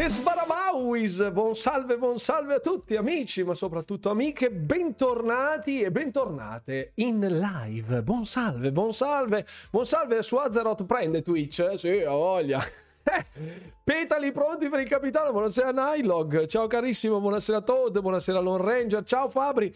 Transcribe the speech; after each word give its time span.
E 0.00 0.08
Sbarabauis, 0.08 1.30
buon 1.30 1.54
salve, 1.54 1.98
buon 1.98 2.18
salve 2.18 2.54
a 2.54 2.60
tutti 2.60 2.96
amici, 2.96 3.44
ma 3.44 3.52
soprattutto 3.52 4.08
amiche, 4.08 4.50
bentornati 4.50 5.82
e 5.82 5.90
bentornate 5.90 6.92
in 6.94 7.20
live. 7.20 8.02
Buon 8.02 8.24
salve, 8.24 8.72
buon 8.72 8.94
salve, 8.94 9.44
buon 9.70 9.84
salve 9.84 10.22
su 10.22 10.36
Azeroth 10.36 10.86
prende 10.86 11.20
Twitch, 11.20 11.74
sì, 11.74 12.02
ho 12.02 12.16
voglia. 12.16 12.64
Petali 13.84 14.32
pronti 14.32 14.70
per 14.70 14.80
il 14.80 14.88
capitano, 14.88 15.32
buonasera 15.32 15.70
Nylog, 15.70 16.46
ciao 16.46 16.66
carissimo, 16.66 17.20
buonasera 17.20 17.60
Todd, 17.60 17.98
buonasera 17.98 18.38
Lone 18.38 18.64
Ranger, 18.64 19.04
ciao 19.04 19.28
Fabri. 19.28 19.70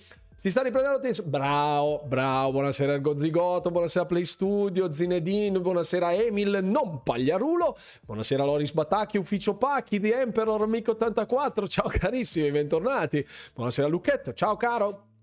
Si 0.45 0.51
sta 0.51 0.61
riprendendo 0.61 1.01
tensione. 1.01 1.31
Bravo, 1.31 2.03
bravo. 2.05 2.51
Buonasera 2.51 2.93
Ergo 2.93 3.19
Zigoto, 3.19 3.71
buonasera 3.71 4.05
Play 4.05 4.27
Studio, 4.27 4.93
Zinedine, 4.93 5.59
buonasera 5.59 6.13
Emil, 6.13 6.59
non 6.63 7.03
Pagliarulo. 7.03 7.79
Buonasera 8.05 8.45
Loris 8.45 8.73
Batacchi, 8.73 9.17
Ufficio 9.17 9.57
Pacchi, 9.57 9.99
The 9.99 10.21
Emperor, 10.21 10.61
Amico 10.61 10.91
84. 10.91 11.67
Ciao 11.67 11.89
carissimi, 11.89 12.51
bentornati. 12.51 13.27
Buonasera 13.55 13.89
Lucchetto, 13.89 14.35
ciao 14.35 14.59
caro. 14.59 15.14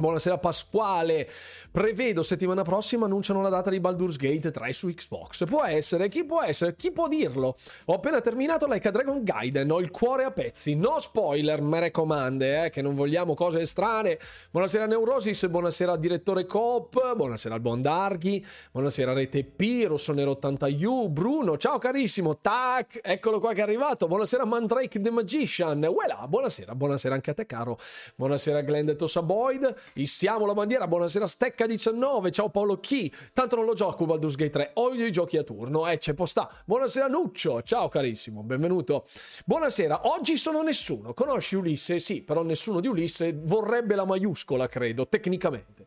Buonasera 0.00 0.38
Pasquale. 0.38 1.28
Prevedo 1.72 2.22
settimana 2.22 2.62
prossima 2.62 3.06
annunciano 3.06 3.42
la 3.42 3.48
data 3.48 3.68
di 3.68 3.80
Baldur's 3.80 4.16
Gate 4.16 4.52
3 4.52 4.72
su 4.72 4.86
Xbox. 4.86 5.44
Può 5.44 5.64
essere, 5.64 6.06
chi 6.06 6.24
può 6.24 6.40
essere? 6.40 6.76
Chi 6.76 6.92
può 6.92 7.08
dirlo? 7.08 7.56
Ho 7.86 7.94
appena 7.94 8.20
terminato 8.20 8.68
Like 8.68 8.86
a 8.86 8.90
Dragon 8.92 9.24
Gaiden, 9.24 9.68
ho 9.72 9.80
il 9.80 9.90
cuore 9.90 10.22
a 10.22 10.30
pezzi. 10.30 10.76
No 10.76 11.00
spoiler, 11.00 11.60
me 11.62 11.80
raccomande, 11.80 12.66
eh, 12.66 12.70
che 12.70 12.80
non 12.80 12.94
vogliamo 12.94 13.34
cose 13.34 13.66
strane. 13.66 14.20
Buonasera 14.52 14.86
Neurosis, 14.86 15.48
buonasera 15.48 15.96
direttore 15.96 16.46
Coop, 16.46 17.16
buonasera 17.16 17.56
al 17.56 17.60
buon 17.60 17.82
Darghi, 17.82 18.46
buonasera 18.70 19.12
Rete 19.12 19.42
P, 19.42 19.84
Rossonero 19.88 20.38
80U, 20.40 21.08
Bruno, 21.08 21.56
ciao 21.56 21.78
carissimo, 21.78 22.38
tac, 22.38 23.00
eccolo 23.02 23.40
qua 23.40 23.52
che 23.52 23.60
è 23.60 23.64
arrivato. 23.64 24.06
Buonasera 24.06 24.44
Mandrake 24.44 25.00
the 25.00 25.10
Magician. 25.10 25.80
Voilà, 25.80 26.24
buonasera, 26.28 26.76
buonasera 26.76 27.14
anche 27.16 27.30
a 27.30 27.34
te 27.34 27.46
caro. 27.46 27.78
Buonasera 28.14 28.60
Glenn 28.60 28.92
Tossa 28.92 29.22
Boyd. 29.22 29.86
Issiamo 29.94 30.46
la 30.46 30.54
bandiera, 30.54 30.86
buonasera 30.86 31.24
Stecca19, 31.24 32.30
ciao 32.30 32.50
Paolo 32.50 32.78
Chi, 32.78 33.12
tanto 33.32 33.56
non 33.56 33.64
lo 33.64 33.72
gioco 33.72 34.04
Baldur's 34.06 34.36
Gate 34.36 34.50
3, 34.50 34.70
odio 34.74 35.06
i 35.06 35.10
giochi 35.10 35.36
a 35.36 35.42
turno, 35.42 35.88
eh 35.88 35.98
c'è 35.98 36.14
posta. 36.14 36.48
Buonasera 36.64 37.08
Nuccio, 37.08 37.62
ciao 37.62 37.88
carissimo, 37.88 38.42
benvenuto. 38.42 39.06
Buonasera, 39.44 40.06
oggi 40.08 40.36
sono 40.36 40.62
nessuno, 40.62 41.14
conosci 41.14 41.56
Ulisse? 41.56 41.98
Sì, 41.98 42.22
però 42.22 42.42
nessuno 42.42 42.80
di 42.80 42.86
Ulisse 42.86 43.32
vorrebbe 43.34 43.94
la 43.94 44.04
maiuscola, 44.04 44.66
credo, 44.66 45.08
tecnicamente. 45.08 45.86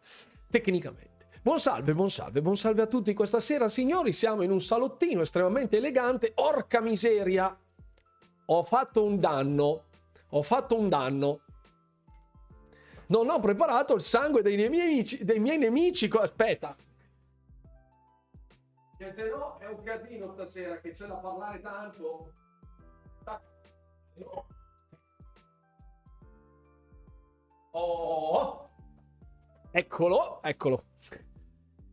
Tecnicamente. 0.50 1.10
Buon 1.42 1.60
salve, 1.60 1.94
buon 1.94 2.10
salve, 2.10 2.42
buon 2.42 2.58
salve 2.58 2.82
a 2.82 2.88
tutti 2.88 3.14
questa 3.14 3.40
sera, 3.40 3.70
signori. 3.70 4.14
Siamo 4.14 4.44
in 4.44 4.52
un 4.52 4.60
salottino 4.60 5.22
estremamente 5.22 5.78
elegante. 5.78 6.34
Orca 6.36 6.82
miseria! 6.82 7.58
Ho 8.46 8.64
fatto 8.64 9.04
un 9.04 9.20
danno. 9.20 9.86
Ho 10.30 10.42
fatto 10.44 10.78
un 10.78 10.88
danno 10.88 11.42
non 13.12 13.30
ho 13.30 13.40
preparato 13.40 13.94
il 13.94 14.02
sangue 14.02 14.42
dei 14.42 14.56
miei 14.56 14.70
nemici. 14.70 15.24
Dei 15.24 15.40
miei 15.40 15.58
nemici. 15.58 16.10
Aspetta. 16.12 16.76
Che 18.98 19.14
se 19.16 19.30
no 19.30 19.58
è 19.60 19.68
un 19.68 19.84
casino 19.84 20.32
stasera 20.34 20.80
che 20.80 20.92
c'è 20.92 21.06
da 21.08 21.16
parlare 21.16 21.60
tanto. 21.60 22.34
Oh. 27.72 28.70
Eccolo, 29.72 30.42
eccolo. 30.42 30.84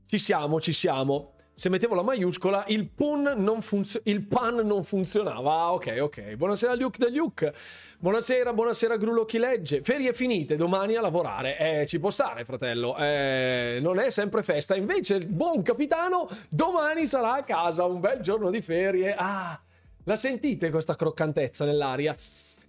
Ci 0.06 0.18
siamo, 0.18 0.60
ci 0.60 0.72
siamo 0.72 1.34
se 1.58 1.70
mettevo 1.70 1.96
la 1.96 2.02
maiuscola, 2.02 2.64
il 2.68 2.88
pun 2.88 3.34
non, 3.36 3.62
funzio- 3.62 4.00
il 4.04 4.24
pan 4.24 4.64
non 4.64 4.84
funzionava. 4.84 5.50
Ah, 5.50 5.72
ok, 5.72 5.96
ok. 6.02 6.34
Buonasera 6.36 6.76
Luke 6.76 6.98
da 6.98 7.08
Luke. 7.10 7.52
Buonasera, 7.98 8.52
buonasera 8.52 8.96
Grullo 8.96 9.24
chi 9.24 9.38
legge. 9.38 9.82
Ferie 9.82 10.12
finite, 10.12 10.54
domani 10.54 10.94
a 10.94 11.00
lavorare. 11.00 11.58
Eh, 11.80 11.86
ci 11.88 11.98
può 11.98 12.10
stare, 12.10 12.44
fratello. 12.44 12.96
Eh, 12.96 13.80
non 13.82 13.98
è 13.98 14.08
sempre 14.10 14.44
festa. 14.44 14.76
Invece 14.76 15.16
il 15.16 15.26
buon 15.26 15.62
capitano 15.62 16.28
domani 16.48 17.08
sarà 17.08 17.32
a 17.32 17.42
casa, 17.42 17.84
un 17.86 17.98
bel 17.98 18.20
giorno 18.20 18.50
di 18.50 18.62
ferie. 18.62 19.16
Ah, 19.18 19.60
la 20.04 20.16
sentite 20.16 20.70
questa 20.70 20.94
croccantezza 20.94 21.64
nell'aria? 21.64 22.14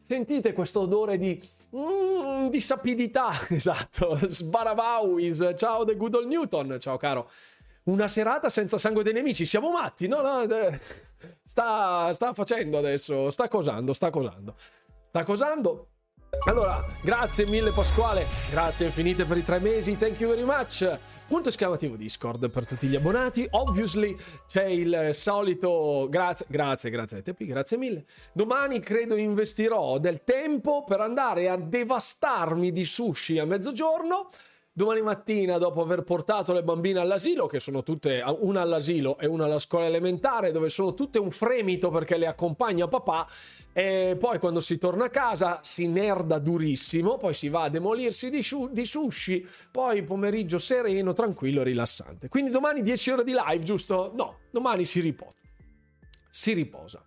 Sentite 0.02 0.52
questo 0.52 0.80
odore 0.80 1.20
di... 1.20 1.40
Mm, 1.76 2.48
di 2.48 2.60
sapidità, 2.60 3.34
esatto. 3.50 4.18
Sbarabauis. 4.28 5.54
Ciao 5.56 5.86
The 5.86 5.96
Good 5.96 6.16
Old 6.16 6.28
Newton. 6.28 6.78
Ciao 6.80 6.98
caro 6.98 7.30
una 7.90 8.08
serata 8.08 8.50
senza 8.50 8.78
sangue 8.78 9.04
dei 9.04 9.14
nemici. 9.14 9.46
Siamo 9.46 9.72
matti? 9.72 10.08
No, 10.08 10.22
no, 10.22 10.48
sta, 11.44 12.14
sta 12.14 12.34
facendo 12.34 12.78
adesso, 12.78 13.32
sta 13.32 13.48
cosando, 13.48 13.94
sta 13.94 14.10
cosando. 14.10 14.56
Sta 15.10 15.24
cosando. 15.24 15.88
Allora, 16.46 16.80
grazie 17.02 17.48
mille 17.48 17.72
Pasquale, 17.72 18.26
grazie 18.52 18.86
infinite 18.86 19.26
per 19.26 19.38
i 19.38 19.44
tre 19.44 19.60
mesi, 19.60 19.98
thank 19.98 20.20
you 20.20 20.30
very 20.30 20.44
much. 20.44 20.98
Punto 21.28 21.50
esclamativo 21.50 21.96
Discord 21.96 22.50
per 22.50 22.66
tutti 22.66 22.88
gli 22.88 22.96
abbonati. 22.96 23.46
Obviously 23.52 24.16
c'è 24.48 24.66
il 24.66 25.10
solito 25.14 26.08
grazie, 26.10 26.46
grazie, 26.50 26.90
grazie 26.90 27.20
a 27.20 27.22
te, 27.22 27.36
grazie 27.38 27.78
mille. 27.78 28.06
Domani 28.32 28.80
credo 28.80 29.16
investirò 29.16 29.98
del 29.98 30.24
tempo 30.24 30.84
per 30.84 31.02
andare 31.02 31.50
a 31.50 31.58
devastarmi 31.58 32.72
di 32.72 32.84
sushi 32.84 33.38
a 33.38 33.46
mezzogiorno 33.46 34.30
domani 34.80 35.02
mattina 35.02 35.58
dopo 35.58 35.82
aver 35.82 36.04
portato 36.04 36.54
le 36.54 36.64
bambine 36.64 37.00
all'asilo, 37.00 37.48
che 37.48 37.60
sono 37.60 37.84
tutte 37.84 38.24
una 38.40 38.62
all'asilo 38.62 39.18
e 39.18 39.28
una 39.28 39.44
alla 39.44 39.60
scuola 39.60 39.88
elementare, 39.88 40.54
dove 40.54 40.70
sono 40.70 40.94
tutte 40.94 41.20
un 41.20 41.32
fremito 41.32 41.90
perché 41.90 42.16
le 42.16 42.28
accompagna 42.28 42.88
papà, 42.88 43.28
e 43.74 44.16
poi 44.18 44.40
quando 44.40 44.62
si 44.62 44.78
torna 44.78 45.06
a 45.06 45.10
casa 45.10 45.60
si 45.64 45.86
nerda 45.90 46.40
durissimo, 46.40 47.18
poi 47.18 47.34
si 47.34 47.50
va 47.50 47.64
a 47.64 47.70
demolirsi 47.70 48.30
di, 48.30 48.42
shu- 48.42 48.72
di 48.72 48.86
sushi, 48.86 49.46
poi 49.70 50.02
pomeriggio 50.04 50.60
sereno, 50.60 51.12
tranquillo, 51.12 51.62
rilassante. 51.62 52.30
Quindi 52.30 52.50
domani 52.50 52.82
10 52.82 53.12
ore 53.12 53.24
di 53.26 53.34
live, 53.34 53.64
giusto? 53.66 54.14
No, 54.16 54.38
domani 54.50 54.86
si 54.86 55.02
riposa. 55.02 55.36
Si 56.32 56.54
riposa. 56.54 57.04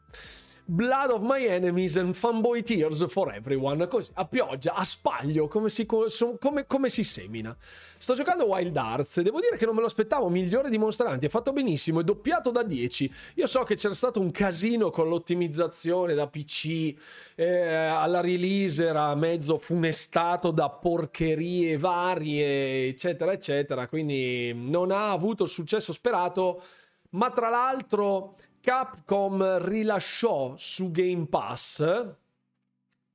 Blood 0.65 1.11
of 1.11 1.21
My 1.23 1.45
Enemies 1.45 1.97
and 1.97 2.15
Fanboy 2.15 2.63
Tears 2.63 3.05
for 3.09 3.35
Everyone, 3.35 3.87
così, 3.89 4.11
a 4.15 4.25
pioggia, 4.27 4.75
a 4.75 4.85
spaglio, 4.85 5.49
come 5.49 5.69
si, 5.69 5.87
come, 5.87 6.67
come 6.67 6.89
si 6.89 7.03
semina. 7.03 7.57
Sto 7.99 8.15
giocando 8.15 8.47
Wild 8.47 8.77
Arts. 8.77 9.21
Devo 9.23 9.41
dire 9.41 9.57
che 9.57 9.67
non 9.67 9.75
me 9.75 9.81
lo 9.81 9.89
aspettavo, 9.89 10.29
migliore 10.29 10.71
di 10.71 10.79
Monster 10.79 11.09
Hunter, 11.09 11.29
è 11.29 11.33
fatto 11.33 11.53
benissimo, 11.53 12.01
è 12.01 12.05
doppiato 12.05 12.51
da 12.51 12.63
10. 12.63 13.13
Io 13.35 13.47
so 13.49 13.65
che 13.65 13.75
c'era 13.75 13.95
stato 13.95 14.21
un 14.21 14.31
casino 14.31 14.91
con 14.91 15.09
l'ottimizzazione 15.09 16.15
da 16.15 16.29
PC, 16.29 16.95
eh, 17.35 17.65
alla 17.67 18.21
release 18.21 18.85
era 18.85 19.15
mezzo 19.17 19.59
funestato 19.59 20.53
da 20.53 20.71
porcherie 20.71 21.77
varie, 21.77 22.87
eccetera, 22.87 23.33
eccetera, 23.33 23.89
quindi 23.89 24.53
non 24.55 24.93
ha 24.93 25.11
avuto 25.11 25.43
il 25.43 25.51
successo 25.51 25.93
sperato, 25.93 26.63
ma 27.11 27.31
tra 27.31 27.49
l'altro 27.49 28.37
Capcom 28.63 29.59
rilasciò 29.65 30.55
su 30.57 30.93
Game 30.93 31.27
Pass 31.27 32.15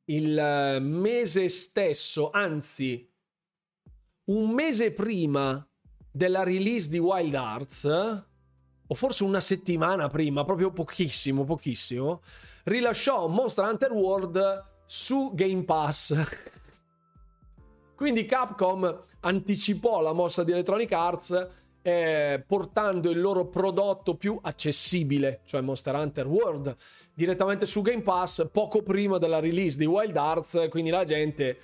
il 0.09 0.38
eh, 0.38 0.80
mese 0.81 1.47
stesso, 1.47 2.31
anzi 2.31 3.09
un 4.25 4.50
mese 4.50 4.91
prima 4.91 5.66
della 6.12 6.44
release 6.44 6.90
di 6.90 6.97
Wild 6.97 7.34
Arts, 7.34 7.85
o 7.85 8.94
forse 8.94 9.24
una 9.24 9.40
settimana 9.40 10.09
prima, 10.09 10.44
proprio 10.44 10.69
pochissimo, 10.72 11.46
pochissimo, 11.46 12.24
rilasciò 12.66 13.28
Monster 13.28 13.64
Hunter 13.69 13.94
World 13.94 14.66
su 14.85 15.31
Game 15.34 15.64
Pass. 15.64 16.14
Quindi 17.96 18.25
Capcom 18.25 19.03
anticipò 19.22 20.02
la 20.02 20.12
mossa 20.12 20.44
di 20.44 20.52
Electronic 20.52 20.91
Arts 20.91 21.47
eh, 21.82 22.44
portando 22.46 23.10
il 23.10 23.20
loro 23.20 23.48
prodotto 23.48 24.16
più 24.16 24.38
accessibile, 24.42 25.42
cioè 25.46 25.62
Monster 25.62 25.96
Hunter 25.96 26.28
World, 26.28 26.76
direttamente 27.14 27.66
su 27.66 27.82
Game 27.82 28.02
Pass 28.02 28.50
poco 28.52 28.82
prima 28.82 29.18
della 29.18 29.40
release 29.40 29.78
di 29.78 29.85
Wild 29.85 30.16
Arts, 30.16 30.68
quindi 30.70 30.90
la 30.90 31.03
gente 31.03 31.58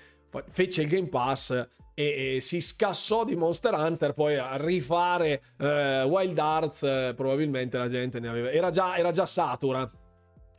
fece 0.49 0.81
il 0.81 0.87
Game 0.87 1.09
Pass 1.09 1.51
e, 1.93 2.35
e 2.35 2.41
si 2.41 2.59
scassò 2.59 3.23
di 3.23 3.35
Monster 3.35 3.73
Hunter, 3.73 4.13
poi 4.13 4.35
a 4.35 4.55
rifare 4.57 5.41
eh, 5.57 6.03
Wild 6.03 6.39
Arts 6.39 6.83
eh, 6.83 7.13
probabilmente 7.15 7.77
la 7.77 7.87
gente 7.87 8.19
ne 8.19 8.27
aveva... 8.29 8.51
Era 8.51 8.69
già, 8.69 8.97
era 8.97 9.11
già 9.11 9.25
satura 9.25 9.89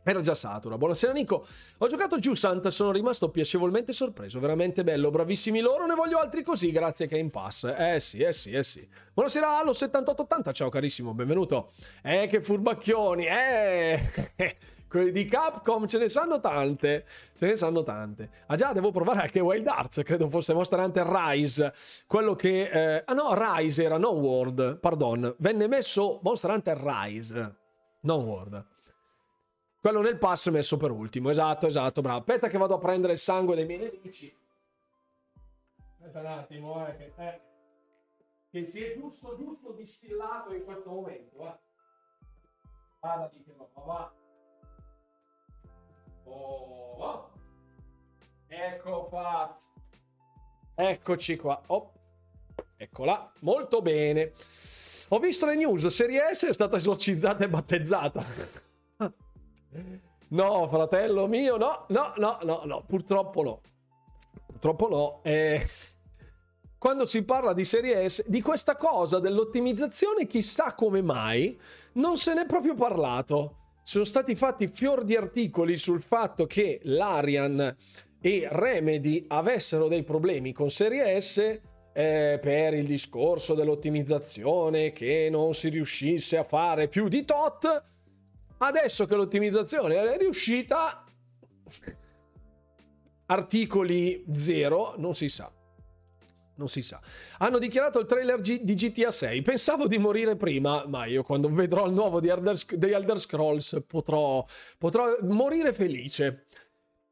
era 0.05 0.21
già 0.21 0.35
satura. 0.35 0.77
Buonasera 0.77 1.11
Nico. 1.13 1.45
Ho 1.79 1.87
giocato 1.87 2.19
Jusant, 2.19 2.67
sono 2.67 2.91
rimasto 2.91 3.29
piacevolmente 3.29 3.91
sorpreso. 3.91 4.39
Veramente 4.39 4.83
bello. 4.83 5.09
Bravissimi 5.09 5.61
loro, 5.61 5.87
ne 5.87 5.95
voglio 5.95 6.19
altri 6.19 6.43
così, 6.43 6.71
grazie 6.71 7.07
che 7.07 7.15
è 7.15 7.19
in 7.19 7.31
pass. 7.31 7.73
Eh 7.75 7.99
sì, 7.99 8.19
eh 8.19 8.31
sì, 8.31 8.51
eh 8.51 8.61
sì. 8.61 8.87
Buonasera 9.13 9.57
allo 9.57 9.73
7880, 9.73 10.51
ciao 10.51 10.69
carissimo, 10.69 11.15
benvenuto. 11.15 11.71
Eh 12.03 12.27
che 12.27 12.41
furbacchioni, 12.41 13.25
eh. 13.25 14.11
Quelli 14.87 15.11
di 15.11 15.25
Capcom 15.25 15.87
ce 15.87 15.97
ne 15.97 16.07
sanno 16.07 16.39
tante. 16.39 17.05
Ce 17.35 17.47
ne 17.47 17.55
sanno 17.55 17.81
tante. 17.81 18.29
Ah 18.45 18.55
già, 18.55 18.73
devo 18.73 18.91
provare 18.91 19.21
anche 19.21 19.39
Wild 19.39 19.65
Arts, 19.65 20.01
credo 20.03 20.29
fosse 20.29 20.53
Monster 20.53 20.79
Hunter 20.79 21.07
Rise. 21.07 21.73
Quello 22.05 22.35
che... 22.35 22.69
Eh... 22.69 23.03
Ah 23.07 23.13
no, 23.13 23.33
Rise 23.33 23.83
era, 23.83 23.97
non 23.97 24.19
World, 24.19 24.77
pardon. 24.77 25.33
Venne 25.39 25.67
messo 25.67 26.19
Monster 26.21 26.51
Hunter 26.51 26.77
Rise, 26.77 27.55
non 28.01 28.23
World. 28.23 28.73
Quello 29.85 30.01
nel 30.01 30.17
pass 30.17 30.49
messo 30.49 30.77
per 30.77 30.89
ultimo. 30.89 31.29
Esatto, 31.29 31.67
esatto, 31.67 32.01
bravo. 32.01 32.17
Aspetta 32.17 32.47
che 32.47 32.57
vado 32.57 32.73
a 32.73 32.79
prendere 32.79 33.13
il 33.13 33.19
sangue 33.19 33.53
dei 33.53 33.67
miei 33.67 33.77
nemici. 33.77 34.35
Aspetta 35.91 36.21
un 36.21 36.25
attimo, 36.25 36.87
eh, 36.87 36.95
che, 36.95 37.13
eh, 37.15 37.41
che 38.49 38.71
si 38.71 38.83
è 38.83 38.95
giusto, 38.95 39.35
giusto 39.37 39.73
distillato 39.73 40.55
in 40.55 40.63
questo 40.63 40.89
momento, 40.89 41.37
va. 41.37 41.59
Vada 42.99 43.29
di 43.31 43.43
che 43.43 43.53
va, 43.55 43.67
va. 43.85 44.13
Oh, 46.23 46.95
oh. 46.97 47.31
Ecco 48.47 49.07
fatto. 49.11 49.63
Eccoci 50.73 51.35
qua. 51.35 51.61
Oh. 51.67 51.93
Eccola. 52.75 53.31
Molto 53.41 53.83
bene. 53.83 54.33
Ho 55.09 55.19
visto 55.19 55.45
le 55.45 55.53
news. 55.53 55.85
Serie 55.85 56.33
S 56.33 56.47
è 56.47 56.53
stata 56.53 56.77
esorcizzata 56.77 57.43
e 57.43 57.49
battezzata. 57.49 58.64
No, 60.29 60.67
fratello 60.67 61.27
mio, 61.27 61.57
no, 61.57 61.85
no, 61.89 62.13
no, 62.17 62.39
no, 62.43 62.61
no. 62.65 62.83
Purtroppo 62.85 63.43
no. 63.43 63.61
Purtroppo 64.45 64.89
no. 64.89 65.19
Eh 65.23 65.65
quando 66.85 67.07
si 67.07 67.23
parla 67.23 67.53
di 67.53 67.65
serie 67.65 68.07
S, 68.07 68.27
di 68.27 68.41
questa 68.41 68.77
cosa 68.77 69.17
dell'ottimizzazione, 69.17 70.27
chissà 70.27 70.75
come 70.75 71.01
mai, 71.01 71.59
non 71.93 72.15
se 72.15 72.35
n'è 72.35 72.45
proprio 72.45 72.75
parlato. 72.75 73.55
Sono 73.81 74.03
stati 74.03 74.35
fatti 74.35 74.67
fior 74.67 75.03
di 75.03 75.15
articoli 75.15 75.77
sul 75.77 76.03
fatto 76.03 76.45
che 76.45 76.81
l'Arian 76.83 77.75
e 78.21 78.47
Remedy 78.51 79.25
avessero 79.29 79.87
dei 79.87 80.03
problemi 80.03 80.53
con 80.53 80.69
serie 80.69 81.19
S 81.19 81.37
eh, 81.91 82.39
per 82.39 82.75
il 82.75 82.85
discorso 82.85 83.55
dell'ottimizzazione, 83.55 84.91
che 84.91 85.29
non 85.31 85.55
si 85.55 85.69
riuscisse 85.69 86.37
a 86.37 86.43
fare 86.43 86.87
più 86.87 87.07
di 87.07 87.25
tot. 87.25 87.83
Adesso 88.57 89.05
che 89.05 89.15
l'ottimizzazione 89.15 89.95
è 89.95 90.17
riuscita, 90.17 91.03
articoli 93.25 94.25
zero, 94.31 94.95
non 94.97 95.13
si 95.13 95.29
sa 95.29 95.51
non 96.55 96.67
si 96.67 96.81
sa. 96.81 96.99
Hanno 97.39 97.57
dichiarato 97.57 97.99
il 97.99 98.05
trailer 98.05 98.39
G- 98.41 98.61
di 98.61 98.73
GTA 98.73 99.11
6. 99.11 99.41
Pensavo 99.41 99.87
di 99.87 99.97
morire 99.97 100.35
prima, 100.35 100.85
ma 100.87 101.05
io 101.05 101.23
quando 101.23 101.49
vedrò 101.49 101.85
il 101.85 101.93
nuovo 101.93 102.19
di 102.19 102.29
Elder, 102.29 102.55
di 102.55 102.91
Elder 102.91 103.19
Scrolls 103.19 103.83
potrò, 103.85 104.45
potrò 104.77 105.17
morire 105.21 105.73
felice. 105.73 106.45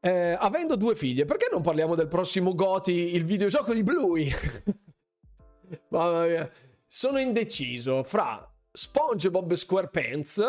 Eh, 0.00 0.36
avendo 0.38 0.76
due 0.76 0.94
figlie, 0.94 1.24
perché 1.24 1.48
non 1.50 1.62
parliamo 1.62 1.94
del 1.94 2.08
prossimo 2.08 2.54
Goti, 2.54 3.14
il 3.14 3.24
videogioco 3.24 3.72
di 3.72 3.82
Bluey? 3.82 4.30
Mamma 5.88 6.26
mia. 6.26 6.50
Sono 6.86 7.18
indeciso 7.18 8.02
fra 8.02 8.46
SpongeBob 8.70 9.54
SquarePants, 9.54 10.42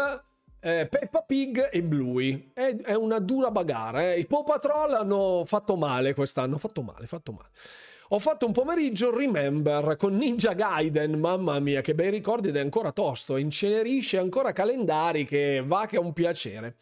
eh, 0.66 0.88
Peppa 0.88 1.22
Pig 1.22 1.70
e 1.72 1.84
Bluey. 1.84 2.50
È, 2.52 2.76
è 2.76 2.96
una 2.96 3.20
dura 3.20 3.52
bagara. 3.52 4.14
Eh. 4.14 4.20
I 4.20 4.26
Paw 4.26 4.44
Patrol 4.44 4.94
hanno 4.94 5.44
fatto 5.46 5.76
male 5.76 6.16
quest'anno. 6.16 6.58
Fatto 6.58 6.82
male, 6.82 7.06
fatto 7.06 7.32
male. 7.32 7.50
Ho 8.10 8.20
fatto 8.20 8.48
un 8.48 8.52
pomeriggio 8.52 9.16
Remember 9.16 9.96
con 9.96 10.16
Ninja 10.16 10.54
Gaiden, 10.54 11.20
mamma 11.20 11.60
mia 11.60 11.82
che 11.82 11.94
bei 11.94 12.10
ricordi 12.10 12.50
ed 12.50 12.56
è 12.56 12.60
ancora 12.60 12.92
tosto, 12.92 13.38
incenerisce 13.38 14.18
ancora 14.18 14.54
calendari 14.54 15.26
che 15.26 15.64
va 15.64 15.86
che 15.88 15.98
è 15.98 16.00
un 16.00 16.14
piacere. 16.14 16.76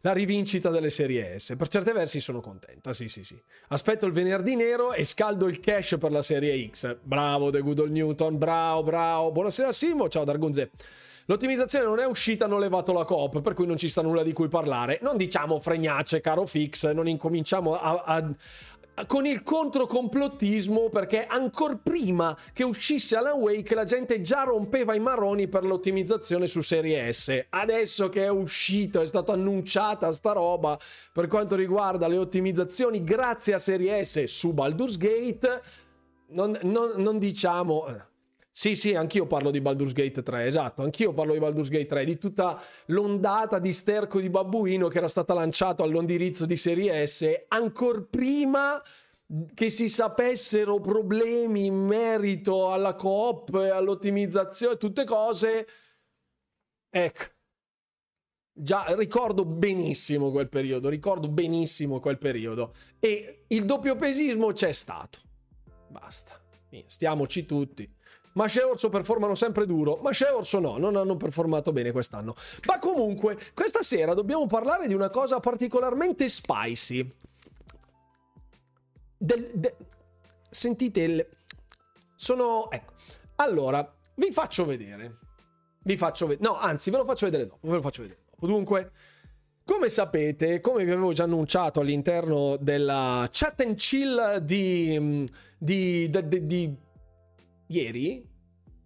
La 0.00 0.12
rivincita 0.12 0.70
delle 0.70 0.90
serie 0.90 1.38
S. 1.38 1.54
Per 1.56 1.68
certi 1.68 1.92
versi 1.92 2.18
sono 2.18 2.40
contenta, 2.40 2.92
sì 2.92 3.06
sì 3.06 3.22
sì. 3.22 3.40
Aspetto 3.68 4.06
il 4.06 4.12
venerdì 4.12 4.56
nero 4.56 4.92
e 4.92 5.04
scaldo 5.04 5.46
il 5.46 5.60
cash 5.60 5.96
per 5.98 6.10
la 6.10 6.22
serie 6.22 6.68
X. 6.68 6.96
Bravo 7.02 7.50
The 7.50 7.60
Good 7.60 7.78
Old 7.78 7.92
Newton, 7.92 8.36
bravo, 8.36 8.82
bravo. 8.82 9.30
Buonasera 9.30 9.72
Simo, 9.72 10.08
ciao 10.08 10.24
Dargunze. 10.24 10.70
L'ottimizzazione 11.26 11.84
non 11.84 11.98
è 12.00 12.06
uscita, 12.06 12.46
hanno 12.46 12.58
levato 12.58 12.92
la 12.92 13.04
coop, 13.04 13.40
per 13.40 13.54
cui 13.54 13.66
non 13.66 13.76
ci 13.76 13.88
sta 13.88 14.02
nulla 14.02 14.22
di 14.22 14.32
cui 14.32 14.48
parlare. 14.48 14.98
Non 15.02 15.16
diciamo 15.16 15.60
fregnacce, 15.60 16.20
caro 16.20 16.46
Fix, 16.46 16.90
non 16.90 17.06
incominciamo 17.06 17.74
a, 17.78 18.02
a, 18.04 18.34
con 19.06 19.24
il 19.24 19.42
controcomplottismo 19.42 20.90
perché 20.90 21.24
ancora 21.24 21.78
prima 21.82 22.36
che 22.52 22.64
uscisse 22.64 23.16
Alan 23.16 23.38
Wake 23.38 23.74
la 23.74 23.84
gente 23.84 24.20
già 24.20 24.42
rompeva 24.42 24.94
i 24.94 25.00
maroni 25.00 25.48
per 25.48 25.64
l'ottimizzazione 25.64 26.46
su 26.46 26.60
Serie 26.60 27.10
S. 27.12 27.46
Adesso 27.48 28.08
che 28.08 28.24
è 28.24 28.30
uscito, 28.30 29.00
è 29.00 29.06
stata 29.06 29.32
annunciata 29.32 30.12
sta 30.12 30.32
roba 30.32 30.78
per 31.12 31.26
quanto 31.26 31.54
riguarda 31.56 32.08
le 32.08 32.18
ottimizzazioni 32.18 33.02
grazie 33.02 33.54
a 33.54 33.58
Serie 33.58 34.04
S 34.04 34.24
su 34.24 34.52
Baldur's 34.52 34.96
Gate, 34.96 35.62
non, 36.28 36.58
non, 36.62 36.92
non 36.96 37.18
diciamo... 37.18 38.10
Sì, 38.54 38.76
sì, 38.76 38.94
anch'io 38.94 39.26
parlo 39.26 39.50
di 39.50 39.62
Baldur's 39.62 39.94
Gate 39.94 40.22
3, 40.22 40.44
esatto, 40.44 40.82
anch'io 40.82 41.14
parlo 41.14 41.32
di 41.32 41.38
Baldur's 41.38 41.70
Gate 41.70 41.86
3, 41.86 42.04
di 42.04 42.18
tutta 42.18 42.62
l'ondata 42.86 43.58
di 43.58 43.72
sterco 43.72 44.20
di 44.20 44.28
babbuino 44.28 44.88
che 44.88 44.98
era 44.98 45.08
stata 45.08 45.32
lanciata 45.32 45.82
all'indirizzo 45.82 46.44
di 46.44 46.56
Serie 46.56 47.06
S 47.06 47.44
ancora 47.48 48.02
prima 48.02 48.78
che 49.54 49.70
si 49.70 49.88
sapessero 49.88 50.80
problemi 50.80 51.64
in 51.64 51.76
merito 51.76 52.70
alla 52.70 52.94
coop, 52.94 53.54
all'ottimizzazione, 53.54 54.76
tutte 54.76 55.04
cose. 55.04 55.66
Ecco. 56.90 57.24
Già 58.54 58.94
ricordo 58.94 59.46
benissimo 59.46 60.30
quel 60.30 60.50
periodo, 60.50 60.90
ricordo 60.90 61.28
benissimo 61.28 62.00
quel 62.00 62.18
periodo 62.18 62.74
e 62.98 63.44
il 63.46 63.64
doppio 63.64 63.96
pesismo 63.96 64.52
c'è 64.52 64.72
stato. 64.72 65.20
Basta. 65.88 66.38
Stiamoci 66.86 67.46
tutti. 67.46 67.90
Masce 68.34 68.60
e 68.60 68.64
Orso 68.64 68.88
performano 68.88 69.34
sempre 69.34 69.66
duro. 69.66 69.98
Masce 70.02 70.26
e 70.26 70.30
Orso 70.30 70.58
no, 70.58 70.78
non 70.78 70.96
hanno 70.96 71.16
performato 71.16 71.72
bene 71.72 71.92
quest'anno. 71.92 72.34
Ma 72.66 72.78
comunque, 72.78 73.38
questa 73.54 73.82
sera 73.82 74.14
dobbiamo 74.14 74.46
parlare 74.46 74.86
di 74.86 74.94
una 74.94 75.10
cosa 75.10 75.40
particolarmente 75.40 76.28
spicy. 76.28 77.14
Del, 79.18 79.50
de... 79.54 79.76
Sentite 80.50 81.00
il... 81.00 81.28
Sono... 82.14 82.70
Ecco. 82.70 82.94
Allora, 83.36 83.94
vi 84.14 84.32
faccio 84.32 84.64
vedere. 84.64 85.18
Vi 85.82 85.96
faccio 85.96 86.26
vedere. 86.26 86.48
No, 86.48 86.58
anzi, 86.58 86.90
ve 86.90 86.96
lo 86.96 87.04
faccio 87.04 87.26
vedere 87.26 87.46
dopo. 87.46 87.68
Ve 87.68 87.74
lo 87.74 87.82
faccio 87.82 88.02
vedere 88.02 88.20
dopo. 88.30 88.46
Dunque... 88.46 88.92
Come 89.64 89.90
sapete, 89.90 90.60
come 90.60 90.84
vi 90.84 90.90
avevo 90.90 91.12
già 91.12 91.22
annunciato 91.22 91.78
all'interno 91.78 92.56
della 92.56 93.28
chat 93.30 93.60
and 93.60 93.76
chill 93.76 94.38
di, 94.38 95.30
di, 95.56 96.10
di, 96.10 96.46
di 96.46 96.76
ieri, 97.72 98.26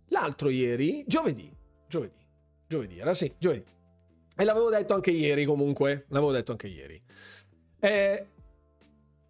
l'altro 0.09 0.49
ieri, 0.49 1.05
giovedì, 1.07 1.51
giovedì, 1.89 2.25
giovedì, 2.67 2.99
era 2.99 3.15
sì, 3.15 3.33
giovedì. 3.39 3.75
E 4.39 4.45
l'avevo 4.45 4.71
detto 4.71 4.95
anche 4.95 5.11
ieri 5.11 5.45
comunque, 5.45 6.07
l'avevo 6.09 6.33
detto 6.33 6.53
anche 6.53 6.69
ieri. 6.69 7.03
Eh, 7.81 8.27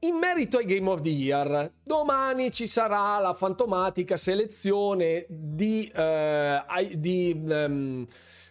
in 0.00 0.16
merito 0.16 0.58
ai 0.58 0.66
Game 0.66 0.88
of 0.90 1.00
the 1.00 1.08
Year, 1.08 1.72
domani 1.82 2.50
ci 2.50 2.66
sarà 2.66 3.18
la 3.18 3.32
fantomatica 3.32 4.16
selezione 4.16 5.26
di, 5.28 5.90
eh, 5.94 6.90
di 6.94 7.40
um, 7.44 8.06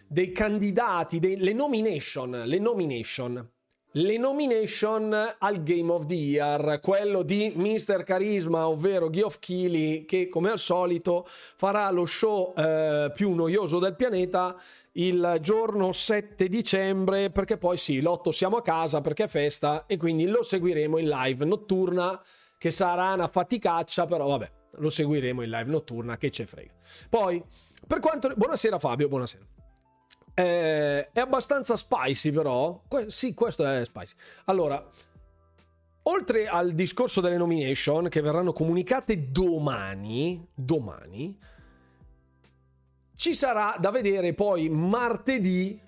dei 0.08 0.32
candidati, 0.32 1.18
dei, 1.18 1.36
le 1.36 1.52
nomination, 1.52 2.42
le 2.44 2.58
nomination 2.58 3.50
le 3.96 4.18
nomination 4.18 5.36
al 5.38 5.62
Game 5.62 5.90
of 5.90 6.04
the 6.04 6.14
Year, 6.14 6.80
quello 6.80 7.22
di 7.22 7.52
Mr. 7.54 8.02
Carisma, 8.02 8.68
ovvero 8.68 9.08
Geoff 9.08 9.38
Keighley, 9.38 10.04
che 10.04 10.28
come 10.28 10.50
al 10.50 10.58
solito 10.58 11.26
farà 11.26 11.90
lo 11.90 12.04
show 12.04 12.52
eh, 12.56 13.10
più 13.14 13.32
noioso 13.32 13.78
del 13.78 13.96
pianeta 13.96 14.60
il 14.92 15.38
giorno 15.40 15.92
7 15.92 16.46
dicembre, 16.48 17.30
perché 17.30 17.56
poi 17.56 17.78
sì, 17.78 18.02
l'8 18.02 18.28
siamo 18.28 18.56
a 18.56 18.62
casa 18.62 19.00
perché 19.00 19.24
è 19.24 19.28
festa 19.28 19.84
e 19.86 19.96
quindi 19.96 20.26
lo 20.26 20.42
seguiremo 20.42 20.98
in 20.98 21.08
live 21.08 21.44
notturna, 21.46 22.22
che 22.58 22.70
sarà 22.70 23.14
una 23.14 23.28
faticaccia, 23.28 24.04
però 24.06 24.26
vabbè, 24.26 24.50
lo 24.72 24.90
seguiremo 24.90 25.42
in 25.42 25.48
live 25.48 25.70
notturna, 25.70 26.18
che 26.18 26.30
ce 26.30 26.44
frega. 26.44 26.72
Poi, 27.08 27.42
per 27.86 28.00
quanto... 28.00 28.30
Buonasera 28.36 28.78
Fabio, 28.78 29.08
buonasera. 29.08 29.55
Eh, 30.38 31.12
è 31.12 31.20
abbastanza 31.20 31.76
spicy, 31.76 32.30
però. 32.30 32.82
Que- 32.86 33.08
sì, 33.08 33.32
questo 33.32 33.66
è 33.66 33.82
spicy. 33.86 34.14
Allora, 34.44 34.86
oltre 36.02 36.46
al 36.46 36.72
discorso 36.72 37.22
delle 37.22 37.38
nomination 37.38 38.10
che 38.10 38.20
verranno 38.20 38.52
comunicate 38.52 39.30
domani, 39.30 40.46
domani, 40.54 41.38
ci 43.16 43.34
sarà 43.34 43.76
da 43.80 43.90
vedere 43.90 44.34
poi 44.34 44.68
martedì, 44.68 45.80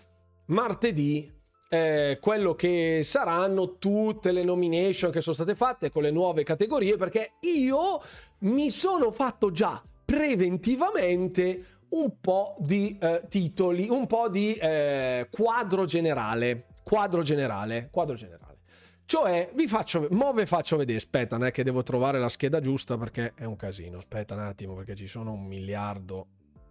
martedì, 0.47 1.31
eh, 1.69 2.17
quello 2.19 2.55
che 2.55 3.03
saranno 3.05 3.77
tutte 3.77 4.33
le 4.33 4.45
nomination 4.45 5.11
che 5.11 5.21
sono 5.21 5.35
state 5.35 5.55
fatte 5.55 5.91
con 5.91 6.03
le 6.03 6.11
nuove 6.11 6.43
categorie, 6.43 6.97
perché 6.97 7.33
io 7.41 8.01
mi 8.39 8.71
sono 8.71 9.13
fatto 9.13 9.51
già 9.51 9.83
preventivamente 10.07 11.78
un 11.91 12.21
po' 12.21 12.57
di 12.59 12.97
eh, 13.01 13.25
titoli, 13.29 13.89
un 13.89 14.07
po' 14.07 14.29
di 14.29 14.55
eh, 14.55 15.29
quadro 15.31 15.85
generale. 15.85 16.67
Quadro 16.83 17.23
generale, 17.23 17.89
quadro 17.91 18.15
generale. 18.15 18.57
Cioè, 19.05 19.51
vi 19.55 19.67
faccio, 19.67 20.07
mo 20.11 20.33
ve 20.33 20.45
faccio 20.45 20.77
vedere, 20.77 20.99
aspetta, 20.99 21.39
è 21.39 21.51
che 21.51 21.65
devo 21.65 21.83
trovare 21.83 22.19
la 22.19 22.29
scheda 22.29 22.61
giusta 22.61 22.99
perché 22.99 23.33
è 23.35 23.45
un 23.45 23.57
casino, 23.57 23.97
aspetta 23.97 24.35
un 24.35 24.41
attimo 24.41 24.75
perché 24.75 24.95
ci 24.95 25.07
sono 25.07 25.33
un 25.33 25.47
miliardo 25.47 26.27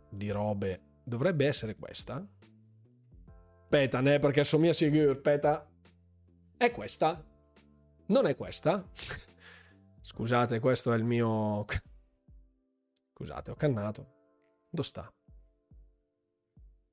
di 0.10 0.30
robe. 0.30 0.82
Dovrebbe 1.04 1.48
essere 1.48 1.76
questa? 1.76 2.24
Aspetta, 3.64 4.02
né? 4.02 4.20
Perché 4.20 4.44
somiglia 4.44 4.74
sicuro, 4.74 5.12
aspetta. 5.12 5.68
È 6.56 6.70
questa? 6.70 7.24
Non 8.08 8.28
è 8.28 8.36
questa? 8.36 8.88
Scusate, 10.02 10.60
questo 10.60 10.94
è 10.94 10.96
il 10.96 11.04
mio... 11.04 11.66
Scusate, 13.14 13.50
ho 13.50 13.56
cannato. 13.56 14.17
Dove 14.70 14.88
sta? 14.88 15.12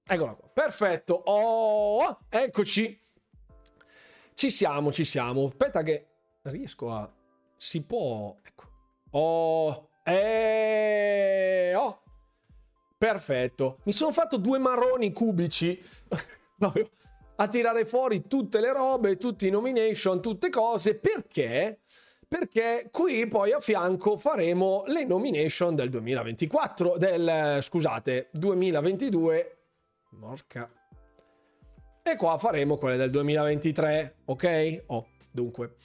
Eccola 0.07 0.35
qua. 0.35 0.49
Perfetto. 0.53 1.15
Oh, 1.15 2.19
eccoci. 2.29 3.01
Ci 4.35 4.51
siamo, 4.51 4.93
ci 4.93 5.05
siamo. 5.05 5.47
Aspetta 5.47 5.83
che 5.83 6.09
riesco 6.43 6.93
a... 6.93 7.11
Si 7.57 7.83
può... 7.83 8.37
Ecco. 8.43 8.65
Oh, 9.11 9.89
eh, 10.05 11.73
oh. 11.75 12.03
Perfetto. 12.99 13.79
Mi 13.85 13.93
sono 13.93 14.13
fatto 14.13 14.37
due 14.37 14.59
marroni 14.59 15.13
cubici 15.13 15.83
a 17.37 17.49
tirare 17.49 17.87
fuori 17.87 18.27
tutte 18.27 18.61
le 18.61 18.73
robe, 18.73 19.17
tutti 19.17 19.47
i 19.47 19.51
nomination, 19.51 20.21
tutte 20.21 20.51
cose. 20.51 20.97
Perché? 20.97 21.84
Perché 22.37 22.89
qui 22.91 23.29
poi 23.29 23.53
a 23.53 23.61
fianco 23.61 24.19
faremo 24.19 24.83
le 24.89 25.05
nomination 25.05 25.77
del 25.77 25.89
2024, 25.89 26.97
del, 26.99 27.59
scusate, 27.61 28.31
2022. 28.33 29.57
Morca. 30.19 30.69
E 32.03 32.17
qua 32.17 32.37
faremo 32.37 32.77
quelle 32.77 32.97
del 32.97 33.11
2023, 33.11 34.17
ok? 34.25 34.83
Oh, 34.87 35.07
dunque. 35.31 35.77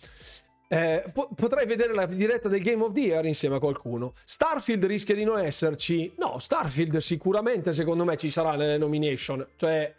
Eh, 0.69 1.03
po- 1.13 1.29
potrei 1.35 1.67
vedere 1.67 1.93
la 1.93 2.07
diretta 2.07 2.49
del 2.49 2.63
Game 2.63 2.83
of 2.83 2.93
the 2.93 3.01
Year 3.01 3.25
insieme 3.25 3.57
a 3.57 3.59
qualcuno. 3.59 4.13
Starfield 4.25 4.85
rischia 4.85 5.13
di 5.13 5.25
non 5.25 5.37
esserci. 5.37 6.11
No, 6.17 6.39
Starfield 6.39 6.97
sicuramente 6.97 7.73
secondo 7.73 8.03
me 8.05 8.17
ci 8.17 8.31
sarà 8.31 8.55
nelle 8.55 8.79
nomination. 8.79 9.45
Cioè, 9.55 9.93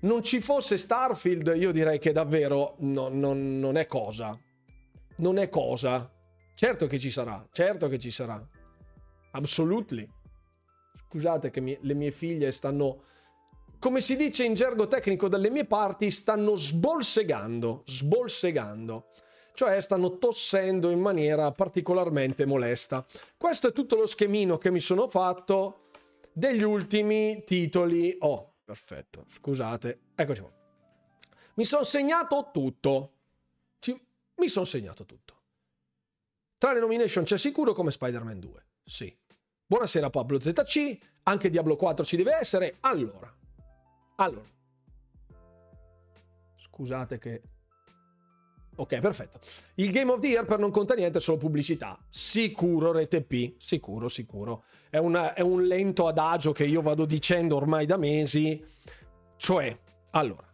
non 0.00 0.22
ci 0.22 0.42
fosse 0.42 0.76
Starfield, 0.76 1.54
io 1.56 1.72
direi 1.72 1.98
che 1.98 2.12
davvero 2.12 2.74
no, 2.80 3.08
non, 3.08 3.58
non 3.58 3.78
è 3.78 3.86
cosa. 3.86 4.38
Non 5.16 5.38
è 5.38 5.48
cosa. 5.48 6.10
Certo 6.54 6.86
che 6.86 6.98
ci 6.98 7.10
sarà, 7.10 7.46
certo 7.52 7.88
che 7.88 7.98
ci 7.98 8.10
sarà. 8.10 8.42
Absolutely. 9.32 10.08
Scusate 11.08 11.50
che 11.50 11.60
mi- 11.60 11.78
le 11.80 11.94
mie 11.94 12.10
figlie 12.10 12.50
stanno, 12.52 13.02
come 13.78 14.00
si 14.00 14.16
dice 14.16 14.44
in 14.44 14.54
gergo 14.54 14.88
tecnico 14.88 15.28
dalle 15.28 15.50
mie 15.50 15.66
parti, 15.66 16.10
stanno 16.10 16.56
sbolsegando, 16.56 17.82
sbolsegando 17.84 19.08
cioè 19.56 19.80
stanno 19.80 20.18
tossendo 20.18 20.90
in 20.90 21.00
maniera 21.00 21.50
particolarmente 21.50 22.44
molesta. 22.44 23.04
Questo 23.38 23.68
è 23.68 23.72
tutto 23.72 23.96
lo 23.96 24.06
schemino 24.06 24.58
che 24.58 24.70
mi 24.70 24.80
sono 24.80 25.08
fatto 25.08 25.88
degli 26.30 26.62
ultimi 26.62 27.42
titoli. 27.44 28.14
Oh, 28.20 28.56
perfetto, 28.62 29.24
scusate, 29.28 30.00
eccoci 30.14 30.40
qua. 30.42 30.52
Mi 31.54 31.64
sono 31.64 31.84
segnato 31.84 32.50
tutto. 32.52 33.12
Mi 34.36 34.48
sono 34.48 34.64
segnato 34.64 35.04
tutto. 35.04 35.34
Tra 36.58 36.72
le 36.72 36.80
nomination 36.80 37.24
c'è 37.24 37.38
sicuro 37.38 37.72
come 37.72 37.90
Spider-Man 37.90 38.38
2. 38.38 38.66
Sì. 38.84 39.14
Buonasera 39.66 40.10
Pablo 40.10 40.40
ZC, 40.40 40.98
anche 41.24 41.50
Diablo 41.50 41.76
4 41.76 42.04
ci 42.04 42.16
deve 42.16 42.36
essere. 42.36 42.76
Allora. 42.80 43.34
Allora. 44.16 44.48
Scusate 46.54 47.18
che 47.18 47.42
Ok, 48.78 49.00
perfetto. 49.00 49.40
Il 49.76 49.90
Game 49.90 50.12
of 50.12 50.20
the 50.20 50.28
Year 50.28 50.44
per 50.44 50.58
non 50.58 50.70
conta 50.70 50.94
niente, 50.94 51.18
è 51.18 51.20
solo 51.20 51.38
pubblicità. 51.38 51.98
Sicuro 52.08 52.92
rete 52.92 53.22
P, 53.22 53.54
sicuro, 53.56 54.08
sicuro. 54.08 54.64
È, 54.90 54.98
una, 54.98 55.32
è 55.32 55.40
un 55.40 55.64
lento 55.64 56.06
adagio 56.06 56.52
che 56.52 56.66
io 56.66 56.82
vado 56.82 57.06
dicendo 57.06 57.56
ormai 57.56 57.86
da 57.86 57.96
mesi. 57.96 58.62
Cioè, 59.36 59.78
allora, 60.10 60.46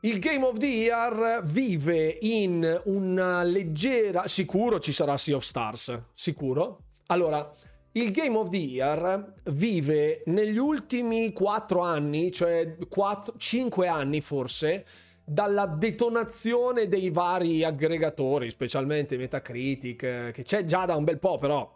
il 0.00 0.18
Game 0.20 0.44
of 0.44 0.58
the 0.58 0.66
Year 0.66 1.42
vive 1.44 2.18
in 2.20 2.82
una 2.84 3.42
leggera... 3.42 4.28
Sicuro 4.28 4.78
ci 4.78 4.92
sarà 4.92 5.16
Sea 5.16 5.34
of 5.34 5.42
Stars, 5.42 6.00
sicuro. 6.12 6.82
Allora, 7.06 7.52
il 7.92 8.12
Game 8.12 8.36
of 8.36 8.48
the 8.50 8.56
Year 8.58 9.34
vive 9.46 10.22
negli 10.26 10.58
ultimi 10.58 11.32
4 11.32 11.80
anni, 11.80 12.30
cioè 12.30 12.76
4, 12.88 13.34
5 13.36 13.88
anni 13.88 14.20
forse, 14.20 14.86
dalla 15.24 15.66
detonazione 15.66 16.86
dei 16.86 17.10
vari 17.10 17.64
aggregatori, 17.64 18.50
specialmente 18.50 19.16
Metacritic, 19.16 20.02
eh, 20.04 20.30
che 20.32 20.42
c'è 20.44 20.62
già 20.62 20.84
da 20.84 20.94
un 20.94 21.02
bel 21.02 21.18
po', 21.18 21.38
però 21.38 21.74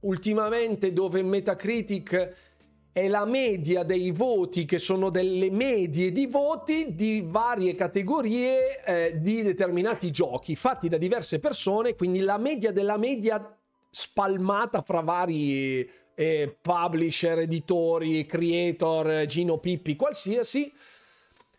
ultimamente 0.00 0.92
dove 0.92 1.22
Metacritic 1.22 2.45
è 2.96 3.08
la 3.08 3.26
media 3.26 3.82
dei 3.82 4.10
voti 4.10 4.64
che 4.64 4.78
sono 4.78 5.10
delle 5.10 5.50
medie 5.50 6.12
di 6.12 6.24
voti 6.24 6.94
di 6.94 7.22
varie 7.26 7.74
categorie 7.74 8.82
eh, 8.82 9.20
di 9.20 9.42
determinati 9.42 10.10
giochi 10.10 10.56
fatti 10.56 10.88
da 10.88 10.96
diverse 10.96 11.38
persone, 11.38 11.94
quindi 11.94 12.20
la 12.20 12.38
media 12.38 12.72
della 12.72 12.96
media 12.96 13.54
spalmata 13.90 14.80
fra 14.80 15.00
vari 15.00 15.86
eh, 16.14 16.56
publisher, 16.58 17.40
editori, 17.40 18.24
creator, 18.24 19.26
Gino 19.26 19.58
Pippi, 19.58 19.94
qualsiasi. 19.94 20.72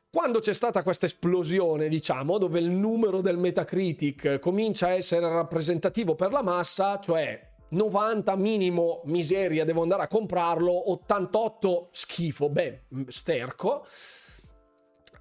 Quando 0.10 0.40
c'è 0.40 0.56
stata 0.56 0.82
questa 0.82 1.06
esplosione, 1.06 1.88
diciamo, 1.88 2.40
dove 2.40 2.58
il 2.58 2.72
numero 2.72 3.22
del 3.22 3.38
Metacritic 3.38 4.40
comincia 4.40 4.88
a 4.88 4.94
essere 4.94 5.30
rappresentativo 5.30 6.16
per 6.16 6.32
la 6.32 6.42
massa, 6.42 7.00
cioè 7.00 7.47
90 7.70 8.36
minimo 8.36 9.02
miseria, 9.06 9.66
devo 9.66 9.82
andare 9.82 10.04
a 10.04 10.08
comprarlo, 10.08 10.92
88 10.92 11.90
schifo, 11.92 12.50
beh, 12.50 12.82
sterco. 13.08 13.86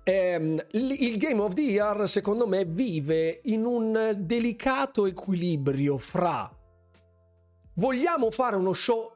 Ehm, 0.05 0.65
il 0.73 1.17
Game 1.17 1.41
of 1.41 1.55
the 1.55 1.63
Year, 1.63 2.09
secondo 2.09 2.47
me, 2.47 2.65
vive 2.65 3.41
in 3.45 3.65
un 3.65 4.13
delicato 4.17 5.07
equilibrio 5.07 5.99
fra 5.99 6.51
vogliamo 7.77 8.31
fare 8.31 8.57
uno 8.57 8.73
show 8.73 9.13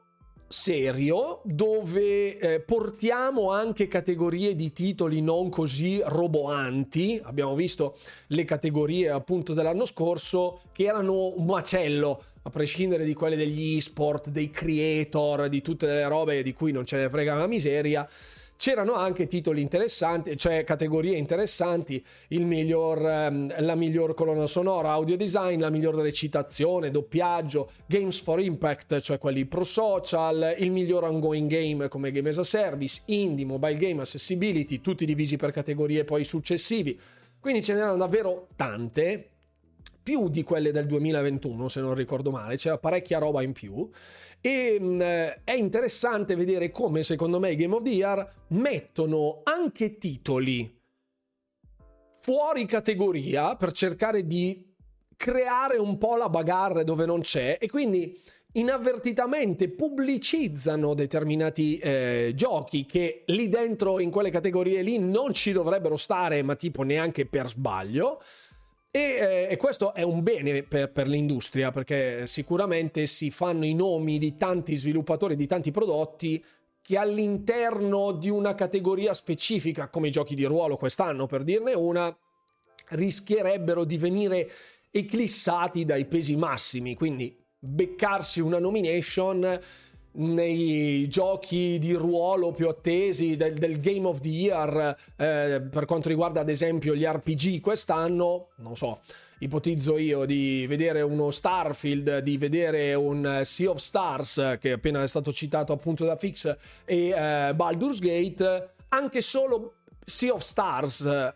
serio 0.47 1.41
dove 1.45 2.37
eh, 2.37 2.59
portiamo 2.59 3.51
anche 3.51 3.87
categorie 3.87 4.53
di 4.53 4.73
titoli 4.73 5.21
non 5.21 5.49
così 5.49 6.01
roboanti. 6.03 7.21
Abbiamo 7.23 7.55
visto 7.55 7.97
le 8.27 8.43
categorie 8.43 9.09
appunto 9.09 9.53
dell'anno 9.53 9.85
scorso 9.85 10.63
che 10.73 10.83
erano 10.83 11.33
un 11.37 11.45
macello, 11.45 12.23
a 12.43 12.49
prescindere 12.49 13.05
di 13.05 13.13
quelle 13.13 13.35
degli 13.35 13.77
e-sport, 13.77 14.29
dei 14.29 14.49
creator, 14.49 15.49
di 15.49 15.61
tutte 15.61 15.85
le 15.87 16.07
robe 16.07 16.43
di 16.43 16.53
cui 16.53 16.71
non 16.71 16.85
ce 16.85 16.97
ne 16.97 17.09
frega 17.09 17.35
una 17.35 17.47
miseria 17.47 18.07
c'erano 18.61 18.93
anche 18.93 19.25
titoli 19.25 19.59
interessanti, 19.59 20.37
cioè 20.37 20.63
categorie 20.63 21.17
interessanti, 21.17 22.05
miglior, 22.27 23.03
ehm, 23.03 23.55
la 23.63 23.73
miglior 23.73 24.13
colonna 24.13 24.45
sonora, 24.45 24.91
audio 24.91 25.17
design, 25.17 25.59
la 25.59 25.71
miglior 25.71 25.95
recitazione, 25.95 26.91
doppiaggio, 26.91 27.71
games 27.87 28.21
for 28.21 28.39
impact, 28.39 28.99
cioè 28.99 29.17
quelli 29.17 29.45
pro 29.45 29.63
social, 29.63 30.53
il 30.59 30.69
miglior 30.69 31.05
ongoing 31.05 31.49
game 31.49 31.87
come 31.87 32.11
game 32.11 32.29
as 32.29 32.37
a 32.37 32.43
service, 32.43 33.01
indie, 33.05 33.45
mobile 33.45 33.77
game, 33.77 34.01
accessibility, 34.01 34.79
tutti 34.79 35.05
divisi 35.05 35.37
per 35.37 35.49
categorie 35.49 36.03
poi 36.03 36.23
successivi. 36.23 36.99
Quindi 37.39 37.63
ce 37.63 37.73
n'erano 37.73 37.97
davvero 37.97 38.49
tante, 38.55 39.29
più 40.01 40.29
di 40.29 40.43
quelle 40.43 40.71
del 40.71 40.85
2021 40.85 41.67
se 41.67 41.81
non 41.81 41.93
ricordo 41.93 42.31
male, 42.31 42.57
c'era 42.57 42.77
parecchia 42.77 43.19
roba 43.19 43.41
in 43.41 43.53
più. 43.53 43.89
E 44.39 44.77
mh, 44.79 44.85
mm, 44.85 44.99
è 45.43 45.53
interessante 45.53 46.35
vedere 46.35 46.71
come, 46.71 47.03
secondo 47.03 47.39
me, 47.39 47.51
i 47.51 47.55
Game 47.55 47.75
of 47.75 47.83
the 47.83 47.89
Year 47.89 48.33
mettono 48.49 49.41
anche 49.43 49.97
titoli 49.97 50.79
fuori 52.21 52.65
categoria 52.65 53.55
per 53.55 53.71
cercare 53.71 54.27
di 54.27 54.69
creare 55.15 55.77
un 55.77 55.97
po' 55.97 56.15
la 56.15 56.29
bagarre 56.29 56.83
dove 56.83 57.05
non 57.05 57.21
c'è 57.21 57.57
e 57.59 57.67
quindi 57.67 58.19
inavvertitamente 58.53 59.69
pubblicizzano 59.69 60.93
determinati 60.93 61.77
eh, 61.77 62.33
giochi 62.35 62.85
che 62.85 63.23
lì 63.27 63.47
dentro 63.47 63.99
in 63.99 64.11
quelle 64.11 64.29
categorie 64.29 64.81
lì 64.81 64.99
non 64.99 65.33
ci 65.33 65.51
dovrebbero 65.51 65.95
stare 65.95 66.41
ma 66.43 66.55
tipo 66.55 66.83
neanche 66.83 67.25
per 67.25 67.47
sbaglio 67.47 68.21
e, 68.93 68.99
eh, 68.99 69.47
e, 69.49 69.55
questo 69.55 69.93
è 69.93 70.01
un 70.01 70.21
bene 70.21 70.63
per, 70.63 70.91
per, 70.91 71.07
l'industria 71.07 71.71
perché 71.71 72.27
sicuramente 72.27 73.05
si 73.07 73.31
fanno 73.31 73.65
i 73.65 73.73
nomi 73.73 74.17
di 74.17 74.35
tanti 74.35 74.75
sviluppatori 74.75 75.37
di 75.37 75.47
tanti 75.47 75.71
prodotti 75.71 76.43
che 76.81 76.97
all'interno 76.97 78.11
di 78.11 78.29
una 78.29 78.53
categoria 78.53 79.13
specifica, 79.13 79.87
come 79.87 80.09
i 80.09 80.11
giochi 80.11 80.35
di 80.35 80.43
ruolo 80.43 80.75
quest'anno 80.75 81.25
per 81.25 81.43
dirne 81.43 81.73
una, 81.73 82.13
rischierebbero 82.89 83.85
di 83.85 83.97
venire 83.97 84.51
eclissati 84.91 85.85
dai 85.85 86.05
pesi 86.05 86.35
massimi. 86.35 86.93
Quindi 86.95 87.33
beccarsi 87.57 88.41
una 88.41 88.59
nomination 88.59 89.59
nei 90.13 91.07
giochi 91.07 91.77
di 91.79 91.93
ruolo 91.93 92.51
più 92.51 92.67
attesi 92.67 93.35
del, 93.35 93.53
del 93.53 93.79
Game 93.79 94.07
of 94.07 94.19
the 94.19 94.29
Year 94.29 94.95
eh, 95.15 95.61
per 95.69 95.85
quanto 95.85 96.09
riguarda 96.09 96.41
ad 96.41 96.49
esempio 96.49 96.95
gli 96.95 97.03
RPG 97.03 97.61
quest'anno, 97.61 98.49
non 98.57 98.75
so, 98.75 98.99
ipotizzo 99.39 99.97
io 99.97 100.25
di 100.25 100.65
vedere 100.67 101.01
uno 101.01 101.31
Starfield, 101.31 102.19
di 102.19 102.37
vedere 102.37 102.93
un 102.93 103.41
Sea 103.43 103.69
of 103.69 103.77
Stars 103.77 104.57
che 104.59 104.73
appena 104.73 105.01
è 105.01 105.07
stato 105.07 105.31
citato 105.31 105.73
appunto 105.73 106.05
da 106.05 106.15
Fix 106.15 106.55
e 106.85 107.09
eh, 107.09 107.53
Baldur's 107.55 107.99
Gate 107.99 108.73
anche 108.89 109.21
solo 109.21 109.75
Sea 110.03 110.33
of 110.33 110.41
Stars 110.41 111.33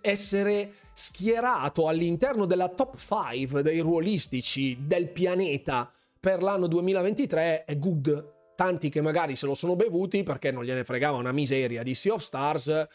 essere 0.00 0.72
schierato 0.92 1.88
all'interno 1.88 2.46
della 2.46 2.68
top 2.68 2.96
5 2.96 3.62
dei 3.62 3.80
ruolistici 3.80 4.78
del 4.80 5.08
pianeta 5.08 5.90
per 6.26 6.42
l'anno 6.42 6.66
2023 6.66 7.62
è 7.62 7.78
good. 7.78 8.34
Tanti 8.56 8.88
che 8.88 9.00
magari 9.00 9.36
se 9.36 9.46
lo 9.46 9.54
sono 9.54 9.76
bevuti 9.76 10.24
perché 10.24 10.50
non 10.50 10.64
gliene 10.64 10.82
fregava 10.82 11.18
una 11.18 11.30
miseria 11.30 11.84
di 11.84 11.94
Sea 11.94 12.14
of 12.14 12.20
Stars 12.20 12.88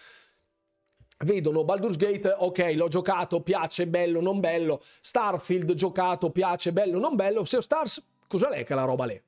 vedono 1.20 1.64
Baldur's 1.64 1.96
Gate, 1.96 2.36
ok, 2.38 2.74
l'ho 2.76 2.90
giocato, 2.90 3.40
piace, 3.42 3.88
bello, 3.88 4.20
non 4.20 4.42
bello. 4.42 4.82
Starfield, 5.00 5.76
giocato, 5.76 6.32
piace, 6.32 6.74
bello, 6.74 7.00
non 7.00 7.16
bello. 7.16 7.46
Sea 7.46 7.60
of 7.60 7.64
Stars, 7.64 8.06
cosa 8.28 8.50
l'è 8.50 8.66
che 8.66 8.76
la 8.76 8.84
roba 8.84 9.06
lì? 9.06 9.22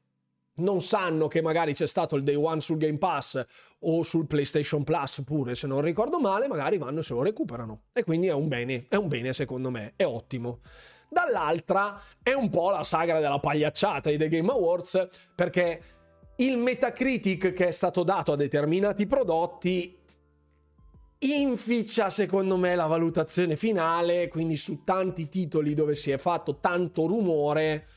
Non 0.55 0.81
sanno 0.81 1.29
che 1.29 1.41
magari 1.41 1.73
c'è 1.73 1.87
stato 1.87 2.17
il 2.17 2.23
day 2.23 2.35
one 2.35 2.59
sul 2.59 2.75
Game 2.75 2.97
Pass 2.97 3.41
o 3.79 4.03
sul 4.03 4.27
PlayStation 4.27 4.83
Plus 4.83 5.21
pure, 5.23 5.55
se 5.55 5.65
non 5.65 5.79
ricordo 5.79 6.19
male, 6.19 6.49
magari 6.49 6.77
vanno 6.77 6.99
e 6.99 7.03
se 7.03 7.13
lo 7.13 7.23
recuperano. 7.23 7.83
E 7.93 8.03
quindi 8.03 8.27
è 8.27 8.33
un 8.33 8.49
bene, 8.49 8.85
è 8.89 8.95
un 8.95 9.07
bene 9.07 9.31
secondo 9.31 9.69
me, 9.69 9.93
è 9.95 10.03
ottimo. 10.03 10.59
Dall'altra 11.13 12.01
è 12.21 12.33
un 12.33 12.49
po' 12.49 12.71
la 12.71 12.83
sagra 12.83 13.19
della 13.19 13.39
pagliacciata 13.39 14.09
di 14.09 14.17
The 14.17 14.27
Game 14.27 14.51
Awards, 14.51 15.07
perché 15.35 15.81
il 16.37 16.57
Metacritic 16.57 17.53
che 17.53 17.67
è 17.67 17.71
stato 17.71 18.03
dato 18.03 18.31
a 18.31 18.35
determinati 18.35 19.05
prodotti 19.05 19.95
inficia 21.19 22.09
secondo 22.09 22.57
me 22.57 22.75
la 22.75 22.87
valutazione 22.87 23.55
finale, 23.55 24.27
quindi 24.27 24.57
su 24.57 24.83
tanti 24.83 25.29
titoli 25.29 25.75
dove 25.75 25.95
si 25.95 26.11
è 26.11 26.17
fatto 26.17 26.57
tanto 26.59 27.05
rumore 27.05 27.87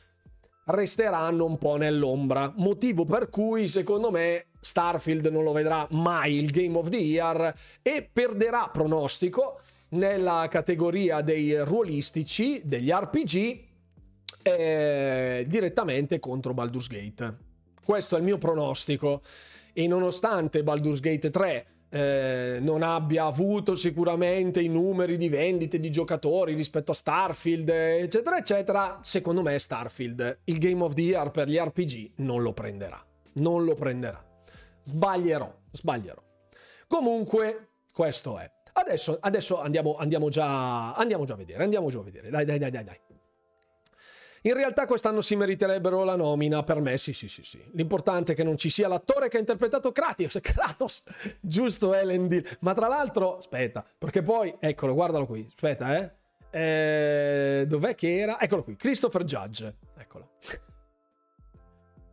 resteranno 0.66 1.44
un 1.44 1.58
po' 1.58 1.76
nell'ombra, 1.76 2.52
motivo 2.56 3.04
per 3.04 3.30
cui 3.30 3.68
secondo 3.68 4.10
me 4.10 4.46
Starfield 4.60 5.26
non 5.26 5.44
lo 5.44 5.52
vedrà 5.52 5.86
mai 5.90 6.34
il 6.34 6.50
Game 6.50 6.76
of 6.76 6.88
the 6.88 6.96
Year 6.96 7.54
e 7.82 8.08
perderà 8.12 8.68
pronostico 8.72 9.60
nella 9.90 10.46
categoria 10.50 11.20
dei 11.20 11.58
ruolistici, 11.62 12.62
degli 12.64 12.90
RPG, 12.90 13.64
eh, 14.42 15.44
direttamente 15.46 16.18
contro 16.18 16.54
Baldur's 16.54 16.88
Gate. 16.88 17.36
Questo 17.84 18.16
è 18.16 18.18
il 18.18 18.24
mio 18.24 18.38
pronostico 18.38 19.22
e 19.72 19.86
nonostante 19.86 20.62
Baldur's 20.62 21.00
Gate 21.00 21.30
3 21.30 21.66
eh, 21.88 22.58
non 22.60 22.82
abbia 22.82 23.24
avuto 23.24 23.74
sicuramente 23.74 24.60
i 24.60 24.68
numeri 24.68 25.16
di 25.16 25.28
vendite 25.28 25.78
di 25.78 25.90
giocatori 25.90 26.54
rispetto 26.54 26.90
a 26.90 26.94
Starfield, 26.94 27.68
eccetera, 27.68 28.38
eccetera, 28.38 28.98
secondo 29.02 29.42
me 29.42 29.58
Starfield, 29.58 30.40
il 30.44 30.58
Game 30.58 30.82
of 30.82 30.94
the 30.94 31.02
Year 31.02 31.30
per 31.30 31.48
gli 31.48 31.56
RPG, 31.56 32.12
non 32.16 32.42
lo 32.42 32.52
prenderà. 32.52 33.02
Non 33.34 33.64
lo 33.64 33.74
prenderà. 33.74 34.22
Sbaglierò, 34.82 35.54
sbaglierò. 35.70 36.22
Comunque, 36.86 37.68
questo 37.92 38.38
è. 38.38 38.55
Adesso, 38.78 39.16
adesso 39.20 39.58
andiamo, 39.58 39.96
andiamo, 39.96 40.28
già, 40.28 40.92
andiamo 40.92 41.24
già 41.24 41.32
a 41.32 41.36
vedere, 41.36 41.62
andiamo 41.62 41.88
già 41.88 41.98
a 41.98 42.02
vedere. 42.02 42.28
Dai, 42.28 42.44
dai, 42.44 42.58
dai, 42.58 42.70
dai, 42.70 42.84
dai. 42.84 42.98
In 44.42 44.52
realtà 44.52 44.86
quest'anno 44.86 45.22
si 45.22 45.34
meriterebbero 45.34 46.04
la 46.04 46.14
nomina, 46.14 46.62
per 46.62 46.80
me 46.80 46.98
sì, 46.98 47.14
sì, 47.14 47.26
sì, 47.26 47.42
sì. 47.42 47.58
L'importante 47.72 48.32
è 48.32 48.34
che 48.36 48.44
non 48.44 48.58
ci 48.58 48.68
sia 48.68 48.86
l'attore 48.86 49.28
che 49.28 49.38
ha 49.38 49.40
interpretato 49.40 49.92
Kratos, 49.92 50.38
Kratos, 50.42 51.04
giusto 51.40 51.94
Elendil. 51.94 52.46
Ma 52.60 52.74
tra 52.74 52.86
l'altro, 52.86 53.38
aspetta, 53.38 53.84
perché 53.96 54.20
poi, 54.22 54.54
eccolo, 54.60 54.92
guardalo 54.92 55.26
qui, 55.26 55.44
aspetta, 55.48 55.96
eh. 55.96 56.12
eh 56.50 57.64
dov'è 57.66 57.94
che 57.94 58.18
era? 58.18 58.38
Eccolo 58.38 58.62
qui, 58.62 58.76
Christopher 58.76 59.24
Judge, 59.24 59.74
eccolo. 59.96 60.32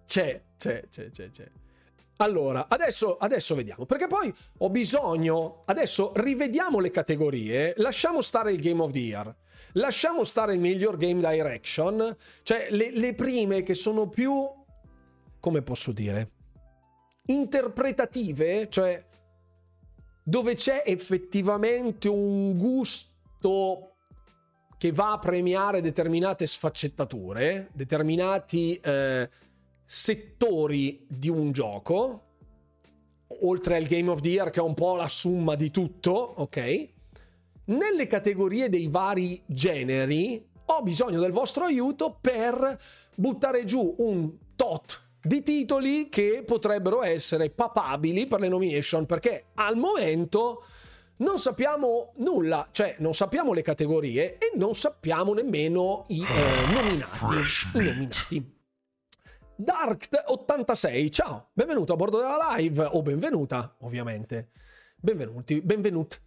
C'è, 0.06 0.42
c'è, 0.58 0.84
c'è, 0.90 1.10
c'è, 1.10 1.30
c'è. 1.32 1.50
Allora, 2.18 2.68
adesso, 2.70 3.18
adesso, 3.18 3.56
vediamo, 3.56 3.86
perché 3.86 4.08
poi 4.08 4.34
ho 4.60 4.70
bisogno, 4.70 5.64
adesso 5.66 6.12
rivediamo 6.16 6.80
le 6.80 6.92
categorie, 6.92 7.74
lasciamo 7.78 8.22
stare 8.22 8.52
il 8.52 8.62
Game 8.62 8.82
of 8.82 8.92
the 8.92 9.00
Year. 9.00 9.36
Lasciamo 9.78 10.24
stare 10.24 10.54
il 10.54 10.60
miglior 10.60 10.98
game 10.98 11.20
direction, 11.20 12.16
cioè 12.44 12.68
le, 12.70 12.92
le 12.92 13.16
prime 13.16 13.64
che 13.64 13.74
sono 13.74 14.08
più, 14.08 14.48
come 15.40 15.62
posso 15.64 15.92
dire, 15.92 16.30
interpretative, 17.26 18.70
cioè 18.70 19.04
dove 20.24 20.54
c'è 20.54 20.84
effettivamente 20.86 22.08
un 22.08 22.56
gusto 22.56 23.96
che 24.78 24.92
va 24.92 25.14
a 25.14 25.20
premiare 25.20 25.82
determinate 25.82 26.46
sfaccettature, 26.46 27.70
determinati 27.74 28.76
eh, 28.76 29.30
settori 29.86 31.06
di 31.08 31.30
un 31.30 31.52
gioco, 31.52 32.22
oltre 33.42 33.78
al 33.78 33.86
Game 33.86 34.10
of 34.10 34.22
the 34.22 34.30
Year 34.30 34.50
che 34.50 34.60
è 34.60 34.64
un 34.64 34.74
po' 34.74 34.96
la 34.96 35.08
summa 35.08 35.56
di 35.56 35.72
tutto, 35.72 36.12
ok? 36.12 36.92
nelle 37.66 38.08
categorie 38.08 38.70
dei 38.70 38.88
vari 38.88 39.42
generi 39.46 40.46
ho 40.66 40.82
bisogno 40.82 41.20
del 41.20 41.32
vostro 41.32 41.64
aiuto 41.64 42.18
per 42.20 42.80
buttare 43.16 43.64
giù 43.64 43.96
un 44.00 44.32
tot 44.56 45.02
di 45.22 45.42
titoli 45.42 46.10
che 46.10 46.44
potrebbero 46.46 47.04
essere 47.04 47.50
papabili 47.50 48.28
per 48.28 48.42
le 48.42 48.50
nomination 48.50 49.06
perché 49.06 49.46
al 49.56 49.78
momento 49.78 50.66
non 51.18 51.38
sappiamo 51.38 52.14
nulla, 52.18 52.68
cioè 52.72 52.96
non 53.00 53.14
sappiamo 53.14 53.54
le 53.54 53.62
categorie 53.62 54.38
e 54.38 54.52
non 54.56 54.76
sappiamo 54.76 55.34
nemmeno 55.34 56.06
i 56.08 56.22
eh, 56.22 56.74
nominati. 56.74 57.78
I 57.78 57.82
nominati. 57.82 58.53
Dark86, 59.62 61.12
ciao, 61.12 61.50
benvenuto 61.54 61.94
a 61.94 61.96
bordo 61.96 62.18
della 62.18 62.56
live 62.56 62.90
o 62.92 63.04
benvenuta, 63.04 63.76
ovviamente. 63.82 64.50
Benvenuti, 64.96 65.62
benvenuti. 65.62 66.18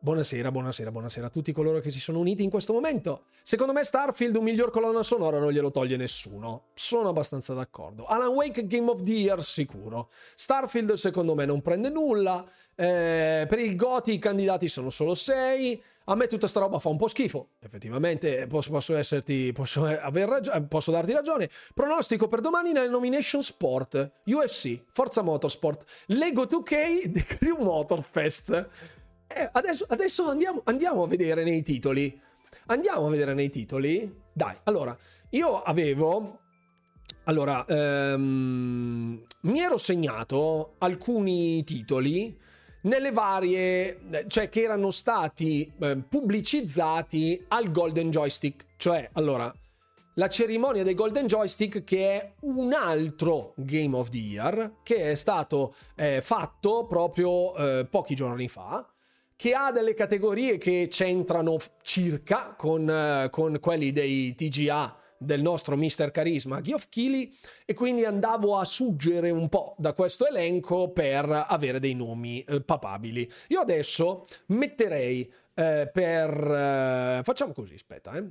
Buonasera, 0.00 0.50
buonasera, 0.50 0.90
buonasera 0.90 1.26
a 1.26 1.30
tutti 1.30 1.52
coloro 1.52 1.78
che 1.78 1.90
si 1.90 2.00
sono 2.00 2.18
uniti 2.18 2.42
in 2.42 2.50
questo 2.50 2.72
momento. 2.72 3.26
Secondo 3.44 3.72
me 3.72 3.84
Starfield 3.84 4.34
un 4.34 4.42
miglior 4.42 4.70
colonna 4.70 5.04
sonora 5.04 5.38
non 5.38 5.52
glielo 5.52 5.70
toglie 5.70 5.96
nessuno. 5.96 6.64
Sono 6.74 7.08
abbastanza 7.08 7.54
d'accordo. 7.54 8.04
Alan 8.04 8.28
Wake 8.28 8.66
Game 8.66 8.90
of 8.90 9.04
the 9.04 9.12
Year 9.12 9.42
sicuro. 9.44 10.10
Starfield 10.34 10.94
secondo 10.94 11.36
me 11.36 11.44
non 11.44 11.62
prende 11.62 11.88
nulla. 11.88 12.44
Eh, 12.74 13.46
per 13.48 13.58
il 13.60 13.76
Goti 13.76 14.12
i 14.12 14.18
candidati 14.18 14.68
sono 14.68 14.90
solo 14.90 15.14
6. 15.14 15.82
A 16.08 16.14
me 16.14 16.28
tutta 16.28 16.46
sta 16.46 16.60
roba 16.60 16.78
fa 16.78 16.88
un 16.88 16.96
po' 16.96 17.08
schifo. 17.08 17.50
Effettivamente 17.58 18.46
posso, 18.46 18.70
posso 18.70 18.96
esserti, 18.96 19.50
posso, 19.52 19.84
ragio- 19.84 20.66
posso 20.68 20.92
darti 20.92 21.12
ragione. 21.12 21.50
Pronostico 21.74 22.28
per 22.28 22.40
domani 22.40 22.70
nelle 22.70 22.88
nomination 22.88 23.42
sport. 23.42 24.12
UFC, 24.24 24.84
Forza 24.92 25.22
Motorsport, 25.22 25.84
Lego 26.06 26.44
2K, 26.44 27.10
The 27.10 27.24
Crew 27.36 27.60
Motorfest. 27.60 28.68
Eh, 29.26 29.48
adesso, 29.52 29.84
adesso 29.88 30.28
andiamo, 30.28 30.60
andiamo 30.64 31.02
a 31.02 31.08
vedere 31.08 31.42
nei 31.42 31.62
titoli. 31.62 32.20
Andiamo 32.66 33.08
a 33.08 33.10
vedere 33.10 33.34
nei 33.34 33.50
titoli. 33.50 34.22
Dai, 34.32 34.54
allora, 34.62 34.96
io 35.30 35.60
avevo 35.60 36.38
allora, 37.24 37.64
ehm, 37.66 39.20
mi 39.40 39.60
ero 39.60 39.76
segnato 39.78 40.74
alcuni 40.78 41.64
titoli 41.64 42.38
nelle 42.86 43.12
varie, 43.12 44.00
cioè 44.28 44.48
che 44.48 44.62
erano 44.62 44.90
stati 44.90 45.70
eh, 45.80 45.96
pubblicizzati 46.08 47.44
al 47.48 47.70
Golden 47.70 48.10
Joystick. 48.10 48.64
Cioè, 48.76 49.10
allora, 49.12 49.52
la 50.14 50.28
cerimonia 50.28 50.82
dei 50.82 50.94
Golden 50.94 51.26
Joystick 51.26 51.84
che 51.84 52.10
è 52.10 52.32
un 52.40 52.72
altro 52.72 53.52
Game 53.56 53.94
of 53.96 54.08
the 54.08 54.18
Year 54.18 54.76
che 54.82 55.10
è 55.10 55.14
stato 55.14 55.74
eh, 55.94 56.22
fatto 56.22 56.86
proprio 56.86 57.54
eh, 57.54 57.86
pochi 57.86 58.14
giorni 58.14 58.48
fa 58.48 58.88
che 59.36 59.52
ha 59.52 59.70
delle 59.70 59.92
categorie 59.92 60.56
che 60.56 60.86
c'entrano 60.88 61.58
circa 61.82 62.54
con, 62.56 62.88
uh, 62.88 63.28
con 63.28 63.58
quelli 63.60 63.92
dei 63.92 64.34
TGA 64.34 64.96
del 65.18 65.42
nostro 65.42 65.76
Mister 65.76 66.10
Carisma 66.10 66.60
Geoff 66.60 66.86
Keighley 66.88 67.32
e 67.64 67.74
quindi 67.74 68.04
andavo 68.04 68.58
a 68.58 68.64
suggere 68.64 69.30
un 69.30 69.48
po' 69.48 69.74
da 69.78 69.92
questo 69.92 70.26
elenco 70.26 70.90
per 70.90 71.46
avere 71.48 71.78
dei 71.78 71.94
nomi 71.94 72.42
eh, 72.44 72.60
papabili. 72.60 73.30
Io 73.48 73.60
adesso 73.60 74.26
metterei 74.46 75.30
eh, 75.54 75.88
per... 75.92 76.30
Eh, 76.30 77.20
facciamo 77.22 77.52
così, 77.52 77.74
aspetta, 77.74 78.14
eh. 78.16 78.24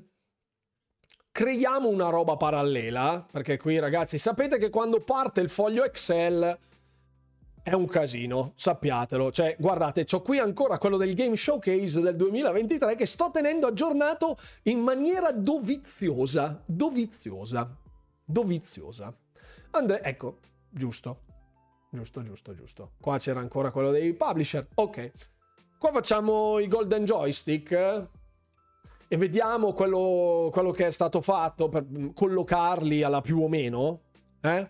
Creiamo 1.31 1.89
una 1.89 2.09
roba 2.09 2.37
parallela, 2.37 3.27
perché 3.29 3.57
qui 3.57 3.77
ragazzi 3.77 4.17
sapete 4.17 4.57
che 4.57 4.69
quando 4.69 5.01
parte 5.01 5.41
il 5.41 5.49
foglio 5.49 5.83
Excel 5.83 6.57
è 7.65 7.73
un 7.73 7.87
casino, 7.87 8.53
sappiatelo. 8.57 9.31
Cioè, 9.31 9.55
guardate, 9.57 10.05
ho 10.11 10.21
qui 10.21 10.37
ancora 10.37 10.77
quello 10.77 10.97
del 10.97 11.15
Game 11.15 11.35
Showcase 11.35 11.99
del 11.99 12.15
2023 12.15 12.93
che 12.95 13.07
sto 13.07 13.31
tenendo 13.31 13.65
aggiornato 13.65 14.37
in 14.63 14.81
maniera 14.81 15.31
doviziosa. 15.31 16.61
Doviziosa. 16.63 17.75
Doviziosa. 18.23 19.11
Andre, 19.71 20.03
ecco, 20.03 20.41
giusto. 20.69 21.21
Giusto, 21.89 22.21
giusto, 22.21 22.53
giusto. 22.53 22.91
Qua 23.01 23.17
c'era 23.17 23.39
ancora 23.39 23.71
quello 23.71 23.89
dei 23.89 24.13
publisher. 24.13 24.67
Ok. 24.75 25.11
Qua 25.79 25.91
facciamo 25.91 26.59
i 26.59 26.67
golden 26.67 27.03
joystick 27.03 27.71
e 29.07 29.17
vediamo 29.17 29.73
quello, 29.73 30.51
quello 30.51 30.69
che 30.69 30.85
è 30.85 30.91
stato 30.91 31.19
fatto 31.19 31.67
per 31.69 31.83
collocarli 32.13 33.01
alla 33.01 33.21
più 33.21 33.41
o 33.41 33.47
meno. 33.47 34.01
Eh? 34.41 34.69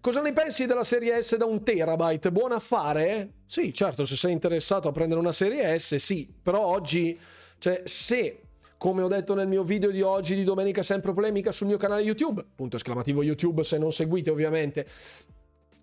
Cosa 0.00 0.22
ne 0.22 0.32
pensi 0.32 0.66
della 0.66 0.84
serie 0.84 1.20
S 1.20 1.36
da 1.36 1.44
un 1.44 1.64
terabyte? 1.64 2.30
Buon 2.30 2.52
affare? 2.52 3.32
Sì, 3.46 3.74
certo, 3.74 4.06
se 4.06 4.14
sei 4.14 4.32
interessato 4.32 4.86
a 4.86 4.92
prendere 4.92 5.18
una 5.18 5.32
serie 5.32 5.76
S, 5.76 5.96
sì, 5.96 6.32
però 6.40 6.60
oggi, 6.60 7.18
cioè, 7.58 7.82
se 7.84 8.42
come 8.76 9.02
ho 9.02 9.08
detto 9.08 9.34
nel 9.34 9.48
mio 9.48 9.64
video 9.64 9.90
di 9.90 10.00
oggi 10.00 10.36
di 10.36 10.44
domenica 10.44 10.84
sempre 10.84 11.12
polemica 11.12 11.50
sul 11.50 11.66
mio 11.66 11.78
canale 11.78 12.02
YouTube, 12.02 12.44
punto 12.54 12.76
esclamativo 12.76 13.24
YouTube 13.24 13.64
se 13.64 13.76
non 13.76 13.90
seguite 13.90 14.30
ovviamente, 14.30 14.86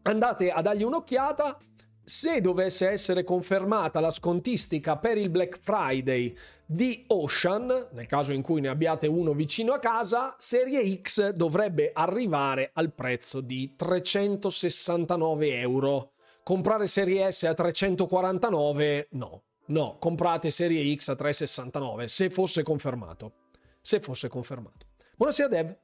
andate 0.04 0.50
a 0.50 0.62
dargli 0.62 0.84
un'occhiata. 0.84 1.60
Se 2.08 2.40
dovesse 2.40 2.88
essere 2.88 3.24
confermata 3.24 4.00
la 4.00 4.12
scontistica 4.12 4.96
per 4.96 5.18
il 5.18 5.32
Black 5.32 5.58
Friday 5.60 6.38
di 6.64 7.04
Ocean, 7.08 7.88
nel 7.94 8.06
caso 8.06 8.32
in 8.32 8.44
cui 8.44 8.62
ne 8.62 8.68
abbiate 8.68 9.08
uno 9.08 9.34
vicino 9.34 9.74
a 9.74 9.80
casa, 9.80 10.36
Serie 10.38 11.02
X 11.02 11.30
dovrebbe 11.32 11.90
arrivare 11.92 12.70
al 12.74 12.94
prezzo 12.94 13.42
di 13.42 13.74
369 13.76 15.58
euro. 15.58 16.12
Comprare 16.44 16.86
Serie 16.86 17.32
S 17.32 17.42
a 17.42 17.56
349 17.56 19.08
no. 19.14 19.42
No, 19.68 19.98
comprate 19.98 20.52
Serie 20.52 20.96
X 20.96 21.08
a 21.08 21.16
369 21.16 22.08
se 22.08 22.30
fosse 22.30 22.62
confermato. 22.62 23.34
Se 23.82 24.00
fosse 24.00 24.28
confermato. 24.28 24.86
Buonasera 25.16 25.48
Dev. 25.48 25.76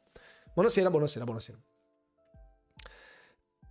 Buonasera, 0.53 0.91
buonasera, 0.91 1.25
buonasera. 1.25 1.57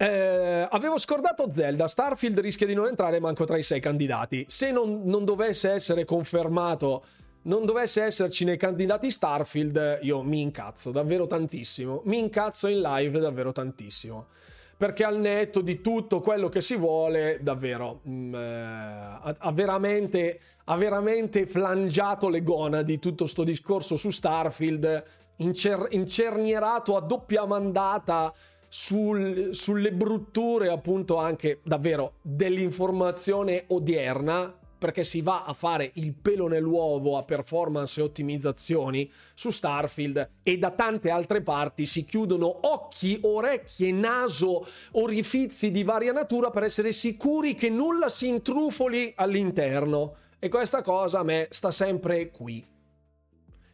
Eh, 0.02 0.66
avevo 0.70 0.96
scordato 0.96 1.50
Zelda, 1.52 1.86
Starfield 1.86 2.40
rischia 2.40 2.66
di 2.66 2.72
non 2.72 2.86
entrare 2.86 3.20
manco 3.20 3.44
tra 3.44 3.58
i 3.58 3.62
sei 3.62 3.80
candidati. 3.80 4.46
Se 4.48 4.70
non, 4.70 5.02
non, 5.04 5.26
dovesse 5.26 5.72
essere 5.72 6.06
confermato, 6.06 7.04
non 7.42 7.66
dovesse 7.66 8.04
esserci 8.04 8.46
nei 8.46 8.56
candidati 8.56 9.10
Starfield, 9.10 9.98
io 10.00 10.22
mi 10.22 10.40
incazzo 10.40 10.90
davvero 10.90 11.26
tantissimo. 11.26 12.00
Mi 12.06 12.18
incazzo 12.18 12.68
in 12.68 12.80
live 12.80 13.18
davvero 13.18 13.52
tantissimo. 13.52 14.28
Perché 14.74 15.04
al 15.04 15.18
netto 15.18 15.60
di 15.60 15.82
tutto 15.82 16.22
quello 16.22 16.48
che 16.48 16.62
si 16.62 16.76
vuole, 16.76 17.40
davvero, 17.42 18.00
mh, 18.02 18.10
mm, 18.10 18.34
eh, 18.34 19.18
ha, 19.20 19.36
ha, 19.36 19.52
veramente, 19.52 20.40
ha 20.64 20.76
veramente 20.76 21.44
flangiato 21.44 22.30
le 22.30 22.42
gonadi 22.42 22.98
tutto 22.98 23.26
sto 23.26 23.44
discorso 23.44 23.98
su 23.98 24.08
Starfield, 24.08 25.04
incer- 25.36 25.88
incernierato 25.90 26.96
a 26.96 27.00
doppia 27.00 27.44
mandata 27.44 28.32
sul, 28.72 29.48
sulle 29.52 29.92
brutture 29.92 30.68
appunto 30.68 31.16
anche 31.16 31.58
davvero 31.64 32.14
dell'informazione 32.22 33.64
odierna 33.66 34.54
perché 34.78 35.02
si 35.04 35.20
va 35.20 35.44
a 35.44 35.52
fare 35.52 35.90
il 35.94 36.14
pelo 36.14 36.46
nell'uovo 36.46 37.18
a 37.18 37.24
performance 37.24 38.00
e 38.00 38.04
ottimizzazioni 38.04 39.10
su 39.34 39.50
Starfield 39.50 40.30
e 40.42 40.56
da 40.56 40.70
tante 40.70 41.10
altre 41.10 41.42
parti 41.42 41.84
si 41.84 42.04
chiudono 42.04 42.60
occhi, 42.62 43.18
orecchie, 43.22 43.92
naso, 43.92 44.64
orifizi 44.92 45.70
di 45.70 45.82
varia 45.82 46.12
natura 46.12 46.50
per 46.50 46.62
essere 46.62 46.92
sicuri 46.92 47.54
che 47.54 47.68
nulla 47.68 48.08
si 48.08 48.28
intrufoli 48.28 49.12
all'interno. 49.16 50.14
E 50.38 50.48
questa 50.48 50.80
cosa 50.80 51.18
a 51.18 51.24
me 51.24 51.48
sta 51.50 51.70
sempre 51.70 52.30
qui 52.30 52.64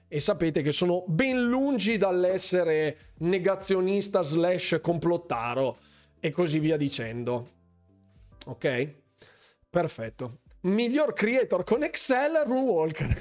e 0.08 0.20
sapete 0.20 0.62
che 0.62 0.72
sono 0.72 1.04
ben 1.06 1.42
lungi 1.42 1.96
dall'essere 1.96 3.12
negazionista 3.18 4.22
slash 4.22 4.78
complottaro 4.80 5.78
e 6.20 6.30
così 6.30 6.58
via 6.58 6.76
dicendo. 6.76 7.50
Ok? 8.46 8.94
Perfetto. 9.68 10.40
Miglior 10.60 11.12
creator 11.12 11.64
con 11.64 11.82
Excel, 11.82 12.42
Rune 12.44 12.70
Walker. 12.70 13.20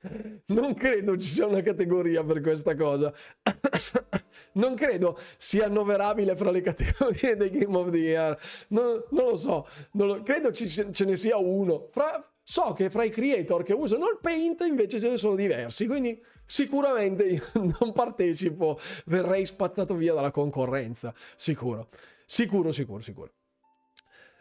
non 0.46 0.74
credo 0.74 1.16
ci 1.16 1.26
sia 1.26 1.46
una 1.46 1.62
categoria 1.62 2.22
per 2.24 2.40
questa 2.40 2.74
cosa. 2.74 3.12
non 4.54 4.74
credo 4.74 5.18
sia 5.36 5.66
annoverabile 5.66 6.36
fra 6.36 6.50
le 6.50 6.60
categorie 6.60 7.36
dei 7.36 7.50
Game 7.50 7.76
of 7.76 7.90
the 7.90 7.96
Year. 7.96 8.38
Non, 8.68 9.04
non 9.10 9.26
lo 9.26 9.36
so. 9.36 9.66
Non 9.92 10.06
lo, 10.08 10.22
credo 10.22 10.52
ci, 10.52 10.68
ce 10.68 11.04
ne 11.04 11.16
sia 11.16 11.36
uno. 11.36 11.88
Fra, 11.90 12.32
So 12.50 12.72
che 12.72 12.88
fra 12.88 13.04
i 13.04 13.10
creator 13.10 13.62
che 13.62 13.74
usano 13.74 14.08
il 14.08 14.20
Paint 14.22 14.62
invece 14.66 14.98
ce 14.98 15.10
ne 15.10 15.18
sono 15.18 15.34
diversi, 15.34 15.86
quindi 15.86 16.18
sicuramente 16.46 17.24
io 17.24 17.42
non 17.78 17.92
partecipo, 17.92 18.80
verrei 19.04 19.44
spazzato 19.44 19.94
via 19.94 20.14
dalla 20.14 20.30
concorrenza, 20.30 21.12
sicuro. 21.36 21.90
Sicuro, 22.24 22.72
sicuro, 22.72 23.02
sicuro. 23.02 23.32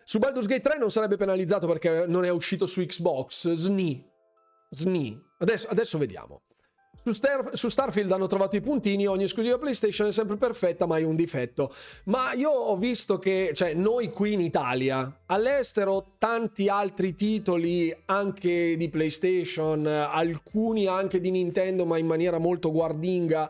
Su 0.05 0.19
Baldur's 0.19 0.45
Gate 0.45 0.61
3 0.61 0.77
non 0.77 0.89
sarebbe 0.89 1.17
penalizzato 1.17 1.67
perché 1.67 2.05
non 2.07 2.23
è 2.23 2.29
uscito 2.29 2.65
su 2.65 2.79
Xbox. 2.79 3.51
Sni. 3.51 4.09
Sni. 4.69 5.21
Adesso, 5.39 5.67
adesso 5.67 5.97
vediamo. 5.97 6.43
Su, 7.07 7.13
Star- 7.13 7.51
su, 7.53 7.69
Starfield 7.69 8.11
hanno 8.11 8.27
trovato 8.27 8.57
i 8.57 8.61
puntini, 8.61 9.07
ogni 9.07 9.23
esclusiva 9.23 9.57
PlayStation 9.57 10.09
è 10.09 10.11
sempre 10.11 10.35
perfetta, 10.35 10.85
ma 10.85 10.95
hai 10.95 11.05
un 11.05 11.15
difetto. 11.15 11.73
Ma 12.05 12.33
io 12.33 12.49
ho 12.49 12.75
visto 12.75 13.17
che, 13.17 13.51
cioè, 13.53 13.73
noi 13.73 14.09
qui 14.09 14.33
in 14.33 14.41
Italia, 14.41 15.21
all'estero, 15.27 16.15
tanti 16.17 16.67
altri 16.67 17.15
titoli 17.15 17.95
anche 18.07 18.75
di 18.75 18.89
PlayStation, 18.89 19.87
alcuni 19.87 20.87
anche 20.87 21.21
di 21.21 21.31
Nintendo, 21.31 21.85
ma 21.85 21.97
in 21.97 22.07
maniera 22.07 22.39
molto 22.39 22.73
guardinga, 22.73 23.49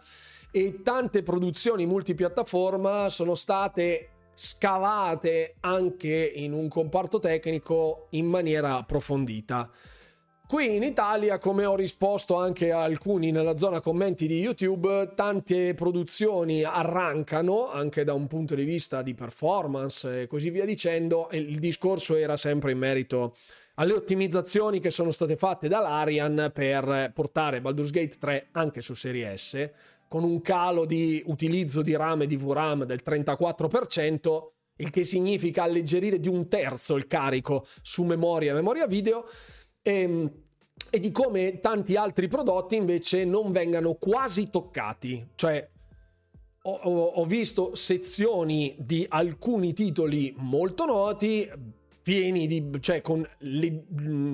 e 0.51 0.83
tante 0.83 1.23
produzioni 1.23 1.87
multipiattaforma 1.87 3.09
sono 3.09 3.33
state 3.33 4.09
scavate 4.35 5.55
anche 5.61 6.31
in 6.35 6.53
un 6.53 6.67
comparto 6.67 7.17
tecnico 7.17 8.05
in 8.11 8.27
maniera 8.27 8.75
approfondita. 8.77 9.67
Qui 10.47 10.77
in 10.77 10.83
Italia, 10.83 11.39
come 11.39 11.65
ho 11.65 11.75
risposto 11.75 12.36
anche 12.36 12.71
a 12.71 12.83
alcuni 12.83 13.31
nella 13.31 13.57
zona 13.57 13.81
commenti 13.81 14.27
di 14.27 14.39
YouTube, 14.39 15.12
tante 15.13 15.73
produzioni 15.73 16.63
arrancano 16.63 17.69
anche 17.69 18.05
da 18.05 18.13
un 18.13 18.27
punto 18.27 18.55
di 18.55 18.63
vista 18.63 19.01
di 19.01 19.13
performance 19.13 20.21
e 20.21 20.27
così 20.27 20.49
via 20.49 20.63
dicendo. 20.63 21.29
E 21.29 21.39
il 21.39 21.60
discorso 21.60 22.15
era 22.15 22.38
sempre 22.38 22.71
in 22.71 22.77
merito 22.77 23.36
alle 23.75 23.91
ottimizzazioni 23.91 24.79
che 24.79 24.89
sono 24.89 25.12
state 25.12 25.36
fatte 25.36 25.67
dall'Arian 25.67 26.49
per 26.53 27.12
portare 27.13 27.60
Baldur's 27.60 27.91
Gate 27.91 28.15
3 28.17 28.47
anche 28.53 28.79
su 28.79 28.93
Serie 28.93 29.36
S, 29.36 29.69
con 30.07 30.23
un 30.23 30.39
calo 30.39 30.86
di 30.86 31.21
utilizzo 31.25 31.81
di 31.81 31.93
RAM 31.93 32.21
e 32.21 32.25
di 32.25 32.38
VRAM 32.38 32.86
del 32.86 33.01
34%, 33.05 34.51
il 34.77 34.91
che 34.91 35.03
significa 35.03 35.63
alleggerire 35.63 36.21
di 36.21 36.29
un 36.29 36.47
terzo 36.47 36.95
il 36.95 37.05
carico 37.05 37.65
su 37.81 38.03
memoria 38.03 38.51
e 38.51 38.55
memoria 38.55 38.88
video 38.88 39.25
e, 39.88 40.02
ehm, 40.02 40.32
e 40.89 41.00
di 41.00 41.12
come 41.12 41.60
tanti 41.60 41.95
altri 41.95 42.28
prodotti 42.28 42.76
invece 42.76 43.26
non 43.26 43.52
vengano 43.52 43.95
quasi 43.95 44.50
toccati. 44.50 45.26
Cioè, 45.36 45.69
ho, 46.63 46.71
ho, 46.71 47.26
visto 47.26 47.76
sezioni 47.76 48.76
di 48.78 49.06
alcuni 49.08 49.73
titoli 49.73 50.34
molto 50.38 50.86
noti, 50.86 51.50
pieni 52.02 52.45
di, 52.45 52.69
cioè 52.80 53.02
con 53.02 53.28
le 53.39 53.86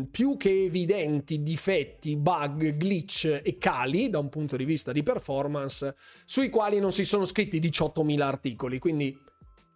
più 0.09 0.35
che 0.37 0.65
evidenti 0.65 1.43
difetti, 1.43 2.15
bug, 2.17 2.75
glitch 2.75 3.41
e 3.43 3.57
cali 3.57 4.09
da 4.09 4.19
un 4.19 4.29
punto 4.29 4.55
di 4.57 4.65
vista 4.65 4.91
di 4.91 5.03
performance, 5.03 5.95
sui 6.25 6.49
quali 6.49 6.79
non 6.79 6.91
si 6.91 7.05
sono 7.05 7.25
scritti 7.25 7.59
18.000 7.59 8.21
articoli. 8.21 8.79
Quindi 8.79 9.15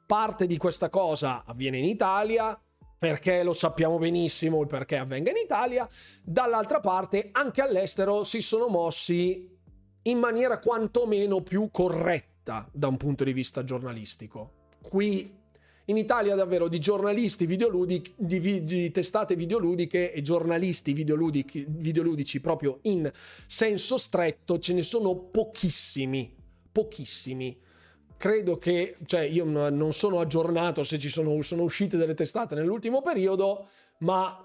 parte 0.06 0.48
di 0.48 0.58
questa 0.58 0.90
cosa 0.90 1.44
avviene 1.46 1.78
in 1.78 1.86
Italia, 1.86 2.60
perché 2.98 3.44
lo 3.44 3.54
sappiamo 3.54 3.98
benissimo 3.98 4.62
il 4.62 4.68
perché 4.68 4.98
avvenga 4.98 5.30
in 5.30 5.38
Italia, 5.38 5.88
dall'altra 6.24 6.80
parte 6.80 7.30
anche 7.32 7.62
all'estero 7.62 8.24
si 8.24 8.42
sono 8.42 8.68
mossi 8.68 9.56
in 10.04 10.18
maniera 10.18 10.60
quantomeno 10.60 11.42
più 11.42 11.70
corretta 11.72 12.68
da 12.72 12.88
un 12.88 12.98
punto 12.98 13.24
di 13.24 13.34
vista 13.34 13.64
giornalistico. 13.64 14.54
Qui 14.82 15.36
in 15.90 15.98
Italia 15.98 16.36
davvero 16.36 16.68
di 16.68 16.80
giornalisti 16.80 17.46
videoludici, 17.46 18.14
di, 18.18 18.64
di 18.64 18.92
testate 18.92 19.36
videoludiche 19.36 20.12
e 20.12 20.22
giornalisti 20.22 20.94
videoludici, 20.94 21.66
videoludici 21.68 22.42
proprio 22.42 22.80
in 22.84 23.10
senso 23.46 23.98
stretto 23.98 24.60
ce 24.60 24.74
ne 24.74 24.82
sono 24.82 25.16
pochissimi, 25.16 26.34
pochissimi 26.72 27.58
credo 28.18 28.58
che, 28.58 28.98
cioè 29.06 29.22
io 29.22 29.46
non 29.46 29.94
sono 29.94 30.20
aggiornato 30.20 30.84
se 30.84 30.98
ci 30.98 31.10
sono, 31.10 31.42
sono 31.42 31.64
uscite 31.64 31.98
delle 31.98 32.14
testate 32.14 32.56
nell'ultimo 32.56 33.02
periodo, 33.02 33.68
ma 34.00 34.44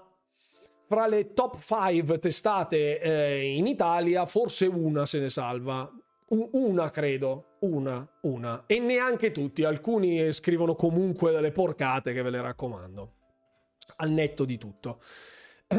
fra 0.87 1.07
le 1.07 1.33
top 1.33 1.57
5 1.59 2.19
testate 2.19 2.99
eh, 2.99 3.55
in 3.55 3.65
Italia 3.67 4.25
forse 4.25 4.67
una 4.67 5.05
se 5.05 5.19
ne 5.19 5.29
salva. 5.29 5.91
Una 6.29 6.89
credo, 6.89 7.57
una, 7.59 8.07
una. 8.21 8.63
E 8.65 8.79
neanche 8.79 9.31
tutti, 9.31 9.63
alcuni 9.63 10.33
scrivono 10.33 10.73
comunque 10.73 11.31
delle 11.31 11.51
porcate 11.51 12.11
che 12.11 12.23
ve 12.23 12.31
le 12.31 12.41
raccomando. 12.41 13.13
Al 13.97 14.09
netto 14.09 14.43
di 14.43 14.57
tutto. 14.57 14.99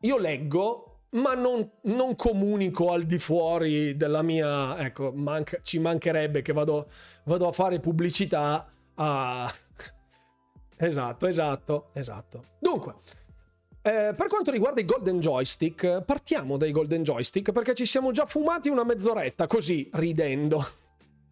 io 0.00 0.18
leggo 0.18 0.85
ma 1.10 1.34
non, 1.34 1.70
non, 1.82 2.14
comunico 2.16 2.92
al 2.92 3.04
di 3.04 3.18
fuori 3.18 3.96
della 3.96 4.22
mia... 4.22 4.78
Ecco, 4.78 5.12
manca, 5.12 5.58
ci 5.62 5.78
mancherebbe 5.78 6.42
che 6.42 6.52
vado, 6.52 6.88
vado 7.24 7.48
a 7.48 7.52
fare 7.52 7.80
pubblicità 7.80 8.66
a... 8.94 9.52
Esatto, 10.78 11.26
esatto, 11.26 11.88
esatto. 11.94 12.44
Dunque, 12.58 12.96
eh, 13.80 14.12
per 14.14 14.26
quanto 14.26 14.50
riguarda 14.50 14.80
i 14.80 14.84
Golden 14.84 15.20
Joystick, 15.20 16.02
partiamo 16.02 16.56
dai 16.56 16.70
Golden 16.70 17.02
Joystick 17.02 17.52
perché 17.52 17.72
ci 17.72 17.86
siamo 17.86 18.10
già 18.10 18.26
fumati 18.26 18.68
una 18.68 18.84
mezz'oretta 18.84 19.46
così, 19.46 19.88
ridendo. 19.94 20.66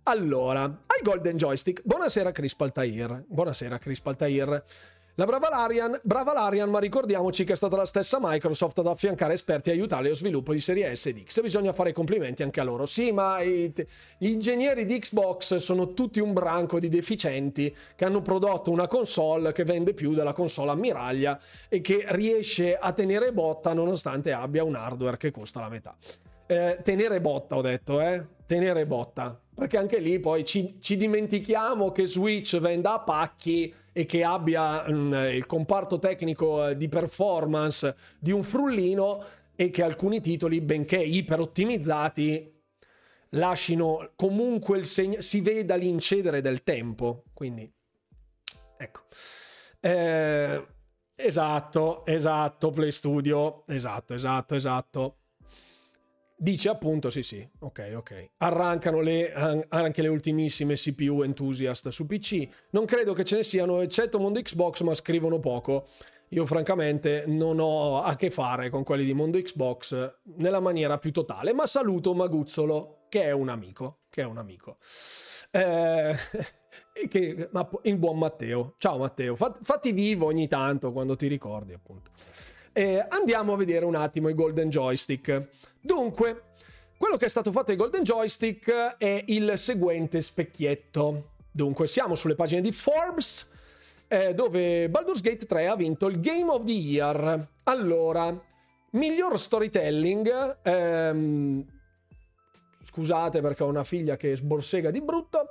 Allora, 0.04 0.62
ai 0.62 1.02
Golden 1.02 1.36
Joystick. 1.36 1.82
Buonasera 1.82 2.30
Chris 2.30 2.54
Paltair. 2.54 3.24
Buonasera 3.26 3.78
Chris 3.78 4.00
Paltair. 4.00 4.62
La 5.16 5.26
brava 5.26 5.48
Larian, 5.48 6.00
brava 6.02 6.32
Larian, 6.32 6.68
ma 6.68 6.80
ricordiamoci 6.80 7.44
che 7.44 7.52
è 7.52 7.56
stata 7.56 7.76
la 7.76 7.84
stessa 7.84 8.18
Microsoft 8.20 8.80
ad 8.80 8.88
affiancare 8.88 9.34
esperti 9.34 9.68
e 9.68 9.72
aiutare 9.74 10.08
lo 10.08 10.14
sviluppo 10.16 10.52
di 10.52 10.58
serie 10.58 10.92
S 10.96 11.06
ed 11.06 11.22
X. 11.22 11.40
Bisogna 11.40 11.72
fare 11.72 11.92
complimenti 11.92 12.42
anche 12.42 12.58
a 12.58 12.64
loro. 12.64 12.84
Sì, 12.84 13.12
ma 13.12 13.40
i, 13.40 13.72
gli 14.18 14.30
ingegneri 14.30 14.84
di 14.84 14.98
Xbox 14.98 15.54
sono 15.58 15.92
tutti 15.92 16.18
un 16.18 16.32
branco 16.32 16.80
di 16.80 16.88
deficienti 16.88 17.72
che 17.94 18.04
hanno 18.04 18.22
prodotto 18.22 18.72
una 18.72 18.88
console 18.88 19.52
che 19.52 19.62
vende 19.62 19.94
più 19.94 20.14
della 20.14 20.32
console 20.32 20.72
ammiraglia 20.72 21.38
e 21.68 21.80
che 21.80 22.06
riesce 22.08 22.76
a 22.76 22.90
tenere 22.90 23.32
botta 23.32 23.72
nonostante 23.72 24.32
abbia 24.32 24.64
un 24.64 24.74
hardware 24.74 25.16
che 25.16 25.30
costa 25.30 25.60
la 25.60 25.68
metà. 25.68 25.96
Eh, 26.46 26.80
tenere 26.82 27.20
botta, 27.20 27.56
ho 27.56 27.62
detto, 27.62 28.00
eh? 28.00 28.26
Tenere 28.46 28.86
botta. 28.86 29.40
Perché 29.54 29.78
anche 29.78 29.98
lì 29.98 30.18
poi 30.18 30.44
ci, 30.44 30.76
ci 30.80 30.96
dimentichiamo 30.96 31.92
che 31.92 32.06
Switch 32.06 32.58
venda 32.58 32.94
a 32.94 33.00
pacchi 33.00 33.72
e 33.92 34.04
che 34.06 34.24
abbia 34.24 34.88
mh, 34.88 34.92
mm, 34.92 35.12
il 35.30 35.46
comparto 35.46 35.98
tecnico 35.98 36.68
eh, 36.68 36.76
di 36.76 36.88
performance 36.88 37.94
di 38.18 38.32
un 38.32 38.42
frullino 38.42 39.24
e 39.54 39.70
che 39.70 39.82
alcuni 39.82 40.20
titoli, 40.20 40.60
benché 40.60 40.96
iper 40.96 41.40
ottimizzati, 41.40 42.52
lasciano 43.30 44.10
comunque 44.16 44.78
il 44.78 44.86
segno, 44.86 45.20
si 45.20 45.40
veda 45.40 45.76
l'incedere 45.76 46.40
del 46.40 46.62
tempo. 46.62 47.24
Quindi, 47.32 47.70
ecco. 48.76 49.02
Eh, 49.80 50.66
esatto, 51.14 52.04
esatto, 52.06 52.70
Play 52.70 52.90
Studio, 52.90 53.64
esatto, 53.66 54.14
esatto, 54.14 54.54
esatto. 54.54 55.16
Dice 56.44 56.68
appunto, 56.68 57.08
sì 57.08 57.22
sì, 57.22 57.48
ok 57.60 57.92
ok, 57.96 58.30
arrancano 58.36 59.00
le, 59.00 59.32
anche 59.32 60.02
le 60.02 60.08
ultimissime 60.08 60.74
CPU 60.74 61.22
enthusiast 61.22 61.88
su 61.88 62.04
PC, 62.04 62.46
non 62.72 62.84
credo 62.84 63.14
che 63.14 63.24
ce 63.24 63.36
ne 63.36 63.42
siano 63.42 63.80
eccetto 63.80 64.18
Mondo 64.18 64.42
Xbox 64.42 64.82
ma 64.82 64.92
scrivono 64.94 65.40
poco, 65.40 65.86
io 66.28 66.44
francamente 66.44 67.24
non 67.26 67.60
ho 67.60 68.02
a 68.02 68.14
che 68.14 68.28
fare 68.28 68.68
con 68.68 68.84
quelli 68.84 69.06
di 69.06 69.14
Mondo 69.14 69.40
Xbox 69.40 70.16
nella 70.36 70.60
maniera 70.60 70.98
più 70.98 71.12
totale, 71.12 71.54
ma 71.54 71.66
saluto 71.66 72.12
Maguzzolo 72.12 73.06
che 73.08 73.22
è 73.22 73.30
un 73.30 73.48
amico, 73.48 74.00
che 74.10 74.20
è 74.20 74.26
un 74.26 74.36
amico. 74.36 74.76
Eh, 75.50 76.14
che, 77.08 77.48
ma 77.52 77.66
il 77.84 77.96
buon 77.96 78.18
Matteo, 78.18 78.74
ciao 78.76 78.98
Matteo, 78.98 79.34
fatti 79.34 79.92
vivo 79.92 80.26
ogni 80.26 80.46
tanto 80.46 80.92
quando 80.92 81.16
ti 81.16 81.26
ricordi 81.26 81.72
appunto. 81.72 82.10
Eh, 82.76 83.02
andiamo 83.08 83.52
a 83.52 83.56
vedere 83.56 83.84
un 83.86 83.94
attimo 83.94 84.28
i 84.28 84.34
Golden 84.34 84.68
Joystick. 84.68 85.48
Dunque, 85.84 86.44
quello 86.96 87.18
che 87.18 87.26
è 87.26 87.28
stato 87.28 87.52
fatto 87.52 87.70
ai 87.70 87.76
Golden 87.76 88.02
Joystick 88.02 88.96
è 88.96 89.22
il 89.26 89.52
seguente 89.58 90.22
specchietto. 90.22 91.32
Dunque, 91.52 91.86
siamo 91.86 92.14
sulle 92.14 92.34
pagine 92.34 92.62
di 92.62 92.72
Forbes, 92.72 93.50
eh, 94.08 94.32
dove 94.32 94.88
Baldur's 94.88 95.20
Gate 95.20 95.44
3 95.44 95.66
ha 95.66 95.76
vinto 95.76 96.06
il 96.06 96.20
Game 96.20 96.50
of 96.50 96.64
the 96.64 96.72
Year. 96.72 97.48
Allora, 97.64 98.34
miglior 98.92 99.38
storytelling. 99.38 100.60
Ehm, 100.62 101.66
scusate 102.82 103.42
perché 103.42 103.62
ho 103.62 103.68
una 103.68 103.84
figlia 103.84 104.16
che 104.16 104.34
sborsega 104.34 104.90
di 104.90 105.02
brutto. 105.02 105.50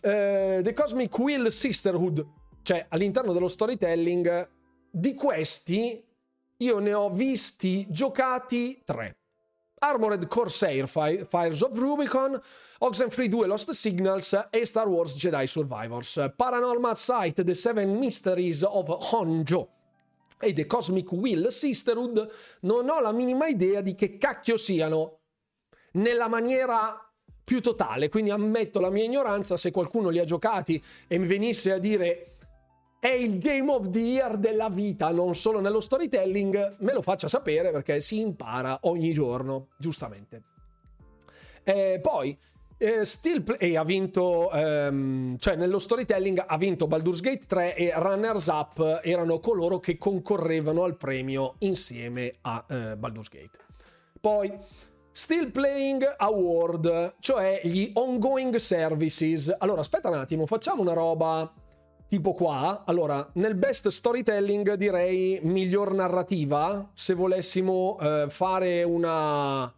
Eh, 0.00 0.60
The 0.62 0.72
Cosmic 0.74 1.18
Will 1.18 1.48
Sisterhood, 1.48 2.24
cioè 2.62 2.86
all'interno 2.88 3.32
dello 3.32 3.48
storytelling, 3.48 4.48
di 4.92 5.14
questi 5.14 6.04
io 6.58 6.78
ne 6.78 6.94
ho 6.94 7.10
visti 7.10 7.84
giocati 7.90 8.80
tre. 8.84 9.16
Armored 9.82 10.28
Corsair 10.28 10.86
Fires 10.86 11.60
of 11.60 11.76
Rubicon, 11.76 12.40
Oxenfree 12.78 13.28
2 13.28 13.46
Lost 13.46 13.72
Signals 13.72 14.46
e 14.50 14.64
Star 14.64 14.88
Wars 14.88 15.16
Jedi 15.16 15.46
Survivors. 15.46 16.30
Paranormal 16.36 16.96
Sight 16.96 17.42
The 17.42 17.54
Seven 17.54 17.98
Mysteries 17.98 18.62
of 18.62 18.88
Honjo 19.10 19.68
e 20.38 20.52
The 20.52 20.66
Cosmic 20.66 21.10
Will 21.10 21.48
Sisterhood 21.48 22.30
non 22.60 22.88
ho 22.88 23.00
la 23.00 23.10
minima 23.10 23.48
idea 23.48 23.80
di 23.80 23.96
che 23.96 24.18
cacchio 24.18 24.56
siano 24.56 25.18
nella 25.92 26.28
maniera 26.28 26.98
più 27.44 27.60
totale, 27.60 28.08
quindi 28.08 28.30
ammetto 28.30 28.78
la 28.78 28.90
mia 28.90 29.04
ignoranza 29.04 29.56
se 29.56 29.72
qualcuno 29.72 30.10
li 30.10 30.20
ha 30.20 30.24
giocati 30.24 30.82
e 31.08 31.18
mi 31.18 31.26
venisse 31.26 31.72
a 31.72 31.78
dire 31.78 32.31
è 33.02 33.08
il 33.08 33.38
Game 33.38 33.68
of 33.68 33.90
the 33.90 33.98
Year 33.98 34.36
della 34.36 34.68
vita, 34.68 35.10
non 35.10 35.34
solo 35.34 35.58
nello 35.58 35.80
storytelling, 35.80 36.76
me 36.78 36.92
lo 36.92 37.02
faccia 37.02 37.26
sapere 37.26 37.72
perché 37.72 38.00
si 38.00 38.20
impara 38.20 38.78
ogni 38.82 39.12
giorno, 39.12 39.70
giustamente. 39.76 40.42
Eh, 41.64 41.98
poi, 42.00 42.38
eh, 42.78 43.04
Still 43.04 43.42
Play 43.42 43.74
ha 43.74 43.82
vinto, 43.82 44.52
ehm, 44.52 45.36
cioè 45.38 45.56
nello 45.56 45.80
storytelling 45.80 46.44
ha 46.46 46.56
vinto 46.56 46.86
Baldur's 46.86 47.20
Gate 47.20 47.44
3 47.44 47.74
e 47.74 47.92
Runners 47.92 48.46
Up 48.46 49.00
erano 49.02 49.40
coloro 49.40 49.80
che 49.80 49.98
concorrevano 49.98 50.84
al 50.84 50.96
premio 50.96 51.56
insieme 51.58 52.34
a 52.42 52.64
eh, 52.68 52.96
Baldur's 52.96 53.30
Gate. 53.30 53.58
Poi, 54.20 54.56
Still 55.10 55.50
Playing 55.50 56.14
Award, 56.18 57.16
cioè 57.18 57.62
gli 57.64 57.90
ongoing 57.94 58.54
services. 58.54 59.52
Allora, 59.58 59.80
aspetta 59.80 60.08
un 60.08 60.18
attimo, 60.18 60.46
facciamo 60.46 60.82
una 60.82 60.92
roba 60.92 61.52
tipo 62.12 62.34
qua, 62.34 62.82
allora, 62.84 63.26
nel 63.36 63.54
best 63.54 63.88
storytelling 63.88 64.74
direi 64.74 65.40
miglior 65.44 65.94
narrativa, 65.94 66.90
se 66.92 67.14
volessimo 67.14 67.96
eh, 67.98 68.26
fare 68.28 68.82
una... 68.82 69.74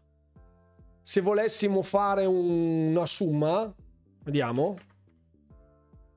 Se 1.00 1.20
volessimo 1.20 1.80
fare 1.82 2.24
un... 2.24 2.88
una 2.90 3.06
summa, 3.06 3.72
vediamo. 4.24 4.76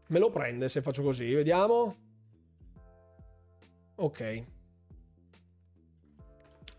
Me 0.07 0.17
lo 0.17 0.31
prende 0.31 0.69
se 0.69 0.81
faccio 0.81 1.03
così, 1.03 1.31
vediamo. 1.35 1.95
Ok. 3.97 4.43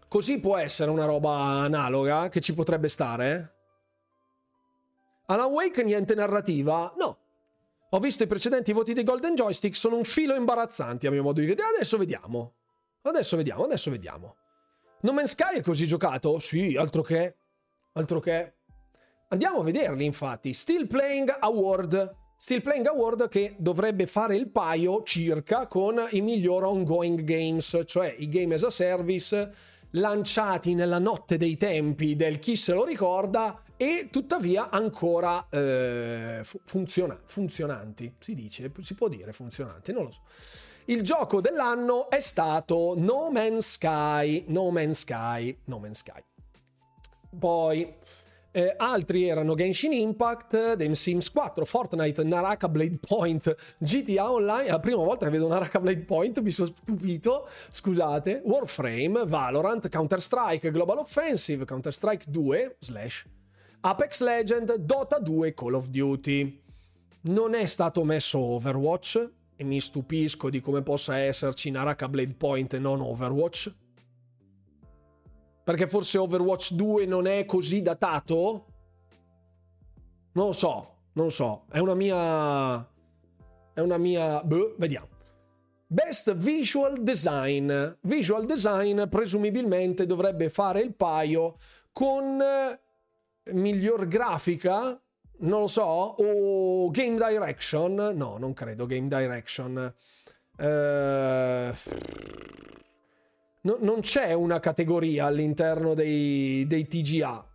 Così 0.08 0.40
può 0.40 0.56
essere 0.56 0.90
una 0.90 1.04
roba 1.04 1.36
analoga 1.62 2.28
che 2.28 2.40
ci 2.40 2.54
potrebbe 2.54 2.88
stare. 2.88 3.54
Alan 5.26 5.52
Wake 5.52 5.84
niente 5.84 6.16
narrativa? 6.16 6.92
No, 6.98 7.18
ho 7.90 7.98
visto 8.00 8.22
i 8.22 8.26
precedenti 8.26 8.72
voti 8.72 8.92
dei 8.92 9.04
Golden 9.04 9.34
Joystick, 9.34 9.74
sono 9.74 9.96
un 9.96 10.04
filo 10.04 10.34
imbarazzanti 10.34 11.06
a 11.06 11.10
mio 11.10 11.22
modo 11.22 11.40
di 11.40 11.46
vedere. 11.46 11.68
Adesso 11.76 11.96
vediamo. 11.96 12.54
Adesso 13.02 13.36
vediamo, 13.36 13.64
adesso 13.64 13.90
vediamo. 13.90 14.36
No 15.00 15.12
Man's 15.12 15.30
Sky 15.30 15.56
è 15.56 15.62
così 15.62 15.86
giocato? 15.86 16.38
Sì, 16.38 16.76
altro 16.76 17.02
che. 17.02 17.36
Altro 17.94 18.20
che. 18.20 18.54
Andiamo 19.28 19.60
a 19.60 19.64
vederli, 19.64 20.04
infatti. 20.04 20.52
Still 20.52 20.86
Playing 20.86 21.36
Award. 21.40 22.16
Still 22.36 22.60
Playing 22.60 22.86
Award 22.86 23.28
che 23.28 23.56
dovrebbe 23.58 24.06
fare 24.06 24.36
il 24.36 24.50
paio 24.50 25.02
circa 25.02 25.66
con 25.66 26.06
i 26.10 26.20
miglior 26.20 26.64
ongoing 26.64 27.22
games, 27.22 27.82
cioè 27.86 28.14
i 28.18 28.28
game 28.28 28.54
as 28.54 28.64
a 28.64 28.70
service 28.70 29.54
lanciati 29.92 30.74
nella 30.74 30.98
notte 30.98 31.38
dei 31.38 31.56
tempi 31.56 32.14
del 32.14 32.38
chi 32.38 32.54
se 32.54 32.74
lo 32.74 32.84
ricorda 32.84 33.62
e 33.78 34.08
tuttavia 34.10 34.70
ancora 34.70 35.46
eh, 35.48 36.40
funziona- 36.64 37.18
funzionanti, 37.24 38.12
si 38.18 38.34
dice, 38.34 38.70
si 38.80 38.94
può 38.94 39.08
dire 39.08 39.32
funzionanti, 39.32 39.92
non 39.92 40.04
lo 40.04 40.10
so. 40.10 40.20
Il 40.86 41.02
gioco 41.02 41.40
dell'anno 41.40 42.10
è 42.10 42.18
stato 42.18 42.94
No 42.96 43.30
Man's 43.30 43.72
Sky, 43.72 44.44
No 44.48 44.70
Man's 44.70 45.00
Sky, 45.00 45.56
No 45.66 45.78
Man's 45.78 45.98
Sky. 45.98 46.22
Poi 47.38 47.94
eh, 48.50 48.74
altri 48.76 49.28
erano 49.28 49.54
Genshin 49.54 49.92
Impact, 49.92 50.76
The 50.76 50.94
Sims 50.94 51.30
4, 51.30 51.64
Fortnite, 51.64 52.24
Naraka 52.24 52.68
Blade 52.68 52.98
Point, 52.98 53.54
GTA 53.78 54.32
Online. 54.32 54.64
È 54.64 54.70
la 54.70 54.80
prima 54.80 55.04
volta 55.04 55.26
che 55.26 55.30
vedo 55.30 55.46
Naraka 55.46 55.78
Blade 55.78 56.04
Point, 56.04 56.40
mi 56.40 56.50
sono 56.50 56.66
stupito. 56.66 57.48
Scusate. 57.70 58.42
Warframe, 58.44 59.24
Valorant, 59.26 59.88
Counter-Strike, 59.88 60.72
Global 60.72 60.98
Offensive, 60.98 61.64
Counter-Strike 61.64 62.24
2, 62.26 62.76
slash 62.80 63.26
Apex 63.80 64.22
Legend, 64.22 64.74
Dota 64.76 65.18
2 65.18 65.54
Call 65.54 65.74
of 65.74 65.88
Duty. 65.88 66.62
Non 67.20 67.54
è 67.54 67.66
stato 67.66 68.02
messo 68.04 68.38
Overwatch 68.38 69.30
e 69.54 69.64
mi 69.64 69.80
stupisco 69.80 70.50
di 70.50 70.60
come 70.60 70.82
possa 70.82 71.18
esserci 71.18 71.70
Naraka 71.70 72.08
Blade 72.08 72.34
Point 72.34 72.74
e 72.74 72.78
non 72.78 73.00
Overwatch. 73.00 73.74
Perché 75.62 75.86
forse 75.86 76.18
Overwatch 76.18 76.72
2 76.72 77.06
non 77.06 77.26
è 77.26 77.44
così 77.44 77.82
datato? 77.82 78.66
Non 80.32 80.46
lo 80.46 80.52
so, 80.52 80.94
non 81.12 81.30
so. 81.30 81.64
È 81.70 81.78
una 81.78 81.94
mia... 81.94 82.88
È 83.74 83.80
una 83.80 83.98
mia... 83.98 84.42
Beh, 84.42 84.74
vediamo. 84.78 85.08
Best 85.86 86.34
Visual 86.34 87.02
Design. 87.02 87.72
Visual 88.02 88.44
Design 88.44 89.04
presumibilmente 89.08 90.06
dovrebbe 90.06 90.48
fare 90.48 90.80
il 90.80 90.94
paio 90.94 91.56
con 91.92 92.42
miglior 93.52 94.06
grafica, 94.06 95.00
non 95.40 95.60
lo 95.60 95.66
so, 95.66 95.82
o 95.82 96.90
game 96.90 97.16
direction, 97.16 98.12
no, 98.14 98.36
non 98.38 98.52
credo 98.52 98.86
game 98.86 99.08
direction. 99.08 99.94
Eh, 100.56 101.72
no, 103.60 103.76
non 103.80 104.00
c'è 104.00 104.32
una 104.32 104.60
categoria 104.60 105.26
all'interno 105.26 105.94
dei, 105.94 106.66
dei 106.66 106.86
TGA 106.86 107.46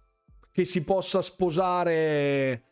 che 0.51 0.65
si 0.65 0.83
possa 0.83 1.21
sposare 1.21 2.63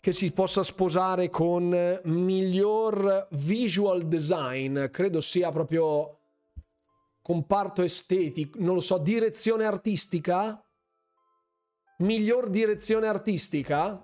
che 0.00 0.12
si 0.12 0.30
possa 0.30 0.62
sposare 0.62 1.28
con 1.28 2.00
miglior 2.04 3.26
visual 3.32 4.06
design, 4.06 4.86
credo 4.86 5.20
sia 5.20 5.50
proprio 5.50 6.18
comparto 7.20 7.82
estetico, 7.82 8.58
non 8.60 8.74
lo 8.74 8.80
so, 8.80 8.96
direzione 8.98 9.64
artistica? 9.64 10.62
Miglior 11.98 12.48
direzione 12.48 13.08
artistica? 13.08 14.00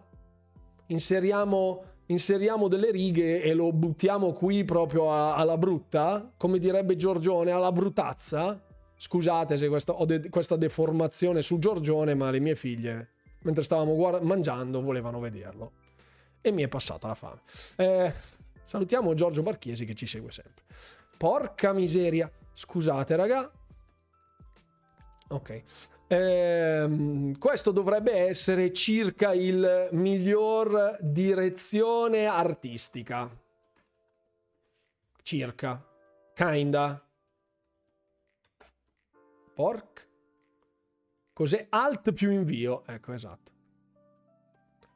Inseriamo, 0.86 1.84
inseriamo 2.06 2.66
delle 2.66 2.90
righe 2.90 3.40
e 3.40 3.54
lo 3.54 3.72
buttiamo 3.72 4.32
qui 4.32 4.64
proprio 4.64 5.12
a, 5.12 5.36
alla 5.36 5.56
brutta? 5.56 6.32
Come 6.36 6.58
direbbe 6.58 6.96
Giorgione, 6.96 7.52
alla 7.52 7.70
brutazza? 7.70 8.60
Scusate 8.96 9.56
se 9.56 9.68
questa, 9.68 9.92
ho 9.92 10.04
de- 10.06 10.28
questa 10.28 10.56
deformazione 10.56 11.40
su 11.40 11.58
Giorgione, 11.58 12.14
ma 12.14 12.30
le 12.30 12.40
mie 12.40 12.56
figlie, 12.56 13.10
mentre 13.42 13.62
stavamo 13.62 13.94
guard- 13.94 14.22
mangiando, 14.22 14.82
volevano 14.82 15.20
vederlo. 15.20 15.72
E 16.40 16.50
mi 16.50 16.62
è 16.62 16.68
passata 16.68 17.06
la 17.06 17.14
fame. 17.14 17.42
Eh, 17.76 18.12
salutiamo 18.64 19.14
Giorgio 19.14 19.42
Barchiesi 19.42 19.84
che 19.84 19.94
ci 19.94 20.06
segue 20.06 20.32
sempre. 20.32 20.64
Porca 21.16 21.72
miseria. 21.72 22.28
Scusate, 22.54 23.14
raga. 23.14 23.48
Ok. 25.28 25.62
Ehm, 26.14 27.38
questo 27.38 27.72
dovrebbe 27.72 28.12
essere 28.12 28.72
circa 28.72 29.32
il 29.32 29.88
miglior 29.92 30.96
direzione 31.00 32.26
artistica. 32.26 33.28
Circa. 35.22 35.84
Kinda. 36.34 37.04
Pork. 39.54 40.08
Cos'è? 41.32 41.66
Alt 41.70 42.12
più 42.12 42.30
invio. 42.30 42.84
Ecco, 42.86 43.12
esatto. 43.12 43.50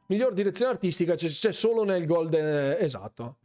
Miglior 0.06 0.32
direzione 0.32 0.70
artistica 0.70 1.14
c'è, 1.14 1.26
c'è 1.28 1.52
solo 1.52 1.82
nel 1.84 2.06
Golden... 2.06 2.76
Esatto. 2.78 3.38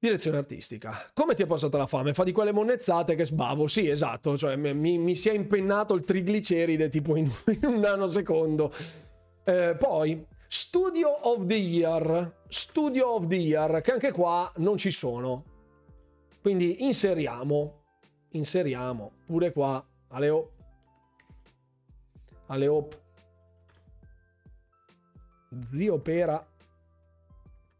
Direzione 0.00 0.36
artistica. 0.36 1.10
Come 1.12 1.34
ti 1.34 1.42
è 1.42 1.46
passata 1.46 1.76
la 1.76 1.88
fame? 1.88 2.14
Fa 2.14 2.22
di 2.22 2.30
quelle 2.30 2.52
monnezzate 2.52 3.16
che 3.16 3.24
sbavo. 3.24 3.66
Sì, 3.66 3.88
esatto. 3.88 4.38
Cioè, 4.38 4.54
mi, 4.54 4.96
mi 4.96 5.16
si 5.16 5.28
è 5.28 5.32
impennato 5.32 5.94
il 5.94 6.04
trigliceride 6.04 6.88
tipo 6.88 7.16
in, 7.16 7.28
in 7.50 7.64
un 7.64 7.80
nanosecondo. 7.80 8.72
Eh, 9.42 9.74
poi, 9.76 10.24
Studio 10.46 11.08
of 11.08 11.46
the 11.46 11.56
Year. 11.56 12.42
Studio 12.46 13.08
of 13.08 13.26
the 13.26 13.34
Year, 13.34 13.80
che 13.80 13.90
anche 13.90 14.12
qua 14.12 14.52
non 14.58 14.76
ci 14.76 14.92
sono. 14.92 15.44
Quindi 16.40 16.84
inseriamo. 16.84 17.82
Inseriamo. 18.30 19.10
Pure 19.26 19.50
qua. 19.50 19.84
Aleo. 20.10 20.52
Aleo. 22.46 22.88
Zio 25.72 25.98
Pera. 25.98 26.46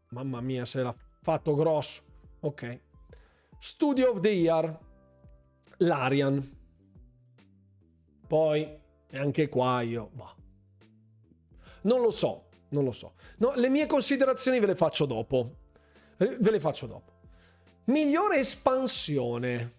Mamma 0.09 0.41
mia, 0.41 0.65
se 0.65 0.81
l'ha 0.81 0.93
fatto 1.21 1.55
grosso. 1.55 2.07
Ok. 2.41 2.79
Studio 3.59 4.11
of 4.11 4.19
the 4.21 4.29
Year. 4.29 4.79
Larian. 5.77 6.57
Poi, 8.27 8.79
anche 9.13 9.49
qua 9.49 9.81
io... 9.81 10.09
Bah. 10.13 10.35
Non 11.81 12.01
lo 12.01 12.11
so, 12.11 12.49
non 12.69 12.83
lo 12.83 12.91
so. 12.91 13.13
No, 13.37 13.53
le 13.55 13.69
mie 13.69 13.85
considerazioni 13.85 14.59
ve 14.59 14.67
le 14.67 14.75
faccio 14.75 15.05
dopo. 15.05 15.55
Ve 16.17 16.51
le 16.51 16.59
faccio 16.59 16.85
dopo. 16.85 17.11
Migliore 17.85 18.37
espansione. 18.37 19.77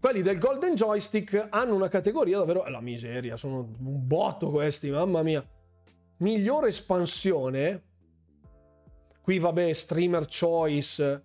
Quelli 0.00 0.22
del 0.22 0.38
Golden 0.38 0.74
Joystick 0.74 1.48
hanno 1.50 1.74
una 1.74 1.88
categoria 1.88 2.38
davvero... 2.38 2.64
La 2.68 2.80
miseria, 2.80 3.36
sono 3.36 3.58
un 3.58 4.06
botto 4.06 4.50
questi, 4.50 4.90
mamma 4.90 5.22
mia. 5.22 5.46
Migliore 6.18 6.68
espansione. 6.68 7.82
Qui 9.20 9.38
vabbè, 9.38 9.72
Streamer 9.72 10.26
Choice 10.26 11.24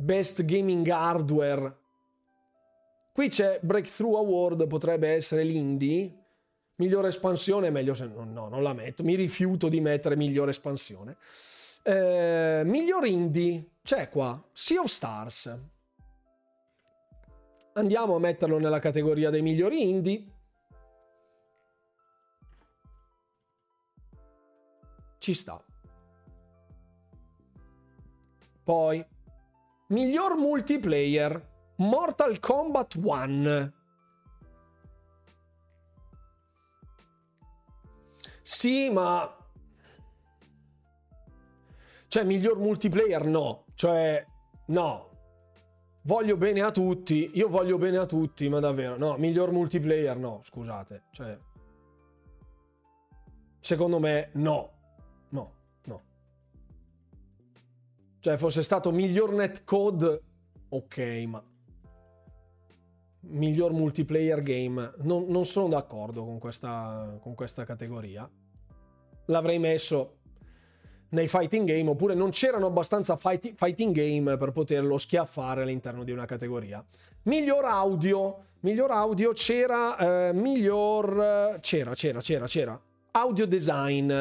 Best 0.00 0.44
Gaming 0.44 0.86
Hardware. 0.88 1.76
Qui 3.12 3.28
c'è 3.28 3.58
Breakthrough 3.60 4.14
Award, 4.14 4.68
potrebbe 4.68 5.08
essere 5.08 5.42
l'indie. 5.42 6.14
Migliore 6.76 7.08
espansione, 7.08 7.70
meglio 7.70 7.94
se 7.94 8.06
no, 8.06 8.22
no, 8.22 8.48
non 8.48 8.62
la 8.62 8.72
metto. 8.74 9.02
Mi 9.02 9.16
rifiuto 9.16 9.68
di 9.68 9.80
mettere 9.80 10.14
migliore 10.14 10.52
espansione. 10.52 11.16
Eh, 11.82 12.62
miglior 12.64 13.06
indie, 13.06 13.70
c'è 13.82 14.08
qua, 14.08 14.40
Sea 14.52 14.80
of 14.80 14.86
Stars. 14.86 15.58
Andiamo 17.72 18.14
a 18.14 18.20
metterlo 18.20 18.58
nella 18.58 18.78
categoria 18.78 19.30
dei 19.30 19.42
migliori 19.42 19.82
indie. 19.82 20.24
Ci 25.18 25.34
sta. 25.34 25.60
Poi 28.62 29.04
Miglior 29.88 30.36
multiplayer. 30.36 31.56
Mortal 31.76 32.40
Kombat 32.40 32.94
1. 32.94 33.72
Sì, 38.42 38.90
ma... 38.90 39.34
Cioè, 42.08 42.24
miglior 42.24 42.58
multiplayer 42.58 43.24
no. 43.24 43.64
Cioè, 43.74 44.24
no. 44.66 45.10
Voglio 46.02 46.36
bene 46.36 46.62
a 46.62 46.70
tutti. 46.70 47.30
Io 47.34 47.48
voglio 47.48 47.76
bene 47.78 47.98
a 47.98 48.06
tutti, 48.06 48.48
ma 48.48 48.60
davvero. 48.60 48.96
No, 48.96 49.16
miglior 49.16 49.52
multiplayer 49.52 50.16
no, 50.16 50.40
scusate. 50.42 51.04
Cioè... 51.10 51.38
Secondo 53.60 53.98
me 53.98 54.30
no. 54.34 54.77
Cioè, 58.28 58.36
fosse 58.36 58.62
stato 58.62 58.92
miglior 58.92 59.32
netcode, 59.32 60.20
ok, 60.68 60.98
ma 61.28 61.42
miglior 63.20 63.72
multiplayer 63.72 64.42
game, 64.42 64.92
non, 64.98 65.24
non 65.28 65.46
sono 65.46 65.68
d'accordo 65.68 66.26
con 66.26 66.38
questa, 66.38 67.16
con 67.22 67.34
questa 67.34 67.64
categoria. 67.64 68.28
L'avrei 69.28 69.58
messo 69.58 70.16
nei 71.08 71.26
fighting 71.26 71.66
game, 71.66 71.88
oppure 71.88 72.12
non 72.12 72.28
c'erano 72.28 72.66
abbastanza 72.66 73.16
fight, 73.16 73.54
fighting 73.54 73.94
game 73.94 74.36
per 74.36 74.52
poterlo 74.52 74.98
schiaffare 74.98 75.62
all'interno 75.62 76.04
di 76.04 76.12
una 76.12 76.26
categoria. 76.26 76.84
Miglior 77.22 77.64
audio, 77.64 78.44
miglior 78.60 78.90
audio 78.90 79.32
c'era, 79.32 80.28
eh, 80.28 80.32
miglior... 80.34 81.60
c'era, 81.60 81.94
c'era, 81.94 82.20
c'era, 82.20 82.44
c'era. 82.44 82.78
Audio 83.12 83.46
design 83.46 84.12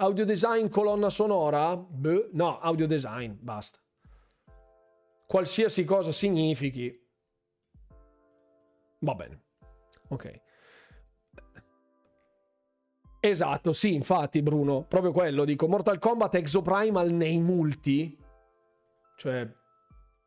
Audio 0.00 0.24
design 0.24 0.68
colonna 0.68 1.10
sonora? 1.10 1.76
Beh, 1.76 2.28
no, 2.32 2.60
audio 2.60 2.86
design, 2.86 3.32
basta. 3.40 3.80
Qualsiasi 5.26 5.82
cosa 5.82 6.12
significhi. 6.12 6.96
Va 9.00 9.14
bene. 9.16 9.42
Ok. 10.10 10.40
Esatto, 13.18 13.72
sì, 13.72 13.94
infatti 13.94 14.40
Bruno, 14.40 14.84
proprio 14.84 15.10
quello, 15.10 15.44
dico 15.44 15.66
Mortal 15.66 15.98
Kombat 15.98 16.36
Exoprimal 16.36 17.10
nei 17.10 17.40
multi. 17.40 18.16
Cioè 19.16 19.52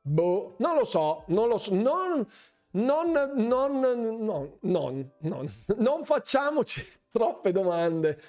boh, 0.02 0.56
non 0.60 0.76
lo 0.76 0.84
so, 0.84 1.24
non 1.28 1.48
lo 1.48 1.58
so, 1.58 1.74
non 1.74 2.28
non 2.72 3.12
non 3.36 3.80
non 3.80 4.58
non 4.60 5.12
non, 5.20 5.50
non 5.78 6.04
facciamoci 6.04 6.86
troppe 7.10 7.54
domande. 7.54 8.22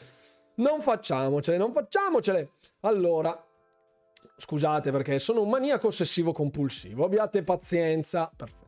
Non 0.56 0.80
facciamocele, 0.80 1.56
non 1.56 1.72
facciamocele. 1.72 2.50
Allora, 2.80 3.36
scusate 4.36 4.90
perché 4.90 5.18
sono 5.18 5.42
un 5.42 5.48
maniaco 5.48 5.86
ossessivo 5.88 6.32
compulsivo. 6.32 7.04
Abbiate 7.04 7.42
pazienza. 7.42 8.30
Perfetto. 8.34 8.60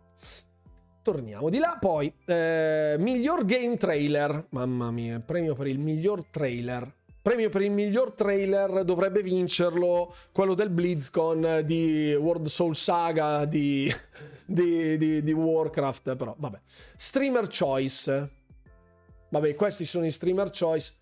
Torniamo 1.02 1.50
di 1.50 1.58
là. 1.58 1.76
Poi, 1.78 2.12
eh, 2.24 2.96
miglior 2.98 3.44
game 3.44 3.76
trailer. 3.76 4.46
Mamma 4.50 4.90
mia, 4.90 5.20
premio 5.20 5.54
per 5.54 5.66
il 5.66 5.78
miglior 5.78 6.24
trailer. 6.26 6.90
Premio 7.20 7.48
per 7.48 7.62
il 7.62 7.70
miglior 7.70 8.12
trailer 8.12 8.84
dovrebbe 8.84 9.22
vincerlo 9.22 10.14
quello 10.32 10.54
del 10.54 10.70
BlizzCon 10.70 11.62
di 11.64 12.14
World 12.14 12.46
Soul 12.46 12.76
Saga 12.76 13.44
di, 13.44 13.90
di, 14.46 14.96
di, 14.96 15.22
di 15.22 15.32
Warcraft. 15.32 16.16
Però, 16.16 16.34
vabbè. 16.38 16.60
Streamer 16.96 17.48
Choice. 17.48 18.30
Vabbè, 19.28 19.54
questi 19.54 19.84
sono 19.84 20.06
i 20.06 20.10
Streamer 20.10 20.50
Choice. 20.50 20.92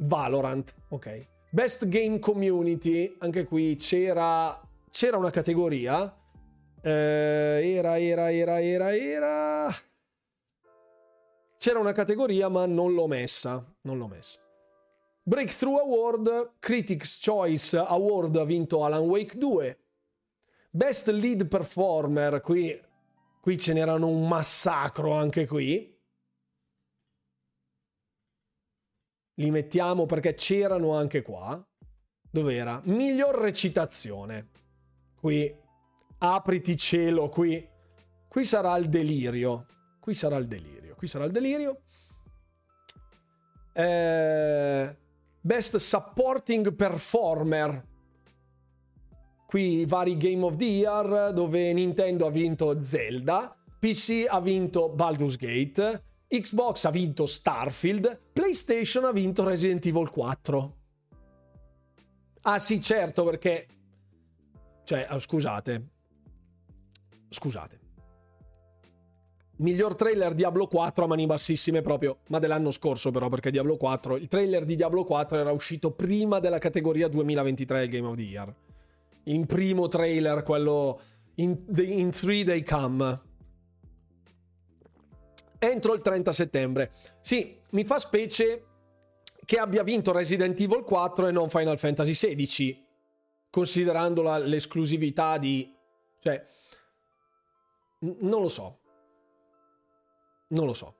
Valorant, 0.00 0.74
ok. 0.88 1.26
Best 1.50 1.88
Game 1.88 2.18
Community, 2.20 3.16
anche 3.18 3.44
qui 3.44 3.76
c'era, 3.76 4.60
c'era 4.90 5.16
una 5.16 5.30
categoria. 5.30 6.16
Eh, 6.82 7.72
era, 7.74 7.98
era, 7.98 8.32
era, 8.32 8.60
era, 8.60 8.96
era... 8.96 9.74
C'era 11.58 11.78
una 11.78 11.92
categoria 11.92 12.48
ma 12.48 12.64
non 12.64 12.94
l'ho 12.94 13.06
messa, 13.06 13.62
non 13.82 13.98
l'ho 13.98 14.06
messa. 14.06 14.38
Breakthrough 15.22 15.78
Award, 15.78 16.52
Critics 16.58 17.20
Choice 17.22 17.76
Award 17.76 18.36
ha 18.36 18.44
vinto 18.44 18.84
Alan 18.84 19.02
Wake 19.02 19.36
2. 19.36 19.78
Best 20.70 21.08
Lead 21.08 21.46
Performer, 21.46 22.40
qui, 22.40 22.80
qui 23.40 23.58
ce 23.58 23.74
n'erano 23.74 24.06
un 24.06 24.26
massacro 24.26 25.12
anche 25.12 25.46
qui. 25.46 25.89
Li 29.40 29.50
mettiamo 29.50 30.06
perché 30.06 30.34
c'erano 30.34 30.94
anche 30.94 31.22
qua. 31.22 31.62
Dov'era? 32.30 32.80
Miglior 32.84 33.34
recitazione. 33.34 34.50
Qui. 35.18 35.52
Apriti 36.18 36.76
cielo, 36.76 37.28
qui. 37.28 37.66
Qui 38.28 38.44
sarà 38.44 38.76
il 38.76 38.88
delirio. 38.88 39.66
Qui 39.98 40.14
sarà 40.14 40.36
il 40.36 40.46
delirio. 40.46 40.94
Qui 40.94 41.08
sarà 41.08 41.24
il 41.24 41.32
delirio. 41.32 41.80
Eh, 43.72 44.96
best 45.40 45.76
Supporting 45.76 46.74
Performer. 46.74 47.88
Qui 49.46 49.84
vari 49.86 50.16
Game 50.16 50.44
of 50.44 50.56
the 50.56 50.64
Year 50.64 51.32
dove 51.32 51.72
Nintendo 51.72 52.26
ha 52.26 52.30
vinto 52.30 52.80
Zelda, 52.84 53.52
PC 53.80 54.26
ha 54.28 54.40
vinto 54.40 54.90
Baldur's 54.90 55.36
Gate, 55.36 56.09
Xbox 56.30 56.84
ha 56.84 56.90
vinto 56.90 57.26
Starfield, 57.26 58.20
PlayStation 58.32 59.04
ha 59.04 59.10
vinto 59.10 59.42
Resident 59.42 59.84
Evil 59.84 60.08
4. 60.08 60.76
Ah 62.42 62.58
sì, 62.60 62.80
certo, 62.80 63.24
perché... 63.24 63.66
Cioè, 64.84 65.08
oh, 65.10 65.18
scusate. 65.18 65.88
Scusate. 67.28 67.78
Miglior 69.56 69.96
trailer 69.96 70.32
Diablo 70.32 70.68
4 70.68 71.04
a 71.04 71.06
mani 71.08 71.26
bassissime 71.26 71.82
proprio, 71.82 72.20
ma 72.28 72.38
dell'anno 72.38 72.70
scorso 72.70 73.10
però, 73.10 73.28
perché 73.28 73.50
Diablo 73.50 73.76
4, 73.76 74.16
il 74.16 74.28
trailer 74.28 74.64
di 74.64 74.76
Diablo 74.76 75.02
4 75.02 75.36
era 75.36 75.50
uscito 75.50 75.90
prima 75.90 76.38
della 76.38 76.58
categoria 76.58 77.08
2023 77.08 77.80
del 77.80 77.88
Game 77.88 78.06
of 78.06 78.14
the 78.14 78.22
Year. 78.22 78.54
In 79.24 79.46
primo 79.46 79.88
trailer, 79.88 80.44
quello 80.44 81.00
in, 81.34 81.64
in 81.76 82.10
3 82.10 82.44
Day 82.44 82.62
Come. 82.62 83.20
Entro 85.62 85.92
il 85.92 86.00
30 86.00 86.32
settembre. 86.32 86.92
Sì, 87.20 87.60
mi 87.72 87.84
fa 87.84 87.98
specie 87.98 88.64
che 89.44 89.58
abbia 89.58 89.82
vinto 89.82 90.10
Resident 90.10 90.58
Evil 90.58 90.84
4 90.84 91.26
e 91.26 91.32
non 91.32 91.50
Final 91.50 91.78
Fantasy 91.78 92.12
XVI, 92.12 92.86
considerando 93.50 94.22
l'esclusività 94.38 95.36
di... 95.36 95.70
cioè... 96.18 96.42
Non 97.98 98.40
lo 98.40 98.48
so. 98.48 98.78
Non 100.48 100.64
lo 100.64 100.72
so. 100.72 100.94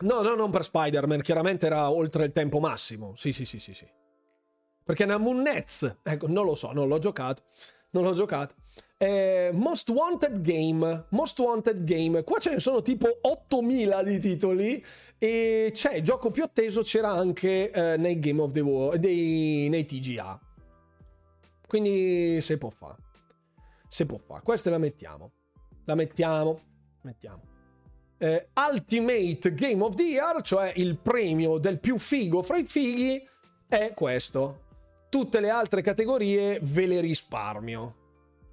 No, 0.00 0.22
no, 0.22 0.34
non 0.34 0.50
per 0.50 0.62
Spider-Man, 0.62 1.20
chiaramente 1.20 1.66
era 1.66 1.90
oltre 1.90 2.26
il 2.26 2.32
tempo 2.32 2.60
massimo. 2.60 3.16
Sì, 3.16 3.32
sì, 3.32 3.44
sì, 3.44 3.58
sì, 3.58 3.74
sì. 3.74 3.88
Perché 4.84 5.06
Namun 5.06 5.40
Nets, 5.40 5.98
ecco, 6.02 6.28
non 6.28 6.44
lo 6.44 6.54
so, 6.54 6.70
non 6.72 6.86
l'ho 6.86 6.98
giocato. 6.98 7.42
Non 7.94 8.04
l'ho 8.04 8.12
giocato. 8.12 8.54
Eh, 8.98 9.50
Most 9.52 9.88
Wanted 9.88 10.40
Game. 10.40 11.06
Most 11.10 11.38
Wanted 11.38 11.82
Game. 11.82 12.22
Qua 12.22 12.38
ce 12.38 12.50
ne 12.50 12.58
sono 12.60 12.82
tipo 12.82 13.08
8000 13.22 14.02
di 14.02 14.18
titoli. 14.20 14.84
E 15.18 15.70
c'è 15.72 16.00
gioco 16.02 16.30
più 16.30 16.42
atteso, 16.42 16.82
c'era 16.82 17.10
anche 17.10 17.70
eh, 17.70 17.96
nei 17.96 18.18
Game 18.18 18.42
of 18.42 18.52
the 18.52 18.60
War, 18.60 18.98
dei, 18.98 19.68
nei 19.68 19.86
TGA. 19.86 20.38
Quindi 21.66 22.40
se 22.40 22.58
può 22.58 22.70
fare. 22.70 22.96
Se 23.88 24.06
può 24.06 24.18
fare. 24.18 24.42
Questa 24.42 24.70
la 24.70 24.78
mettiamo. 24.78 25.32
La 25.86 25.94
mettiamo. 25.94 26.60
Mettiamo 27.02 27.52
eh, 28.24 28.48
Ultimate 28.54 29.54
Game 29.54 29.82
of 29.82 29.94
the 29.94 30.02
Year, 30.02 30.40
cioè 30.42 30.72
il 30.76 30.96
premio 30.96 31.58
del 31.58 31.78
più 31.78 31.98
figo 31.98 32.42
fra 32.42 32.56
i 32.56 32.64
fighi, 32.64 33.22
è 33.68 33.92
questo. 33.94 34.63
Tutte 35.14 35.38
le 35.38 35.48
altre 35.48 35.80
categorie 35.80 36.58
ve 36.60 36.86
le 36.86 37.00
risparmio. 37.00 37.94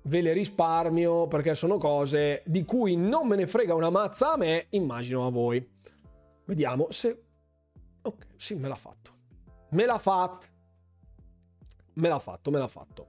Ve 0.03 0.22
le 0.22 0.32
risparmio 0.32 1.26
perché 1.26 1.55
sono 1.55 1.78
cose 1.80 2.43
di 2.45 2.64
cui 2.66 2.95
non 2.95 3.28
me 3.28 3.36
ne 3.36 3.47
frega 3.47 3.74
una 3.74 3.89
mazza 3.89 4.34
a 4.34 4.38
me, 4.38 4.68
immagino 4.70 5.26
a 5.26 5.32
voi. 5.32 5.68
Vediamo 6.45 6.91
se... 6.91 7.24
Ok, 8.03 8.28
sì, 8.38 8.53
me 8.53 8.68
l'ha 8.68 8.76
fatto. 8.76 9.12
Me 9.70 9.88
l'ha 9.88 9.97
fatto. 9.97 10.47
Me 11.93 12.07
l'ha 12.07 12.20
fatto, 12.20 12.51
me 12.51 12.59
l'ha 12.59 12.68
fatto. 12.68 13.07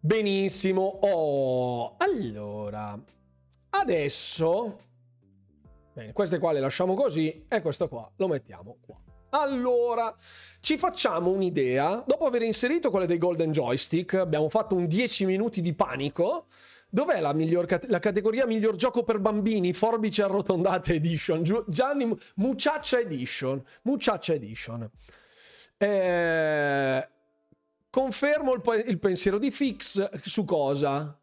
Benissimo. 0.00 0.82
Oh, 1.02 1.94
allora. 1.98 3.00
Adesso 3.70 4.78
Bene, 5.92 6.12
queste 6.12 6.38
qua 6.40 6.50
le 6.50 6.58
lasciamo 6.58 6.94
così 6.94 7.46
e 7.46 7.62
questo 7.62 7.88
qua 7.88 8.10
lo 8.16 8.26
mettiamo 8.26 8.78
qua. 8.80 9.00
Allora, 9.30 10.14
ci 10.60 10.76
facciamo 10.76 11.30
un'idea. 11.30 12.02
Dopo 12.06 12.26
aver 12.26 12.42
inserito 12.42 12.90
quelle 12.90 13.06
dei 13.06 13.18
Golden 13.18 13.52
Joystick, 13.52 14.14
abbiamo 14.14 14.48
fatto 14.48 14.74
un 14.74 14.86
10 14.86 15.24
minuti 15.26 15.60
di 15.60 15.74
panico. 15.74 16.46
Dov'è 16.92 17.20
la, 17.20 17.32
miglior, 17.32 17.66
la 17.86 18.00
categoria 18.00 18.46
miglior 18.46 18.74
gioco 18.74 19.04
per 19.04 19.20
bambini? 19.20 19.72
Forbice 19.72 20.22
arrotondate 20.24 20.94
edition. 20.94 21.44
Gianni 21.68 22.16
Mucciaccia 22.36 22.98
edition. 22.98 23.62
Mucciaccia 23.82 24.32
edition. 24.32 24.90
Eh, 25.76 27.08
confermo 27.88 28.54
il, 28.54 28.84
il 28.88 28.98
pensiero 28.98 29.38
di 29.38 29.52
Fix 29.52 30.10
su 30.22 30.44
cosa? 30.44 31.16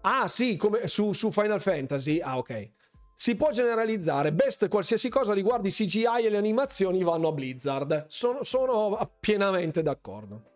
Ah, 0.00 0.28
sì, 0.28 0.56
come 0.56 0.86
su, 0.86 1.12
su 1.12 1.30
Final 1.30 1.60
Fantasy. 1.60 2.20
Ah, 2.20 2.38
ok. 2.38 2.70
Si 3.18 3.34
può 3.34 3.50
generalizzare, 3.50 4.34
best 4.34 4.68
qualsiasi 4.68 5.08
cosa 5.08 5.32
riguardi 5.32 5.70
CGI 5.70 6.26
e 6.26 6.28
le 6.28 6.36
animazioni 6.36 7.02
vanno 7.02 7.28
a 7.28 7.32
Blizzard. 7.32 8.04
Sono, 8.08 8.42
sono 8.42 9.10
pienamente 9.18 9.80
d'accordo. 9.80 10.50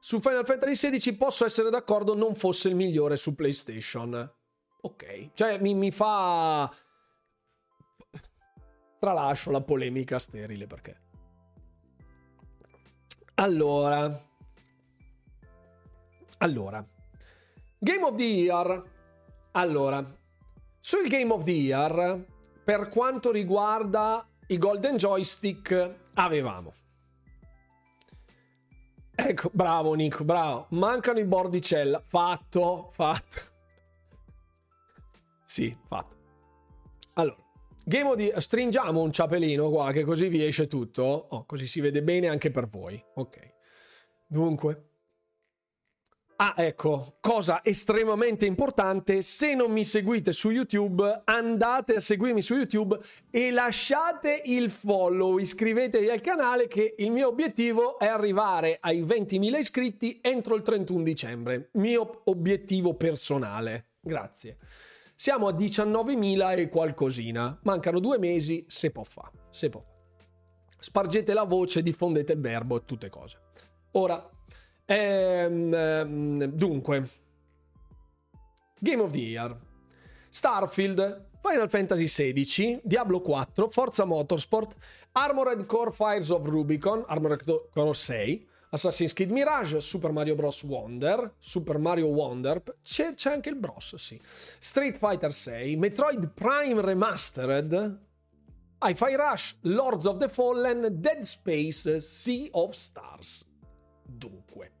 Su 0.00 0.18
Final 0.18 0.44
Fantasy 0.44 0.90
XVI 0.90 1.14
posso 1.14 1.44
essere 1.44 1.70
d'accordo 1.70 2.16
non 2.16 2.34
fosse 2.34 2.68
il 2.68 2.74
migliore 2.74 3.16
su 3.16 3.36
PlayStation. 3.36 4.34
Ok, 4.80 5.30
cioè 5.34 5.60
mi, 5.60 5.74
mi 5.74 5.92
fa... 5.92 6.68
Tralascio 8.98 9.52
la 9.52 9.60
polemica 9.60 10.18
sterile 10.18 10.66
perché... 10.66 10.96
Allora... 13.34 14.28
Allora... 16.38 16.84
Game 17.78 18.02
of 18.02 18.16
the 18.16 18.24
Year. 18.24 18.90
Allora, 19.52 20.20
sul 20.84 21.06
Game 21.06 21.32
of 21.32 21.44
the 21.44 21.52
Year, 21.52 22.24
per 22.64 22.88
quanto 22.88 23.30
riguarda 23.30 24.28
i 24.48 24.58
Golden 24.58 24.96
Joystick, 24.96 25.94
avevamo. 26.14 26.74
Ecco, 29.14 29.48
bravo 29.52 29.94
Nico, 29.94 30.24
bravo. 30.24 30.66
Mancano 30.70 31.20
i 31.20 31.24
bordicella. 31.24 32.02
Fatto, 32.04 32.88
fatto. 32.90 33.40
Sì, 35.44 35.76
fatto. 35.86 36.16
Allora, 37.12 37.36
Game 37.84 38.08
of 38.08 38.16
the... 38.16 38.40
Stringiamo 38.40 39.00
un 39.00 39.12
ciapelino 39.12 39.70
qua, 39.70 39.92
che 39.92 40.02
così 40.02 40.26
vi 40.26 40.44
esce 40.44 40.66
tutto. 40.66 41.02
Oh, 41.02 41.44
così 41.44 41.68
si 41.68 41.80
vede 41.80 42.02
bene 42.02 42.26
anche 42.26 42.50
per 42.50 42.68
voi. 42.68 43.00
Ok. 43.14 43.54
Dunque, 44.26 44.91
Ah, 46.44 46.54
ecco, 46.56 47.18
cosa 47.20 47.62
estremamente 47.62 48.46
importante, 48.46 49.22
se 49.22 49.54
non 49.54 49.70
mi 49.70 49.84
seguite 49.84 50.32
su 50.32 50.50
YouTube, 50.50 51.22
andate 51.24 51.94
a 51.94 52.00
seguirmi 52.00 52.42
su 52.42 52.56
YouTube 52.56 52.98
e 53.30 53.52
lasciate 53.52 54.42
il 54.46 54.68
follow, 54.68 55.38
iscrivetevi 55.38 56.10
al 56.10 56.20
canale 56.20 56.66
che 56.66 56.96
il 56.98 57.12
mio 57.12 57.28
obiettivo 57.28 57.96
è 57.96 58.06
arrivare 58.06 58.78
ai 58.80 59.04
20.000 59.04 59.56
iscritti 59.56 60.18
entro 60.20 60.56
il 60.56 60.62
31 60.62 61.04
dicembre. 61.04 61.68
Mio 61.74 62.22
obiettivo 62.24 62.94
personale. 62.94 63.90
Grazie. 64.00 64.58
Siamo 65.14 65.46
a 65.46 65.52
19.000 65.52 66.58
e 66.58 66.68
qualcosina. 66.68 67.56
Mancano 67.62 68.00
due 68.00 68.18
mesi, 68.18 68.64
se 68.66 68.90
può 68.90 69.04
fa. 69.04 69.30
Se 69.48 69.68
può. 69.68 69.80
Spargete 70.76 71.34
la 71.34 71.44
voce, 71.44 71.82
diffondete 71.82 72.32
il 72.32 72.40
verbo 72.40 72.78
e 72.78 72.84
tutte 72.84 73.08
cose. 73.10 73.38
Ora 73.92 74.28
Ehm, 74.84 75.72
ehm, 75.72 76.44
dunque, 76.44 77.08
Game 78.78 79.02
of 79.02 79.12
the 79.12 79.18
Year, 79.18 79.56
Starfield, 80.28 81.28
Final 81.40 81.68
Fantasy 81.68 82.06
XVI, 82.06 82.80
Diablo 82.82 83.20
4, 83.20 83.68
Forza 83.70 84.04
Motorsport, 84.04 84.76
Armored 85.12 85.66
Core 85.66 85.92
Fires 85.92 86.30
of 86.30 86.48
Rubicon, 86.48 87.04
Armored 87.06 87.44
Core 87.72 87.94
6, 87.94 88.44
Assassin's 88.70 89.12
Creed 89.12 89.30
Mirage, 89.30 89.78
Super 89.80 90.12
Mario 90.12 90.34
Bros. 90.34 90.62
Wonder, 90.64 91.34
Super 91.38 91.78
Mario 91.78 92.06
Wonder, 92.06 92.62
c'è, 92.82 93.14
c'è, 93.14 93.32
anche 93.32 93.50
il 93.50 93.56
Bros, 93.56 93.96
sì. 93.96 94.20
Street 94.58 94.98
Fighter 94.98 95.32
6, 95.32 95.76
Metroid 95.76 96.30
Prime 96.32 96.80
Remastered, 96.80 97.98
Hi-Fi 98.80 99.14
Rush, 99.14 99.56
Lords 99.62 100.06
of 100.06 100.18
the 100.18 100.28
Fallen, 100.28 101.00
Dead 101.00 101.22
Space, 101.22 101.98
Sea 101.98 102.48
of 102.52 102.74
Stars. 102.74 103.44
Dunque. 104.12 104.72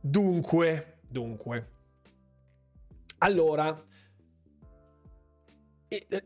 Dunque, 0.00 0.98
dunque. 1.08 1.70
Allora, 3.18 3.84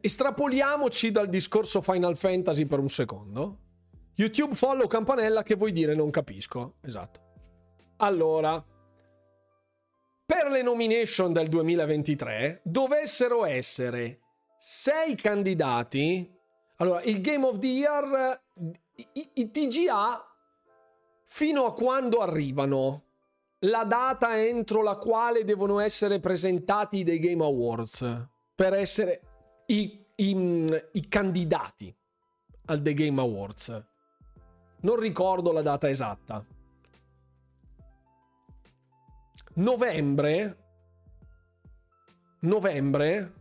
estrapoliamoci 0.00 1.10
dal 1.10 1.28
discorso 1.28 1.80
Final 1.80 2.16
Fantasy 2.16 2.66
per 2.66 2.78
un 2.78 2.88
secondo. 2.88 3.58
YouTube 4.16 4.54
follow 4.54 4.86
campanella 4.86 5.42
che 5.42 5.54
vuoi 5.54 5.72
dire 5.72 5.94
non 5.94 6.10
capisco. 6.10 6.76
Esatto. 6.82 7.28
Allora, 7.98 8.62
per 10.26 10.50
le 10.50 10.62
nomination 10.62 11.32
del 11.32 11.48
2023 11.48 12.62
dovessero 12.64 13.44
essere 13.44 14.18
sei 14.58 15.14
candidati. 15.14 16.38
Allora, 16.76 17.02
il 17.02 17.20
Game 17.20 17.46
of 17.46 17.58
the 17.58 17.66
Year 17.66 18.42
i, 19.14 19.30
i 19.34 19.50
TGA 19.50 20.29
fino 21.32 21.64
a 21.64 21.72
quando 21.72 22.18
arrivano 22.18 23.04
la 23.60 23.84
data 23.84 24.36
entro 24.36 24.82
la 24.82 24.96
quale 24.96 25.44
devono 25.44 25.78
essere 25.78 26.18
presentati 26.18 27.04
dei 27.04 27.20
Game 27.20 27.44
Awards 27.44 28.28
per 28.54 28.74
essere 28.74 29.22
i, 29.66 30.04
i, 30.16 30.82
i 30.92 31.08
candidati 31.08 31.94
al 32.66 32.82
The 32.82 32.94
Game 32.94 33.20
Awards. 33.20 33.84
Non 34.80 34.98
ricordo 34.98 35.52
la 35.52 35.62
data 35.62 35.88
esatta. 35.88 36.44
Novembre. 39.54 40.56
Novembre. 42.40 43.32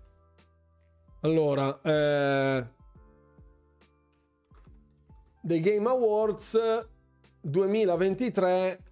Allora, 1.21 1.81
eh, 1.81 2.67
The 5.41 5.59
Game 5.59 5.89
Awards 5.89 6.87
2023 7.41 8.83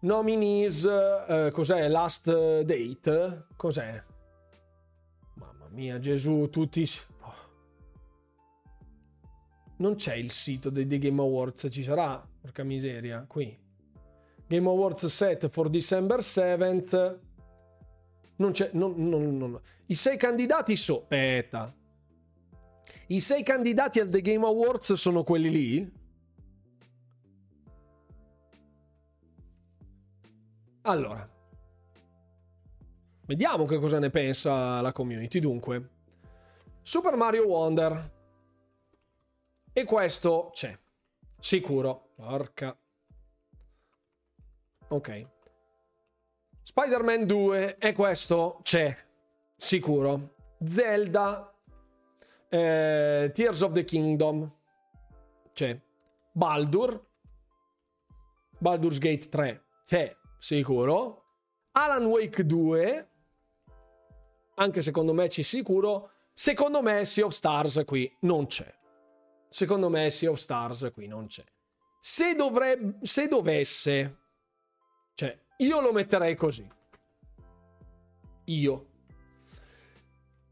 nominees 0.00 0.84
eh, 0.84 1.50
cos'è? 1.52 1.88
Last 1.88 2.62
date? 2.62 3.46
Cos'è? 3.56 4.02
Mamma 5.34 5.68
mia 5.70 5.98
Gesù 5.98 6.48
tutti 6.50 6.88
oh. 7.20 7.34
non 9.76 9.96
c'è 9.96 10.14
il 10.14 10.30
sito 10.30 10.70
dei, 10.70 10.86
dei 10.86 10.98
Game 10.98 11.20
Awards 11.20 11.68
ci 11.70 11.82
sarà? 11.82 12.24
Porca 12.40 12.62
miseria 12.62 13.24
qui. 13.26 13.58
Game 14.46 14.68
Awards 14.68 15.06
set 15.06 15.48
for 15.48 15.68
December 15.68 16.18
7th 16.18 17.18
non 18.36 18.52
c'è 18.52 18.70
non, 18.72 18.94
non, 18.96 19.36
non. 19.36 19.60
i 19.86 19.94
sei 19.94 20.16
candidati 20.16 20.76
so 20.76 21.02
aspetta. 21.02 21.74
I 23.08 23.20
sei 23.20 23.42
candidati 23.42 24.00
al 24.00 24.08
The 24.08 24.20
Game 24.20 24.44
Awards 24.44 24.94
sono 24.94 25.22
quelli 25.22 25.50
lì 25.50 25.92
Allora, 30.84 31.28
vediamo 33.26 33.66
che 33.66 33.78
cosa 33.78 34.00
ne 34.00 34.10
pensa 34.10 34.80
la 34.80 34.92
community. 34.92 35.38
Dunque, 35.38 35.90
Super 36.82 37.14
Mario 37.14 37.46
Wonder. 37.46 38.10
E 39.72 39.84
questo 39.84 40.50
c'è. 40.52 40.76
Sicuro. 41.38 42.10
Porca. 42.16 42.76
Ok. 44.88 45.26
Spider-Man 46.62 47.26
2. 47.26 47.78
E 47.78 47.92
questo 47.92 48.58
c'è. 48.62 48.96
Sicuro. 49.56 50.34
Zelda. 50.64 51.54
Eh, 52.48 53.30
Tears 53.32 53.60
of 53.62 53.72
the 53.72 53.84
Kingdom. 53.84 54.52
C'è. 55.52 55.80
Baldur. 56.32 57.06
Baldur's 58.58 58.98
Gate 58.98 59.28
3. 59.28 59.64
C'è 59.84 60.16
sicuro. 60.42 61.20
Alan 61.72 62.04
Wake 62.06 62.44
2, 62.44 63.10
anche 64.56 64.82
secondo 64.82 65.14
me 65.14 65.28
ci 65.28 65.44
sicuro. 65.44 66.10
Secondo 66.34 66.82
me 66.82 67.04
Sea 67.04 67.26
of 67.26 67.32
Stars 67.32 67.82
qui 67.86 68.12
non 68.22 68.46
c'è. 68.46 68.74
Secondo 69.48 69.88
me 69.88 70.10
Sea 70.10 70.30
of 70.30 70.38
Stars 70.38 70.90
qui 70.92 71.06
non 71.06 71.26
c'è. 71.26 71.44
Se, 72.00 72.34
dovrebbe, 72.34 73.06
se 73.06 73.28
dovesse, 73.28 74.18
cioè 75.14 75.38
io 75.58 75.80
lo 75.80 75.92
metterei 75.92 76.34
così. 76.34 76.68
Io. 78.46 78.86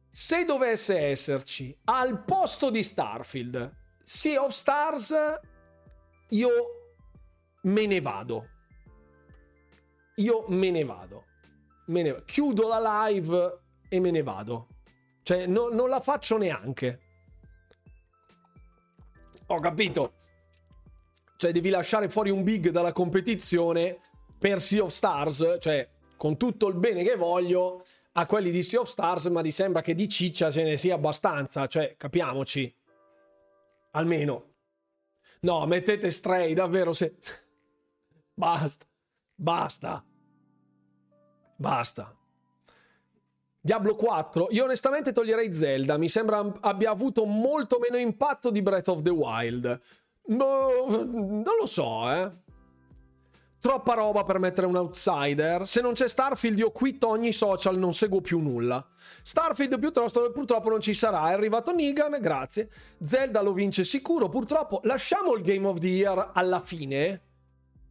Se 0.08 0.44
dovesse 0.44 0.98
esserci 0.98 1.76
al 1.84 2.24
posto 2.24 2.70
di 2.70 2.82
Starfield 2.82 3.76
Sea 4.04 4.40
of 4.40 4.52
Stars, 4.52 5.14
io 6.28 6.50
me 7.62 7.86
ne 7.86 8.00
vado 8.00 8.58
io 10.20 10.44
me 10.48 10.70
ne 10.70 10.84
vado. 10.84 11.24
Me 11.86 12.02
ne... 12.02 12.22
Chiudo 12.24 12.68
la 12.68 13.08
live 13.08 13.58
e 13.88 14.00
me 14.00 14.10
ne 14.10 14.22
vado. 14.22 14.68
Cioè, 15.22 15.46
no, 15.46 15.68
non 15.68 15.88
la 15.88 16.00
faccio 16.00 16.36
neanche. 16.36 17.00
Ho 19.46 19.60
capito. 19.60 20.14
Cioè, 21.36 21.52
devi 21.52 21.70
lasciare 21.70 22.08
fuori 22.08 22.30
un 22.30 22.42
big 22.42 22.70
dalla 22.70 22.92
competizione 22.92 23.98
per 24.38 24.60
Sea 24.60 24.84
of 24.84 24.92
Stars. 24.92 25.56
Cioè, 25.58 25.88
con 26.16 26.36
tutto 26.36 26.68
il 26.68 26.74
bene 26.74 27.02
che 27.02 27.16
voglio 27.16 27.84
a 28.12 28.26
quelli 28.26 28.50
di 28.50 28.62
Sea 28.62 28.80
of 28.80 28.88
Stars, 28.88 29.26
ma 29.26 29.42
ti 29.42 29.50
sembra 29.50 29.82
che 29.82 29.94
di 29.94 30.08
ciccia 30.08 30.50
ce 30.50 30.62
ne 30.62 30.76
sia 30.76 30.94
abbastanza. 30.94 31.66
Cioè, 31.66 31.96
capiamoci. 31.96 32.72
Almeno. 33.92 34.48
No, 35.40 35.64
mettete 35.66 36.10
Stray, 36.10 36.52
davvero 36.52 36.92
se... 36.92 37.16
Basta. 38.34 38.86
Basta. 39.34 40.04
Basta. 41.60 42.16
Diablo 43.60 43.94
4, 43.94 44.46
io 44.52 44.64
onestamente 44.64 45.12
toglierei 45.12 45.52
Zelda, 45.52 45.98
mi 45.98 46.08
sembra 46.08 46.38
abbia 46.60 46.90
avuto 46.90 47.26
molto 47.26 47.78
meno 47.78 47.98
impatto 47.98 48.48
di 48.48 48.62
Breath 48.62 48.88
of 48.88 49.02
the 49.02 49.10
Wild. 49.10 49.80
No, 50.28 50.86
non 50.88 51.44
lo 51.60 51.66
so, 51.66 52.10
eh. 52.10 52.30
Troppa 53.60 53.92
roba 53.92 54.24
per 54.24 54.38
mettere 54.38 54.66
un 54.66 54.76
outsider. 54.76 55.66
Se 55.66 55.82
non 55.82 55.92
c'è 55.92 56.08
Starfield 56.08 56.58
io 56.58 56.70
quitto 56.70 57.08
ogni 57.08 57.32
social, 57.32 57.76
non 57.76 57.92
seguo 57.92 58.22
più 58.22 58.38
nulla. 58.38 58.82
Starfield 59.22 59.78
piuttosto, 59.78 60.32
purtroppo 60.32 60.70
non 60.70 60.80
ci 60.80 60.94
sarà. 60.94 61.28
È 61.28 61.34
arrivato 61.34 61.74
Negan, 61.74 62.16
grazie. 62.22 62.70
Zelda 63.02 63.42
lo 63.42 63.52
vince 63.52 63.84
sicuro, 63.84 64.30
purtroppo. 64.30 64.80
Lasciamo 64.84 65.34
il 65.34 65.42
Game 65.42 65.66
of 65.66 65.78
the 65.78 65.88
Year 65.88 66.30
alla 66.32 66.62
fine. 66.62 67.20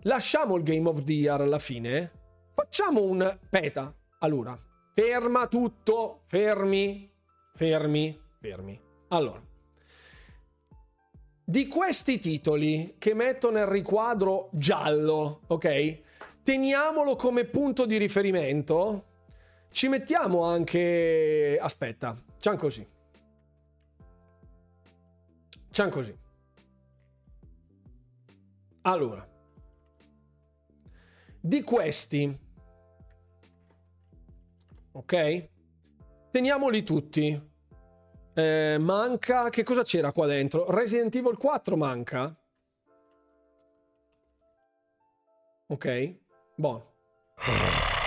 Lasciamo 0.03 0.55
il 0.55 0.63
Game 0.63 0.89
of 0.89 1.03
the 1.03 1.13
Year 1.13 1.41
alla 1.41 1.59
fine. 1.59 2.18
Facciamo 2.61 3.03
un 3.03 3.39
peta. 3.49 3.95
Allora, 4.19 4.59
ferma 4.93 5.47
tutto, 5.47 6.23
fermi, 6.25 7.09
fermi, 7.53 8.21
fermi. 8.37 8.77
Allora, 9.07 9.41
di 11.45 11.67
questi 11.67 12.19
titoli 12.19 12.95
che 12.97 13.13
metto 13.13 13.49
nel 13.49 13.65
riquadro 13.65 14.49
giallo, 14.51 15.39
ok? 15.47 16.01
Teniamolo 16.43 17.15
come 17.15 17.45
punto 17.45 17.85
di 17.85 17.95
riferimento. 17.95 19.05
Ci 19.71 19.87
mettiamo 19.87 20.43
anche... 20.43 21.57
Aspetta, 21.61 22.21
c'han 22.39 22.57
così. 22.57 22.85
C'han 25.71 25.89
così. 25.89 26.13
Allora, 28.81 29.25
di 31.39 31.63
questi 31.63 32.47
ok? 34.99 35.49
Teniamoli 36.31 36.83
tutti. 36.83 37.47
Eh, 38.33 38.77
manca. 38.79 39.49
Che 39.49 39.63
cosa 39.63 39.83
c'era 39.83 40.11
qua 40.11 40.25
dentro? 40.25 40.69
Resident 40.69 41.15
Evil 41.15 41.37
4 41.37 41.77
manca. 41.77 42.37
Ok. 45.67 46.17
Buono. 46.55 46.93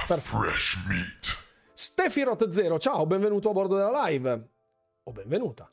Fresh 0.04 0.84
meat. 0.86 1.40
Stefirot 1.72 2.50
0, 2.50 2.78
ciao, 2.78 3.06
benvenuto 3.06 3.48
a 3.48 3.52
bordo 3.52 3.76
della 3.76 4.04
live. 4.06 4.48
O 5.04 5.12
benvenuta. 5.12 5.70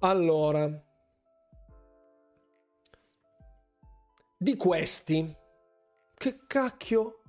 Allora. 0.00 0.68
Di 4.36 4.56
questi. 4.56 5.36
Che 6.14 6.40
cacchio 6.46 7.19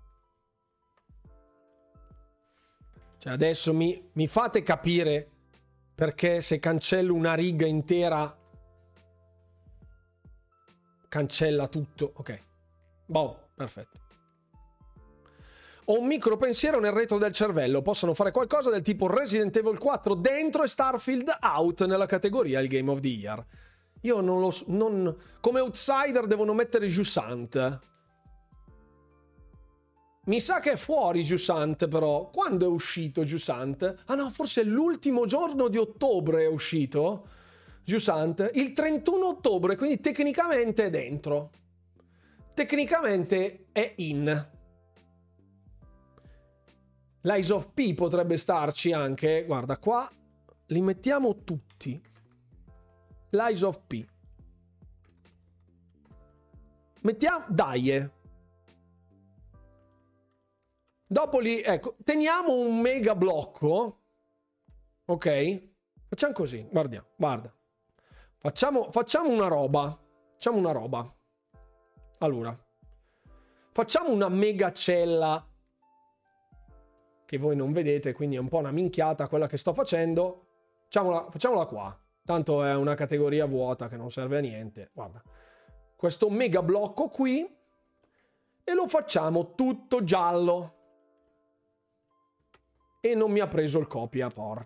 Cioè 3.22 3.34
adesso 3.34 3.72
mi, 3.72 4.09
mi 4.13 4.26
fate 4.26 4.63
capire 4.63 5.30
perché 5.93 6.41
se 6.41 6.57
cancello 6.57 7.13
una 7.13 7.36
riga 7.36 7.67
intera 7.67 8.36
cancella 11.07 11.67
tutto. 11.67 12.13
Ok. 12.15 12.41
Boh, 13.05 13.49
perfetto. 13.53 13.99
Ho 15.86 15.99
un 15.99 16.07
micro 16.07 16.36
pensiero 16.38 16.80
nel 16.80 16.93
retro 16.93 17.19
del 17.19 17.32
cervello. 17.32 17.84
Possono 17.84 18.15
fare 18.15 18.32
qualcosa 18.32 18.72
del 18.72 18.82
tipo 18.82 19.05
Resident 19.05 19.55
Evil 19.55 19.78
4 19.78 20.15
dentro 20.15 20.63
e 20.63 20.67
Starfield 20.67 21.38
out 21.41 21.86
nella 21.86 22.07
categoria 22.07 22.59
il 22.59 22.69
Game 22.69 22.89
of 22.89 23.01
the 23.01 23.07
Year. 23.07 23.45
Io 24.01 24.19
non 24.19 24.39
lo 24.39 24.49
so. 24.49 24.65
Non, 24.69 25.15
come 25.39 25.59
outsider 25.59 26.26
devono 26.26 26.55
mettere 26.55 26.88
Jusant. 26.88 27.91
Mi 30.26 30.39
sa 30.39 30.59
che 30.59 30.74
è 30.74 30.76
fuori 30.78 31.24
Giusant 31.24 31.88
però. 31.88 32.30
Quando 32.30 32.65
è 32.65 32.69
uscito 32.69 33.24
Giusant? 33.24 34.03
Ah 34.05 34.15
no, 34.15 34.30
forse 34.30 34.63
l'ultimo 34.63 35.26
giorno 35.26 35.67
di 35.67 35.78
ottobre 35.78 36.43
è 36.43 36.47
uscito 36.47 37.28
Giusant. 37.84 38.51
Il 38.53 38.74
31 38.74 39.28
ottobre, 39.28 39.76
quindi 39.76 39.99
tecnicamente 39.99 40.86
è 40.86 40.89
dentro. 40.91 41.49
Tecnicamente 42.53 43.67
è 43.72 43.93
in. 43.97 44.49
L'Eyes 47.22 47.49
of 47.49 47.69
P 47.74 47.95
potrebbe 47.95 48.38
starci 48.38 48.93
anche. 48.93 49.43
Guarda, 49.45 49.78
qua 49.78 50.07
li 50.67 50.82
mettiamo 50.82 51.43
tutti. 51.43 51.99
L'Eyes 53.32 53.61
of 53.61 53.82
P. 53.88 54.05
Mettiamo... 57.01 57.45
Dai, 57.49 57.89
eh. 57.89 58.11
Dopo 61.12 61.39
lì, 61.39 61.59
ecco, 61.62 61.97
teniamo 62.05 62.53
un 62.53 62.80
mega 62.80 63.16
blocco. 63.16 63.99
Ok? 65.07 65.70
Facciamo 66.07 66.32
così, 66.32 66.66
guardiamo, 66.72 67.07
guarda. 67.18 67.53
Facciamo, 68.38 68.89
facciamo 68.91 69.28
una 69.28 69.47
roba. 69.47 69.99
Facciamo 70.32 70.57
una 70.57 70.72
roba. 70.72 71.14
Allora. 72.20 72.57
Facciamo 73.74 74.14
una 74.14 74.30
mega 74.30 74.72
cella 74.72 75.45
che 77.26 77.38
voi 77.38 77.57
non 77.57 77.74
vedete, 77.74 78.14
quindi 78.14 78.38
è 78.38 78.39
un 78.39 78.47
po' 78.47 78.59
una 78.59 78.72
minchiata 78.72 79.28
quella 79.28 79.47
che 79.47 79.57
sto 79.57 79.74
facendo. 79.74 80.45
Facciamola, 80.84 81.28
facciamola 81.30 81.66
qua. 81.66 81.99
Tanto 82.24 82.64
è 82.64 82.74
una 82.74 82.95
categoria 82.95 83.45
vuota 83.47 83.89
che 83.89 83.97
non 83.97 84.09
serve 84.12 84.38
a 84.38 84.41
niente. 84.41 84.91
Guarda. 84.93 85.22
Questo 85.93 86.30
mega 86.30 86.64
blocco 86.64 87.09
qui 87.09 87.53
e 88.64 88.74
lo 88.74 88.88
facciamo 88.88 89.55
tutto 89.55 90.05
giallo. 90.05 90.80
E 93.04 93.16
non 93.16 93.32
mi 93.32 93.39
ha 93.39 93.47
preso 93.47 93.80
il 93.80 93.88
copia, 93.88 94.30
por. 94.30 94.64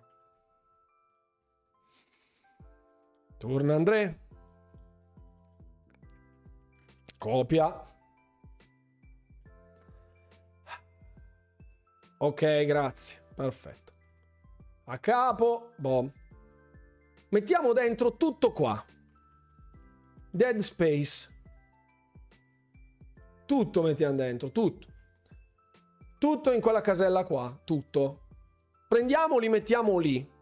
Torna 3.38 3.74
Andrea. 3.74 4.14
Copia. 7.16 7.84
Ok, 12.18 12.64
grazie. 12.66 13.22
Perfetto. 13.34 13.92
A 14.84 14.98
capo. 14.98 15.72
Boh. 15.76 16.12
Mettiamo 17.30 17.72
dentro 17.72 18.16
tutto 18.16 18.52
qua. 18.52 18.84
Dead 20.30 20.58
Space. 20.58 21.34
Tutto 23.46 23.80
mettiamo 23.80 24.16
dentro, 24.16 24.50
tutto. 24.50 24.86
Tutto 26.18 26.52
in 26.52 26.60
quella 26.60 26.80
casella 26.82 27.24
qua, 27.24 27.58
tutto. 27.64 28.25
Prendiamoli, 28.88 29.48
mettiamo 29.48 29.98
lì. 29.98 30.34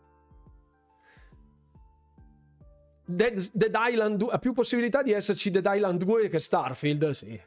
Dead, 3.07 3.51
Dead 3.53 3.74
Island 3.76 4.16
2 4.16 4.32
ha 4.32 4.38
più 4.38 4.53
possibilità 4.53 5.03
di 5.03 5.12
esserci 5.12 5.51
Dead 5.51 5.66
Island 5.66 6.03
2 6.03 6.28
che 6.28 6.38
Starfield, 6.38 7.11
sì. 7.11 7.40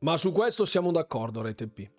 Ma 0.00 0.16
su 0.16 0.32
questo 0.32 0.64
siamo 0.64 0.90
d'accordo, 0.90 1.42
Rete 1.42 1.68
P. 1.68 1.90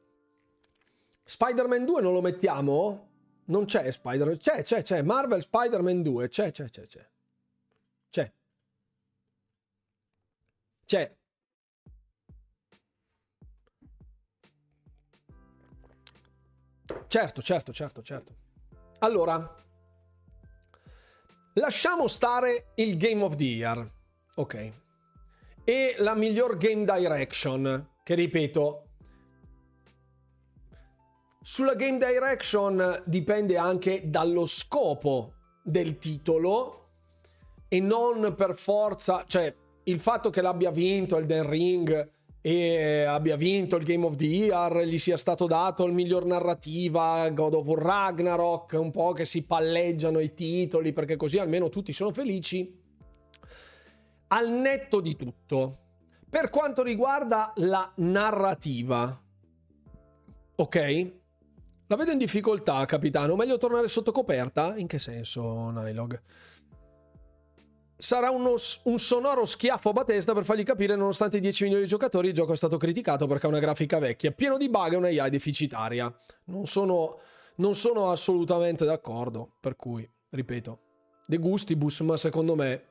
Spider-Man 1.24 1.86
2 1.86 2.02
non 2.02 2.14
lo 2.14 2.22
mettiamo? 2.22 3.10
Non 3.46 3.66
c'è 3.66 3.92
Spider-Man. 3.92 4.38
C'è, 4.38 4.64
c'è, 4.64 4.82
c'è. 4.82 5.02
Marvel 5.02 5.42
Spider-Man 5.42 6.02
2. 6.02 6.28
C'è, 6.28 6.52
c'è, 6.52 6.70
c'è, 6.70 6.88
c'è. 6.88 7.10
C'è. 8.10 8.34
C'è. 10.86 11.16
Certo, 17.12 17.42
certo, 17.42 17.74
certo, 17.74 18.02
certo. 18.02 18.36
Allora, 19.00 19.54
lasciamo 21.56 22.08
stare 22.08 22.72
il 22.76 22.96
Game 22.96 23.22
of 23.22 23.36
the 23.36 23.44
Year. 23.44 23.86
Ok. 24.36 24.72
E 25.66 25.96
la 25.98 26.16
miglior 26.16 26.56
game 26.56 26.86
direction 26.86 27.96
che 28.02 28.16
ripeto, 28.16 28.86
sulla 31.42 31.76
game 31.76 31.98
direction 31.98 33.04
dipende 33.06 33.58
anche 33.58 34.10
dallo 34.10 34.46
scopo 34.46 35.34
del 35.62 35.98
titolo 35.98 36.92
e 37.68 37.82
non 37.82 38.36
per 38.38 38.56
forza, 38.56 39.26
cioè 39.28 39.54
il 39.84 40.00
fatto 40.00 40.30
che 40.30 40.42
l'abbia 40.42 40.72
vinto 40.72 41.18
Elden 41.18 41.50
Ring 41.50 42.10
e 42.42 43.04
abbia 43.04 43.36
vinto 43.36 43.76
il 43.76 43.84
Game 43.84 44.06
of 44.06 44.16
the 44.16 44.26
Year, 44.26 44.84
gli 44.84 44.98
sia 44.98 45.16
stato 45.16 45.46
dato 45.46 45.86
il 45.86 45.94
miglior 45.94 46.26
narrativa, 46.26 47.30
God 47.30 47.54
of 47.54 47.66
War 47.68 47.80
Ragnarok, 47.80 48.76
un 48.80 48.90
po' 48.90 49.12
che 49.14 49.26
si 49.26 49.44
palleggiano 49.44 50.20
i 50.20 50.34
titoli 50.34 50.92
perché 50.92 51.16
così 51.16 51.38
almeno 51.38 51.70
tutti 51.70 51.94
sono 51.94 52.12
felici. 52.12 52.80
Al 54.28 54.50
netto 54.50 55.02
di 55.02 55.16
tutto, 55.16 55.78
per 56.28 56.50
quanto 56.50 56.82
riguarda 56.82 57.54
la 57.58 57.92
narrativa, 57.98 59.22
ok? 60.56 61.12
La 61.88 61.96
vedo 61.98 62.12
in 62.12 62.18
difficoltà, 62.18 62.86
capitano. 62.86 63.36
Meglio 63.36 63.58
tornare 63.58 63.90
sotto 63.90 64.14
coperta? 64.14 64.78
In 64.78 64.88
che 64.88 64.98
senso, 64.98 65.70
Nylog? 65.72 66.22
Sarà 68.02 68.32
uno, 68.32 68.56
un 68.86 68.98
sonoro 68.98 69.46
schiaffo 69.46 69.90
a 69.90 69.94
Batesta 69.94 70.34
per 70.34 70.44
fargli 70.44 70.64
capire, 70.64 70.96
nonostante 70.96 71.38
i 71.38 71.40
10 71.40 71.66
milioni 71.66 71.84
di 71.84 71.88
giocatori, 71.88 72.30
il 72.30 72.34
gioco 72.34 72.54
è 72.54 72.56
stato 72.56 72.78
criticato 72.78 73.28
perché 73.28 73.46
ha 73.46 73.50
una 73.50 73.60
grafica 73.60 74.00
vecchia, 74.00 74.32
pieno 74.32 74.58
di 74.58 74.70
bug 74.70 74.94
e 74.94 74.96
una 74.96 75.08
AI 75.10 75.30
deficitaria. 75.30 76.12
Non 76.46 76.66
sono, 76.66 77.20
non 77.58 77.76
sono 77.76 78.10
assolutamente 78.10 78.86
d'accordo. 78.86 79.52
Per 79.60 79.76
cui, 79.76 80.10
ripeto, 80.32 80.80
de 81.28 81.38
gustibus, 81.38 82.00
ma 82.00 82.18
secondo 82.18 82.56
me 82.56 82.86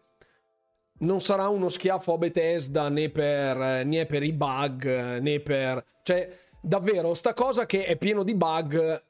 non 0.99 1.21
sarà 1.21 1.49
uno 1.49 1.69
schiaffo 1.69 2.13
a 2.13 2.19
Bethesda 2.19 2.89
né 2.89 3.11
per, 3.11 3.85
né 3.85 4.07
per 4.07 4.23
i 4.23 4.33
bug 4.33 5.19
né 5.19 5.41
per... 5.41 5.85
Cioè, 6.05 6.39
davvero, 6.63 7.15
sta 7.15 7.35
cosa 7.35 7.67
che 7.67 7.85
è 7.85 7.97
pieno 7.97 8.23
di 8.23 8.37
bug, 8.37 9.03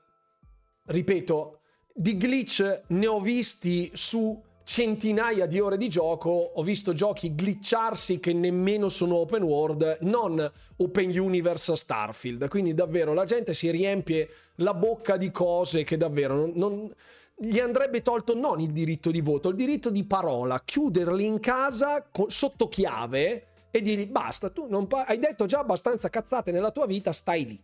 ripeto, 0.86 1.60
di 1.92 2.16
glitch 2.16 2.84
ne 2.86 3.06
ho 3.06 3.20
visti 3.20 3.90
su 3.92 4.48
centinaia 4.70 5.46
di 5.46 5.58
ore 5.58 5.76
di 5.76 5.88
gioco, 5.88 6.30
ho 6.30 6.62
visto 6.62 6.92
giochi 6.92 7.34
glitcharsi 7.34 8.20
che 8.20 8.32
nemmeno 8.32 8.88
sono 8.88 9.16
open 9.16 9.42
world, 9.42 9.98
non 10.02 10.48
open 10.76 11.18
universe 11.18 11.74
Starfield. 11.74 12.46
Quindi 12.46 12.72
davvero 12.72 13.12
la 13.12 13.24
gente 13.24 13.52
si 13.52 13.68
riempie 13.68 14.28
la 14.58 14.72
bocca 14.72 15.16
di 15.16 15.32
cose 15.32 15.82
che 15.82 15.96
davvero 15.96 16.36
non, 16.36 16.52
non 16.54 16.94
gli 17.34 17.58
andrebbe 17.58 18.00
tolto 18.02 18.36
non 18.36 18.60
il 18.60 18.70
diritto 18.70 19.10
di 19.10 19.20
voto, 19.20 19.48
il 19.48 19.56
diritto 19.56 19.90
di 19.90 20.04
parola, 20.04 20.62
chiuderli 20.64 21.26
in 21.26 21.40
casa 21.40 22.06
co- 22.08 22.30
sotto 22.30 22.68
chiave 22.68 23.46
e 23.72 23.82
dirgli 23.82 24.06
basta, 24.06 24.50
tu 24.50 24.68
non 24.68 24.86
pa- 24.86 25.04
hai 25.04 25.18
detto 25.18 25.46
già 25.46 25.58
abbastanza 25.58 26.08
cazzate 26.10 26.52
nella 26.52 26.70
tua 26.70 26.86
vita, 26.86 27.10
stai 27.10 27.44
lì. 27.44 27.60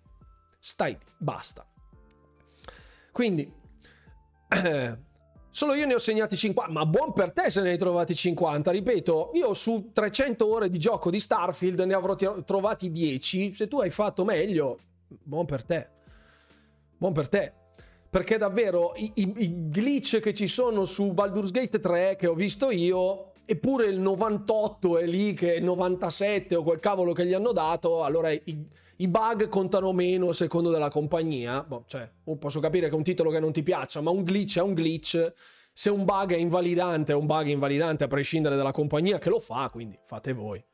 Stai 0.58 0.98
lì, 0.98 1.12
basta. 1.18 1.64
Quindi, 3.12 3.48
eh, 4.64 5.05
solo 5.56 5.72
io 5.72 5.86
ne 5.86 5.94
ho 5.94 5.98
segnati 5.98 6.36
50, 6.36 6.70
ma 6.70 6.84
buon 6.84 7.14
per 7.14 7.32
te 7.32 7.48
se 7.48 7.62
ne 7.62 7.70
hai 7.70 7.78
trovati 7.78 8.14
50. 8.14 8.70
Ripeto, 8.70 9.30
io 9.32 9.54
su 9.54 9.88
300 9.90 10.46
ore 10.46 10.68
di 10.68 10.78
gioco 10.78 11.08
di 11.08 11.18
Starfield 11.18 11.80
ne 11.80 11.94
avrò 11.94 12.14
trovati 12.14 12.92
10. 12.92 13.54
Se 13.54 13.66
tu 13.66 13.80
hai 13.80 13.90
fatto 13.90 14.22
meglio, 14.22 14.78
buon 15.06 15.46
per 15.46 15.64
te. 15.64 15.88
Buon 16.98 17.14
per 17.14 17.28
te 17.30 17.52
perché 18.08 18.38
davvero 18.38 18.92
i, 18.96 19.10
i, 19.16 19.32
i, 19.36 19.68
glitch 19.68 20.20
che 20.20 20.32
ci 20.32 20.46
sono 20.46 20.84
su 20.84 21.12
Baldur's 21.12 21.50
Gate 21.50 21.80
3 21.80 22.16
che 22.16 22.26
ho 22.28 22.34
visto 22.34 22.70
io 22.70 23.32
eppure 23.44 23.86
il 23.86 23.98
98 23.98 24.98
è 24.98 25.06
lì 25.06 25.34
che 25.34 25.56
è 25.56 25.60
97 25.60 26.54
o 26.54 26.62
quel 26.62 26.80
cavolo 26.80 27.12
che 27.12 27.26
gli 27.26 27.34
hanno 27.34 27.52
dato 27.52 28.04
allora 28.04 28.30
i, 28.30 28.66
i 28.96 29.08
bug 29.08 29.48
contano 29.48 29.92
meno 29.92 30.32
secondo 30.32 30.70
della 30.70 30.88
compagnia 30.88 31.62
boh, 31.62 31.84
cioè, 31.86 32.10
oh, 32.24 32.36
posso 32.36 32.60
capire 32.60 32.88
che 32.88 32.94
è 32.94 32.96
un 32.96 33.02
titolo 33.02 33.30
che 33.30 33.40
non 33.40 33.52
ti 33.52 33.62
piaccia 33.62 34.00
ma 34.00 34.10
un 34.10 34.22
glitch 34.22 34.58
è 34.58 34.62
un 34.62 34.74
glitch 34.74 35.32
se 35.72 35.90
un 35.90 36.04
bug 36.04 36.32
è 36.32 36.36
invalidante 36.36 37.12
è 37.12 37.14
un 37.14 37.26
bug 37.26 37.46
invalidante 37.46 38.04
a 38.04 38.08
prescindere 38.08 38.56
dalla 38.56 38.72
compagnia 38.72 39.18
che 39.18 39.28
lo 39.28 39.40
fa 39.40 39.68
quindi 39.70 39.98
fate 40.04 40.32
voi 40.32 40.64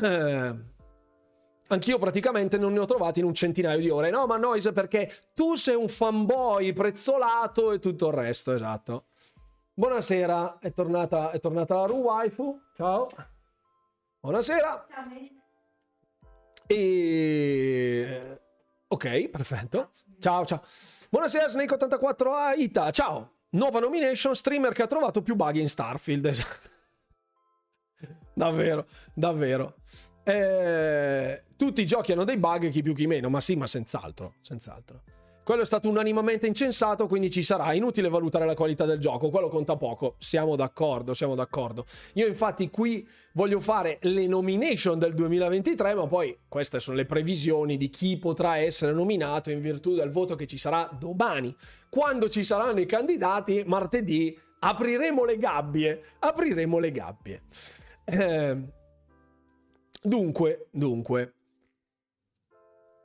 eh 0.00 0.76
Anch'io 1.70 1.98
praticamente 1.98 2.56
non 2.56 2.72
ne 2.72 2.78
ho 2.78 2.86
trovati 2.86 3.20
in 3.20 3.26
un 3.26 3.34
centinaio 3.34 3.78
di 3.78 3.90
ore. 3.90 4.10
No, 4.10 4.26
ma 4.26 4.38
Noise 4.38 4.72
perché 4.72 5.12
tu 5.34 5.54
sei 5.54 5.74
un 5.74 5.88
fanboy 5.88 6.72
prezzolato 6.72 7.72
e 7.72 7.78
tutto 7.78 8.08
il 8.08 8.14
resto, 8.14 8.54
esatto. 8.54 9.08
Buonasera, 9.74 10.58
è 10.60 10.72
tornata, 10.72 11.30
è 11.30 11.38
tornata 11.40 11.74
la 11.76 11.86
Ru 11.86 11.96
Waifu. 11.96 12.58
Ciao. 12.74 13.08
Buonasera. 14.20 14.86
Ciao. 14.88 15.37
E... 16.70 18.40
Ok, 18.88 19.28
perfetto. 19.30 19.90
Ciao, 20.18 20.44
ciao. 20.44 20.62
Buonasera 21.08 21.46
Snake84A 21.46 22.58
Ita. 22.58 22.90
Ciao. 22.90 23.36
Nuova 23.50 23.80
nomination, 23.80 24.34
streamer 24.34 24.74
che 24.74 24.82
ha 24.82 24.86
trovato 24.86 25.22
più 25.22 25.34
bug 25.34 25.56
in 25.56 25.68
Starfield. 25.68 26.26
Esatto. 27.98 28.16
davvero, 28.34 28.86
davvero. 29.14 29.76
Eh, 30.22 31.44
tutti 31.56 31.80
i 31.80 31.86
giochi 31.86 32.12
hanno 32.12 32.24
dei 32.24 32.36
bug, 32.36 32.68
chi 32.68 32.82
più 32.82 32.94
chi 32.94 33.06
meno, 33.06 33.30
ma 33.30 33.40
sì, 33.40 33.56
ma 33.56 33.66
senz'altro, 33.66 34.34
senz'altro. 34.42 35.02
Quello 35.48 35.62
è 35.62 35.64
stato 35.64 35.88
unanimamente 35.88 36.46
incensato, 36.46 37.06
quindi 37.06 37.30
ci 37.30 37.42
sarà. 37.42 37.72
Inutile 37.72 38.10
valutare 38.10 38.44
la 38.44 38.52
qualità 38.52 38.84
del 38.84 38.98
gioco, 38.98 39.30
quello 39.30 39.48
conta 39.48 39.78
poco. 39.78 40.16
Siamo 40.18 40.56
d'accordo, 40.56 41.14
siamo 41.14 41.34
d'accordo. 41.34 41.86
Io 42.16 42.26
infatti 42.26 42.68
qui 42.68 43.08
voglio 43.32 43.58
fare 43.58 43.96
le 44.02 44.26
nomination 44.26 44.98
del 44.98 45.14
2023, 45.14 45.94
ma 45.94 46.06
poi 46.06 46.38
queste 46.48 46.80
sono 46.80 46.98
le 46.98 47.06
previsioni 47.06 47.78
di 47.78 47.88
chi 47.88 48.18
potrà 48.18 48.58
essere 48.58 48.92
nominato 48.92 49.50
in 49.50 49.60
virtù 49.60 49.94
del 49.94 50.10
voto 50.10 50.34
che 50.34 50.46
ci 50.46 50.58
sarà 50.58 50.86
domani. 50.92 51.56
Quando 51.88 52.28
ci 52.28 52.42
saranno 52.42 52.80
i 52.80 52.86
candidati, 52.86 53.62
martedì 53.64 54.38
apriremo 54.58 55.24
le 55.24 55.38
gabbie, 55.38 56.02
apriremo 56.18 56.78
le 56.78 56.92
gabbie. 56.92 57.42
Eh, 58.04 58.56
dunque, 60.02 60.68
dunque, 60.72 61.37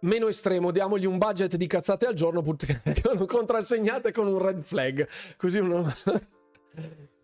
meno 0.04 0.28
estremo, 0.28 0.72
diamogli 0.72 1.06
un 1.06 1.18
budget 1.18 1.56
di 1.56 1.68
cazzate 1.68 2.06
al 2.06 2.14
giorno 2.14 2.44
contrassegnate 3.26 4.12
con 4.12 4.28
un 4.28 4.40
red 4.40 4.64
flag. 4.64 5.08
Così 5.38 5.60
uno... 5.60 5.94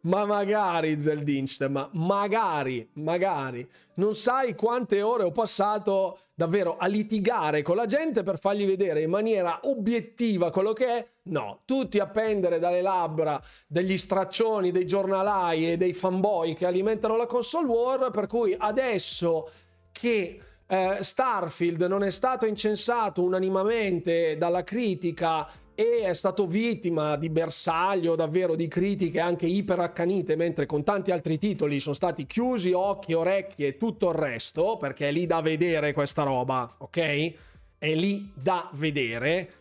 ma 0.02 0.26
magari 0.26 0.98
Zeldinch, 0.98 1.62
ma 1.68 1.90
magari, 1.94 2.90
magari. 2.94 3.68
Non 3.96 4.16
sai 4.16 4.56
quante 4.56 5.02
ore 5.02 5.24
ho 5.24 5.32
passato 5.32 6.20
davvero 6.34 6.78
a 6.78 6.88
litigare 6.88 7.62
con 7.62 7.76
la 7.76 7.86
gente 7.86 8.24
per 8.24 8.40
fargli 8.40 8.66
vedere 8.66 9.02
in 9.02 9.10
maniera 9.10 9.60
obiettiva 9.64 10.52
quello 10.52 10.72
che 10.72 10.86
è. 10.86 11.08
No, 11.24 11.62
tutti 11.66 12.00
a 12.00 12.08
pendere 12.08 12.60
dalle 12.60 12.82
labbra 12.82 13.42
degli 13.68 13.98
straccioni, 13.98 14.72
dei 14.72 14.86
giornalai 14.86 15.72
e 15.72 15.78
dei 15.78 15.94
fanboy 15.94 16.54
che 16.54 16.66
alimentano 16.66 17.18
la 17.18 17.26
console 17.26 17.68
war, 17.68 18.10
per 18.10 18.28
cui 18.28 18.56
adesso 18.58 19.50
che 19.92 20.40
eh, 20.72 20.98
Starfield 21.02 21.82
non 21.82 22.04
è 22.04 22.12
stato 22.12 22.46
incensato 22.46 23.24
unanimamente 23.24 24.38
dalla 24.38 24.64
critica 24.64 25.50
e 25.74 26.02
è 26.04 26.14
stato 26.14 26.46
vittima 26.46 27.16
di 27.16 27.30
bersaglio 27.30 28.16
davvero 28.16 28.56
di 28.56 28.68
critiche 28.68 29.20
anche 29.20 29.48
iperaccanite, 29.48 30.36
mentre 30.36 30.68
con 30.68 30.84
tanti 30.84 31.10
altri 31.10 31.40
titoli 31.40 31.80
sono 31.80 31.96
stati 31.96 32.28
chiusi 32.28 32.72
occhi, 32.72 33.14
orecchie 33.14 33.68
e 33.68 33.78
tutto 33.78 34.10
il 34.10 34.16
resto, 34.16 34.78
perché 34.78 35.08
è 35.08 35.12
lì 35.12 35.26
da 35.26 35.42
vedere 35.42 35.92
questa 35.92 36.24
roba, 36.24 36.76
ok? 36.78 37.34
È 37.80 37.94
lì 37.96 38.32
da 38.36 38.70
vedere 38.74 39.54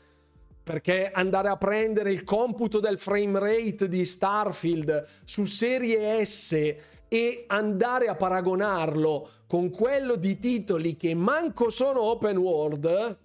perché 0.62 1.10
andare 1.10 1.48
a 1.48 1.56
prendere 1.56 2.12
il 2.12 2.24
computo 2.24 2.80
del 2.80 2.98
frame 2.98 3.38
rate 3.38 3.88
di 3.88 4.04
Starfield 4.04 5.06
su 5.24 5.46
serie 5.46 6.22
S 6.22 6.74
e 7.08 7.44
andare 7.48 8.06
a 8.06 8.14
paragonarlo 8.14 9.30
con 9.46 9.70
quello 9.70 10.16
di 10.16 10.38
titoli 10.38 10.96
che 10.96 11.14
manco 11.14 11.70
sono 11.70 12.02
open 12.02 12.36
world, 12.36 13.18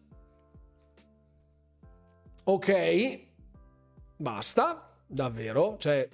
ok, 2.46 3.20
basta, 4.16 4.90
davvero, 5.06 5.76
cioè 5.78 6.08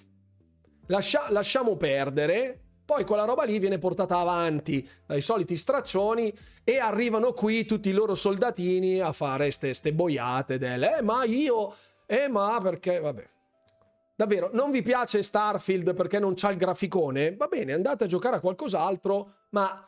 lascia, 0.87 1.27
lasciamo 1.29 1.75
perdere. 1.77 2.63
Poi 2.89 3.05
quella 3.05 3.25
roba 3.25 3.43
lì 3.43 3.59
viene 3.59 3.77
portata 3.77 4.17
avanti 4.17 4.87
dai 5.05 5.21
soliti 5.21 5.55
straccioni 5.55 6.35
e 6.63 6.79
arrivano 6.79 7.33
qui 7.33 7.65
tutti 7.65 7.89
i 7.89 7.93
loro 7.93 8.15
soldatini 8.15 8.99
a 8.99 9.13
fare 9.13 9.51
ste, 9.51 9.75
ste 9.75 9.93
boiate 9.93 10.57
del 10.57 10.81
eh 10.81 11.01
ma 11.03 11.23
io, 11.23 11.75
eh 12.07 12.27
ma 12.27 12.59
perché, 12.59 12.99
vabbè. 12.99 13.29
Davvero, 14.19 14.49
non 14.51 14.69
vi 14.69 14.81
piace 14.81 15.23
Starfield 15.23 15.93
perché 15.93 16.19
non 16.19 16.33
c'ha 16.35 16.51
il 16.51 16.57
graficone? 16.57 17.37
Va 17.37 17.47
bene, 17.47 17.71
andate 17.71 18.03
a 18.03 18.07
giocare 18.07 18.35
a 18.35 18.39
qualcos'altro, 18.41 19.35
ma 19.51 19.87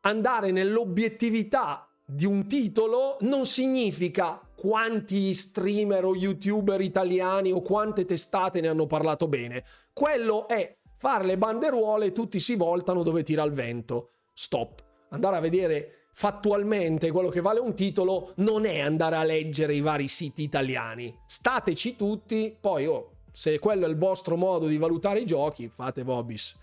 andare 0.00 0.50
nell'obiettività 0.50 1.88
di 2.04 2.26
un 2.26 2.48
titolo 2.48 3.18
non 3.20 3.46
significa 3.46 4.40
quanti 4.56 5.32
streamer 5.32 6.06
o 6.06 6.16
youtuber 6.16 6.80
italiani 6.80 7.52
o 7.52 7.62
quante 7.62 8.04
testate 8.04 8.60
ne 8.60 8.66
hanno 8.66 8.86
parlato 8.86 9.28
bene. 9.28 9.62
Quello 9.92 10.48
è 10.48 10.78
fare 10.96 11.24
le 11.24 11.38
banderuole 11.38 12.06
e 12.06 12.12
tutti 12.12 12.40
si 12.40 12.56
voltano 12.56 13.04
dove 13.04 13.22
tira 13.22 13.44
il 13.44 13.52
vento. 13.52 14.14
Stop. 14.34 14.82
Andare 15.10 15.36
a 15.36 15.40
vedere 15.40 16.06
fattualmente 16.14 17.12
quello 17.12 17.28
che 17.28 17.40
vale 17.40 17.60
un 17.60 17.76
titolo 17.76 18.32
non 18.38 18.66
è 18.66 18.80
andare 18.80 19.14
a 19.14 19.22
leggere 19.22 19.72
i 19.72 19.80
vari 19.80 20.08
siti 20.08 20.42
italiani. 20.42 21.16
Stateci 21.28 21.94
tutti, 21.94 22.56
poi 22.60 22.86
oh, 22.86 23.12
se 23.32 23.58
quello 23.58 23.86
è 23.86 23.88
il 23.88 23.96
vostro 23.96 24.36
modo 24.36 24.66
di 24.66 24.76
valutare 24.76 25.20
i 25.20 25.26
giochi, 25.26 25.68
fate 25.68 26.02
vobis. 26.02 26.56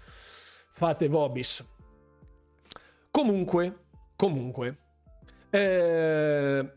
Fate 0.70 1.08
vobis. 1.08 1.64
Comunque, 3.12 3.86
comunque, 4.16 4.78
eh, 5.50 6.70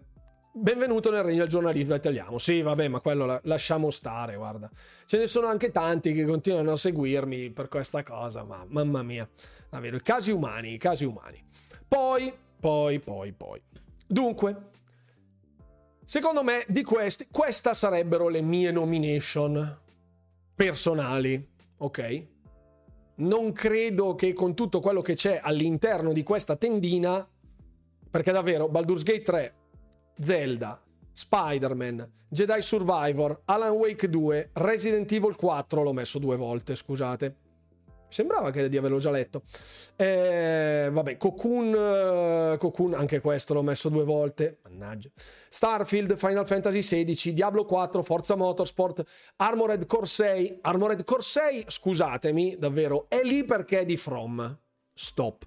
benvenuto 0.52 1.10
nel 1.10 1.24
regno 1.24 1.40
del 1.40 1.48
giornalismo 1.48 1.94
italiano. 1.94 2.38
Sì, 2.38 2.62
vabbè, 2.62 2.88
ma 2.88 3.00
quello 3.00 3.26
la, 3.26 3.40
lasciamo 3.44 3.90
stare, 3.90 4.36
guarda. 4.36 4.70
Ce 5.04 5.18
ne 5.18 5.26
sono 5.26 5.48
anche 5.48 5.72
tanti 5.72 6.12
che 6.12 6.24
continuano 6.24 6.72
a 6.72 6.76
seguirmi 6.76 7.50
per 7.50 7.68
questa 7.68 8.02
cosa, 8.02 8.44
ma 8.44 8.64
mamma 8.68 9.02
mia. 9.02 9.28
Davvero, 9.68 9.98
casi 10.02 10.30
umani, 10.30 10.74
i 10.74 10.78
casi 10.78 11.04
umani. 11.04 11.42
Poi, 11.88 12.32
poi, 12.60 13.00
poi, 13.00 13.32
poi. 13.32 13.60
Dunque, 14.06 14.56
secondo 16.08 16.42
me 16.42 16.64
di 16.68 16.82
questi, 16.82 17.28
queste 17.30 17.74
sarebbero 17.74 18.28
le 18.28 18.40
mie 18.40 18.70
nomination 18.70 19.78
personali, 20.54 21.46
ok? 21.76 22.26
Non 23.16 23.52
credo 23.52 24.14
che 24.14 24.32
con 24.32 24.54
tutto 24.54 24.80
quello 24.80 25.02
che 25.02 25.12
c'è 25.12 25.38
all'interno 25.42 26.14
di 26.14 26.22
questa 26.22 26.56
tendina 26.56 27.28
perché 28.10 28.32
davvero 28.32 28.70
Baldur's 28.70 29.02
Gate 29.02 29.22
3, 29.22 29.54
Zelda, 30.18 30.80
Spider-Man, 31.12 32.10
Jedi 32.26 32.62
Survivor, 32.62 33.42
Alan 33.44 33.72
Wake 33.72 34.08
2, 34.08 34.50
Resident 34.54 35.12
Evil 35.12 35.36
4 35.36 35.82
l'ho 35.82 35.92
messo 35.92 36.18
due 36.18 36.36
volte, 36.36 36.74
scusate. 36.74 37.36
Sembrava 38.08 38.50
che 38.50 38.68
di 38.68 38.76
averlo 38.76 38.98
già 38.98 39.10
letto. 39.10 39.42
Eh, 39.96 40.88
vabbè, 40.90 41.16
Cocoon, 41.16 41.72
uh, 42.54 42.56
Cocoon, 42.56 42.94
anche 42.94 43.20
questo 43.20 43.54
l'ho 43.54 43.62
messo 43.62 43.88
due 43.88 44.04
volte. 44.04 44.58
Mannaggia. 44.62 45.10
Starfield, 45.48 46.16
Final 46.16 46.46
Fantasy 46.46 46.78
XVI, 46.78 47.32
Diablo 47.32 47.64
4, 47.64 48.02
Forza 48.02 48.34
Motorsport, 48.34 49.04
Armored 49.36 49.86
Core 49.86 50.06
6. 50.06 50.58
Armored 50.62 51.04
Core 51.04 51.22
6, 51.22 51.64
scusatemi, 51.66 52.56
davvero, 52.58 53.06
è 53.08 53.20
lì 53.22 53.44
perché 53.44 53.80
è 53.80 53.84
di 53.84 53.96
From. 53.96 54.58
Stop 54.94 55.44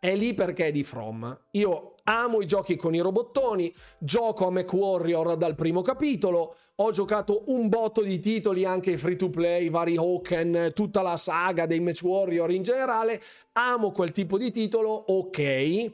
è 0.00 0.14
lì 0.14 0.34
perché 0.34 0.66
è 0.66 0.72
di 0.72 0.84
From. 0.84 1.38
Io 1.52 1.94
amo 2.08 2.40
i 2.40 2.46
giochi 2.46 2.76
con 2.76 2.94
i 2.94 3.00
robottoni, 3.00 3.72
gioco 3.98 4.46
a 4.46 4.50
MechWarrior 4.50 5.36
dal 5.36 5.54
primo 5.54 5.82
capitolo, 5.82 6.56
ho 6.76 6.90
giocato 6.90 7.44
un 7.48 7.68
botto 7.68 8.02
di 8.02 8.18
titoli 8.18 8.64
anche 8.64 8.96
free 8.96 9.16
to 9.16 9.28
play, 9.28 9.68
vari 9.68 9.96
Hawken, 9.96 10.72
tutta 10.74 11.02
la 11.02 11.16
saga 11.16 11.66
dei 11.66 11.80
MechWarrior 11.80 12.50
in 12.50 12.62
generale, 12.62 13.20
amo 13.52 13.92
quel 13.92 14.12
tipo 14.12 14.38
di 14.38 14.50
titolo, 14.50 14.90
ok. 14.90 15.92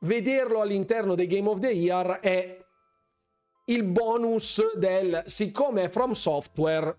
Vederlo 0.00 0.60
all'interno 0.60 1.16
dei 1.16 1.26
Game 1.26 1.48
of 1.48 1.58
the 1.58 1.72
Year 1.72 2.20
è 2.20 2.64
il 3.64 3.82
bonus 3.82 4.76
del 4.76 5.24
siccome 5.26 5.84
è 5.84 5.88
From 5.88 6.12
Software 6.12 6.94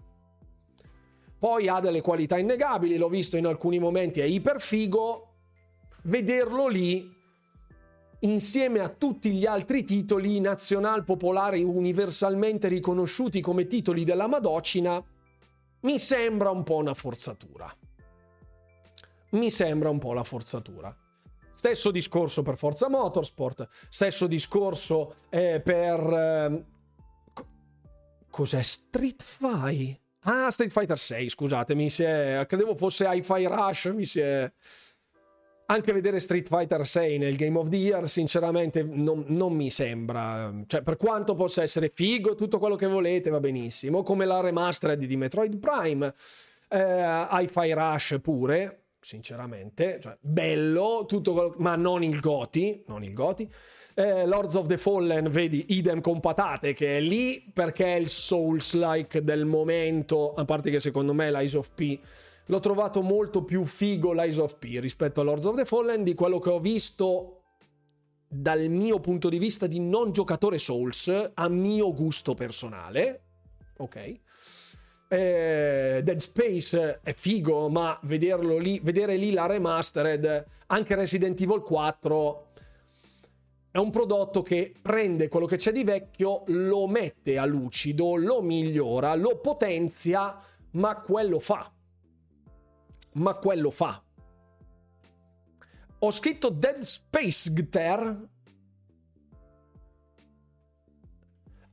poi 1.40 1.70
ha 1.70 1.80
delle 1.80 2.02
qualità 2.02 2.38
innegabili, 2.38 2.98
l'ho 2.98 3.08
visto 3.08 3.38
in 3.38 3.46
alcuni 3.46 3.80
momenti, 3.80 4.20
è 4.20 4.26
iper 4.26 4.60
figo, 4.60 5.36
vederlo 6.04 6.68
lì 6.68 7.18
insieme 8.22 8.80
a 8.80 8.90
tutti 8.90 9.32
gli 9.32 9.46
altri 9.46 9.84
titoli 9.84 10.40
nazional 10.40 11.04
popolari 11.04 11.64
universalmente 11.64 12.68
riconosciuti 12.68 13.42
come 13.42 13.68
titoli 13.68 14.04
della 14.04 14.28
Madocina, 14.28 15.04
mi 15.82 16.00
sembra 16.00 16.50
un 16.50 16.64
po' 16.64 16.76
una 16.76 16.94
forzatura. 16.94 17.74
Mi 19.32 19.50
sembra 19.50 19.90
un 19.90 20.00
po' 20.00 20.14
la 20.14 20.24
forzatura. 20.24 20.96
Stesso 21.52 21.92
discorso 21.92 22.42
per 22.42 22.58
Forza 22.58 22.90
Motorsport, 22.90 23.68
stesso 23.90 24.28
discorso 24.28 25.16
eh, 25.30 25.62
per... 25.64 26.00
Eh, 26.00 26.66
cos'è 28.30 28.62
Street 28.62 29.22
Fighter? 29.22 30.00
Ah, 30.22 30.52
Street 30.52 30.72
Fighter 30.72 30.98
6, 30.98 31.30
scusate, 31.30 31.76
mi 31.76 31.90
si 31.90 32.04
è... 32.04 32.46
credevo 32.48 32.76
fosse 32.76 33.06
Hi-Fi 33.08 33.46
Rush, 33.46 33.86
mi 33.94 34.06
si 34.06 34.20
è 34.20 34.52
anche 35.72 35.94
vedere 35.94 36.20
Street 36.20 36.48
Fighter 36.48 36.86
6 36.86 37.20
nel 37.20 37.36
Game 37.36 37.58
of 37.58 37.70
the 37.70 37.76
Year, 37.76 38.10
sinceramente, 38.10 38.82
non, 38.82 39.24
non, 39.28 39.54
mi 39.54 39.70
sembra. 39.70 40.52
Cioè, 40.66 40.82
per 40.82 40.98
quanto 40.98 41.36
possa 41.36 41.62
essere 41.62 41.92
figo, 41.94 42.34
tutto 42.34 42.58
quello 42.58 42.76
che 42.76 42.88
volete 42.88 43.30
va 43.30 43.40
benissimo. 43.40 44.02
Come 44.02 44.26
la 44.26 44.42
remastered 44.42 45.04
di 45.04 45.16
Metroid 45.16 45.58
Prime, 45.58 46.12
eh, 46.70 47.28
Hi-Fi 47.32 47.74
Rush 47.74 48.18
pure, 48.20 48.86
sinceramente. 49.00 50.00
Cioè, 50.02 50.18
bello, 50.20 51.06
quello, 51.08 51.54
ma 51.58 51.76
non 51.76 52.04
il 52.04 52.20
Goti, 52.20 52.84
non 52.88 53.04
il 53.04 53.14
Goti. 53.14 53.48
Eh, 53.94 54.26
Lords 54.26 54.56
of 54.56 54.66
the 54.66 54.78
Fallen, 54.78 55.30
vedi, 55.30 55.66
idem 55.68 56.02
con 56.02 56.20
patate, 56.20 56.74
che 56.74 56.98
è 56.98 57.00
lì 57.00 57.48
perché 57.54 57.86
è 57.86 58.00
il 58.00 58.10
Souls-like 58.10 59.24
del 59.24 59.46
momento, 59.46 60.34
a 60.34 60.46
parte 60.46 60.72
che 60.72 60.80
secondo 60.80 61.14
me 61.14 61.30
l'Eyes 61.30 61.54
of 61.54 61.70
P 61.76 62.00
l'ho 62.50 62.60
trovato 62.60 63.02
molto 63.02 63.44
più 63.44 63.64
figo 63.64 64.12
l'Eyes 64.12 64.38
of 64.38 64.58
P 64.58 64.78
rispetto 64.80 65.22
a 65.22 65.24
Lords 65.24 65.46
of 65.46 65.56
the 65.56 65.66
Fallen 65.66 66.04
di 66.04 66.16
quello 66.16 66.40
che 66.40 66.50
ho 66.50 66.60
visto 66.60 67.36
dal 68.28 68.68
mio 68.70 69.00
punto 69.00 69.30
di 69.30 69.40
vista 69.40 69.68
di 69.68 69.80
non 69.80 70.12
giocatore 70.12 70.58
Souls 70.58 71.32
a 71.34 71.48
mio 71.48 71.94
gusto 71.94 72.34
personale. 72.34 73.22
Ok. 73.78 73.96
Eh, 75.12 76.02
Dead 76.04 76.20
Space 76.20 77.00
è 77.02 77.14
figo, 77.14 77.70
ma 77.70 77.98
vederlo 78.04 78.58
lì, 78.58 78.80
vedere 78.84 79.16
lì 79.16 79.32
la 79.32 79.48
remastered, 79.48 80.46
anche 80.68 80.96
Resident 80.96 81.40
Evil 81.42 81.62
4 81.62 82.48
è 83.72 83.78
un 83.78 83.92
prodotto 83.92 84.42
che 84.42 84.74
prende 84.82 85.28
quello 85.28 85.46
che 85.46 85.58
c'è 85.58 85.72
di 85.72 85.84
vecchio, 85.84 86.44
lo 86.48 86.88
mette 86.88 87.38
a 87.38 87.46
lucido, 87.46 88.16
lo 88.16 88.42
migliora, 88.42 89.14
lo 89.14 89.40
potenzia 89.40 90.40
ma 90.72 91.00
quello 91.02 91.40
fa. 91.40 91.72
Ma 93.14 93.34
quello 93.36 93.72
fa. 93.72 94.04
Ho 96.00 96.12
scritto 96.12 96.50
Dead 96.50 96.80
Space 96.82 97.52
Gter. 97.52 98.28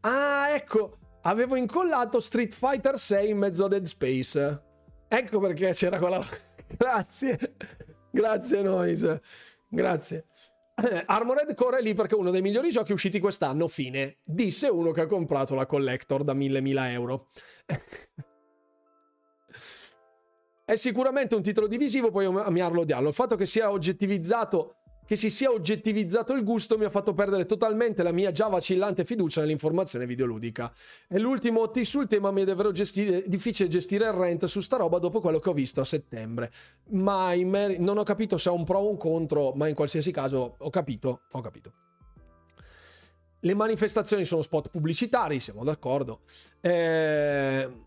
Ah, 0.00 0.50
ecco, 0.50 0.98
avevo 1.22 1.56
incollato 1.56 2.20
Street 2.20 2.52
Fighter 2.52 2.98
6 2.98 3.30
in 3.30 3.38
mezzo 3.38 3.64
a 3.64 3.68
Dead 3.68 3.84
Space. 3.84 4.62
Ecco 5.08 5.38
perché 5.38 5.70
c'era 5.70 5.98
quella... 5.98 6.24
Grazie. 6.76 7.54
Grazie, 8.10 8.62
Noise. 8.62 9.22
Grazie. 9.68 10.26
Armored 11.06 11.54
Core 11.54 11.78
è 11.78 11.82
lì 11.82 11.94
perché 11.94 12.14
è 12.14 12.18
uno 12.18 12.30
dei 12.30 12.42
migliori 12.42 12.70
giochi 12.70 12.92
usciti 12.92 13.20
quest'anno, 13.20 13.68
fine. 13.68 14.18
Disse 14.24 14.68
uno 14.68 14.90
che 14.90 15.02
ha 15.02 15.06
comprato 15.06 15.54
la 15.54 15.66
collector 15.66 16.24
da 16.24 16.34
1000 16.34 16.90
euro. 16.90 17.28
è 20.66 20.74
sicuramente 20.74 21.36
un 21.36 21.42
titolo 21.42 21.68
divisivo, 21.68 22.10
puoi 22.10 22.24
amarlo 22.24 22.80
o 22.80 22.82
odiarlo. 22.82 23.08
Il 23.08 23.14
fatto 23.14 23.36
che 23.36 23.46
sia 23.46 23.70
oggettivizzato 23.70 24.78
che 25.06 25.14
si 25.14 25.30
sia 25.30 25.52
oggettivizzato 25.52 26.32
il 26.32 26.42
gusto 26.42 26.76
mi 26.76 26.84
ha 26.84 26.90
fatto 26.90 27.14
perdere 27.14 27.46
totalmente 27.46 28.02
la 28.02 28.10
mia 28.10 28.32
già 28.32 28.48
vacillante 28.48 29.04
fiducia 29.04 29.40
nell'informazione 29.40 30.04
videoludica. 30.04 30.72
E 31.06 31.20
l'ultimo 31.20 31.60
OT 31.60 31.82
sul 31.82 32.08
tema 32.08 32.32
mi 32.32 32.42
è 32.42 32.44
davvero 32.44 32.72
gestire, 32.72 33.22
difficile 33.28 33.68
gestire 33.68 34.06
il 34.06 34.12
rent 34.14 34.46
su 34.46 34.58
sta 34.58 34.78
roba 34.78 34.98
dopo 34.98 35.20
quello 35.20 35.38
che 35.38 35.48
ho 35.48 35.52
visto 35.52 35.80
a 35.80 35.84
settembre. 35.84 36.50
Ma 36.90 37.32
mer- 37.36 37.78
non 37.78 37.98
ho 37.98 38.02
capito 38.02 38.36
se 38.36 38.50
è 38.50 38.52
un 38.52 38.64
pro 38.64 38.80
o 38.80 38.90
un 38.90 38.96
contro, 38.96 39.52
ma 39.52 39.68
in 39.68 39.76
qualsiasi 39.76 40.10
caso 40.10 40.56
ho 40.58 40.70
capito, 40.70 41.20
ho 41.30 41.40
capito. 41.40 41.72
Le 43.38 43.54
manifestazioni 43.54 44.24
sono 44.24 44.42
spot 44.42 44.70
pubblicitari, 44.70 45.38
siamo 45.38 45.62
d'accordo. 45.62 46.22
Eh 46.60 47.84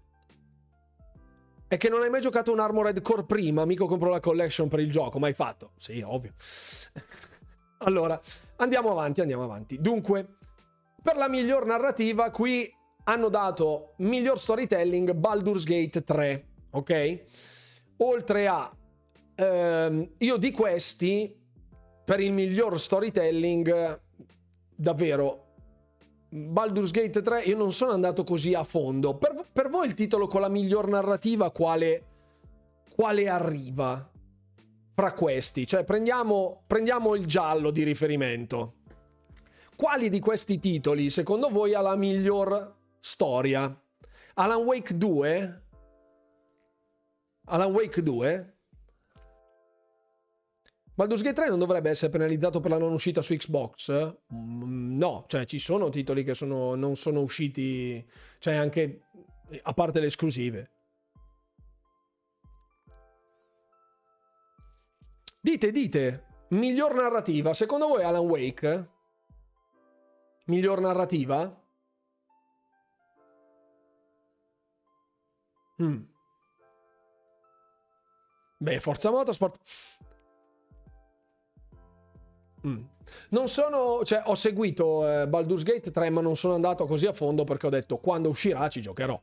è 1.70 1.78
che 1.78 1.88
non 1.88 2.02
hai 2.02 2.10
mai 2.10 2.20
giocato 2.20 2.52
un 2.52 2.60
Armored 2.60 3.00
Core 3.04 3.26
prima, 3.26 3.64
mica 3.64 3.86
compro 3.86 4.10
la 4.10 4.20
collection 4.20 4.68
per 4.68 4.80
il 4.80 4.90
gioco, 4.90 5.20
mai 5.20 5.36
fatto? 5.36 5.74
Sì, 5.78 6.02
ovvio. 6.02 6.34
allora, 7.86 8.20
andiamo 8.56 8.90
avanti, 8.90 9.22
andiamo 9.22 9.44
avanti. 9.44 9.80
Dunque, 9.80 10.38
per 11.00 11.16
la 11.16 11.30
miglior 11.30 11.68
narrativa, 11.68 12.32
qui 12.32 12.68
hanno 13.04 13.30
dato 13.30 13.94
miglior 13.98 14.40
storytelling 14.40 15.14
Baldur's 15.14 15.64
Gate 15.64 16.04
3, 16.04 16.48
ok? 16.72 17.24
Oltre 17.98 18.48
a... 18.48 18.76
Ehm, 19.36 20.10
io 20.18 20.38
di 20.38 20.50
questi, 20.50 21.40
per 22.04 22.20
il 22.20 22.34
miglior 22.34 22.80
storytelling, 22.80 24.02
davvero 24.76 25.49
Baldur's 26.32 26.92
Gate 26.92 27.22
3 27.22 27.42
io 27.42 27.58
non 27.58 27.72
sono 27.72 27.92
andato 27.92 28.24
così 28.24 28.54
a 28.54 28.64
fondo. 28.64 29.18
Per, 29.18 29.46
per 29.52 29.70
voi 29.70 29.88
il 29.88 29.96
titolo 29.96 30.28
con 30.28 30.42
la 30.42 30.50
miglior 30.50 30.88
narrativa 30.88 31.52
quale, 31.52 32.04
quale 32.96 33.28
arriva 33.28 34.10
fra 34.94 35.14
questi? 35.14 35.66
Cioè 35.66 35.84
prendiamo, 35.84 36.64
prendiamo 36.68 37.16
il 37.16 37.26
giallo 37.26 37.72
di 37.72 37.84
riferimento. 37.84 38.76
Quali 39.76 40.10
di 40.10 40.20
questi 40.20 40.60
titoli 40.60 41.10
secondo 41.10 41.50
voi 41.50 41.74
ha 41.74 41.82
la 41.82 41.96
miglior 41.96 42.76
storia? 43.00 43.76
Alan 44.36 44.62
Wake 44.62 44.98
2? 44.98 45.64
Alan 47.46 47.72
Wake 47.72 48.04
2? 48.04 48.59
Baldur's 51.00 51.22
Gate 51.22 51.36
3 51.36 51.48
non 51.48 51.60
dovrebbe 51.60 51.90
essere 51.90 52.12
penalizzato 52.12 52.60
per 52.60 52.72
la 52.72 52.78
non 52.78 52.92
uscita 52.92 53.22
su 53.22 53.34
Xbox? 53.34 54.18
Mm, 54.34 54.98
no, 54.98 55.24
cioè 55.30 55.46
ci 55.46 55.58
sono 55.58 55.88
titoli 55.88 56.26
che 56.26 56.34
sono, 56.34 56.76
non 56.76 56.98
sono 56.98 57.22
usciti, 57.22 58.06
cioè 58.38 58.56
anche 58.56 59.04
a 59.62 59.74
parte 59.74 60.02
le 60.02 60.08
esclusive. 60.08 60.72
Dite, 65.40 65.72
dite, 65.72 66.26
miglior 66.50 66.94
narrativa, 66.94 67.54
secondo 67.54 67.88
voi 67.88 68.04
Alan 68.04 68.26
Wake? 68.26 68.90
Miglior 70.48 70.82
narrativa? 70.82 71.64
Mm. 75.82 76.04
Beh, 78.58 78.82
Forza 78.82 79.10
Motorsport 79.12 79.62
Mm. 82.68 82.82
Non 83.30 83.48
sono, 83.48 84.04
cioè, 84.04 84.24
ho 84.26 84.36
seguito 84.36 85.08
eh, 85.08 85.28
Baldur's 85.28 85.64
Gate 85.64 85.92
3, 85.92 86.10
ma 86.10 86.22
non 86.22 86.36
sono 86.36 86.56
andato 86.56 86.86
così 86.86 87.08
a 87.08 87.14
fondo 87.14 87.44
perché 87.44 87.68
ho 87.68 87.70
detto 87.70 87.98
quando 87.98 88.30
uscirà 88.30 88.68
ci 88.70 88.82
giocherò. 88.82 89.20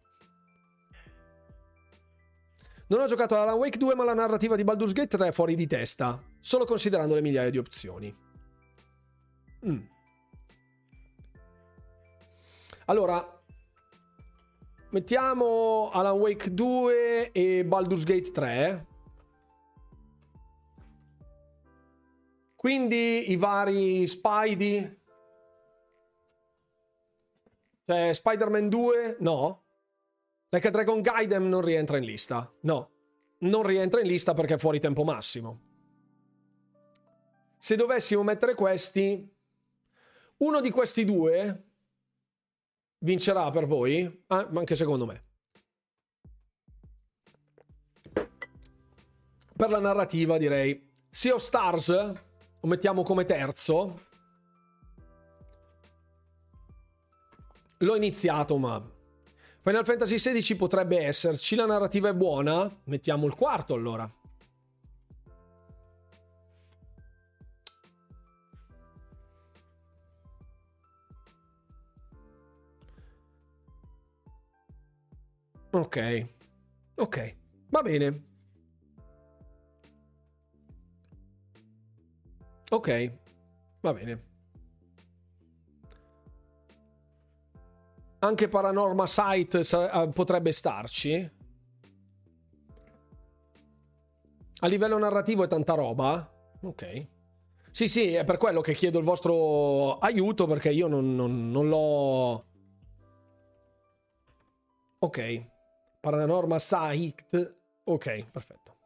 Non 2.89 3.01
ho 3.01 3.07
giocato 3.07 3.37
Alan 3.37 3.57
Wake 3.57 3.79
2, 3.79 3.95
ma 3.97 4.05
la 4.05 4.15
narrativa 4.15 4.55
di 4.55 4.63
Baldur's 4.63 4.93
Gate 4.93 5.17
3 5.17 5.29
è 5.29 5.33
fuori 5.33 5.57
di 5.57 5.67
testa, 5.67 6.23
solo 6.41 6.65
considerando 6.65 7.15
le 7.15 7.21
migliaia 7.21 7.51
di 7.51 7.59
opzioni. 7.59 8.15
Mm. 9.67 9.79
Allora, 12.85 13.43
mettiamo 14.91 15.91
Alan 15.93 16.17
Wake 16.17 16.55
2 16.55 17.33
e 17.33 17.65
Baldur's 17.65 18.05
Gate 18.05 18.31
3. 18.31 18.87
Quindi 22.67 23.31
i 23.31 23.37
vari 23.37 24.09
Spidey. 24.09 25.01
Cioè, 27.85 28.13
Spider-Man 28.13 28.69
2, 28.69 29.17
no. 29.21 29.63
Like 30.49 30.71
Dragon 30.73 31.01
Gaiden 31.01 31.49
non 31.49 31.61
rientra 31.61 31.97
in 31.99 32.03
lista. 32.03 32.53
No. 32.63 32.91
Non 33.39 33.63
rientra 33.63 34.01
in 34.01 34.09
lista 34.09 34.35
perché 34.35 34.55
è 34.55 34.59
fuori 34.59 34.81
tempo 34.81 35.05
massimo. 35.05 35.61
Se 37.57 37.77
dovessimo 37.77 38.25
mettere 38.25 38.57
questi, 38.57 39.33
uno 40.39 40.61
di 40.61 40.71
questi 40.71 41.05
due 41.05 41.67
vincerà 42.99 43.49
per 43.53 43.67
voi, 43.69 44.01
eh, 44.01 44.25
anche 44.27 44.75
secondo 44.75 45.07
me. 45.07 45.25
Per 49.57 49.71
la 49.71 49.79
narrativa 49.79 50.37
direi 50.37 50.93
Sea 51.09 51.33
of 51.33 51.43
Stars 51.43 52.25
lo 52.67 52.73
mettiamo 52.73 53.05
come 53.05 53.25
terzo. 53.25 54.01
L'ho 57.79 57.95
iniziato, 57.95 58.57
ma 58.59 58.85
Final 59.61 59.85
Fantasy 59.85 60.17
XVI 60.17 60.57
potrebbe 60.57 60.99
esserci, 60.99 61.55
la 61.55 61.67
narrativa 61.67 62.09
è 62.09 62.15
buona. 62.15 62.69
Mettiamo 62.85 63.27
il 63.27 63.35
quarto 63.35 63.75
allora. 63.75 64.11
Ok. 75.71 76.27
Ok. 76.97 77.37
Va 77.69 77.83
bene. 77.83 78.26
Ok, 82.71 83.13
va 83.81 83.93
bene. 83.93 84.25
Anche 88.19 88.49
Paranorma 88.49 89.07
Site 89.07 89.61
eh, 89.61 90.09
potrebbe 90.13 90.51
starci. 90.51 91.31
A 94.59 94.67
livello 94.67 94.99
narrativo 94.99 95.45
è 95.45 95.47
tanta 95.47 95.75
roba. 95.75 96.29
Ok. 96.63 97.07
Sì, 97.71 97.89
sì, 97.89 98.15
è 98.15 98.25
per 98.25 98.39
quello 98.39 98.63
che 98.63 98.73
chiedo 98.73 98.99
il 98.99 99.05
vostro 99.05 99.99
aiuto 99.99 100.47
perché 100.47 100.71
io 100.71 100.89
non, 100.89 101.15
non, 101.15 101.51
non 101.51 101.69
l'ho... 101.69 102.45
Ok. 104.99 105.47
Paranorma 106.01 106.59
Site. 106.59 107.59
Ok, 107.85 108.31
perfetto. 108.31 108.77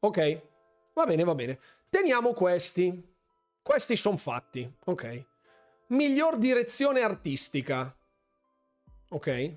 Ok, 0.00 0.42
va 0.94 1.04
bene, 1.04 1.24
va 1.24 1.34
bene. 1.34 1.58
Teniamo 1.92 2.32
questi. 2.32 3.06
Questi 3.62 3.96
sono 3.96 4.16
fatti, 4.16 4.66
ok. 4.86 5.24
Miglior 5.88 6.38
direzione 6.38 7.02
artistica. 7.02 7.94
Ok. 9.10 9.56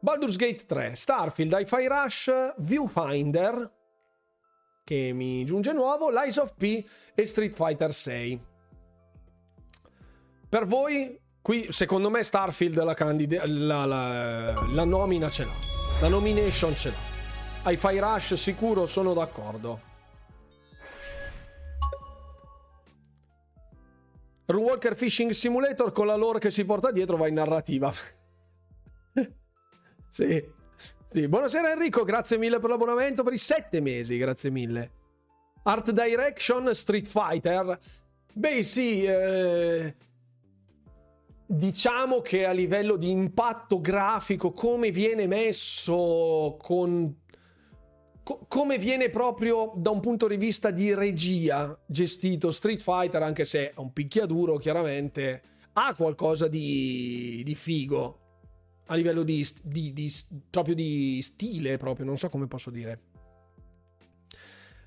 Baldur's 0.00 0.34
Gate 0.34 0.66
3, 0.66 0.96
Starfield, 0.96 1.52
Hi-Fi 1.56 1.86
Rush, 1.86 2.54
Viewfinder, 2.56 3.72
che 4.82 5.12
mi 5.12 5.44
giunge 5.44 5.72
nuovo, 5.72 6.10
Lies 6.10 6.38
of 6.38 6.54
P 6.56 6.84
e 7.14 7.24
Street 7.24 7.54
Fighter 7.54 7.94
6. 7.94 8.40
Per 10.48 10.66
voi, 10.66 11.20
qui 11.40 11.70
secondo 11.70 12.10
me 12.10 12.24
Starfield 12.24 12.82
la, 12.82 12.94
candida- 12.94 13.46
la, 13.46 13.84
la, 13.84 14.52
la 14.72 14.84
nomina 14.84 15.30
ce 15.30 15.44
l'ha. 15.44 15.54
La 16.00 16.08
nomination 16.08 16.74
ce 16.74 16.90
l'ha. 16.90 17.70
Hi-Fi 17.70 17.98
Rush 18.00 18.32
sicuro 18.34 18.86
sono 18.86 19.14
d'accordo. 19.14 19.94
Runwalker 24.46 24.96
Fishing 24.96 25.30
Simulator 25.30 25.90
con 25.92 26.06
la 26.06 26.14
lore 26.14 26.38
che 26.38 26.50
si 26.50 26.64
porta 26.64 26.92
dietro 26.92 27.16
va 27.16 27.26
in 27.26 27.34
narrativa. 27.34 27.92
sì, 30.08 30.44
Sì, 31.10 31.28
buonasera 31.28 31.72
Enrico, 31.72 32.04
grazie 32.04 32.38
mille 32.38 32.58
per 32.58 32.70
l'abbonamento 32.70 33.22
per 33.22 33.32
i 33.32 33.38
sette 33.38 33.80
mesi, 33.80 34.16
grazie 34.18 34.50
mille. 34.50 34.90
Art 35.64 35.90
Direction 35.90 36.72
Street 36.74 37.08
Fighter. 37.08 37.78
Beh 38.32 38.62
sì, 38.62 39.02
eh, 39.04 39.94
diciamo 41.46 42.20
che 42.20 42.46
a 42.46 42.52
livello 42.52 42.96
di 42.96 43.10
impatto 43.10 43.80
grafico, 43.80 44.52
come 44.52 44.90
viene 44.90 45.26
messo 45.26 46.56
con 46.60 47.22
come 48.48 48.76
viene 48.78 49.08
proprio 49.08 49.72
da 49.76 49.90
un 49.90 50.00
punto 50.00 50.26
di 50.26 50.36
vista 50.36 50.72
di 50.72 50.92
regia 50.92 51.78
gestito 51.86 52.50
Street 52.50 52.82
Fighter, 52.82 53.22
anche 53.22 53.44
se 53.44 53.70
è 53.70 53.78
un 53.78 53.92
picchiaduro, 53.92 54.56
chiaramente 54.56 55.42
ha 55.74 55.94
qualcosa 55.94 56.48
di, 56.48 57.42
di 57.44 57.54
figo 57.54 58.20
a 58.86 58.94
livello 58.96 59.22
di, 59.22 59.46
di, 59.62 59.92
di, 59.92 60.12
proprio 60.50 60.74
di 60.74 61.20
stile, 61.22 61.76
proprio 61.76 62.04
non 62.04 62.16
so 62.16 62.28
come 62.28 62.48
posso 62.48 62.70
dire. 62.70 63.00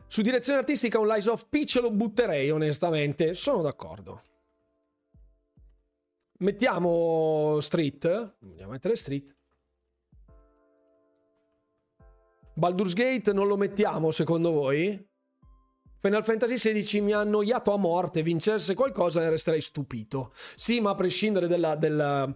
Su 0.07 0.21
direzione 0.21 0.59
artistica 0.59 0.99
un 0.99 1.07
Lies 1.07 1.27
of 1.27 1.47
Peach 1.47 1.79
lo 1.81 1.91
butterei 1.91 2.49
onestamente, 2.49 3.33
sono 3.33 3.61
d'accordo. 3.61 4.23
Mettiamo 6.39 7.59
Street, 7.61 8.35
andiamo 8.41 8.71
a 8.71 8.73
mettere 8.73 8.95
Street. 8.95 9.35
Baldur's 12.59 12.93
Gate 12.93 13.31
non 13.31 13.47
lo 13.47 13.55
mettiamo 13.55 14.11
secondo 14.11 14.51
voi? 14.51 15.07
Final 16.01 16.23
Fantasy 16.23 16.55
XVI 16.55 17.01
mi 17.01 17.13
ha 17.13 17.19
annoiato 17.19 17.73
a 17.73 17.77
morte, 17.77 18.21
vincesse 18.21 18.73
qualcosa 18.73 19.21
ne 19.21 19.29
resterei 19.29 19.61
stupito. 19.61 20.33
Sì, 20.55 20.79
ma 20.81 20.91
a 20.91 20.95
prescindere 20.95 21.47
dalla, 21.47 21.75
della, 21.75 22.29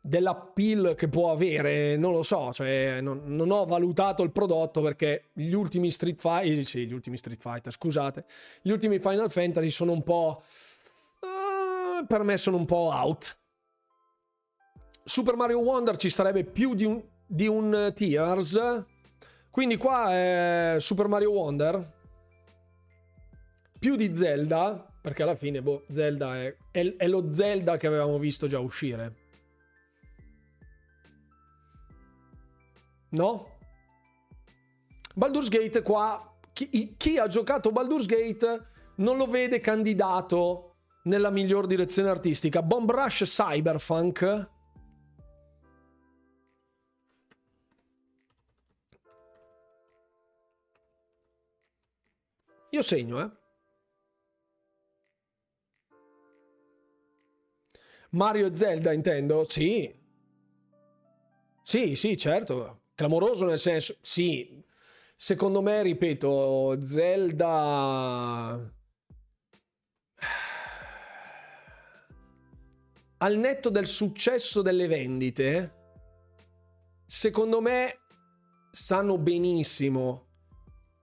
dell'appeal 0.00 0.94
che 0.94 1.08
può 1.08 1.30
avere, 1.32 1.96
non 1.96 2.12
lo 2.12 2.22
so, 2.22 2.52
cioè 2.52 3.00
non, 3.00 3.22
non, 3.24 3.50
ho 3.50 3.64
valutato 3.64 4.22
il 4.22 4.32
prodotto 4.32 4.82
perché 4.82 5.30
gli 5.32 5.52
ultimi 5.52 5.90
Street 5.90 6.20
Fighter, 6.20 6.58
eh, 6.58 6.64
sì, 6.64 6.86
gli 6.86 6.92
ultimi 6.92 7.16
Street 7.16 7.40
Fighter, 7.40 7.72
scusate, 7.72 8.24
gli 8.62 8.70
ultimi 8.70 8.98
Final 8.98 9.30
Fantasy 9.30 9.70
sono 9.70 9.92
un 9.92 10.02
po'... 10.02 10.42
Uh, 11.20 12.06
per 12.06 12.22
me 12.22 12.36
sono 12.36 12.58
un 12.58 12.66
po' 12.66 12.90
out. 12.92 13.38
Super 15.04 15.36
Mario 15.36 15.60
Wonder 15.60 15.96
ci 15.96 16.10
sarebbe 16.10 16.44
più 16.44 16.74
di 16.74 16.84
un, 16.84 17.02
di 17.26 17.46
un 17.46 17.92
Tears 17.94 18.92
quindi 19.54 19.76
qua 19.76 20.10
è 20.10 20.76
Super 20.80 21.06
Mario 21.06 21.30
Wonder. 21.30 21.92
Più 23.78 23.94
di 23.94 24.16
Zelda, 24.16 24.84
perché 25.00 25.22
alla 25.22 25.36
fine, 25.36 25.62
boh, 25.62 25.84
Zelda 25.92 26.42
è, 26.42 26.56
è, 26.72 26.96
è 26.96 27.06
lo 27.06 27.30
Zelda 27.30 27.76
che 27.76 27.86
avevamo 27.86 28.18
visto 28.18 28.48
già 28.48 28.58
uscire. 28.58 29.14
No? 33.10 33.58
Baldur's 35.14 35.48
Gate 35.48 35.82
qua, 35.82 36.36
chi, 36.52 36.96
chi, 36.96 37.18
ha 37.18 37.28
giocato 37.28 37.70
Baldur's 37.70 38.06
Gate 38.06 38.66
non 38.96 39.16
lo 39.16 39.26
vede 39.26 39.60
candidato 39.60 40.78
nella 41.04 41.30
miglior 41.30 41.68
direzione 41.68 42.08
artistica. 42.08 42.60
Bomb 42.60 42.90
Rush 42.90 43.22
Cyberpunk 43.22 44.50
Io 52.74 52.82
segno, 52.82 53.20
eh. 53.20 53.30
Mario 58.10 58.48
e 58.48 58.54
Zelda 58.54 58.92
intendo? 58.92 59.44
Sì. 59.48 59.94
Sì, 61.62 61.94
sì, 61.94 62.16
certo. 62.16 62.86
Clamoroso 62.96 63.44
nel 63.44 63.60
senso, 63.60 63.96
sì. 64.00 64.60
Secondo 65.14 65.62
me, 65.62 65.82
ripeto, 65.82 66.82
Zelda... 66.82 68.58
Al 73.18 73.36
netto 73.36 73.70
del 73.70 73.86
successo 73.86 74.62
delle 74.62 74.88
vendite, 74.88 75.74
secondo 77.06 77.60
me 77.60 78.00
sanno 78.72 79.16
benissimo 79.16 80.33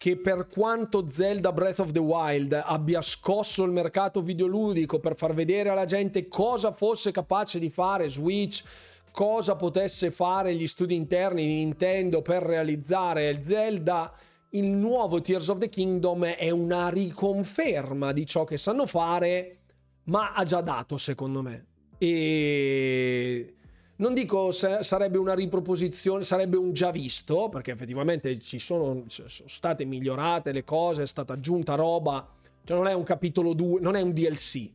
che 0.02 0.18
per 0.18 0.48
quanto 0.48 1.06
Zelda 1.10 1.52
Breath 1.52 1.78
of 1.78 1.92
the 1.92 2.00
Wild 2.00 2.60
abbia 2.66 3.04
scosso 3.04 3.64
il 3.64 3.72
mercato 3.72 4.24
videoludico 4.24 5.00
per 5.00 5.16
far 5.16 5.36
vedere 5.36 5.70
alla 5.70 5.86
gente 5.86 6.28
cosa 6.28 6.72
fosse 6.72 7.12
capace 7.12 7.60
di 7.60 7.70
fare 7.70 8.10
Switch, 8.10 8.64
cosa 9.12 9.56
potesse 9.56 10.10
fare 10.10 10.56
gli 10.56 10.66
studi 10.66 10.96
interni 10.96 11.46
di 11.46 11.54
Nintendo 11.54 12.24
per 12.24 12.42
realizzare 12.42 13.44
Zelda, 13.44 14.12
il 14.50 14.66
nuovo 14.66 15.22
Tears 15.22 15.50
of 15.50 15.60
the 15.60 15.70
Kingdom 15.70 16.26
è 16.26 16.50
una 16.50 16.90
riconferma 16.90 18.12
di 18.12 18.26
ciò 18.26 18.44
che 18.44 18.58
sanno 18.58 18.88
fare, 18.88 19.60
ma 20.06 20.34
ha 20.34 20.44
già 20.44 20.62
dato 20.62 20.98
secondo 20.98 21.44
me. 21.44 21.66
E 22.00 23.54
non 24.02 24.16
dico 24.16 24.52
se 24.52 24.82
sarebbe 24.82 25.20
una 25.20 25.36
riproposizione, 25.36 26.24
sarebbe 26.24 26.58
un 26.58 26.74
già 26.74 26.90
visto, 26.90 27.50
perché 27.50 27.72
effettivamente 27.72 28.40
ci 28.40 28.58
sono, 28.58 29.04
sono 29.08 29.30
state 29.30 29.86
migliorate 29.86 30.52
le 30.52 30.64
cose, 30.64 31.04
è 31.04 31.08
stata 31.08 31.34
aggiunta 31.34 31.76
roba, 31.76 32.28
cioè 32.64 32.78
non 32.78 32.88
è 32.88 32.94
un 32.94 33.04
capitolo 33.04 33.54
2, 33.54 33.80
non 33.80 33.96
è 33.96 34.02
un 34.02 34.12
DLC. 34.12 34.72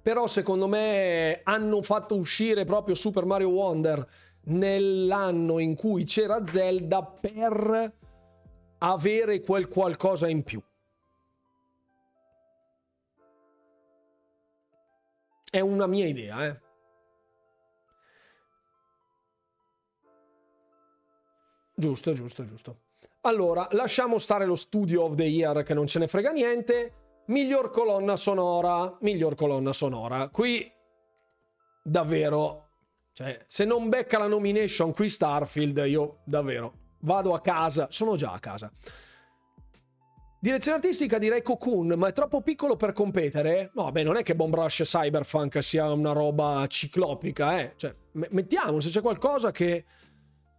Però 0.00 0.28
secondo 0.28 0.68
me 0.68 1.40
hanno 1.42 1.82
fatto 1.82 2.16
uscire 2.16 2.64
proprio 2.64 2.94
Super 2.94 3.24
Mario 3.24 3.48
Wonder 3.48 4.08
nell'anno 4.44 5.58
in 5.58 5.74
cui 5.74 6.04
c'era 6.04 6.46
Zelda 6.46 7.02
per 7.02 7.94
avere 8.78 9.40
quel 9.40 9.66
qualcosa 9.66 10.28
in 10.28 10.44
più. 10.44 10.62
È 15.50 15.60
una 15.60 15.86
mia 15.88 16.06
idea, 16.06 16.46
eh. 16.46 16.70
Giusto, 21.74 22.12
giusto, 22.12 22.44
giusto. 22.44 22.76
Allora, 23.22 23.68
lasciamo 23.72 24.18
stare 24.18 24.46
lo 24.46 24.56
studio 24.56 25.04
of 25.04 25.14
the 25.14 25.24
year 25.24 25.62
che 25.62 25.74
non 25.74 25.86
ce 25.86 25.98
ne 25.98 26.08
frega 26.08 26.32
niente. 26.32 26.92
Miglior 27.26 27.70
colonna 27.70 28.16
sonora, 28.16 28.96
miglior 29.00 29.34
colonna 29.36 29.72
sonora. 29.72 30.28
Qui 30.28 30.70
davvero, 31.84 32.68
cioè, 33.12 33.44
se 33.46 33.64
non 33.64 33.88
becca 33.88 34.18
la 34.18 34.26
nomination 34.26 34.92
qui 34.92 35.08
Starfield, 35.08 35.84
io 35.86 36.18
davvero 36.24 36.80
vado 37.02 37.32
a 37.32 37.40
casa, 37.40 37.86
sono 37.90 38.16
già 38.16 38.32
a 38.32 38.38
casa. 38.38 38.72
Direzione 40.40 40.78
artistica 40.78 41.18
direi 41.18 41.42
Cocoon, 41.42 41.94
ma 41.96 42.08
è 42.08 42.12
troppo 42.12 42.40
piccolo 42.40 42.74
per 42.74 42.92
competere? 42.92 43.70
No, 43.74 43.92
beh, 43.92 44.02
non 44.02 44.16
è 44.16 44.24
che 44.24 44.34
Bomb 44.34 44.52
Rush 44.52 44.82
Cyberpunk 44.82 45.62
sia 45.62 45.88
una 45.92 46.10
roba 46.10 46.66
ciclopica, 46.66 47.60
eh. 47.60 47.74
Cioè, 47.76 47.94
mettiamo 48.30 48.80
se 48.80 48.88
c'è 48.88 49.00
qualcosa 49.00 49.52
che 49.52 49.84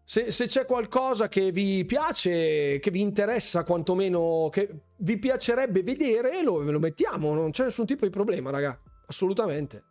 se, 0.05 0.31
se, 0.31 0.47
c'è 0.47 0.65
qualcosa 0.65 1.29
che 1.29 1.51
vi 1.51 1.85
piace, 1.85 2.79
che 2.79 2.91
vi 2.91 3.01
interessa 3.01 3.63
quantomeno, 3.63 4.49
che 4.51 4.69
vi 4.97 5.17
piacerebbe 5.17 5.81
vedere, 5.81 6.43
lo, 6.43 6.59
lo 6.59 6.79
mettiamo, 6.79 7.33
non 7.33 7.51
c'è 7.51 7.63
nessun 7.63 7.85
tipo 7.85 8.05
di 8.05 8.11
problema, 8.11 8.49
raga. 8.49 8.79
Assolutamente. 9.07 9.83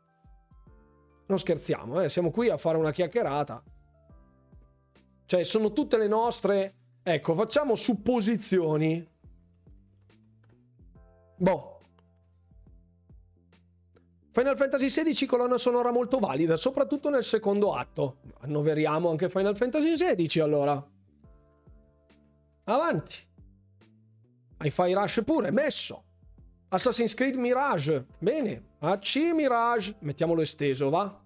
Non 1.27 1.39
scherziamo, 1.39 2.01
eh? 2.03 2.09
siamo 2.09 2.31
qui 2.31 2.51
a 2.51 2.59
fare 2.59 2.77
una 2.77 2.91
chiacchierata. 2.91 3.63
Cioè, 5.25 5.45
sono 5.45 5.73
tutte 5.73 5.97
le 5.97 6.09
nostre... 6.09 6.75
Ecco, 7.03 7.35
facciamo 7.35 7.75
supposizioni. 7.75 9.09
Boh, 11.37 11.72
Final 14.33 14.57
Fantasy 14.57 14.87
XVI 14.87 15.27
colonna 15.27 15.59
sonora 15.59 15.91
molto 15.91 16.19
valida, 16.19 16.57
soprattutto 16.57 17.11
nel 17.11 17.23
secondo 17.23 17.75
atto. 17.75 18.21
Annoveriamo 18.41 19.11
anche 19.11 19.29
Final 19.29 19.55
Fantasy 19.55 19.95
XVI 19.95 20.41
allora. 20.41 20.91
Avanti. 22.65 23.17
Hi-Fi 24.63 24.93
Rush 24.95 25.23
pure, 25.23 25.51
messo. 25.51 26.05
Assassin's 26.69 27.13
Creed 27.13 27.35
Mirage. 27.35 28.07
Bene. 28.19 28.71
AC 28.79 29.17
Mirage. 29.35 29.97
Mettiamolo 29.99 30.41
esteso, 30.41 30.89
va? 30.89 31.21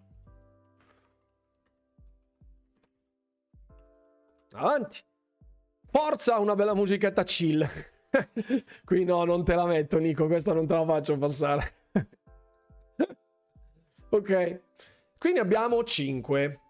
Avanti. 4.54 4.98
Forza 5.88 6.40
una 6.40 6.56
bella 6.56 6.74
musichetta 6.74 7.22
chill. 7.22 7.64
Qui 8.84 9.04
no, 9.04 9.24
non 9.24 9.44
te 9.44 9.54
la 9.54 9.66
metto, 9.66 9.98
Nico. 9.98 10.26
Questa 10.26 10.52
non 10.52 10.66
te 10.66 10.74
la 10.74 10.84
faccio 10.84 11.16
passare. 11.16 11.74
Ok. 14.10 14.60
Quindi 15.18 15.38
abbiamo 15.38 15.82
5. 15.82 16.60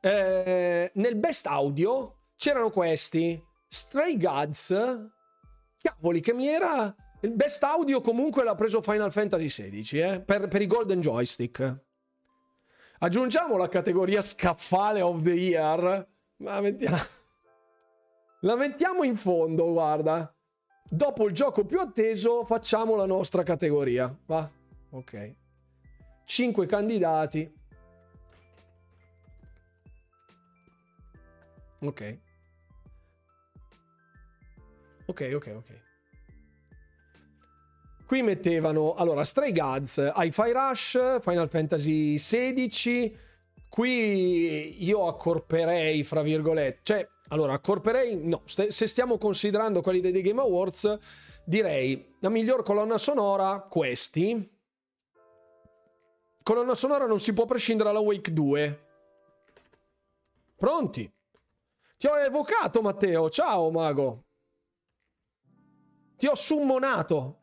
Eh, 0.00 0.90
nel 0.94 1.16
best 1.16 1.46
audio 1.46 2.16
c'erano 2.36 2.70
questi. 2.70 3.42
Stray 3.68 4.16
Gods. 4.18 4.74
Cavoli, 5.80 6.20
che 6.20 6.32
mi 6.32 6.46
era... 6.46 6.94
Il 7.22 7.32
best 7.32 7.62
audio 7.64 8.02
comunque 8.02 8.44
l'ha 8.44 8.54
preso 8.54 8.82
Final 8.82 9.10
Fantasy 9.10 9.46
XVI, 9.46 9.98
eh? 9.98 10.20
per, 10.20 10.46
per 10.46 10.60
i 10.60 10.66
Golden 10.66 11.00
Joystick. 11.00 11.82
Aggiungiamo 12.98 13.56
la 13.56 13.68
categoria 13.68 14.20
scaffale 14.20 15.00
of 15.00 15.22
the 15.22 15.32
year. 15.32 16.06
La 16.38 16.60
mettiamo... 16.60 16.98
La 18.44 18.56
mettiamo 18.56 19.04
in 19.04 19.16
fondo, 19.16 19.72
guarda. 19.72 20.30
Dopo 20.86 21.26
il 21.26 21.32
gioco 21.32 21.64
più 21.64 21.80
atteso 21.80 22.44
facciamo 22.44 22.94
la 22.94 23.06
nostra 23.06 23.42
categoria. 23.42 24.14
Va? 24.26 24.50
Ok. 24.90 25.34
5 26.24 26.66
candidati. 26.66 27.52
Ok. 31.80 32.18
Ok, 35.06 35.30
ok, 35.34 35.52
ok. 35.56 35.82
Qui 38.06 38.22
mettevano, 38.22 38.94
allora, 38.94 39.24
Stray 39.24 39.52
Gods, 39.52 40.12
Hi-Fi 40.14 40.52
Rush, 40.52 41.20
Final 41.20 41.48
Fantasy 41.48 42.14
XVI. 42.16 43.16
Qui 43.68 44.84
io 44.84 45.06
accorperei, 45.08 46.04
fra 46.04 46.22
virgolette, 46.22 46.80
cioè, 46.82 47.08
allora, 47.28 47.54
accorperei, 47.54 48.16
no, 48.16 48.42
st- 48.44 48.68
se 48.68 48.86
stiamo 48.86 49.18
considerando 49.18 49.80
quelli 49.80 50.00
dei 50.00 50.22
Game 50.22 50.40
Awards, 50.40 50.96
direi 51.44 52.14
la 52.20 52.28
miglior 52.28 52.62
colonna 52.62 52.98
sonora, 52.98 53.66
questi. 53.68 54.48
Colonna 56.44 56.74
sonora 56.74 57.06
non 57.06 57.20
si 57.20 57.32
può 57.32 57.46
prescindere 57.46 57.88
dalla 57.88 58.04
Wake 58.04 58.30
2. 58.30 58.86
Pronti? 60.56 61.10
Ti 61.96 62.06
ho 62.06 62.18
evocato, 62.18 62.82
Matteo. 62.82 63.30
Ciao, 63.30 63.70
mago. 63.70 64.24
Ti 66.18 66.26
ho 66.26 66.34
summonato. 66.34 67.38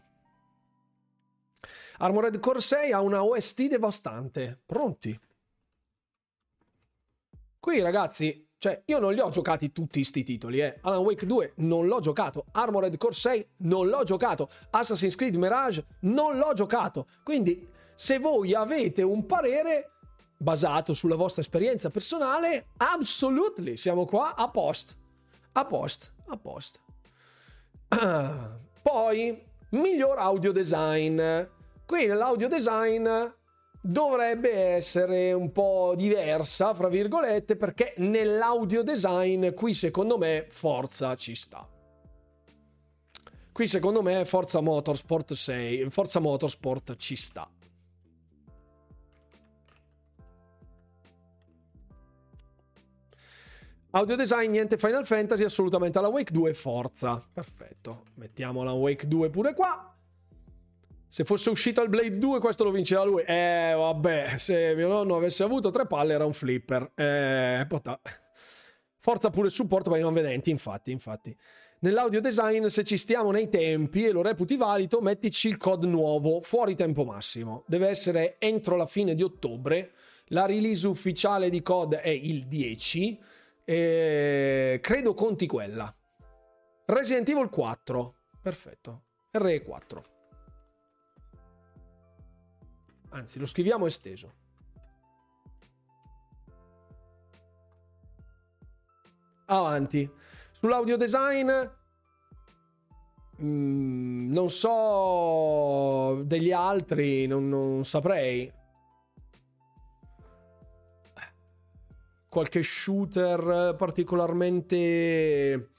Armored 1.97 2.39
Core 2.39 2.61
6 2.61 2.91
ha 2.91 3.01
una 3.01 3.23
OST 3.23 3.69
devastante. 3.69 4.61
Pronti? 4.67 5.19
Qui, 7.59 7.81
ragazzi, 7.81 8.49
cioè, 8.59 8.83
io 8.85 8.99
non 8.99 9.13
li 9.13 9.19
ho 9.19 9.31
giocati 9.31 9.71
tutti 9.71 9.97
questi 9.97 10.23
titoli, 10.23 10.59
eh. 10.59 10.77
Alan 10.81 10.99
Wake 10.99 11.25
2 11.25 11.53
non 11.55 11.87
l'ho 11.87 12.01
giocato. 12.01 12.45
Armored 12.51 12.95
Core 12.97 13.13
6 13.13 13.47
non 13.57 13.87
l'ho 13.87 14.03
giocato. 14.03 14.47
Assassin's 14.69 15.15
Creed 15.15 15.37
Mirage 15.37 15.85
non 16.01 16.37
l'ho 16.37 16.53
giocato. 16.53 17.07
Quindi, 17.23 17.67
se 18.01 18.17
voi 18.17 18.55
avete 18.55 19.03
un 19.03 19.27
parere 19.27 19.91
basato 20.35 20.95
sulla 20.95 21.15
vostra 21.15 21.43
esperienza 21.43 21.91
personale, 21.91 22.69
absolutely, 22.77 23.77
siamo 23.77 24.05
qua 24.05 24.33
a 24.33 24.49
post. 24.49 24.97
A 25.51 25.65
post, 25.65 26.11
a 26.25 26.35
post. 26.35 26.79
Poi, 28.81 29.43
miglior 29.69 30.17
audio 30.17 30.51
design. 30.51 31.21
Qui 31.85 32.07
nell'audio 32.07 32.47
design 32.47 33.07
dovrebbe 33.79 34.51
essere 34.51 35.31
un 35.33 35.51
po' 35.51 35.93
diversa, 35.95 36.73
fra 36.73 36.87
virgolette, 36.87 37.55
perché 37.55 37.93
nell'audio 37.97 38.81
design 38.81 39.53
qui 39.53 39.75
secondo 39.75 40.17
me 40.17 40.47
Forza 40.49 41.15
ci 41.15 41.35
sta. 41.35 41.69
Qui 43.51 43.67
secondo 43.67 44.01
me 44.01 44.25
Forza 44.25 44.59
Motorsport 44.59 45.33
6, 45.33 45.91
Forza 45.91 46.19
Motorsport 46.19 46.95
ci 46.95 47.15
sta. 47.15 47.47
Audio 53.93 54.15
design, 54.15 54.51
niente 54.51 54.77
Final 54.77 55.05
Fantasy, 55.05 55.43
assolutamente 55.43 55.97
alla 55.97 56.07
Wake 56.07 56.31
2 56.31 56.53
Forza. 56.53 57.21
Perfetto. 57.33 58.05
Mettiamo 58.15 58.63
la 58.63 58.71
Wake 58.71 59.05
2 59.05 59.29
pure 59.29 59.53
qua. 59.53 59.93
Se 61.09 61.25
fosse 61.25 61.49
uscito 61.49 61.81
il 61.81 61.89
Blade 61.89 62.17
2, 62.17 62.39
questo 62.39 62.63
lo 62.63 62.71
vinceva 62.71 63.03
lui. 63.03 63.21
Eh, 63.23 63.73
vabbè, 63.75 64.37
se 64.37 64.75
mio 64.75 64.87
nonno 64.87 65.17
avesse 65.17 65.43
avuto 65.43 65.71
tre 65.71 65.87
palle 65.87 66.13
era 66.13 66.23
un 66.25 66.31
flipper. 66.31 66.93
Eh, 66.95 67.65
potà. 67.67 67.99
Forza 68.95 69.29
pure 69.29 69.49
supporto 69.49 69.89
per 69.89 69.99
i 69.99 70.03
non 70.03 70.13
vedenti, 70.13 70.51
infatti, 70.51 70.91
infatti. 70.91 71.37
Nell'audio 71.79 72.21
design, 72.21 72.67
se 72.67 72.85
ci 72.85 72.95
stiamo 72.95 73.31
nei 73.31 73.49
tempi 73.49 74.05
e 74.05 74.11
lo 74.11 74.21
reputi 74.21 74.55
valido, 74.55 75.01
mettici 75.01 75.49
il 75.49 75.57
code 75.57 75.87
nuovo, 75.87 76.39
fuori 76.39 76.75
tempo 76.75 77.03
massimo. 77.03 77.65
Deve 77.67 77.89
essere 77.89 78.37
entro 78.39 78.77
la 78.77 78.85
fine 78.85 79.15
di 79.15 79.23
ottobre. 79.23 79.91
La 80.27 80.45
release 80.45 80.87
ufficiale 80.87 81.49
di 81.49 81.61
code 81.61 81.99
è 81.99 82.07
il 82.07 82.47
10 82.47 83.19
e 83.72 84.80
credo 84.82 85.13
conti 85.13 85.47
quella. 85.47 85.95
Resident 86.88 87.30
Evil 87.30 87.47
4. 87.47 88.15
Perfetto. 88.41 89.03
RE4. 89.32 90.01
Anzi, 93.11 93.39
lo 93.39 93.45
scriviamo 93.45 93.86
esteso. 93.86 94.34
Avanti. 99.45 100.11
Sull'audio 100.51 100.97
design 100.97 101.49
mm, 103.41 104.34
non 104.34 104.49
so 104.49 106.24
degli 106.26 106.51
altri, 106.51 107.26
non, 107.26 107.47
non 107.47 107.86
saprei. 107.86 108.51
Qualche 112.32 112.63
shooter 112.63 113.75
particolarmente 113.77 115.71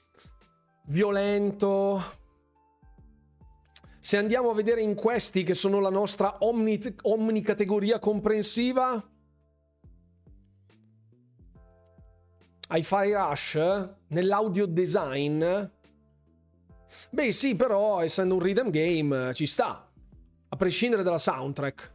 violento. 0.85 2.21
Se 3.99 4.17
andiamo 4.17 4.51
a 4.51 4.53
vedere 4.53 4.81
in 4.81 4.93
questi 4.93 5.41
che 5.41 5.55
sono 5.55 5.79
la 5.79 5.89
nostra 5.89 6.37
omni, 6.41 6.79
omnicategoria 7.01 7.97
comprensiva, 7.97 9.03
Hi-Fi 12.69 13.13
Rush 13.13 13.89
nell'audio 14.09 14.67
design, 14.67 15.43
beh 17.09 17.31
sì, 17.31 17.55
però 17.55 18.03
essendo 18.03 18.35
un 18.35 18.41
rhythm 18.41 18.69
game 18.69 19.33
ci 19.33 19.47
sta, 19.47 19.91
a 20.49 20.55
prescindere 20.55 21.01
dalla 21.01 21.17
soundtrack. 21.17 21.93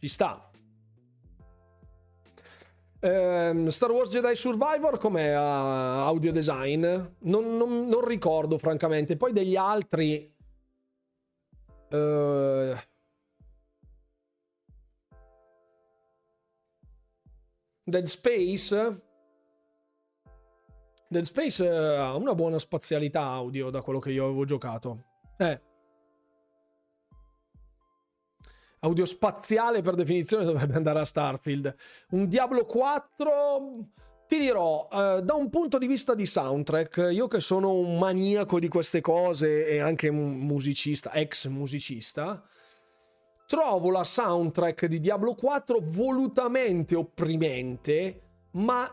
Ci 0.00 0.08
sta. 0.08 0.45
Eh, 3.06 3.70
Star 3.70 3.92
Wars 3.92 4.10
Jedi 4.10 4.34
Survivor 4.34 4.98
come 4.98 5.32
audio 5.32 6.32
design? 6.32 6.82
Non, 7.20 7.56
non, 7.56 7.86
non, 7.86 8.04
ricordo 8.04 8.58
francamente. 8.58 9.16
Poi 9.16 9.32
degli 9.32 9.54
altri... 9.54 10.34
Uh, 11.88 12.74
Dead 17.84 18.06
Space. 18.06 19.00
Dead 21.08 21.24
Space 21.24 21.62
uh, 21.62 22.00
ha 22.00 22.16
una 22.16 22.34
buona 22.34 22.58
spazialità 22.58 23.22
audio 23.22 23.70
da 23.70 23.82
quello 23.82 24.00
che 24.00 24.10
io 24.10 24.24
avevo 24.24 24.44
giocato. 24.44 25.04
Eh. 25.36 25.65
Audiospaziale 28.86 29.82
per 29.82 29.94
definizione 29.94 30.44
dovrebbe 30.44 30.74
andare 30.74 31.00
a 31.00 31.04
Starfield. 31.04 31.74
Un 32.10 32.28
Diablo 32.28 32.64
4 32.64 33.86
ti 34.26 34.38
dirò, 34.38 34.88
eh, 34.90 35.20
da 35.22 35.34
un 35.34 35.50
punto 35.50 35.78
di 35.78 35.86
vista 35.86 36.14
di 36.14 36.26
soundtrack, 36.26 37.08
io 37.12 37.28
che 37.28 37.40
sono 37.40 37.72
un 37.72 37.98
maniaco 37.98 38.58
di 38.58 38.68
queste 38.68 39.00
cose 39.00 39.66
e 39.66 39.78
anche 39.78 40.08
un 40.08 40.36
musicista, 40.38 41.12
ex 41.12 41.46
musicista, 41.48 42.42
trovo 43.46 43.90
la 43.90 44.04
soundtrack 44.04 44.86
di 44.86 44.98
Diablo 44.98 45.34
4 45.34 45.78
volutamente 45.82 46.96
opprimente, 46.96 48.20
ma 48.52 48.92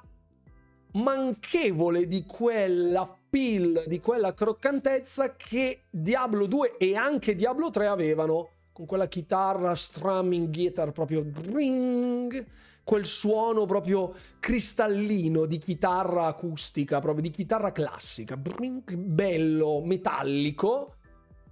manchevole 0.94 2.06
di 2.06 2.24
quella 2.26 3.12
pill, 3.30 3.88
di 3.88 4.00
quella 4.00 4.34
croccantezza 4.34 5.36
che 5.36 5.86
Diablo 5.90 6.46
2 6.46 6.78
e 6.78 6.96
anche 6.96 7.34
Diablo 7.34 7.72
3 7.72 7.88
avevano 7.88 8.50
con 8.74 8.86
quella 8.86 9.08
chitarra 9.08 9.76
strumming 9.76 10.50
guitar 10.50 10.92
proprio 10.92 11.24
ring, 11.52 12.46
quel 12.84 13.06
suono 13.06 13.66
proprio 13.66 14.14
cristallino 14.40 15.46
di 15.46 15.58
chitarra 15.60 16.26
acustica, 16.26 17.00
proprio 17.00 17.22
di 17.22 17.30
chitarra 17.30 17.72
classica, 17.72 18.36
brink, 18.36 18.96
bello, 18.96 19.82
metallico, 19.86 20.96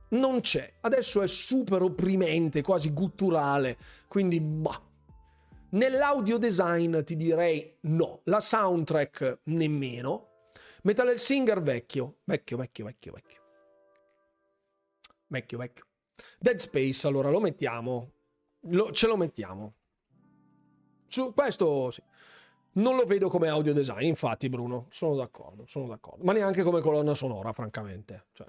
non 0.10 0.42
c'è. 0.42 0.74
Adesso 0.82 1.22
è 1.22 1.28
super 1.28 1.84
opprimente, 1.84 2.62
quasi 2.62 2.92
gutturale, 2.92 3.78
quindi 4.08 4.42
bah. 4.42 4.82
Nell'audio 5.74 6.38
design 6.38 7.02
ti 7.04 7.16
direi 7.16 7.78
no, 7.82 8.22
la 8.26 8.42
soundtrack 8.42 9.42
nemmeno. 9.44 10.28
Metal 10.84 11.18
Singer 11.18 11.62
vecchio, 11.62 12.18
vecchio, 12.26 12.58
vecchio, 12.58 12.86
vecchio, 12.86 13.12
vecchio. 13.14 13.42
Vecchio, 15.28 15.58
vecchio. 15.60 15.86
Dead 16.40 16.58
Space, 16.58 17.08
allora 17.08 17.30
lo 17.30 17.40
mettiamo. 17.40 18.12
Lo, 18.66 18.92
ce 18.92 19.08
lo 19.08 19.18
mettiamo. 19.18 19.76
Su 21.06 21.34
questo 21.34 21.92
sì. 21.92 22.02
Non 22.74 22.96
lo 22.96 23.06
vedo 23.06 23.28
come 23.28 23.50
audio 23.50 23.74
design, 23.74 24.04
infatti, 24.04 24.48
Bruno. 24.48 24.88
Sono 24.92 25.16
d'accordo, 25.16 25.66
sono 25.68 25.88
d'accordo. 25.88 26.24
Ma 26.24 26.32
neanche 26.32 26.64
come 26.64 26.80
colonna 26.80 27.14
sonora, 27.14 27.52
francamente. 27.52 28.28
Cioè, 28.32 28.48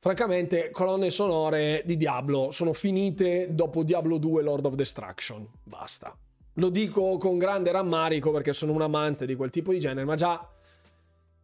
francamente, 0.00 0.70
colonne 0.70 1.10
sonore 1.10 1.82
di 1.84 1.96
Diablo 1.96 2.50
sono 2.50 2.72
finite 2.72 3.54
dopo 3.54 3.84
Diablo 3.84 4.18
2 4.18 4.42
Lord 4.42 4.66
of 4.66 4.74
Destruction. 4.74 5.48
Basta. 5.62 6.16
Lo 6.54 6.70
dico 6.70 7.18
con 7.18 7.38
grande 7.38 7.70
rammarico 7.70 8.32
perché 8.32 8.52
sono 8.52 8.72
un 8.72 8.82
amante 8.82 9.26
di 9.26 9.36
quel 9.36 9.50
tipo 9.50 9.70
di 9.70 9.78
genere, 9.78 10.04
ma 10.04 10.16
già 10.16 10.44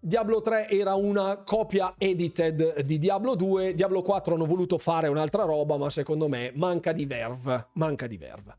Diablo 0.06 0.42
3 0.42 0.68
era 0.68 0.96
una 0.96 1.38
copia 1.46 1.94
edited 1.96 2.82
di 2.82 2.98
Diablo 2.98 3.34
2, 3.34 3.72
Diablo 3.72 4.02
4 4.02 4.34
hanno 4.34 4.44
voluto 4.44 4.76
fare 4.76 5.08
un'altra 5.08 5.44
roba, 5.44 5.78
ma 5.78 5.88
secondo 5.88 6.28
me 6.28 6.52
manca 6.56 6.92
di 6.92 7.06
verve, 7.06 7.68
manca 7.72 8.06
di 8.06 8.18
verve. 8.18 8.56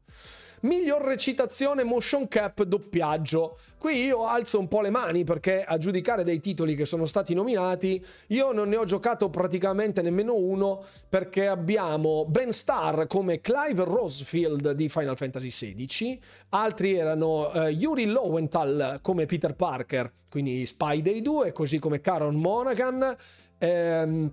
Miglior 0.66 1.04
recitazione, 1.04 1.84
motion 1.84 2.28
cap, 2.28 2.64
doppiaggio. 2.64 3.60
Qui 3.78 4.04
io 4.04 4.26
alzo 4.26 4.58
un 4.58 4.68
po' 4.68 4.82
le 4.82 4.90
mani 4.90 5.24
perché 5.24 5.64
a 5.64 5.78
giudicare 5.78 6.24
dei 6.24 6.40
titoli 6.40 6.74
che 6.74 6.86
sono 6.86 7.06
stati 7.06 7.36
nominati, 7.36 8.04
io 8.30 8.52
non 8.52 8.70
ne 8.70 8.78
ho 8.78 8.84
giocato 8.84 9.30
praticamente 9.30 10.02
nemmeno 10.02 10.34
uno 10.34 10.84
perché 11.08 11.46
abbiamo 11.46 12.26
Ben 12.26 12.52
Starr 12.52 13.06
come 13.06 13.42
Clive 13.42 13.84
Rosefield 13.84 14.72
di 14.72 14.90
Final 14.90 15.16
Fantasy 15.16 15.50
XVI, 15.50 16.20
altri 16.50 16.96
erano 16.96 17.52
uh, 17.54 17.68
Yuri 17.68 18.06
Lowenthal 18.06 19.02
come 19.04 19.28
Peter 19.28 19.54
Parker, 19.54 20.12
quindi 20.28 20.66
Spy 20.66 21.04
Day 21.04 21.22
2, 21.22 21.52
così 21.52 21.78
come 21.78 22.02
Caron 22.02 22.34
Monaghan. 22.38 23.16
Ehm, 23.60 24.32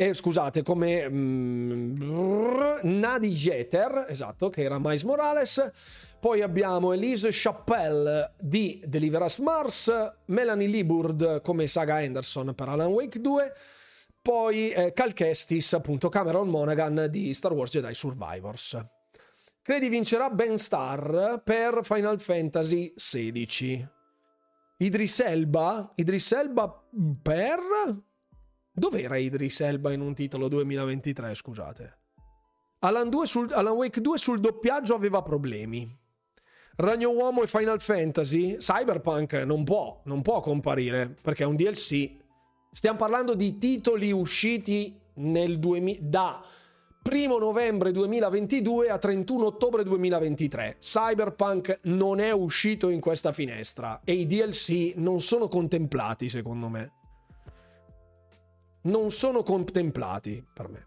eh, 0.00 0.14
scusate, 0.14 0.62
come 0.62 1.08
mm, 1.08 2.00
Nadi 2.82 3.30
Jeter, 3.30 4.06
esatto, 4.08 4.48
che 4.48 4.62
era 4.62 4.78
Mais 4.78 5.02
Morales. 5.02 5.72
Poi 6.20 6.40
abbiamo 6.40 6.92
Elise 6.92 7.30
Chappelle 7.32 8.34
di 8.38 8.80
Deliver 8.86 9.22
Us 9.22 9.38
Mars, 9.38 9.92
Melanie 10.26 10.68
Liburd 10.68 11.42
come 11.42 11.66
Saga 11.66 11.96
Anderson 11.96 12.54
per 12.54 12.68
Alan 12.68 12.92
Wake 12.92 13.20
2, 13.20 13.52
poi 14.22 14.70
eh, 14.70 14.92
Cal 14.92 15.12
Kestis, 15.12 15.72
appunto 15.72 16.08
Cameron 16.08 16.48
Monaghan 16.48 17.08
di 17.10 17.34
Star 17.34 17.52
Wars 17.52 17.72
Jedi 17.72 17.94
Survivors. 17.94 18.80
Credi 19.62 19.88
vincerà 19.88 20.30
Ben 20.30 20.58
Star 20.58 21.42
per 21.42 21.80
Final 21.82 22.20
Fantasy 22.20 22.94
XVI. 22.94 23.88
Idris 24.76 25.18
Elba? 25.18 25.90
Idris 25.96 26.30
Elba 26.30 26.84
per? 27.20 28.06
Dov'era 28.78 29.16
Idris 29.16 29.60
Elba 29.60 29.92
in 29.92 30.00
un 30.00 30.14
titolo 30.14 30.46
2023, 30.46 31.34
scusate? 31.34 31.98
Alan, 32.80 33.10
sul, 33.24 33.52
Alan 33.52 33.74
Wake 33.74 34.00
2 34.00 34.18
sul 34.18 34.38
doppiaggio 34.38 34.94
aveva 34.94 35.20
problemi. 35.20 35.98
Ragno 36.76 37.10
Uomo 37.10 37.42
e 37.42 37.48
Final 37.48 37.80
Fantasy, 37.80 38.56
Cyberpunk 38.58 39.32
non 39.32 39.64
può, 39.64 40.00
non 40.04 40.22
può 40.22 40.40
comparire 40.40 41.12
perché 41.20 41.42
è 41.42 41.46
un 41.46 41.56
DLC. 41.56 42.08
Stiamo 42.70 42.98
parlando 42.98 43.34
di 43.34 43.58
titoli 43.58 44.12
usciti 44.12 44.96
nel 45.14 45.58
2000, 45.58 45.98
da 46.00 46.40
1 47.02 47.36
novembre 47.36 47.90
2022 47.90 48.90
a 48.90 48.98
31 48.98 49.44
ottobre 49.44 49.82
2023. 49.82 50.76
Cyberpunk 50.78 51.80
non 51.84 52.20
è 52.20 52.30
uscito 52.30 52.90
in 52.90 53.00
questa 53.00 53.32
finestra 53.32 54.02
e 54.04 54.12
i 54.12 54.26
DLC 54.26 54.92
non 54.96 55.20
sono 55.20 55.48
contemplati 55.48 56.28
secondo 56.28 56.68
me 56.68 56.92
non 58.82 59.10
sono 59.10 59.42
contemplati 59.42 60.44
per 60.52 60.68
me. 60.68 60.86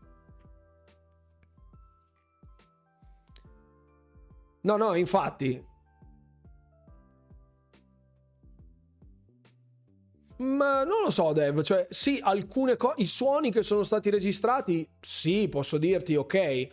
No, 4.62 4.78
no, 4.78 4.94
infatti. 4.96 5.66
Ma 10.38 10.84
non 10.84 11.02
lo 11.04 11.12
so, 11.12 11.34
Dev. 11.34 11.62
Cioè, 11.62 11.88
sì, 11.90 12.20
alcune 12.22 12.78
cose. 12.78 13.02
I 13.02 13.06
suoni 13.06 13.52
che 13.52 13.64
sono 13.64 13.84
stati 13.84 14.10
registrati, 14.10 14.88
sì, 15.00 15.48
posso 15.50 15.78
dirti 15.78 16.16
ok. 16.16 16.68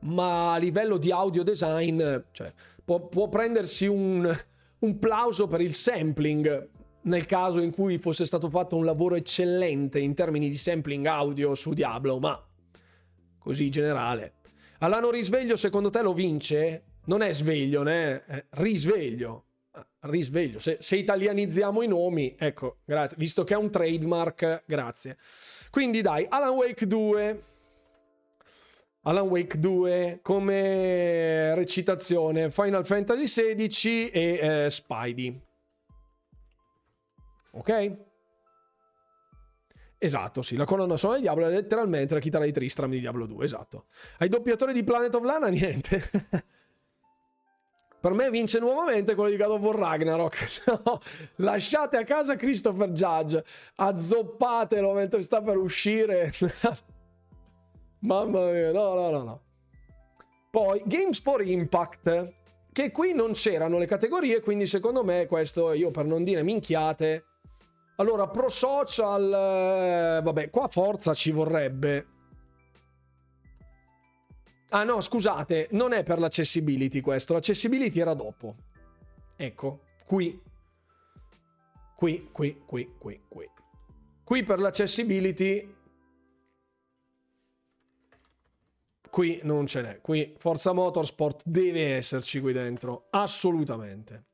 Ma 0.00 0.52
a 0.52 0.56
livello 0.58 0.96
di 0.98 1.10
audio 1.10 1.42
design, 1.42 2.02
cioè, 2.32 2.52
può, 2.84 3.06
può 3.08 3.28
prendersi 3.28 3.86
un, 3.86 4.32
un 4.80 4.98
plauso 4.98 5.46
per 5.46 5.60
il 5.60 5.74
sampling 5.74 6.68
nel 7.04 7.26
caso 7.26 7.60
in 7.60 7.70
cui 7.70 7.98
fosse 7.98 8.24
stato 8.24 8.48
fatto 8.48 8.76
un 8.76 8.84
lavoro 8.84 9.14
eccellente 9.14 9.98
in 9.98 10.14
termini 10.14 10.48
di 10.48 10.56
sampling 10.56 11.04
audio 11.06 11.54
su 11.54 11.72
Diablo, 11.72 12.18
ma 12.18 12.42
così 13.38 13.68
generale. 13.70 14.34
All'anno 14.78 15.10
risveglio, 15.10 15.56
secondo 15.56 15.90
te 15.90 16.02
lo 16.02 16.12
vince? 16.12 16.84
Non 17.06 17.22
è 17.22 17.32
sveglio, 17.32 17.82
né? 17.82 18.24
È 18.24 18.44
risveglio. 18.50 19.44
Ah, 19.72 19.86
risveglio. 20.02 20.58
Se, 20.58 20.78
se, 20.80 20.96
italianizziamo 20.96 21.82
i 21.82 21.86
nomi, 21.86 22.34
ecco, 22.38 22.78
grazie. 22.84 23.16
Visto 23.18 23.44
che 23.44 23.54
è 23.54 23.56
un 23.56 23.70
trademark, 23.70 24.64
grazie. 24.66 25.18
Quindi 25.70 26.00
dai, 26.00 26.26
Alan 26.28 26.54
Wake 26.54 26.86
2. 26.86 27.42
Alan 29.06 29.28
Wake 29.28 29.60
2 29.60 30.20
come 30.22 31.54
recitazione 31.54 32.50
Final 32.50 32.86
Fantasy 32.86 33.54
XVI 33.54 34.08
e 34.08 34.64
eh, 34.64 34.70
Spidey. 34.70 35.40
Ok? 37.54 37.96
Esatto, 39.98 40.42
sì, 40.42 40.56
la 40.56 40.64
colonna 40.64 40.96
sonora 40.96 41.18
di 41.18 41.24
Diablo 41.24 41.46
è 41.46 41.50
letteralmente 41.50 42.14
la 42.14 42.20
chitarra 42.20 42.44
di 42.44 42.52
Tristram 42.52 42.90
di 42.90 43.00
Diablo 43.00 43.26
2, 43.26 43.44
esatto. 43.44 43.86
Ai 44.18 44.28
doppiatori 44.28 44.72
di 44.72 44.84
Planet 44.84 45.14
of 45.14 45.22
Lana, 45.22 45.48
niente. 45.48 46.10
per 48.00 48.12
me 48.12 48.28
vince 48.28 48.58
nuovamente 48.58 49.14
quello 49.14 49.30
di 49.30 49.36
God 49.36 49.52
of 49.52 49.60
War 49.60 49.76
Ragnarok. 49.76 50.62
no, 50.84 51.00
lasciate 51.36 51.96
a 51.96 52.04
casa 52.04 52.36
Christopher 52.36 52.90
Judge, 52.90 53.42
azzoppatelo 53.76 54.92
mentre 54.92 55.22
sta 55.22 55.40
per 55.40 55.56
uscire. 55.56 56.32
Mamma 58.00 58.50
mia, 58.50 58.72
no, 58.72 58.94
no, 58.94 59.10
no, 59.10 59.22
no. 59.22 59.42
Poi, 60.50 60.82
Games 60.84 61.18
for 61.20 61.40
Impact, 61.40 62.32
che 62.72 62.90
qui 62.90 63.14
non 63.14 63.32
c'erano 63.32 63.78
le 63.78 63.86
categorie, 63.86 64.40
quindi 64.42 64.66
secondo 64.66 65.02
me 65.02 65.26
questo, 65.26 65.72
io 65.72 65.90
per 65.90 66.04
non 66.04 66.24
dire 66.24 66.42
minchiate 66.42 67.24
allora, 67.96 68.28
pro 68.28 68.48
social, 68.48 69.32
eh, 69.32 70.22
vabbè, 70.22 70.50
qua 70.50 70.68
forza 70.68 71.14
ci 71.14 71.30
vorrebbe. 71.30 72.06
Ah 74.70 74.82
no, 74.82 75.00
scusate, 75.00 75.68
non 75.72 75.92
è 75.92 76.02
per 76.02 76.18
l'accessibility 76.18 77.00
questo, 77.00 77.34
l'accessibility 77.34 78.00
era 78.00 78.14
dopo. 78.14 78.56
Ecco, 79.36 79.80
qui. 80.04 80.40
Qui, 81.96 82.28
qui, 82.32 82.62
qui, 82.66 82.94
qui, 82.98 83.22
qui. 83.28 83.50
Qui 84.24 84.42
per 84.42 84.58
l'accessibility... 84.58 85.72
Qui 89.08 89.40
non 89.44 89.68
ce 89.68 89.80
n'è. 89.80 90.00
Qui 90.00 90.34
Forza 90.36 90.72
Motorsport 90.72 91.42
deve 91.44 91.94
esserci 91.94 92.40
qui 92.40 92.52
dentro. 92.52 93.06
Assolutamente. 93.10 94.24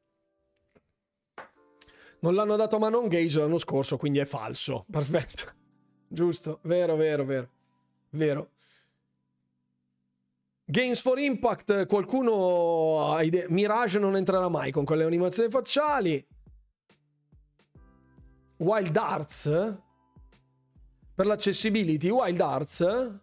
Non 2.21 2.35
l'hanno 2.35 2.57
dato 2.57 2.77
a 2.77 2.79
Manon 2.79 3.09
Gage 3.09 3.41
l'anno 3.41 3.59
scorso, 3.59 3.97
quindi 3.97 4.19
è 4.19 4.25
falso. 4.25 4.85
Perfetto. 4.91 5.53
Giusto, 6.09 6.59
vero, 6.63 6.97
vero, 6.97 7.25
vero. 7.25 7.49
Vero. 8.11 8.51
Games 10.65 11.01
for 11.01 11.19
Impact, 11.19 11.87
qualcuno 11.87 13.13
ha 13.13 13.23
idee. 13.23 13.47
Mirage 13.49 13.99
non 13.99 14.17
entrerà 14.17 14.49
mai 14.49 14.71
con 14.71 14.85
quelle 14.85 15.05
animazioni 15.05 15.51
facciali. 15.51 16.25
Wild 18.59 18.97
Arts 18.97 19.43
per 21.15 21.27
l'accessibility. 21.27 22.09
Wild 22.09 22.41
Arts 22.41 23.19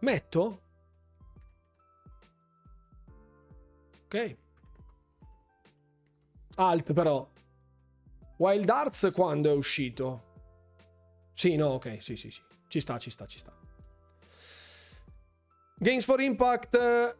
metto. 0.00 0.60
Ok. 4.04 4.36
Alt 6.56 6.92
però. 6.92 7.28
Wild 8.36 8.68
Arts 8.68 9.10
quando 9.12 9.50
è 9.50 9.54
uscito? 9.54 10.32
Sì, 11.32 11.56
no, 11.56 11.68
ok, 11.68 12.02
sì, 12.02 12.16
sì, 12.16 12.30
sì. 12.30 12.40
Ci 12.68 12.80
sta, 12.80 12.98
ci 12.98 13.10
sta, 13.10 13.26
ci 13.26 13.38
sta. 13.38 13.52
Games 15.76 16.04
for 16.04 16.20
Impact 16.20 17.16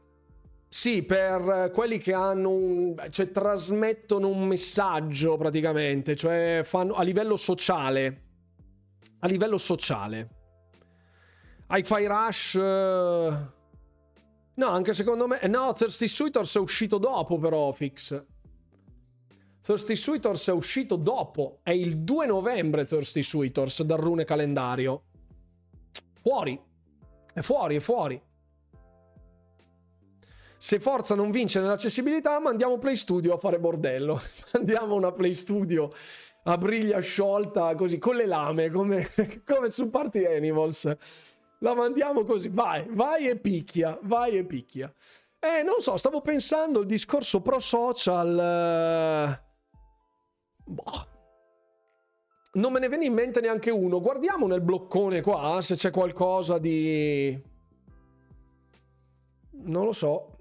sì, 0.68 1.02
per 1.04 1.70
quelli 1.72 1.98
che 1.98 2.12
hanno 2.12 2.50
un, 2.50 3.06
cioè 3.10 3.30
trasmettono 3.30 4.28
un 4.28 4.46
messaggio 4.46 5.36
praticamente, 5.36 6.16
cioè 6.16 6.62
fanno 6.64 6.94
a 6.94 7.02
livello 7.02 7.36
sociale. 7.36 8.22
A 9.20 9.26
livello 9.26 9.58
sociale. 9.58 10.28
Hi-Fi 11.68 12.06
Rush 12.06 12.54
No, 14.56 14.68
anche 14.68 14.94
secondo 14.94 15.26
me 15.26 15.40
no, 15.48 15.72
Thirsty 15.72 16.06
Suitors 16.06 16.56
è 16.56 16.60
uscito 16.60 16.98
dopo 16.98 17.38
però 17.38 17.72
Fix. 17.72 18.24
Thirsty 19.64 19.96
Suitors 19.96 20.46
è 20.48 20.52
uscito 20.52 20.96
dopo, 20.96 21.60
è 21.62 21.70
il 21.70 22.00
2 22.00 22.26
novembre 22.26 22.84
Thirsty 22.84 23.22
Suitors 23.22 23.82
dal 23.82 23.96
rune 23.96 24.24
calendario. 24.24 25.04
Fuori, 26.20 26.60
è 27.32 27.40
fuori, 27.40 27.76
è 27.76 27.80
fuori. 27.80 28.22
Se 30.58 30.78
Forza 30.78 31.14
non 31.14 31.30
vince 31.30 31.62
nell'accessibilità, 31.62 32.38
mandiamo 32.40 32.76
Play 32.76 32.94
Studio 32.94 33.32
a 33.32 33.38
fare 33.38 33.58
bordello. 33.58 34.20
Mandiamo 34.52 34.96
una 34.96 35.12
Play 35.12 35.32
Studio 35.32 35.90
a 36.42 36.58
briglia 36.58 37.00
sciolta, 37.00 37.74
così, 37.74 37.96
con 37.96 38.16
le 38.16 38.26
lame, 38.26 38.68
come, 38.68 39.08
come 39.46 39.70
su 39.70 39.88
Party 39.88 40.26
Animals. 40.26 40.94
La 41.60 41.74
mandiamo 41.74 42.24
così, 42.24 42.50
vai, 42.50 42.84
vai 42.90 43.28
e 43.28 43.38
picchia, 43.38 43.98
vai 44.02 44.36
e 44.36 44.44
picchia. 44.44 44.92
Eh, 45.38 45.62
non 45.62 45.80
so, 45.80 45.96
stavo 45.96 46.20
pensando 46.20 46.80
il 46.80 46.86
discorso 46.86 47.40
pro 47.40 47.58
social. 47.60 49.42
Boh. 50.64 51.12
Non 52.54 52.72
me 52.72 52.78
ne 52.78 52.88
viene 52.88 53.06
in 53.06 53.12
mente 53.12 53.40
neanche 53.40 53.70
uno. 53.70 54.00
Guardiamo 54.00 54.46
nel 54.46 54.60
bloccone 54.60 55.20
qua 55.20 55.60
se 55.60 55.74
c'è 55.74 55.90
qualcosa 55.90 56.58
di. 56.58 57.40
Non 59.50 59.84
lo 59.84 59.92
so. 59.92 60.36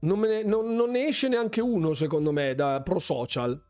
Non, 0.00 0.20
ne, 0.20 0.42
non, 0.42 0.74
non 0.74 0.90
ne 0.90 1.06
esce 1.06 1.28
neanche 1.28 1.60
uno, 1.60 1.94
secondo 1.94 2.32
me, 2.32 2.54
da 2.54 2.82
pro 2.82 2.98
social. 2.98 3.60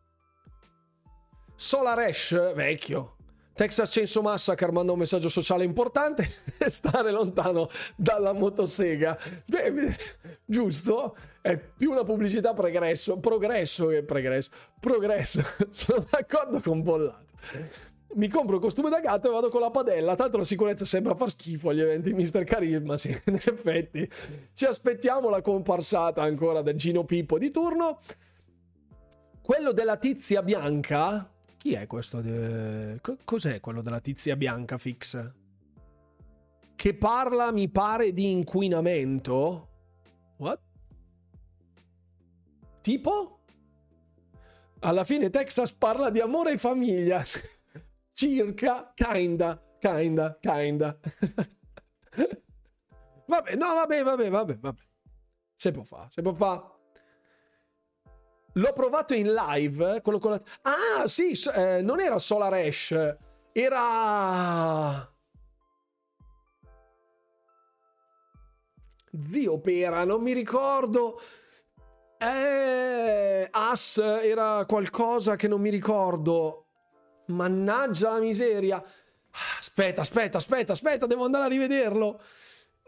Solar 1.54 1.98
Ash, 2.00 2.52
vecchio. 2.54 3.15
Texas 3.56 3.90
Chainsaw 3.90 4.22
Massacre 4.22 4.70
manda 4.70 4.92
un 4.92 4.98
messaggio 4.98 5.30
sociale 5.30 5.64
importante 5.64 6.28
stare 6.66 7.10
lontano 7.10 7.70
dalla 7.96 8.34
motosega. 8.34 9.18
Beh, 9.46 9.96
giusto? 10.44 11.16
È 11.40 11.56
più 11.56 11.90
una 11.90 12.04
pubblicità 12.04 12.52
pregresso, 12.52 13.18
progresso 13.18 13.86
che 13.86 14.02
pregresso. 14.02 14.50
Progresso. 14.78 15.40
Sono 15.70 16.04
d'accordo 16.10 16.60
con 16.60 16.82
Bollato. 16.82 17.24
Mi 18.16 18.28
compro 18.28 18.56
il 18.56 18.60
costume 18.60 18.90
da 18.90 19.00
gatto 19.00 19.28
e 19.28 19.32
vado 19.32 19.48
con 19.48 19.62
la 19.62 19.70
padella. 19.70 20.16
Tanto 20.16 20.36
la 20.36 20.44
sicurezza 20.44 20.84
sembra 20.84 21.14
far 21.14 21.30
schifo 21.30 21.70
agli 21.70 21.80
eventi 21.80 22.12
Mister 22.12 22.44
Carisma. 22.44 22.98
Sì, 22.98 23.08
in 23.24 23.36
effetti. 23.36 24.06
Ci 24.52 24.66
aspettiamo 24.66 25.30
la 25.30 25.40
comparsata 25.40 26.20
ancora 26.20 26.60
del 26.60 26.76
Gino 26.76 27.04
Pippo 27.04 27.38
di 27.38 27.50
turno. 27.50 28.00
Quello 29.40 29.72
della 29.72 29.96
tizia 29.96 30.42
bianca 30.42 31.30
chi 31.66 31.74
è 31.74 31.88
questo? 31.88 32.20
De... 32.20 33.00
Cos'è 33.24 33.58
quello 33.58 33.82
della 33.82 33.98
tizia 33.98 34.36
bianca 34.36 34.78
fix? 34.78 35.34
Che 36.76 36.94
parla, 36.94 37.50
mi 37.50 37.68
pare, 37.68 38.12
di 38.12 38.30
inquinamento? 38.30 39.70
What? 40.36 40.60
Tipo? 42.82 43.40
Alla 44.78 45.02
fine 45.02 45.28
Texas 45.28 45.72
parla 45.72 46.10
di 46.10 46.20
amore 46.20 46.52
e 46.52 46.58
famiglia. 46.58 47.24
Circa, 48.12 48.92
kinda, 48.94 49.60
kinda, 49.80 50.38
kinda. 50.40 50.96
vabbè, 53.26 53.56
no, 53.56 53.74
vabbè, 53.74 54.04
vabbè, 54.04 54.30
vabbè, 54.30 54.58
vabbè. 54.58 54.80
Se 55.56 55.72
può 55.72 55.82
fare, 55.82 56.10
se 56.10 56.22
può 56.22 56.32
fare. 56.32 56.75
L'ho 58.56 58.72
provato 58.72 59.14
in 59.14 59.32
live. 59.32 60.00
Quello 60.02 60.18
con 60.18 60.32
la... 60.32 60.42
Ah, 60.62 61.06
sì, 61.08 61.38
eh, 61.54 61.82
non 61.82 62.00
era 62.00 62.18
Solar 62.18 62.52
Ash. 62.54 63.16
Era. 63.52 65.10
Dio 69.10 69.60
pera, 69.60 70.04
non 70.04 70.22
mi 70.22 70.32
ricordo. 70.32 71.20
Eh, 72.18 73.48
As 73.50 73.98
era 73.98 74.64
qualcosa 74.66 75.36
che 75.36 75.48
non 75.48 75.60
mi 75.60 75.70
ricordo. 75.70 76.64
Mannaggia 77.26 78.12
la 78.12 78.20
miseria. 78.20 78.82
Aspetta, 79.58 80.00
aspetta, 80.00 80.38
aspetta, 80.38 80.72
aspetta, 80.72 81.06
devo 81.06 81.24
andare 81.24 81.44
a 81.44 81.48
rivederlo 81.48 82.20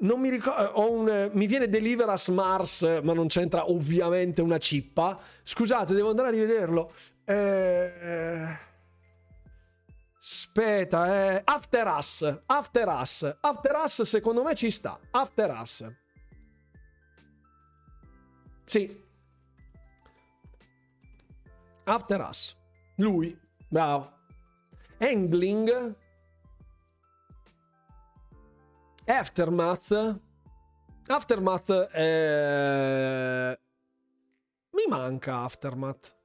non 0.00 0.20
mi 0.20 0.30
ricordo, 0.30 0.72
un, 0.90 1.30
mi 1.32 1.46
viene 1.46 1.68
Deliveras 1.68 2.28
Mars, 2.28 3.00
ma 3.02 3.12
non 3.12 3.26
c'entra 3.26 3.70
ovviamente 3.70 4.42
una 4.42 4.58
cippa. 4.58 5.18
Scusate, 5.42 5.94
devo 5.94 6.10
andare 6.10 6.28
a 6.28 6.30
rivederlo. 6.30 6.92
Eh... 7.24 8.66
Aspetta, 10.20 11.36
eh. 11.36 11.42
After 11.42 11.86
Us. 11.86 12.40
After 12.44 12.88
Us. 12.88 13.36
After 13.40 13.74
Us 13.82 14.02
secondo 14.02 14.42
me 14.42 14.54
ci 14.54 14.70
sta. 14.70 14.98
After 15.10 15.50
Us. 15.58 15.86
Sì. 18.66 19.04
After 21.84 22.20
Us. 22.28 22.56
Lui. 22.96 23.38
Bravo. 23.68 24.12
Handling 24.98 25.96
Aftermath. 29.10 30.20
Aftermath 31.06 31.72
è... 31.86 33.58
Mi 34.72 34.84
manca 34.86 35.38
Aftermath. 35.44 36.16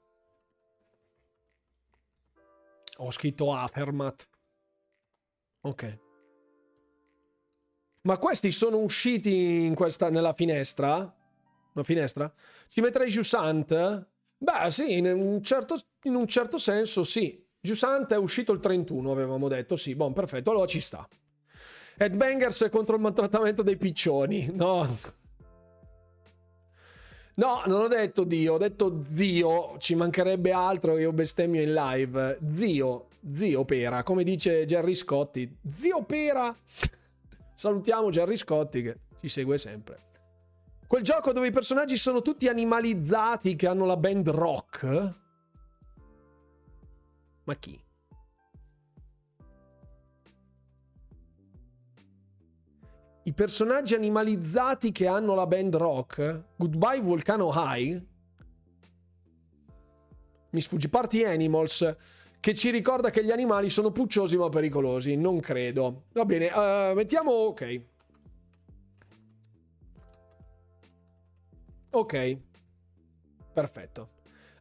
Ho 2.98 3.10
scritto 3.12 3.54
Aftermath. 3.54 4.30
Ok. 5.62 6.00
Ma 8.02 8.18
questi 8.18 8.52
sono 8.52 8.80
usciti 8.80 9.72
questa, 9.76 10.10
nella 10.10 10.34
finestra? 10.34 10.98
Una 11.74 11.84
finestra? 11.86 12.32
Ci 12.68 12.82
metterei 12.82 13.10
Jusant? 13.10 14.10
Beh, 14.38 14.70
sì, 14.72 14.98
in 14.98 15.06
un 15.06 15.42
certo, 15.42 15.80
in 16.02 16.16
un 16.16 16.28
certo 16.28 16.58
senso 16.58 17.04
sì. 17.04 17.42
Jusant 17.62 18.12
è 18.12 18.18
uscito 18.18 18.52
il 18.52 18.60
31, 18.60 19.10
avevamo 19.10 19.48
detto. 19.48 19.78
Sì, 19.78 19.96
buon, 19.96 20.12
perfetto. 20.12 20.52
Allora 20.52 20.68
ci 20.68 20.82
sta. 20.82 21.08
Headbangers 21.98 22.68
contro 22.72 22.96
il 22.96 23.02
maltrattamento 23.02 23.62
dei 23.62 23.78
piccioni. 23.78 24.50
No. 24.54 24.98
No, 27.36 27.64
non 27.66 27.82
ho 27.82 27.88
detto 27.88 28.24
Dio, 28.24 28.54
ho 28.54 28.58
detto 28.58 29.02
zio, 29.16 29.78
ci 29.80 29.96
mancherebbe 29.96 30.52
altro 30.52 30.94
che 30.96 31.02
io 31.02 31.14
bestemmio 31.14 31.62
in 31.62 31.74
live. 31.74 32.38
Zio, 32.54 33.08
zio 33.34 33.66
Pera, 33.66 34.04
come 34.04 34.24
dice 34.24 34.66
Gerry 34.66 34.94
Scotti. 34.94 35.58
Zio 35.68 36.04
Pera! 36.04 36.56
Salutiamo 37.56 38.10
Gerry 38.10 38.38
Scotti 38.38 38.84
che 38.84 38.98
ci 39.20 39.30
segue 39.30 39.58
sempre. 39.58 40.12
Quel 40.86 41.02
gioco 41.02 41.34
dove 41.34 41.48
i 41.48 41.52
personaggi 41.52 41.98
sono 41.98 42.22
tutti 42.22 42.48
animalizzati 42.48 43.56
che 43.56 43.68
hanno 43.68 43.86
la 43.86 43.98
band 43.98 44.30
rock? 44.30 45.14
Ma 47.46 47.56
chi? 47.56 47.83
I 53.24 53.34
personaggi 53.34 53.94
animalizzati 53.96 54.92
che 54.92 55.08
hanno 55.08 55.34
la 55.34 55.48
band 55.48 55.76
rock, 55.76 56.44
Goodbye 56.58 57.02
Volcano 57.02 57.52
High, 57.54 58.02
mi 60.50 60.62
sfugge 60.62 60.90
Party 60.90 61.24
Animals, 61.24 61.96
che 62.40 62.54
ci 62.54 62.70
ricorda 62.70 63.10
che 63.10 63.24
gli 63.24 63.32
animali 63.32 63.70
sono 63.70 63.92
pucciosi 63.92 64.38
ma 64.38 64.50
pericolosi. 64.50 65.16
Non 65.16 65.40
credo. 65.40 66.04
Va 66.12 66.26
bene, 66.26 66.48
uh, 66.48 66.94
mettiamo 66.94 67.32
ok. 67.32 67.82
Ok. 71.92 72.38
Perfetto. 73.54 74.10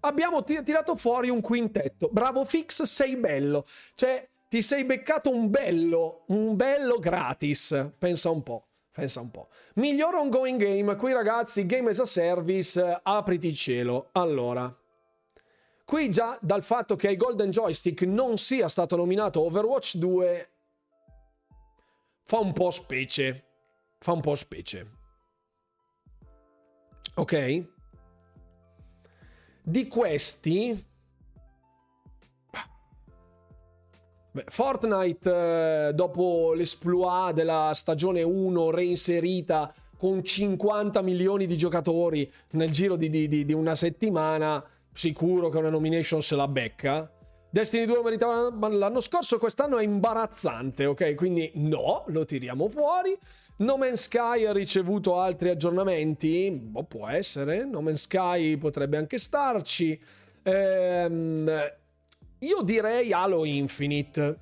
Abbiamo 0.01 0.45
tirato 0.45 0.97
fuori 0.97 1.29
un 1.29 1.41
quintetto. 1.41 2.09
Bravo 2.13 2.45
Fix, 2.45 2.83
sei 2.83 3.17
bello. 3.17 3.67
Cioè, 3.95 4.31
ti 4.53 4.61
sei 4.61 4.85
beccato 4.85 5.31
un 5.31 5.49
bello, 5.49 6.25
un 6.27 6.57
bello 6.57 6.99
gratis. 6.99 7.93
Pensa 7.97 8.29
un 8.29 8.43
po'. 8.43 8.67
Pensa 8.91 9.21
un 9.21 9.31
po'. 9.31 9.49
Miglior 9.77 10.15
ongoing 10.15 10.63
game, 10.63 10.95
qui 10.97 11.15
ragazzi, 11.15 11.65
game 11.65 11.89
as 11.89 11.99
a 12.01 12.05
service, 12.05 13.01
apriti 13.03 13.47
il 13.47 13.57
cielo. 13.57 14.11
Allora, 14.13 14.71
qui 15.87 16.11
già 16.11 16.37
dal 16.43 16.63
fatto 16.63 16.97
che 16.97 17.09
ai 17.09 17.17
Golden 17.17 17.51
Joystick 17.51 18.03
non 18.03 18.37
sia 18.37 18.69
stato 18.69 18.95
nominato 18.95 19.41
Overwatch 19.41 19.97
2 19.97 20.51
fa 22.23 22.39
un 22.39 22.53
po' 22.53 22.69
specie. 22.69 23.45
Fa 24.01 24.13
un 24.13 24.21
po' 24.21 24.35
specie. 24.35 24.91
Ok? 27.15 27.65
Di 29.63 29.87
questi 29.87 30.91
Beh, 34.35 34.45
Fortnite, 34.49 35.89
eh, 35.89 35.93
dopo 35.93 36.55
l'esploit 36.55 37.35
della 37.35 37.73
stagione 37.75 38.23
1 38.23 38.71
reinserita 38.71 39.75
con 39.99 40.25
50 40.25 41.03
milioni 41.03 41.45
di 41.45 41.55
giocatori 41.59 42.33
nel 42.53 42.71
giro 42.71 42.97
di, 42.97 43.11
di, 43.11 43.29
di, 43.29 43.53
una 43.53 43.75
settimana, 43.75 44.65
sicuro 44.91 45.51
che 45.51 45.59
una 45.59 45.69
nomination 45.69 46.23
se 46.23 46.35
la 46.35 46.49
becca. 46.49 47.13
Destiny 47.51 47.85
2 47.85 48.03
meritava 48.03 48.69
l'anno 48.69 49.03
scorso, 49.03 49.37
quest'anno 49.37 49.77
è 49.77 49.85
imbarazzante, 49.85 50.87
ok? 50.87 51.15
Quindi 51.15 51.51
no, 51.57 52.05
lo 52.07 52.25
tiriamo 52.25 52.71
fuori. 52.71 53.15
No 53.57 53.77
Man's 53.77 54.05
Sky 54.05 54.47
ha 54.47 54.53
ricevuto 54.53 55.21
altri 55.21 55.51
aggiornamenti? 55.51 56.51
Boh, 56.51 56.85
può 56.85 57.07
essere. 57.07 57.67
No 57.67 57.83
Man's 57.83 58.05
Sky 58.05 58.57
potrebbe 58.57 58.97
anche 58.97 59.19
starci. 59.19 60.01
Ehm, 60.43 61.51
io 62.43 62.63
direi 62.63 63.13
Halo 63.13 63.45
Infinite. 63.45 64.41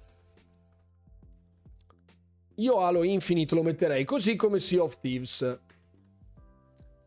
Io 2.57 2.81
Halo 2.81 3.03
Infinite 3.03 3.55
lo 3.55 3.63
metterei 3.63 4.05
così 4.05 4.37
come 4.37 4.59
Sea 4.59 4.83
of 4.83 4.99
Thieves. 5.01 5.61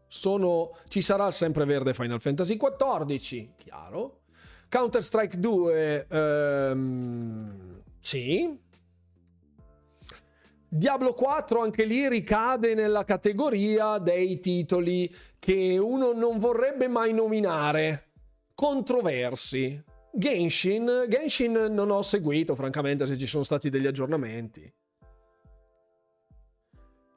Sono, 0.08 0.78
ci 0.88 1.02
sarà 1.02 1.28
il 1.28 1.34
sempreverde 1.34 1.94
Final 1.94 2.22
Fantasy 2.22 2.58
XIV, 2.58 3.56
chiaro. 3.58 4.22
Counter 4.70 5.04
Strike 5.04 5.40
2, 5.40 6.08
ehm, 6.10 7.82
sì. 8.00 8.60
Diablo 10.68 11.14
4 11.14 11.62
anche 11.62 11.86
lì 11.86 12.08
ricade 12.08 12.74
nella 12.76 13.04
categoria 13.04 13.98
dei 13.98 14.40
titoli 14.40 15.12
che 15.40 15.78
uno 15.78 16.14
non 16.14 16.38
vorrebbe 16.38 16.88
mai 16.88 17.14
nominare. 17.14 18.12
Controversi. 18.54 19.93
Genshin, 20.16 21.06
Genshin 21.10 21.54
non 21.72 21.90
ho 21.90 22.04
seguito 22.04 22.54
francamente 22.54 23.08
se 23.08 23.18
ci 23.18 23.26
sono 23.26 23.42
stati 23.42 23.72
degli 23.72 23.88
aggiornamenti. 23.88 24.72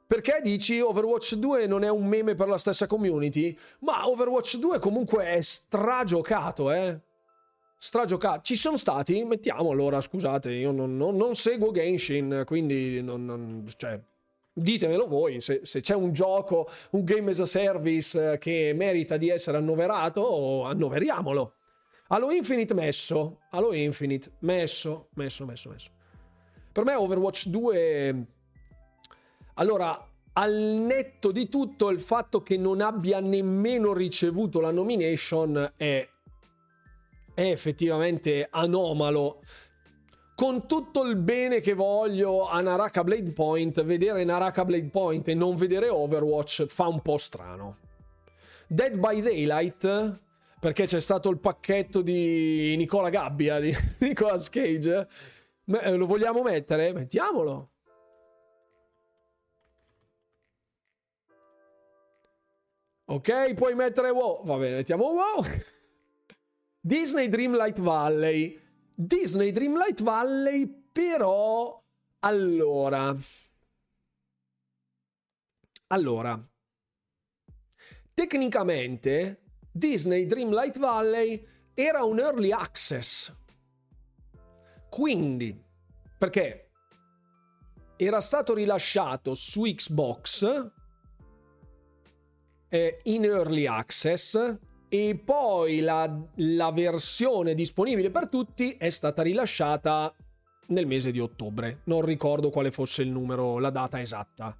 Perché 0.07 0.39
dici 0.41 0.79
Overwatch 0.79 1.35
2 1.35 1.67
non 1.67 1.83
è 1.83 1.89
un 1.89 2.07
meme 2.07 2.33
per 2.33 2.47
la 2.47 2.57
stessa 2.57 2.87
community? 2.87 3.55
Ma 3.81 4.07
Overwatch 4.07 4.57
2 4.57 4.79
comunque 4.79 5.25
è 5.25 5.41
stragiocato, 5.41 6.71
eh? 6.71 6.99
Stragiocato. 7.77 8.41
Ci 8.41 8.55
sono 8.55 8.77
stati? 8.77 9.23
Mettiamo 9.25 9.69
allora, 9.69 10.01
scusate, 10.01 10.51
io 10.51 10.71
non, 10.71 10.97
non, 10.97 11.15
non 11.15 11.35
seguo 11.35 11.71
Genshin, 11.71 12.43
quindi 12.47 13.01
non, 13.03 13.25
non, 13.25 13.65
cioè, 13.75 14.01
ditemelo 14.53 15.05
voi, 15.07 15.39
se, 15.39 15.59
se, 15.63 15.81
c'è 15.81 15.93
un 15.93 16.13
gioco, 16.13 16.67
un 16.91 17.03
game 17.03 17.29
as 17.29 17.41
a 17.41 17.45
service 17.45 18.39
che 18.39 18.71
merita 18.73 19.17
di 19.17 19.29
essere 19.29 19.57
annoverato, 19.57 20.63
annoveriamolo. 20.63 21.56
Halo 22.07 22.31
Infinite 22.31 22.73
messo, 22.73 23.39
Halo 23.49 23.73
Infinite 23.73 24.31
messo, 24.39 25.09
messo, 25.15 25.45
messo, 25.45 25.69
messo. 25.69 25.89
Per 26.71 26.83
me 26.83 26.93
Overwatch 26.93 27.47
2 27.47 28.27
allora, 29.59 30.07
al 30.33 30.53
netto 30.53 31.31
di 31.31 31.49
tutto, 31.49 31.89
il 31.89 31.99
fatto 31.99 32.43
che 32.43 32.57
non 32.57 32.79
abbia 32.79 33.19
nemmeno 33.19 33.91
ricevuto 33.91 34.59
la 34.59 34.69
nomination 34.69 35.73
è, 35.75 36.07
è 37.33 37.41
effettivamente 37.41 38.47
anomalo. 38.51 39.41
Con 40.35 40.67
tutto 40.67 41.01
il 41.05 41.15
bene 41.15 41.59
che 41.59 41.73
voglio 41.73 42.47
a 42.47 42.61
Naraka 42.61 43.03
Blade 43.03 43.31
Point, 43.31 43.83
vedere 43.83 44.23
Naraka 44.23 44.63
Blade 44.63 44.89
Point 44.89 45.27
e 45.27 45.33
non 45.33 45.55
vedere 45.55 45.89
Overwatch 45.89 46.65
fa 46.67 46.85
un 46.85 47.01
po' 47.01 47.17
strano. 47.17 47.77
Dead 48.67 48.95
by 48.95 49.21
Daylight, 49.21 50.19
perché 50.67 50.85
c'è 50.85 50.99
stato 50.99 51.29
il 51.29 51.39
pacchetto 51.39 52.01
di 52.01 52.75
Nicola 52.75 53.07
Gabbia, 53.07 53.57
di 53.57 53.73
Nicolas 53.99 54.49
Cage, 54.49 55.07
lo 55.63 56.05
vogliamo 56.05 56.41
mettere? 56.41 56.91
Mettiamolo. 56.91 57.71
Ok, 63.05 63.53
puoi 63.53 63.75
mettere 63.75 64.09
wow. 64.09 64.43
Va 64.43 64.57
bene, 64.57 64.75
mettiamo 64.75 65.05
wow. 65.05 65.45
Disney 66.81 67.29
Dreamlight 67.29 67.79
Valley. 67.79 68.61
Disney 68.93 69.53
Dreamlight 69.53 70.03
Valley, 70.03 70.67
però... 70.91 71.81
Allora... 72.19 73.15
Allora... 75.87 76.45
Tecnicamente, 78.13 79.46
Disney 79.77 80.25
Dreamlight 80.25 80.79
Valley 80.79 81.45
era 81.73 82.03
un 82.03 82.19
early 82.19 82.51
access. 82.51 83.31
Quindi, 84.89 85.63
perché 86.17 86.71
era 87.95 88.19
stato 88.19 88.53
rilasciato 88.53 89.35
su 89.35 89.61
Xbox 89.61 90.71
eh, 92.69 92.99
in 93.03 93.23
early 93.25 93.65
access 93.65 94.57
e 94.89 95.21
poi 95.23 95.79
la, 95.81 96.11
la 96.35 96.71
versione 96.71 97.53
disponibile 97.53 98.09
per 98.09 98.29
tutti 98.29 98.71
è 98.71 98.89
stata 98.89 99.21
rilasciata 99.21 100.13
nel 100.67 100.87
mese 100.87 101.11
di 101.11 101.19
ottobre. 101.19 101.81
Non 101.85 102.01
ricordo 102.01 102.49
quale 102.49 102.71
fosse 102.71 103.03
il 103.03 103.09
numero, 103.09 103.59
la 103.59 103.69
data 103.69 104.01
esatta. 104.01 104.57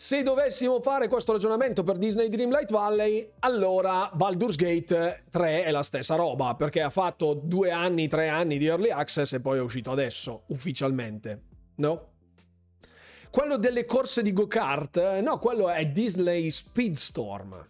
Se 0.00 0.22
dovessimo 0.22 0.80
fare 0.80 1.08
questo 1.08 1.32
ragionamento 1.32 1.82
per 1.82 1.98
Disney 1.98 2.28
Dreamlight 2.28 2.70
Valley, 2.70 3.32
allora 3.40 4.08
Baldur's 4.14 4.54
Gate 4.54 5.24
3 5.28 5.64
è 5.64 5.72
la 5.72 5.82
stessa 5.82 6.14
roba, 6.14 6.54
perché 6.54 6.82
ha 6.82 6.88
fatto 6.88 7.34
due 7.34 7.72
anni, 7.72 8.06
tre 8.06 8.28
anni 8.28 8.58
di 8.58 8.66
early 8.66 8.90
access 8.90 9.32
e 9.32 9.40
poi 9.40 9.58
è 9.58 9.60
uscito 9.60 9.90
adesso, 9.90 10.44
ufficialmente. 10.50 11.42
No? 11.78 12.10
Quello 13.28 13.56
delle 13.56 13.86
corse 13.86 14.22
di 14.22 14.32
go-kart, 14.32 14.98
eh, 14.98 15.20
no, 15.20 15.40
quello 15.40 15.68
è 15.68 15.84
Disney 15.86 16.48
Speedstorm. 16.48 17.68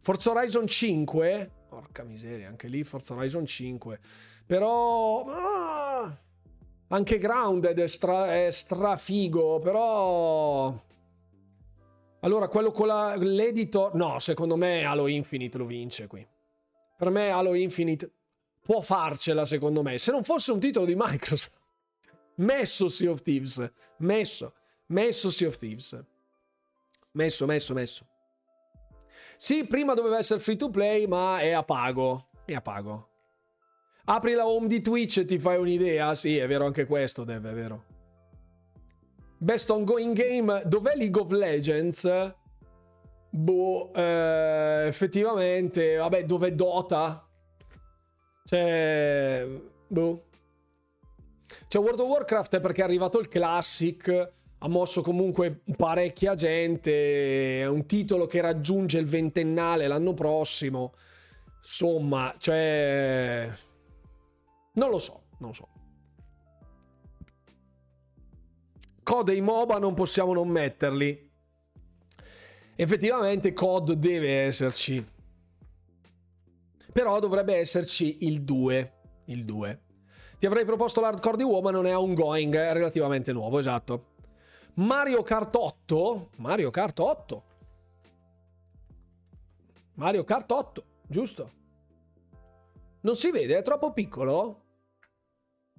Forza 0.00 0.30
Horizon 0.30 0.66
5, 0.66 1.50
porca 1.68 2.02
miseria, 2.02 2.48
anche 2.48 2.66
lì 2.66 2.82
Forza 2.82 3.12
Horizon 3.12 3.44
5. 3.44 4.00
Però 4.46 5.26
ah, 5.26 6.18
anche 6.88 7.18
Grounded 7.18 7.78
è, 7.78 7.86
stra, 7.88 8.34
è 8.34 8.50
strafigo, 8.50 9.58
però 9.58 10.84
allora, 12.26 12.48
quello 12.48 12.72
con 12.72 12.88
la, 12.88 13.14
l'editor... 13.14 13.94
No, 13.94 14.18
secondo 14.18 14.56
me 14.56 14.84
Halo 14.84 15.06
Infinite 15.06 15.58
lo 15.58 15.64
vince 15.64 16.08
qui. 16.08 16.26
Per 16.96 17.08
me 17.08 17.30
Halo 17.30 17.54
Infinite 17.54 18.10
può 18.60 18.80
farcela, 18.80 19.44
secondo 19.44 19.80
me. 19.82 19.96
Se 19.98 20.10
non 20.10 20.24
fosse 20.24 20.50
un 20.50 20.58
titolo 20.58 20.86
di 20.86 20.96
Microsoft. 20.96 21.56
Messo 22.38 22.88
Sea 22.88 23.12
of 23.12 23.22
Thieves. 23.22 23.70
Messo. 23.98 24.54
Messo 24.86 25.30
Sea 25.30 25.46
of 25.46 25.56
Thieves. 25.56 26.04
Messo, 27.12 27.46
messo, 27.46 27.74
messo. 27.74 28.06
Sì, 29.36 29.64
prima 29.64 29.94
doveva 29.94 30.18
essere 30.18 30.40
free 30.40 30.56
to 30.56 30.68
play, 30.68 31.06
ma 31.06 31.38
è 31.38 31.52
a 31.52 31.62
pago. 31.62 32.30
È 32.44 32.54
a 32.54 32.60
pago. 32.60 33.08
Apri 34.06 34.32
la 34.32 34.48
home 34.48 34.66
di 34.66 34.80
Twitch 34.80 35.18
e 35.18 35.24
ti 35.24 35.38
fai 35.38 35.58
un'idea. 35.58 36.12
Sì, 36.16 36.36
è 36.38 36.46
vero 36.48 36.66
anche 36.66 36.86
questo, 36.86 37.22
Dev, 37.22 37.46
è 37.46 37.54
vero. 37.54 37.85
Best 39.38 39.70
ongoing 39.70 40.14
game. 40.14 40.62
Dov'è 40.64 40.94
League 40.96 41.20
of 41.20 41.30
Legends? 41.30 42.34
Boh, 43.30 43.92
eh, 43.94 44.86
effettivamente, 44.86 45.96
vabbè, 45.96 46.24
dov'è 46.24 46.52
Dota? 46.52 47.28
Cioè, 48.44 49.46
boh. 49.86 50.24
Cioè, 51.68 51.82
World 51.82 52.00
of 52.00 52.08
Warcraft 52.08 52.56
è 52.56 52.60
perché 52.60 52.80
è 52.80 52.84
arrivato 52.84 53.18
il 53.18 53.28
Classic 53.28 54.34
ha 54.58 54.68
mosso 54.68 55.02
comunque 55.02 55.60
parecchia 55.76 56.34
gente, 56.34 57.60
è 57.60 57.66
un 57.66 57.84
titolo 57.86 58.26
che 58.26 58.40
raggiunge 58.40 58.98
il 58.98 59.06
ventennale 59.06 59.86
l'anno 59.86 60.14
prossimo. 60.14 60.94
Insomma, 61.58 62.34
cioè... 62.38 63.50
Non 64.72 64.90
lo 64.90 64.98
so, 64.98 65.24
non 65.38 65.50
lo 65.50 65.54
so. 65.54 65.68
COD 69.06 69.28
e 69.28 69.36
i 69.36 69.40
MOBA 69.40 69.78
non 69.78 69.94
possiamo 69.94 70.32
non 70.32 70.48
metterli. 70.48 71.30
Effettivamente 72.74 73.52
COD 73.52 73.92
deve 73.92 74.46
esserci. 74.46 75.06
Però 76.92 77.20
dovrebbe 77.20 77.54
esserci 77.54 78.26
il 78.26 78.42
2. 78.42 78.94
Il 79.26 79.44
2. 79.44 79.80
Ti 80.40 80.46
avrei 80.46 80.64
proposto 80.64 81.00
l'hardcore 81.00 81.36
di 81.36 81.44
WoW, 81.44 81.62
ma 81.62 81.70
non 81.70 81.86
è 81.86 81.96
ongoing, 81.96 82.52
è 82.56 82.72
relativamente 82.72 83.32
nuovo, 83.32 83.60
esatto. 83.60 84.06
Mario 84.74 85.22
Kart 85.22 85.54
8. 85.54 86.30
Mario 86.38 86.70
Kart 86.70 86.98
8. 86.98 87.44
Mario 89.94 90.24
Kart 90.24 90.50
8, 90.50 90.84
giusto? 91.06 91.50
Non 93.02 93.14
si 93.14 93.30
vede, 93.30 93.56
è 93.56 93.62
troppo 93.62 93.92
piccolo? 93.92 94.64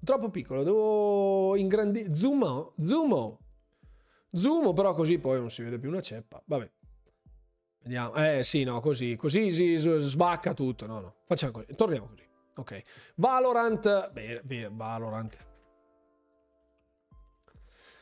Troppo 0.04 0.30
piccolo, 0.30 0.64
devo 0.64 1.56
ingrandire. 1.56 2.14
Zoom, 2.14 2.74
zoom. 2.84 3.38
Zoom, 4.32 4.74
però 4.74 4.94
così 4.94 5.18
poi 5.20 5.40
non 5.40 5.50
si 5.50 5.64
vede 5.64 5.80
più 5.80 5.90
una 5.90 6.02
ceppa. 6.02 6.42
Vabbè. 6.46 6.72
Vediamo. 7.84 8.14
Eh 8.16 8.44
sì, 8.44 8.64
no, 8.64 8.80
così. 8.80 9.16
Così 9.16 9.52
si 9.52 9.76
sbacca 9.78 10.54
tutto. 10.54 10.86
No, 10.86 11.00
no. 11.00 11.16
Facciamo 11.26 11.52
così. 11.52 11.68
Torniamo 11.76 12.08
così. 12.08 12.26
Ok. 12.56 12.82
Valorant. 13.16 14.12
Beh, 14.12 14.70
Valorant. 14.72 15.38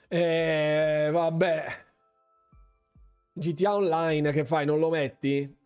Eh, 0.07 1.09
vabbè. 1.11 1.83
GTA 3.33 3.75
Online 3.75 4.31
che 4.31 4.45
fai? 4.45 4.65
Non 4.65 4.79
lo 4.79 4.89
metti? 4.89 5.57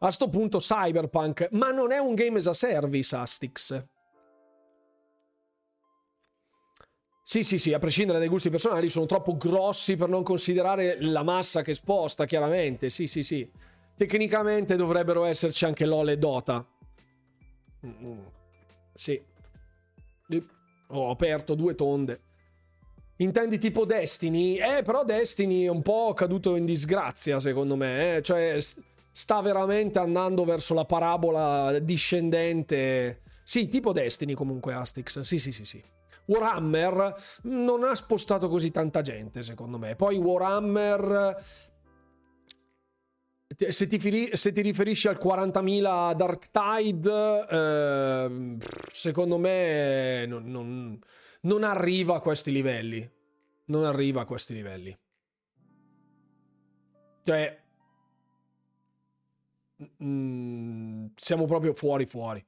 A 0.00 0.10
sto 0.12 0.28
punto 0.28 0.58
Cyberpunk, 0.58 1.48
ma 1.52 1.72
non 1.72 1.90
è 1.90 1.98
un 1.98 2.14
game 2.14 2.38
as 2.38 2.46
a 2.46 2.52
service 2.52 3.16
Astix. 3.16 3.84
Sì, 7.30 7.44
sì, 7.44 7.58
sì, 7.58 7.74
a 7.74 7.78
prescindere 7.78 8.18
dai 8.18 8.28
gusti 8.28 8.48
personali, 8.48 8.88
sono 8.88 9.04
troppo 9.04 9.36
grossi 9.36 9.96
per 9.96 10.08
non 10.08 10.22
considerare 10.22 10.96
la 10.98 11.22
massa 11.22 11.60
che 11.60 11.74
sposta, 11.74 12.24
chiaramente. 12.24 12.88
Sì, 12.88 13.06
sì, 13.06 13.22
sì. 13.22 13.46
Tecnicamente 13.94 14.76
dovrebbero 14.76 15.26
esserci 15.26 15.66
anche 15.66 15.84
LOL 15.84 16.08
e 16.08 16.16
Dota. 16.16 16.66
Sì. 18.94 19.22
Ho 20.86 21.10
aperto 21.10 21.54
due 21.54 21.74
tonde. 21.74 22.20
Intendi 23.16 23.58
tipo 23.58 23.84
Destiny? 23.84 24.56
Eh, 24.56 24.82
però 24.82 25.04
Destiny 25.04 25.64
è 25.64 25.68
un 25.68 25.82
po' 25.82 26.14
caduto 26.14 26.56
in 26.56 26.64
disgrazia, 26.64 27.40
secondo 27.40 27.76
me. 27.76 28.16
Eh? 28.16 28.22
Cioè, 28.22 28.56
sta 29.12 29.42
veramente 29.42 29.98
andando 29.98 30.46
verso 30.46 30.72
la 30.72 30.86
parabola 30.86 31.78
discendente. 31.78 33.20
Sì, 33.42 33.68
tipo 33.68 33.92
Destiny 33.92 34.32
comunque, 34.32 34.72
Astix. 34.72 35.20
Sì, 35.20 35.38
sì, 35.38 35.52
sì, 35.52 35.66
sì. 35.66 35.84
Warhammer 36.28 37.14
non 37.42 37.84
ha 37.84 37.94
spostato 37.94 38.48
così 38.48 38.70
tanta 38.70 39.02
gente, 39.02 39.42
secondo 39.42 39.78
me. 39.78 39.96
Poi 39.96 40.16
Warhammer 40.16 41.36
se 43.56 43.86
ti, 43.86 44.30
se 44.36 44.52
ti, 44.52 44.60
riferisci 44.60 45.08
al 45.08 45.18
40.000 45.18 46.14
Dark 46.14 46.50
Tide, 46.50 47.46
eh, 47.50 48.56
secondo 48.92 49.38
me 49.38 50.26
non, 50.26 50.44
non, 50.44 50.98
non, 51.42 51.64
arriva 51.64 52.16
a 52.16 52.20
questi 52.20 52.52
livelli. 52.52 53.10
Non 53.66 53.84
arriva 53.84 54.22
a 54.22 54.24
questi 54.26 54.54
livelli. 54.54 54.96
Cioè, 57.24 57.62
mm, 60.04 61.06
siamo 61.16 61.46
proprio 61.46 61.72
fuori 61.72 62.06
fuori. 62.06 62.44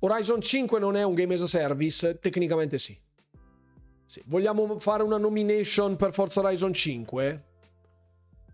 Horizon 0.00 0.40
5 0.40 0.78
non 0.78 0.96
è 0.96 1.02
un 1.02 1.14
game 1.14 1.34
as 1.34 1.42
a 1.42 1.46
service? 1.46 2.18
Tecnicamente 2.18 2.78
sì. 2.78 2.98
sì. 4.06 4.22
Vogliamo 4.26 4.78
fare 4.78 5.02
una 5.02 5.18
nomination 5.18 5.96
per 5.96 6.14
Forza 6.14 6.40
Horizon 6.40 6.72
5? 6.72 7.44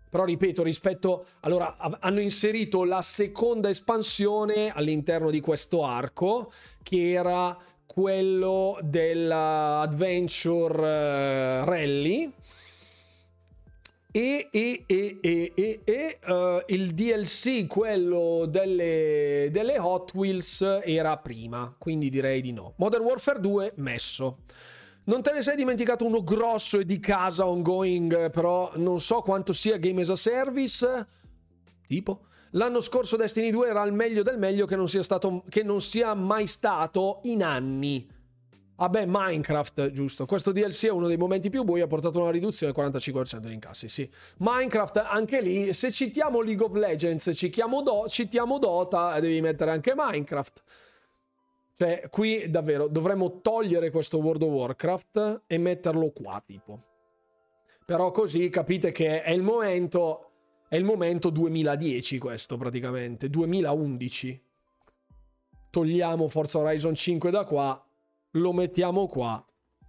Però 0.09 0.25
ripeto, 0.25 0.61
rispetto... 0.63 1.25
Allora, 1.41 1.77
hanno 1.77 2.19
inserito 2.19 2.83
la 2.83 3.01
seconda 3.01 3.69
espansione 3.69 4.71
all'interno 4.73 5.29
di 5.29 5.39
questo 5.39 5.85
arco, 5.85 6.51
che 6.83 7.11
era 7.11 7.57
quello 7.85 8.77
dell'Adventure 8.81 10.73
uh, 10.73 11.65
Rally. 11.65 12.33
E, 14.09 14.47
e, 14.51 14.83
e, 14.87 15.19
e, 15.21 15.81
e 15.83 16.19
uh, 16.25 16.63
il 16.67 16.93
DLC, 16.93 17.67
quello 17.67 18.45
delle, 18.47 19.49
delle 19.51 19.77
Hot 19.77 20.13
Wheels, 20.13 20.61
era 20.83 21.17
prima, 21.17 21.75
quindi 21.77 22.09
direi 22.09 22.41
di 22.41 22.53
no. 22.53 22.73
Modern 22.77 23.03
Warfare 23.03 23.39
2 23.39 23.73
messo. 23.75 24.39
Non 25.05 25.21
te 25.21 25.31
ne 25.33 25.41
sei 25.41 25.55
dimenticato 25.55 26.05
uno 26.05 26.23
grosso 26.23 26.79
e 26.79 26.85
di 26.85 26.99
casa 26.99 27.47
ongoing, 27.47 28.29
però 28.29 28.71
non 28.75 28.99
so 28.99 29.21
quanto 29.21 29.53
sia 29.53 29.77
Game 29.77 30.01
as 30.01 30.09
a 30.09 30.15
Service? 30.15 31.07
Tipo? 31.85 32.25
L'anno 32.51 32.81
scorso 32.81 33.17
Destiny 33.17 33.51
2 33.51 33.67
era 33.67 33.83
il 33.83 33.93
meglio 33.93 34.23
del 34.23 34.37
meglio 34.37 34.65
che 34.65 34.75
non 34.75 34.87
sia, 34.87 35.03
stato, 35.03 35.43
che 35.49 35.63
non 35.63 35.81
sia 35.81 36.13
mai 36.13 36.47
stato 36.47 37.19
in 37.23 37.43
anni. 37.43 38.07
Vabbè, 38.77 39.05
Minecraft, 39.07 39.91
giusto. 39.91 40.25
Questo 40.25 40.51
DLC 40.51 40.85
è 40.85 40.91
uno 40.91 41.07
dei 41.07 41.17
momenti 41.17 41.49
più 41.49 41.63
bui, 41.63 41.81
ha 41.81 41.87
portato 41.87 42.21
una 42.21 42.29
riduzione 42.29 42.71
del 42.71 42.83
45% 42.85 43.37
degli 43.37 43.53
incassi, 43.53 43.89
sì. 43.89 44.09
Minecraft, 44.37 44.97
anche 44.97 45.41
lì, 45.41 45.73
se 45.73 45.91
citiamo 45.91 46.41
League 46.41 46.63
of 46.63 46.73
Legends, 46.73 47.31
citiamo, 47.33 47.81
Do- 47.81 48.05
citiamo 48.07 48.59
Dota, 48.59 49.19
devi 49.19 49.41
mettere 49.41 49.71
anche 49.71 49.93
Minecraft. 49.95 50.63
Cioè, 51.73 52.07
qui 52.09 52.49
davvero 52.49 52.87
dovremmo 52.87 53.41
togliere 53.41 53.89
questo 53.89 54.17
World 54.17 54.41
of 54.43 54.49
Warcraft 54.49 55.43
e 55.47 55.57
metterlo 55.57 56.11
qua, 56.11 56.41
tipo. 56.45 56.83
Però 57.85 58.11
così 58.11 58.49
capite 58.49 58.91
che 58.91 59.23
è 59.23 59.31
il 59.31 59.41
momento. 59.41 60.23
È 60.67 60.75
il 60.75 60.83
momento 60.83 61.29
2010 61.29 62.17
questo 62.17 62.57
praticamente. 62.57 63.29
2011. 63.29 64.43
Togliamo 65.69 66.27
Forza 66.27 66.57
Horizon 66.57 66.93
5 66.93 67.31
da 67.31 67.45
qua. 67.45 67.86
Lo 68.37 68.53
mettiamo 68.53 69.07
qua. 69.07 69.43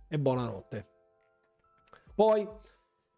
E 0.09 0.19
buonanotte. 0.19 0.87
Poi, 2.15 2.49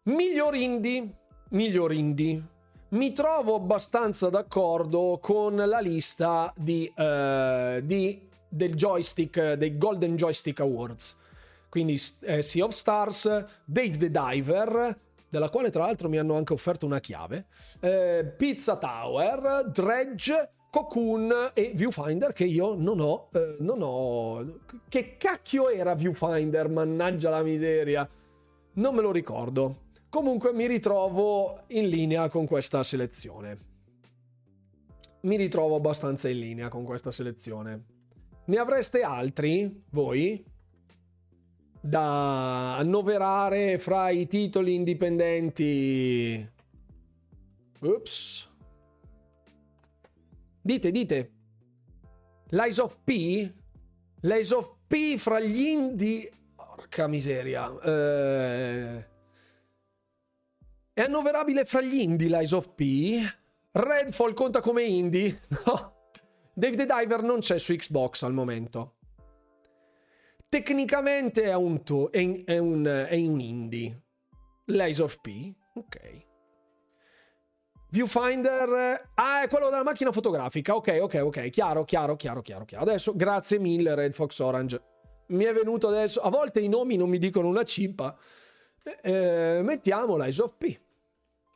miglior 0.03 0.55
indie. 0.55 1.19
Miglior 1.49 1.93
indie. 1.93 2.49
Mi 2.89 3.13
trovo 3.13 3.55
abbastanza 3.55 4.29
d'accordo 4.29 5.19
con 5.21 5.55
la 5.55 5.79
lista 5.79 6.53
di, 6.57 6.91
uh, 6.95 7.79
di 7.81 8.29
del 8.49 8.75
joystick, 8.75 9.53
dei 9.53 9.77
Golden 9.77 10.17
Joystick 10.17 10.59
Awards. 10.59 11.15
Quindi 11.69 11.97
eh, 12.23 12.41
Sea 12.41 12.65
of 12.65 12.71
Stars, 12.71 13.23
Dave 13.63 13.97
the 13.97 14.11
Diver, 14.11 14.99
della 15.29 15.49
quale 15.49 15.69
tra 15.69 15.85
l'altro 15.85 16.09
mi 16.09 16.17
hanno 16.17 16.35
anche 16.35 16.51
offerto 16.51 16.85
una 16.85 16.99
chiave, 16.99 17.45
eh, 17.79 18.33
Pizza 18.37 18.75
Tower, 18.75 19.69
Dredge, 19.71 20.51
Cocoon 20.71 21.51
e 21.53 21.73
Viewfinder 21.75 22.31
che 22.31 22.45
io 22.45 22.75
non 22.75 23.01
ho, 23.01 23.27
eh, 23.33 23.57
non 23.59 23.79
ho... 23.81 24.59
Che 24.87 25.17
cacchio 25.17 25.67
era 25.67 25.93
Viewfinder? 25.95 26.69
Mannaggia 26.69 27.29
la 27.29 27.43
miseria. 27.43 28.09
Non 28.75 28.95
me 28.95 29.01
lo 29.01 29.11
ricordo. 29.11 29.89
Comunque 30.07 30.53
mi 30.53 30.67
ritrovo 30.67 31.63
in 31.67 31.89
linea 31.89 32.29
con 32.29 32.45
questa 32.45 32.83
selezione. 32.83 33.59
Mi 35.23 35.35
ritrovo 35.35 35.75
abbastanza 35.75 36.29
in 36.29 36.39
linea 36.39 36.69
con 36.69 36.85
questa 36.85 37.11
selezione. 37.11 37.83
Ne 38.45 38.57
avreste 38.57 39.01
altri, 39.01 39.83
voi? 39.89 40.41
Da 41.81 42.77
annoverare 42.77 43.77
fra 43.77 44.09
i 44.09 44.25
titoli 44.25 44.73
indipendenti? 44.75 46.49
Ups. 47.81 48.50
Dite, 50.61 50.91
dite. 50.91 51.31
L'Eyes 52.49 52.77
of 52.77 52.97
P? 53.03 53.53
L'Eyes 54.21 54.51
of 54.51 54.75
P 54.87 55.17
fra 55.17 55.39
gli 55.39 55.67
indie... 55.67 56.31
Porca 56.55 57.07
miseria. 57.07 57.69
Eh... 57.81 59.09
È 60.93 61.01
annoverabile 61.01 61.65
fra 61.65 61.81
gli 61.81 61.99
indie 61.99 62.29
l'Eyes 62.29 62.51
of 62.51 62.73
P? 62.75 63.21
Redfall 63.71 64.33
conta 64.33 64.61
come 64.61 64.83
indie? 64.83 65.41
No. 65.65 65.99
Dave 66.53 66.75
the 66.75 66.85
Diver 66.85 67.23
non 67.23 67.39
c'è 67.39 67.57
su 67.57 67.73
Xbox 67.73 68.23
al 68.23 68.33
momento. 68.33 68.97
Tecnicamente 70.49 71.43
è 71.43 71.55
un, 71.55 71.81
to- 71.81 72.11
è 72.11 72.19
un, 72.19 72.83
è 73.07 73.15
un 73.15 73.39
indie. 73.39 74.03
Lies 74.65 74.99
of 74.99 75.19
P, 75.21 75.53
ok. 75.75 76.29
Viewfinder, 77.91 79.09
ah, 79.15 79.43
è 79.43 79.49
quello 79.49 79.69
della 79.69 79.83
macchina 79.83 80.13
fotografica. 80.13 80.75
Ok, 80.75 80.97
ok, 81.01 81.21
ok, 81.23 81.49
chiaro, 81.49 81.83
chiaro, 81.83 82.15
chiaro, 82.15 82.41
chiaro. 82.41 82.65
Adesso, 82.77 83.13
grazie 83.15 83.59
mille, 83.59 83.93
Red 83.95 84.13
Fox 84.13 84.39
Orange. 84.39 84.81
Mi 85.27 85.43
è 85.43 85.53
venuto 85.53 85.89
adesso. 85.89 86.21
A 86.21 86.29
volte 86.29 86.61
i 86.61 86.69
nomi 86.69 86.95
non 86.95 87.09
mi 87.09 87.17
dicono 87.17 87.49
una 87.49 87.63
cippa. 87.63 88.17
Eh, 89.01 89.59
mettiamo 89.61 90.15
l'Eyes 90.15 90.37
of 90.39 90.53
P. 90.57 90.79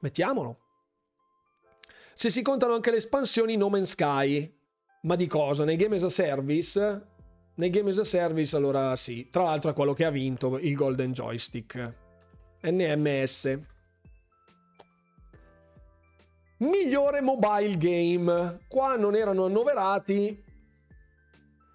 Mettiamolo. 0.02 0.60
Se 2.14 2.30
si 2.30 2.42
contano 2.42 2.74
anche 2.74 2.92
le 2.92 2.98
espansioni 2.98 3.56
No 3.56 3.70
Man's 3.70 3.92
Sky, 3.92 4.54
ma 5.04 5.16
di 5.16 5.28
cosa? 5.28 5.64
Nei 5.64 5.78
game 5.78 5.96
as 5.96 6.04
a 6.04 6.10
service? 6.10 7.08
Nei 7.56 7.70
game 7.70 7.92
as 7.92 7.98
a 7.98 8.04
service 8.04 8.54
allora 8.54 8.94
sì. 8.98 9.30
Tra 9.30 9.44
l'altro 9.44 9.72
è 9.72 9.74
quello 9.74 9.94
che 9.94 10.04
ha 10.04 10.10
vinto 10.10 10.58
il 10.60 10.76
Golden 10.76 11.14
Joystick. 11.14 11.94
NMS. 12.62 13.60
Migliore 16.66 17.22
mobile 17.22 17.78
game. 17.78 18.60
Qua 18.68 18.96
non 18.96 19.16
erano 19.16 19.46
annoverati. 19.46 20.44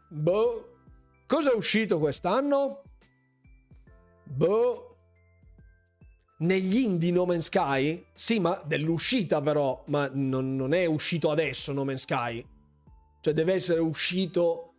Boh. 0.08 0.66
Cosa 1.26 1.52
è 1.52 1.54
uscito 1.54 1.98
quest'anno? 1.98 2.82
Boh. 4.24 4.96
Negli 6.38 6.76
indie 6.78 7.12
No 7.12 7.26
Man's 7.26 7.46
Sky? 7.46 8.04
Sì, 8.14 8.40
ma 8.40 8.60
dell'uscita 8.64 9.40
però. 9.40 9.82
Ma 9.86 10.10
non, 10.12 10.56
non 10.56 10.72
è 10.72 10.86
uscito 10.86 11.30
adesso 11.30 11.72
No 11.72 11.84
Man's 11.84 12.02
Sky. 12.02 12.44
Cioè 13.20 13.34
deve 13.34 13.54
essere 13.54 13.80
uscito 13.80 14.70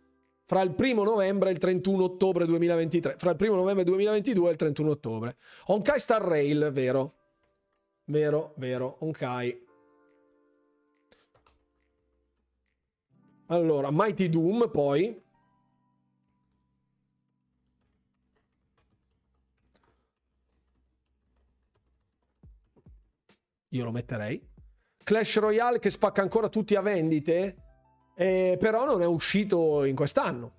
fra 0.44 0.60
il 0.60 0.74
primo 0.74 1.04
novembre 1.04 1.48
e 1.48 1.52
il 1.52 1.58
31 1.58 2.02
ottobre 2.02 2.44
2023. 2.44 3.16
Fra 3.16 3.30
il 3.30 3.36
primo 3.36 3.54
novembre 3.54 3.84
2022 3.84 4.48
e 4.48 4.50
il 4.50 4.56
31 4.58 4.90
ottobre. 4.90 5.36
Honkai 5.66 6.00
Star 6.00 6.22
Rail, 6.22 6.70
vero. 6.72 7.14
Vero, 8.06 8.52
vero, 8.56 8.96
Honkai. 9.00 9.61
Allora, 13.52 13.90
Mighty 13.90 14.30
Doom 14.30 14.70
poi. 14.70 15.20
Io 23.68 23.84
lo 23.84 23.90
metterei. 23.90 24.40
Clash 25.04 25.38
Royale 25.38 25.78
che 25.78 25.90
spacca 25.90 26.22
ancora 26.22 26.48
tutti 26.48 26.74
a 26.74 26.80
vendite 26.80 27.56
eh, 28.14 28.56
però 28.58 28.86
non 28.86 29.02
è 29.02 29.06
uscito 29.06 29.84
in 29.84 29.94
quest'anno. 29.94 30.52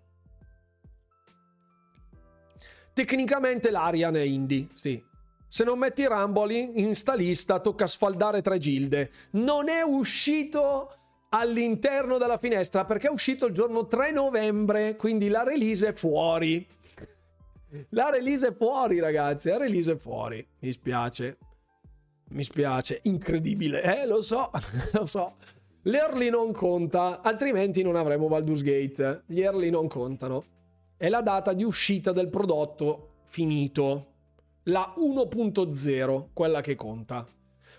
Tecnicamente 2.94 3.72
l'Arian 3.72 4.15
è 4.15 4.22
indie, 4.22 4.68
sì. 4.74 5.03
Se 5.48 5.64
non 5.64 5.80
metti 5.80 6.06
Rumble 6.06 6.56
in 6.56 6.94
sta 6.94 7.15
lista 7.15 7.60
tocca 7.60 7.88
sfaldare 7.88 8.44
tre 8.44 8.60
gilde. 8.60 9.11
Non 9.32 9.68
è 9.68 9.82
uscito 9.82 10.98
all'interno 11.35 12.18
della 12.18 12.38
finestra 12.38 12.85
perché 12.85 13.07
è 13.07 13.11
uscito 13.11 13.45
il 13.45 13.53
giorno 13.53 13.88
3 13.88 14.11
novembre, 14.11 14.95
quindi 14.95 15.27
la 15.30 15.43
release 15.43 15.88
è 15.88 15.93
fuori. 15.93 16.65
La 17.89 18.10
release 18.10 18.47
è 18.47 18.53
fuori, 18.53 18.99
ragazzi. 18.99 19.49
La 19.49 19.57
release 19.57 19.93
è 19.93 19.97
fuori. 19.97 20.45
Mi 20.60 20.72
spiace. 20.72 21.38
Mi 22.30 22.43
spiace. 22.43 22.99
Incredibile. 23.03 23.81
Eh, 23.81 24.05
lo 24.05 24.22
so. 24.22 24.51
lo 24.93 25.05
so. 25.05 25.35
L'early 25.84 26.30
non 26.30 26.53
conta, 26.53 27.22
altrimenti 27.22 27.81
non 27.81 27.95
avremo 27.95 28.27
Baldur's 28.27 28.61
Gate. 28.61 29.23
Gli 29.26 29.41
early 29.41 29.69
non 29.69 29.88
contano. 29.88 30.45
è 30.95 31.10
la 31.10 31.22
data 31.22 31.51
di 31.51 31.64
uscita 31.64 32.11
del 32.11 32.30
prodotto 32.30 33.15
finito. 33.26 34.11
La 34.64 34.93
1.0, 34.95 36.27
quella 36.31 36.61
che 36.61 36.76
conta. 36.76 37.27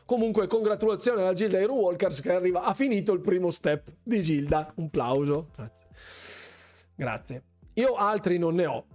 Comunque, 0.07 0.47
congratulazioni 0.47 1.21
alla 1.23 1.33
Gilda 1.33 1.59
Hero 1.59 1.75
Walkers 1.75 2.21
che 2.21 2.33
arriva, 2.33 2.63
ha 2.63 2.75
finito 2.75 3.13
il 3.13 3.21
primo 3.21 3.51
step 3.51 3.91
di 4.03 4.21
Gilda. 4.21 4.73
Un 4.77 4.91
plauso. 4.91 5.49
Grazie. 5.55 5.83
Grazie. 6.95 7.45
Io 7.75 7.95
altri 7.95 8.39
non 8.39 8.55
ne 8.55 8.67
ho. 8.67 8.87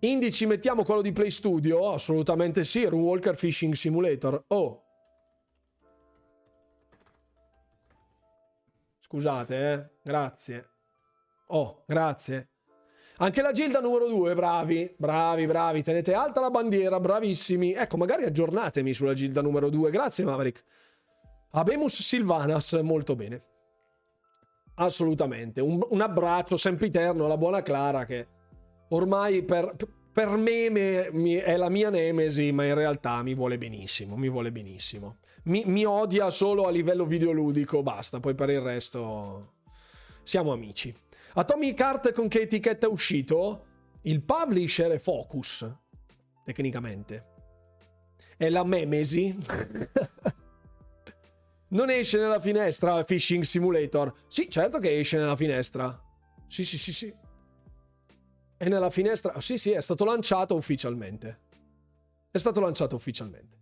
Indici 0.00 0.46
mettiamo 0.46 0.84
quello 0.84 1.02
di 1.02 1.12
Play 1.12 1.30
Studio? 1.30 1.90
Assolutamente 1.90 2.64
sì. 2.64 2.84
Walker 2.84 3.36
Fishing 3.36 3.74
Simulator. 3.74 4.44
Oh. 4.48 4.82
Scusate, 9.00 9.72
eh. 9.72 9.90
Grazie. 10.02 10.68
Oh, 11.48 11.82
grazie. 11.86 12.48
Anche 13.20 13.42
la 13.42 13.50
Gilda 13.50 13.80
numero 13.80 14.06
2, 14.06 14.34
bravi, 14.34 14.94
bravi, 14.96 15.46
bravi. 15.46 15.82
Tenete 15.82 16.14
alta 16.14 16.40
la 16.40 16.50
bandiera, 16.50 17.00
bravissimi. 17.00 17.72
Ecco, 17.72 17.96
magari 17.96 18.22
aggiornatemi 18.22 18.94
sulla 18.94 19.12
Gilda 19.12 19.42
numero 19.42 19.70
2. 19.70 19.90
Grazie, 19.90 20.24
Maverick. 20.24 20.62
Abemus 21.50 22.00
Silvanas, 22.00 22.74
molto 22.74 23.16
bene. 23.16 23.42
Assolutamente. 24.74 25.60
Un, 25.60 25.80
un 25.88 26.00
abbraccio 26.00 26.56
sempiterno 26.56 27.24
alla 27.24 27.36
buona 27.36 27.60
Clara 27.62 28.04
che 28.04 28.26
ormai 28.90 29.42
per, 29.42 29.74
per 30.12 30.28
me 30.36 30.70
me 30.70 31.42
è 31.42 31.56
la 31.56 31.68
mia 31.68 31.90
nemesi, 31.90 32.52
ma 32.52 32.66
in 32.66 32.74
realtà 32.74 33.20
mi 33.24 33.34
vuole 33.34 33.58
benissimo, 33.58 34.16
mi 34.16 34.28
vuole 34.28 34.52
benissimo. 34.52 35.16
Mi, 35.44 35.64
mi 35.66 35.84
odia 35.84 36.30
solo 36.30 36.68
a 36.68 36.70
livello 36.70 37.04
videoludico, 37.04 37.82
basta, 37.82 38.20
poi 38.20 38.36
per 38.36 38.50
il 38.50 38.60
resto 38.60 39.54
siamo 40.22 40.52
amici. 40.52 40.94
Atomic 41.38 41.78
Heart 41.78 42.12
con 42.12 42.26
che 42.26 42.40
etichetta 42.40 42.88
è 42.88 42.90
uscito? 42.90 43.66
Il 44.02 44.22
publisher 44.22 44.90
è 44.90 44.98
Focus, 44.98 45.72
tecnicamente. 46.44 47.26
È 48.36 48.48
la 48.48 48.64
Memesi. 48.64 49.38
non 51.70 51.90
esce 51.90 52.18
nella 52.18 52.40
finestra 52.40 53.04
Fishing 53.04 53.44
Simulator. 53.44 54.12
Sì, 54.26 54.50
certo 54.50 54.80
che 54.80 54.98
esce 54.98 55.16
nella 55.16 55.36
finestra. 55.36 55.96
Sì, 56.48 56.64
sì, 56.64 56.76
sì, 56.76 56.92
sì. 56.92 57.14
È 58.56 58.68
nella 58.68 58.90
finestra. 58.90 59.40
Sì, 59.40 59.58
sì, 59.58 59.70
è 59.70 59.80
stato 59.80 60.04
lanciato 60.04 60.56
ufficialmente. 60.56 61.38
È 62.32 62.38
stato 62.38 62.58
lanciato 62.58 62.96
ufficialmente. 62.96 63.56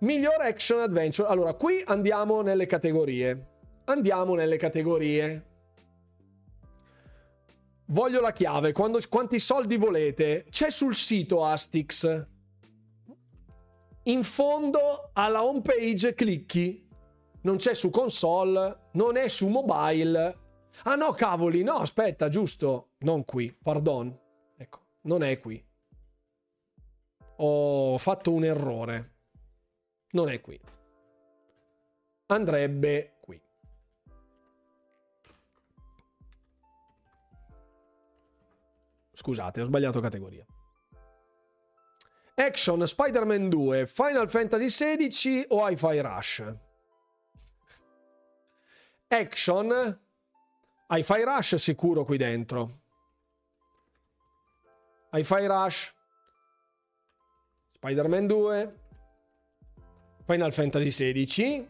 Miglior 0.00 0.40
action 0.40 0.80
adventure. 0.80 1.28
Allora, 1.28 1.54
qui 1.54 1.80
andiamo 1.86 2.42
nelle 2.42 2.66
categorie. 2.66 3.50
Andiamo 3.84 4.34
nelle 4.34 4.56
categorie. 4.56 5.54
Voglio 7.86 8.20
la 8.20 8.32
chiave. 8.32 8.72
Quando, 8.72 9.00
quanti 9.08 9.38
soldi 9.38 9.76
volete? 9.76 10.46
C'è 10.50 10.70
sul 10.70 10.94
sito 10.94 11.44
Astix. 11.44 12.26
In 14.04 14.22
fondo 14.22 15.10
alla 15.12 15.44
home 15.44 15.62
page 15.62 16.14
clicchi. 16.14 16.84
Non 17.42 17.58
c'è 17.58 17.74
su 17.74 17.90
console, 17.90 18.88
non 18.92 19.16
è 19.16 19.28
su 19.28 19.46
mobile. 19.46 20.38
Ah 20.82 20.96
no, 20.96 21.12
cavoli, 21.12 21.62
no, 21.62 21.74
aspetta, 21.74 22.28
giusto. 22.28 22.90
Non 22.98 23.24
qui, 23.24 23.52
pardon. 23.52 24.16
Ecco, 24.56 24.80
non 25.02 25.22
è 25.22 25.38
qui. 25.38 25.64
Ho 27.36 27.98
fatto 27.98 28.32
un 28.32 28.44
errore. 28.44 29.14
Non 30.10 30.28
è 30.28 30.40
qui. 30.40 30.58
Andrebbe 32.26 33.15
Scusate, 39.16 39.62
ho 39.62 39.64
sbagliato 39.64 40.00
categoria. 40.00 40.44
Action, 42.34 42.86
Spider-Man 42.86 43.48
2, 43.48 43.86
Final 43.86 44.28
Fantasy 44.28 44.66
XVI 44.66 45.46
o 45.48 45.66
Hi-Fi 45.66 46.00
Rush? 46.02 46.54
Action, 49.08 50.00
Hi-Fi 50.88 51.24
Rush 51.24 51.54
sicuro 51.54 52.04
qui 52.04 52.18
dentro. 52.18 52.80
Hi-Fi 55.12 55.46
Rush, 55.46 55.94
Spider-Man 57.72 58.26
2, 58.26 58.80
Final 60.26 60.52
Fantasy 60.52 60.90
XVI, 60.90 61.68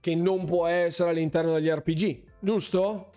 che 0.00 0.14
non 0.14 0.44
può 0.44 0.66
essere 0.66 1.08
all'interno 1.08 1.54
degli 1.54 1.70
RPG, 1.70 2.24
giusto? 2.40 3.11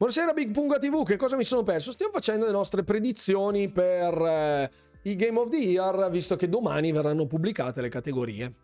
Buonasera 0.00 0.32
Big 0.32 0.50
Punga 0.50 0.78
TV, 0.78 1.04
che 1.04 1.16
cosa 1.16 1.36
mi 1.36 1.44
sono 1.44 1.62
perso? 1.62 1.92
Stiamo 1.92 2.10
facendo 2.10 2.46
le 2.46 2.52
nostre 2.52 2.82
predizioni 2.82 3.68
per 3.68 4.14
eh, 4.14 4.70
i 5.02 5.14
Game 5.14 5.38
of 5.38 5.50
the 5.50 5.58
Year, 5.58 6.08
visto 6.08 6.36
che 6.36 6.48
domani 6.48 6.90
verranno 6.90 7.26
pubblicate 7.26 7.82
le 7.82 7.90
categorie. 7.90 8.54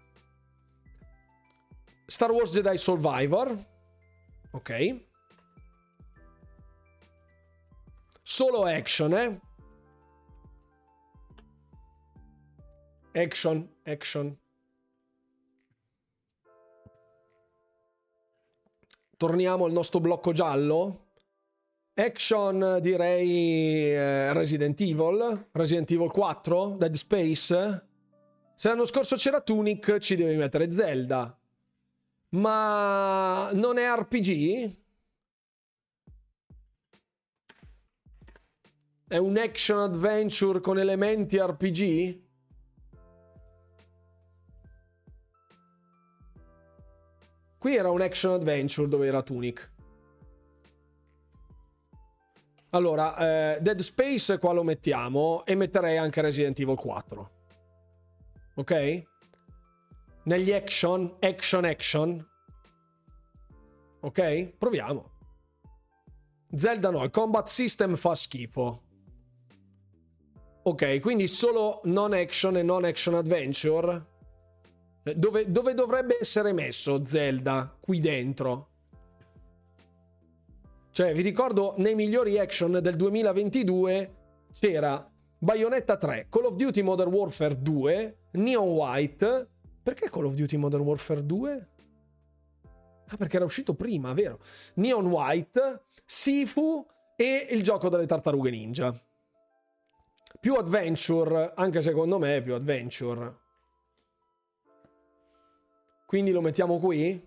Star 2.07 2.31
Wars 2.31 2.53
Jedi 2.53 2.79
Survivor. 2.79 3.55
Ok. 4.53 5.01
Solo 8.23 8.65
action, 8.65 9.13
eh? 9.13 9.41
Action, 13.13 13.75
action. 13.83 14.39
Torniamo 19.19 19.67
al 19.67 19.73
nostro 19.73 20.01
blocco 20.01 20.33
giallo. 20.33 21.05
Action 21.99 22.79
direi 22.83 23.95
eh, 23.95 24.33
Resident 24.35 24.79
Evil, 24.83 25.49
Resident 25.53 25.91
Evil 25.91 26.11
4, 26.11 26.77
Dead 26.77 26.93
Space. 26.93 27.87
Se 28.55 28.69
l'anno 28.69 28.85
scorso 28.85 29.17
c'era 29.17 29.41
Tunic, 29.41 29.97
ci 29.97 30.15
devi 30.15 30.37
mettere 30.37 30.71
Zelda. 30.71 31.35
Ma 32.31 33.51
non 33.55 33.79
è 33.79 33.91
RPG? 33.97 34.77
È 39.09 39.17
un 39.17 39.39
action 39.39 39.79
adventure 39.79 40.61
con 40.61 40.79
elementi 40.79 41.39
RPG? 41.39 42.25
Qui 47.57 47.75
era 47.75 47.89
un 47.91 48.03
action 48.03 48.35
adventure 48.35 48.87
dove 48.87 49.07
era 49.07 49.23
Tunic. 49.23 49.73
Allora, 52.77 53.55
eh, 53.55 53.61
Dead 53.63 53.81
Space 53.81 54.37
qua 54.37 54.53
lo 54.53 54.63
mettiamo 54.63 55.47
e 55.47 55.55
metterei 55.55 55.97
anche 55.97 56.21
Resident 56.21 56.61
Evil 56.61 56.77
4. 56.77 57.31
Ok? 58.57 59.03
Negli 60.25 60.53
action, 60.53 61.17
action, 61.21 61.65
action. 61.65 62.29
Ok? 64.01 64.57
Proviamo. 64.59 65.11
Zelda 66.55 66.91
no, 66.91 67.03
il 67.03 67.11
combat 67.11 67.49
system 67.49 67.97
fa 67.97 68.15
schifo. 68.15 68.83
Ok, 70.65 71.01
quindi 71.01 71.29
solo 71.29 71.81
non 71.85 72.13
action 72.13 72.59
e 72.59 72.63
non 72.63 72.85
action 72.85 73.15
adventure. 73.15 74.05
Dove, 75.15 75.51
dove 75.51 75.73
dovrebbe 75.73 76.19
essere 76.21 76.53
messo 76.53 77.07
Zelda 77.07 77.75
qui 77.81 78.01
dentro? 78.01 78.73
Cioè, 80.97 81.13
vi 81.13 81.21
ricordo, 81.21 81.75
nei 81.77 81.95
migliori 81.95 82.39
action 82.39 82.79
del 82.81 82.97
2022 82.97 84.15
c'era 84.51 85.07
Bayonetta 85.37 85.99
3, 85.99 86.29
Call 86.31 86.47
of 86.47 86.55
Duty 86.55 86.81
Modern 86.81 87.13
Warfare 87.13 87.61
2, 87.61 88.19
Neon 88.31 88.69
White. 88.69 89.51
Perché 89.83 90.09
Call 90.09 90.25
of 90.25 90.33
Duty 90.33 90.57
Modern 90.57 90.83
Warfare 90.85 91.27
2? 91.27 91.69
Ah, 93.09 93.17
perché 93.19 93.37
era 93.37 93.45
uscito 93.45 93.75
prima, 93.75 94.15
vero? 94.15 94.41
Neon 94.77 95.05
White, 95.05 95.83
Sifu 96.07 96.87
e 97.15 97.47
il 97.51 97.63
gioco 97.63 97.91
delle 97.91 98.07
tartarughe 98.07 98.49
ninja. 98.49 98.99
Più 100.41 100.55
adventure, 100.55 101.53
anche 101.57 101.83
secondo 101.83 102.19
me 102.19 102.41
più 102.41 102.55
adventure. 102.55 103.37
Quindi 106.07 106.31
lo 106.31 106.41
mettiamo 106.41 106.79
qui? 106.79 107.23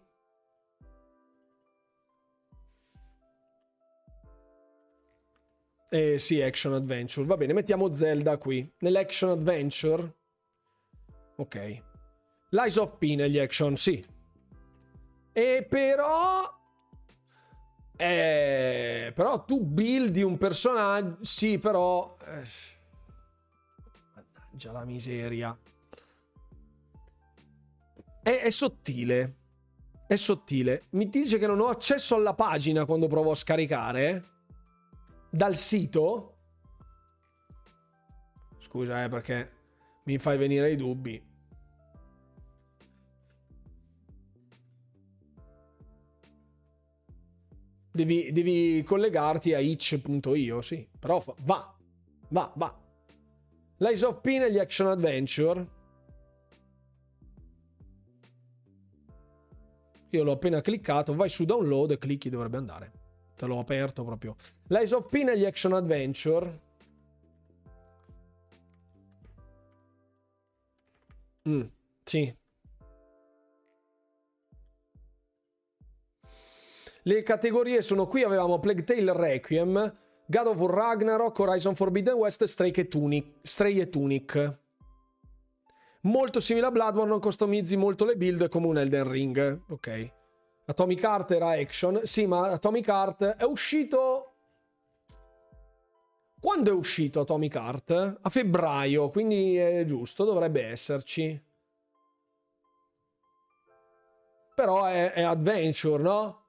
Eh 5.91 6.19
sì, 6.19 6.39
action 6.39 6.73
adventure. 6.73 7.25
Va 7.25 7.35
bene, 7.35 7.53
mettiamo 7.53 7.91
Zelda 7.91 8.37
qui. 8.37 8.71
Nell'action 8.79 9.31
adventure. 9.31 10.15
Ok. 11.37 11.83
Lies 12.49 12.77
of 12.77 12.97
P 12.99 13.15
negli 13.15 13.39
action, 13.39 13.75
sì. 13.75 14.05
E 15.33 15.65
però... 15.67 16.57
Eh, 17.95 19.11
però 19.15 19.43
tu 19.43 19.65
buildi 19.65 20.21
un 20.21 20.37
personaggio... 20.37 21.17
Sì, 21.21 21.57
però... 21.57 22.15
Eh, 22.23 22.43
mannaggia 24.13 24.71
la 24.71 24.85
miseria. 24.85 25.57
È, 28.21 28.29
è 28.29 28.49
sottile. 28.51 29.37
È 30.07 30.15
sottile. 30.15 30.83
Mi 30.91 31.09
dice 31.09 31.39
che 31.39 31.47
non 31.47 31.59
ho 31.59 31.67
accesso 31.67 32.15
alla 32.15 32.35
pagina 32.35 32.85
quando 32.85 33.07
provo 33.07 33.31
a 33.31 33.35
scaricare. 33.35 34.37
Dal 35.29 35.55
sito? 35.55 36.35
Scusa, 38.59 39.03
eh, 39.03 39.09
perché 39.09 39.51
mi 40.05 40.17
fai 40.17 40.37
venire 40.37 40.71
i 40.71 40.75
dubbi. 40.75 41.27
Devi, 47.91 48.31
devi 48.31 48.83
collegarti 48.83 49.53
a 49.53 49.59
itch.io, 49.59 50.61
sì, 50.61 50.87
però 50.97 51.19
fa, 51.19 51.33
va, 51.41 51.75
va, 52.29 52.53
va. 52.55 52.79
L'Eyes 53.77 54.03
of 54.03 54.21
P 54.21 54.27
negli 54.37 54.57
action 54.57 54.87
adventure. 54.87 55.77
Io 60.11 60.23
l'ho 60.23 60.31
appena 60.31 60.61
cliccato, 60.61 61.15
vai 61.15 61.29
su 61.29 61.45
download 61.45 61.91
e 61.91 61.97
clicchi, 61.97 62.29
dovrebbe 62.29 62.57
andare. 62.57 62.91
Te 63.39 63.45
l'ho 63.45 63.59
aperto 63.59 64.03
proprio. 64.03 64.35
L'Eyes 64.67 64.91
of 64.91 65.07
P 65.07 65.23
negli 65.23 65.45
action 65.45 65.71
adventure. 65.71 66.59
Mm, 71.47 71.61
sì. 72.03 72.37
Le 77.03 77.23
categorie 77.23 77.81
sono 77.81 78.07
qui, 78.07 78.23
avevamo 78.23 78.59
Plague 78.59 78.83
Tale 78.83 79.13
Requiem, 79.13 79.97
God 80.25 80.47
of 80.47 80.57
War 80.57 80.73
Ragnarok, 80.73 81.39
Horizon 81.39 81.75
Forbidden 81.75 82.15
West, 82.15 82.43
Stray 82.43 82.71
e 82.71 82.89
Tunic. 82.89 83.35
Stray 83.41 83.79
e 83.79 83.89
Tunic. 83.89 84.59
Molto 86.01 86.41
simile 86.41 86.65
a 86.65 86.71
Bloodborne, 86.71 87.19
customizzi 87.19 87.77
molto 87.77 88.03
le 88.03 88.17
build 88.17 88.49
come 88.49 88.67
un 88.67 88.79
Elden 88.79 89.09
Ring. 89.09 89.61
Ok. 89.69 90.17
Atomic 90.69 91.01
Heart 91.01 91.31
era 91.31 91.49
action. 91.49 92.01
Sì, 92.03 92.27
ma 92.27 92.47
Atomic 92.49 92.87
Heart 92.87 93.23
è 93.37 93.43
uscito... 93.43 94.25
Quando 96.39 96.69
è 96.69 96.73
uscito 96.73 97.21
Atomic 97.21 97.55
Heart? 97.55 98.19
A 98.21 98.29
febbraio, 98.29 99.09
quindi 99.09 99.57
è 99.57 99.83
giusto, 99.83 100.25
dovrebbe 100.25 100.63
esserci. 100.67 101.43
Però 104.53 104.85
è, 104.85 105.11
è 105.11 105.23
adventure, 105.23 106.03
no? 106.03 106.43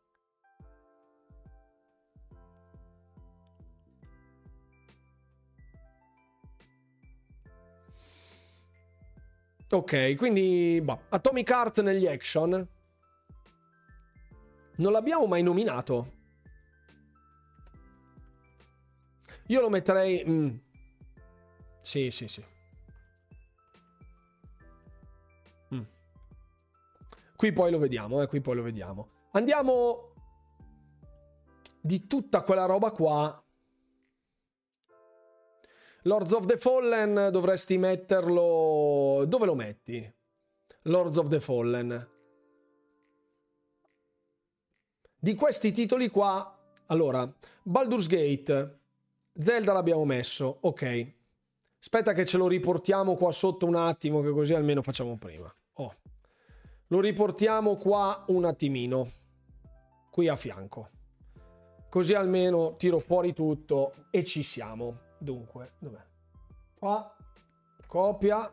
Ok, 9.71 10.17
quindi 10.17 10.81
boh, 10.83 11.05
Atomic 11.09 11.49
Heart 11.49 11.81
negli 11.81 12.07
action. 12.07 12.69
Non 14.81 14.93
l'abbiamo 14.93 15.27
mai 15.27 15.43
nominato. 15.43 16.19
Io 19.47 19.61
lo 19.61 19.69
metterei... 19.69 20.25
Mm. 20.27 20.57
Sì, 21.83 22.11
sì, 22.11 22.29
sì. 22.29 22.45
Mm. 25.75 25.83
Qui 27.37 27.53
poi 27.53 27.71
lo 27.71 27.79
vediamo, 27.79 28.23
eh, 28.23 28.27
qui 28.27 28.41
poi 28.41 28.57
lo 28.57 28.63
vediamo. 28.63 29.09
Andiamo 29.33 30.13
di 31.81 32.07
tutta 32.07 32.43
quella 32.43 32.67
roba 32.67 32.91
qua 32.91 33.43
Lords 36.05 36.33
of 36.33 36.47
the 36.47 36.57
Fallen 36.57 37.29
dovresti 37.31 37.77
metterlo... 37.77 39.25
Dove 39.27 39.45
lo 39.45 39.55
metti? 39.55 40.15
Lords 40.85 41.19
of 41.19 41.29
the 41.29 41.41
Fallen. 41.41 42.09
Di 45.23 45.35
questi 45.35 45.71
titoli 45.71 46.09
qua... 46.09 46.59
Allora, 46.87 47.31
Baldur's 47.63 48.07
Gate. 48.07 48.79
Zelda 49.35 49.75
l'abbiamo 49.75 50.07
messo, 50.07 50.59
ok. 50.63 51.15
Aspetta 51.79 52.15
che 52.15 52.25
ce 52.25 52.39
lo 52.39 52.49
riportiamo 52.49 53.15
qua 53.17 53.31
sotto 53.31 53.67
un 53.67 53.75
attimo, 53.75 54.23
che 54.23 54.31
così 54.31 54.55
almeno 54.55 54.81
facciamo 54.81 55.19
prima. 55.19 55.55
Oh. 55.75 55.95
Lo 56.87 57.01
riportiamo 57.01 57.77
qua 57.77 58.25
un 58.29 58.47
attimino. 58.47 59.11
Qui 60.11 60.27
a 60.27 60.37
fianco. 60.37 60.89
Così 61.91 62.15
almeno 62.15 62.77
tiro 62.77 62.99
fuori 62.99 63.35
tutto 63.35 63.93
e 64.11 64.25
ci 64.25 64.43
siamo. 64.43 65.01
Dunque, 65.19 65.75
dov'è? 65.79 66.03
Qua, 66.79 67.15
copia, 67.87 68.51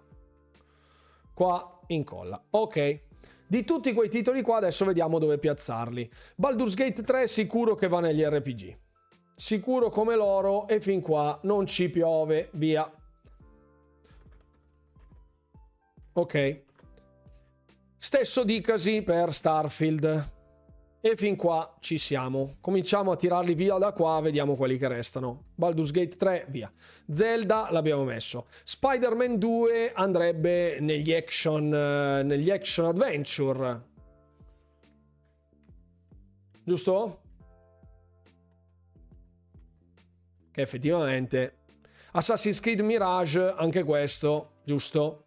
qua, 1.34 1.80
incolla. 1.88 2.44
Ok. 2.50 3.06
Di 3.48 3.64
tutti 3.64 3.94
quei 3.94 4.10
titoli 4.10 4.42
qua 4.42 4.58
adesso 4.58 4.84
vediamo 4.84 5.20
dove 5.20 5.38
piazzarli. 5.38 6.12
Baldur's 6.36 6.74
Gate 6.74 7.02
3 7.02 7.28
sicuro 7.28 7.76
che 7.76 7.88
va 7.88 8.02
negli 8.02 8.22
RPG. 8.22 8.78
Sicuro 9.36 9.90
come 9.90 10.16
l'oro 10.16 10.68
e 10.68 10.82
fin 10.82 11.00
qua 11.00 11.40
non 11.44 11.66
ci 11.66 11.90
piove, 11.90 12.50
via. 12.54 12.92
Ok. 16.14 16.64
Stesso 17.98 18.44
dicasi 18.44 19.02
per 19.02 19.32
Starfield. 19.34 20.36
E 21.00 21.16
fin 21.16 21.36
qua 21.36 21.76
ci 21.80 22.00
siamo. 22.00 22.56
Cominciamo 22.60 23.12
a 23.12 23.16
tirarli 23.16 23.54
via 23.54 23.78
da 23.78 23.92
qua, 23.92 24.20
vediamo 24.20 24.56
quelli 24.56 24.78
che 24.78 24.88
restano. 24.88 25.46
Baldur's 25.54 25.92
Gate 25.92 26.18
3, 26.18 26.48
via. 26.50 26.72
Zelda 27.10 27.70
l'abbiamo 27.72 28.04
messo. 28.04 28.48
Spider-Man 28.64 29.38
2 29.38 29.94
andrebbe 29.94 30.80
negli 30.80 31.14
action, 31.14 31.74
eh, 31.74 32.24
negli 32.24 32.50
action 32.50 32.88
adventure. 32.88 33.84
Giusto? 36.64 37.22
Che 40.52 40.62
effettivamente... 40.62 41.54
Assassin's 42.14 42.60
Creed 42.60 42.82
Mirage, 42.82 43.54
anche 43.56 43.84
questo, 43.84 44.54
giusto? 44.64 45.27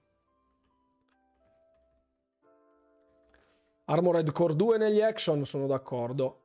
Armored 3.91 4.31
Core 4.31 4.55
2 4.55 4.79
negli 4.79 5.01
action, 5.01 5.45
sono 5.45 5.67
d'accordo. 5.67 6.43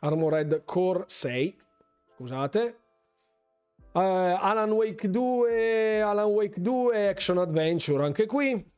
Armored 0.00 0.64
Core 0.64 1.04
6, 1.06 1.56
scusate. 2.14 2.80
Uh, 3.92 4.00
Alan 4.00 4.72
Wake 4.72 5.08
2, 5.08 6.00
Alan 6.00 6.26
Wake 6.26 6.60
2, 6.60 7.08
Action 7.08 7.38
Adventure 7.38 8.04
anche 8.04 8.26
qui. 8.26 8.72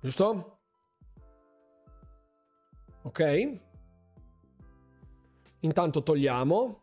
Giusto? 0.00 0.58
Ok. 3.02 3.60
Intanto 5.60 6.02
togliamo 6.02 6.82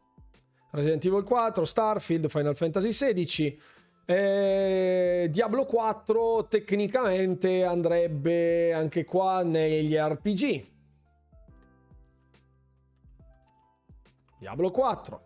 Resident 0.72 1.04
Evil 1.06 1.24
4, 1.24 1.66
Starfield, 1.66 2.28
Final 2.28 2.56
Fantasy 2.56 2.92
16. 2.92 3.60
Eh, 4.08 5.28
Diablo 5.32 5.66
4 5.66 6.48
tecnicamente 6.48 7.64
andrebbe 7.64 8.72
anche 8.72 9.04
qua 9.04 9.42
negli 9.42 9.96
RPG. 9.96 10.74
Diablo 14.38 14.70
4. 14.70 15.22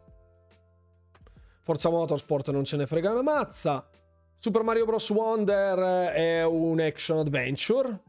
Forza 1.62 1.90
Motorsport 1.90 2.52
non 2.52 2.64
ce 2.64 2.78
ne 2.78 2.88
frega 2.88 3.12
una 3.12 3.22
mazza. 3.22 3.88
Super 4.38 4.64
Mario 4.64 4.86
Bros. 4.86 5.10
Wonder 5.10 6.14
è 6.14 6.46
un 6.46 6.80
action 6.80 7.18
adventure. 7.20 8.02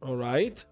Alright. 0.00 0.66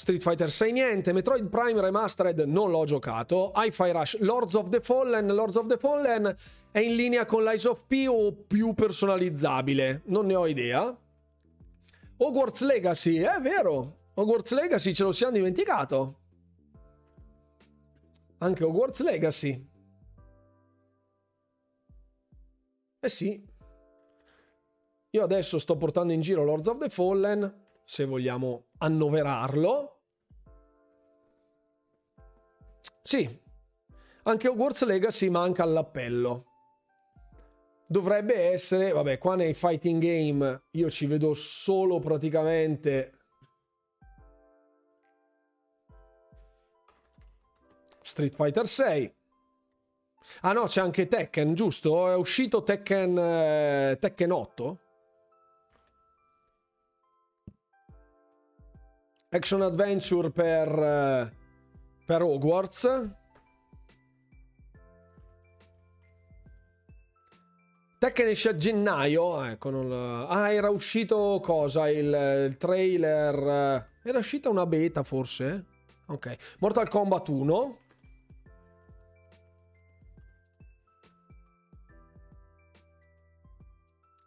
Street 0.00 0.22
Fighter 0.22 0.50
6 0.50 0.72
niente, 0.72 1.12
Metroid 1.12 1.46
Prime 1.50 1.78
Remastered 1.78 2.38
non 2.46 2.70
l'ho 2.70 2.86
giocato, 2.86 3.52
Hi-Fi 3.54 3.90
Rush, 3.90 4.16
Lords 4.20 4.54
of 4.54 4.70
the 4.70 4.80
Fallen, 4.80 5.26
Lords 5.26 5.56
of 5.56 5.66
the 5.66 5.76
Fallen 5.76 6.34
è 6.70 6.78
in 6.78 6.94
linea 6.94 7.26
con 7.26 7.44
l'Ice 7.44 7.68
of 7.68 7.82
P 7.86 8.06
o 8.08 8.32
più 8.32 8.72
personalizzabile, 8.72 10.00
non 10.06 10.24
ne 10.24 10.34
ho 10.34 10.46
idea. 10.46 10.98
Hogwarts 12.16 12.62
Legacy, 12.62 13.18
è 13.18 13.38
vero, 13.42 13.98
Hogwarts 14.14 14.54
Legacy 14.54 14.94
ce 14.94 15.02
lo 15.02 15.12
siamo 15.12 15.32
dimenticato. 15.32 16.18
Anche 18.38 18.64
Hogwarts 18.64 19.02
Legacy. 19.02 19.68
Eh 23.00 23.08
sì. 23.10 23.46
Io 25.10 25.22
adesso 25.22 25.58
sto 25.58 25.76
portando 25.76 26.14
in 26.14 26.22
giro 26.22 26.42
Lords 26.42 26.68
of 26.68 26.78
the 26.78 26.88
Fallen 26.88 27.66
se 27.84 28.06
vogliamo 28.06 28.69
annoverarlo. 28.80 30.00
Sì, 33.02 33.42
anche 34.24 34.48
Hogwarts 34.48 34.84
Legacy 34.84 35.28
manca 35.28 35.62
all'appello. 35.62 36.44
Dovrebbe 37.86 38.50
essere, 38.52 38.92
vabbè, 38.92 39.18
qua 39.18 39.34
nei 39.34 39.54
fighting 39.54 40.00
game 40.00 40.62
io 40.72 40.90
ci 40.90 41.06
vedo 41.06 41.34
solo 41.34 41.98
praticamente 41.98 43.18
Street 48.02 48.34
Fighter 48.34 48.66
6. 48.66 49.14
Ah 50.42 50.52
no, 50.52 50.66
c'è 50.66 50.80
anche 50.80 51.08
Tekken, 51.08 51.54
giusto? 51.54 52.10
È 52.10 52.14
uscito 52.14 52.62
Tekken, 52.62 53.18
eh, 53.18 53.96
Tekken 53.98 54.30
8? 54.30 54.78
Action 59.32 59.62
Adventure 59.62 60.30
per, 60.30 60.68
eh, 60.68 61.32
per 62.04 62.22
Hogwarts. 62.22 63.10
Tekken 67.98 68.26
esce 68.26 68.48
a 68.48 68.56
gennaio. 68.56 69.44
Ecco, 69.44 69.70
non... 69.70 70.26
Ah, 70.28 70.50
era 70.52 70.70
uscito 70.70 71.38
cosa? 71.40 71.88
Il, 71.88 72.46
il 72.48 72.56
trailer. 72.56 73.34
Eh, 74.02 74.08
era 74.08 74.18
uscita 74.18 74.48
una 74.48 74.66
beta, 74.66 75.04
forse? 75.04 75.64
Ok. 76.06 76.36
Mortal 76.58 76.88
Kombat 76.88 77.28
1. 77.28 77.78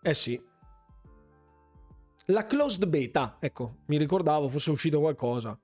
Eh 0.01 0.13
sì. 0.13 0.51
La 2.27 2.45
closed 2.45 2.85
beta, 2.85 3.37
ecco, 3.39 3.79
mi 3.85 3.97
ricordavo 3.97 4.47
fosse 4.47 4.71
uscito 4.71 4.99
qualcosa. 4.99 5.59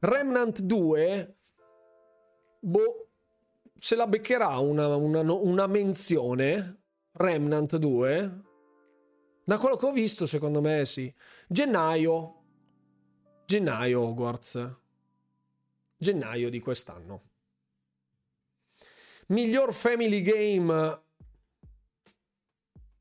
Remnant 0.00 0.60
2, 0.60 1.36
boh, 2.60 3.08
se 3.74 3.96
la 3.96 4.06
beccherà 4.06 4.58
una, 4.58 4.94
una, 4.94 5.32
una 5.32 5.66
menzione. 5.66 6.78
Remnant 7.12 7.76
2, 7.76 8.42
da 9.50 9.58
quello 9.58 9.74
che 9.74 9.86
ho 9.86 9.90
visto, 9.90 10.26
secondo 10.26 10.60
me 10.60 10.86
sì. 10.86 11.12
Gennaio. 11.48 12.36
Gennaio 13.46 14.00
Hogwarts. 14.02 14.78
Gennaio 15.96 16.48
di 16.50 16.60
quest'anno. 16.60 17.22
Miglior 19.26 19.74
family 19.74 20.22
game 20.22 21.02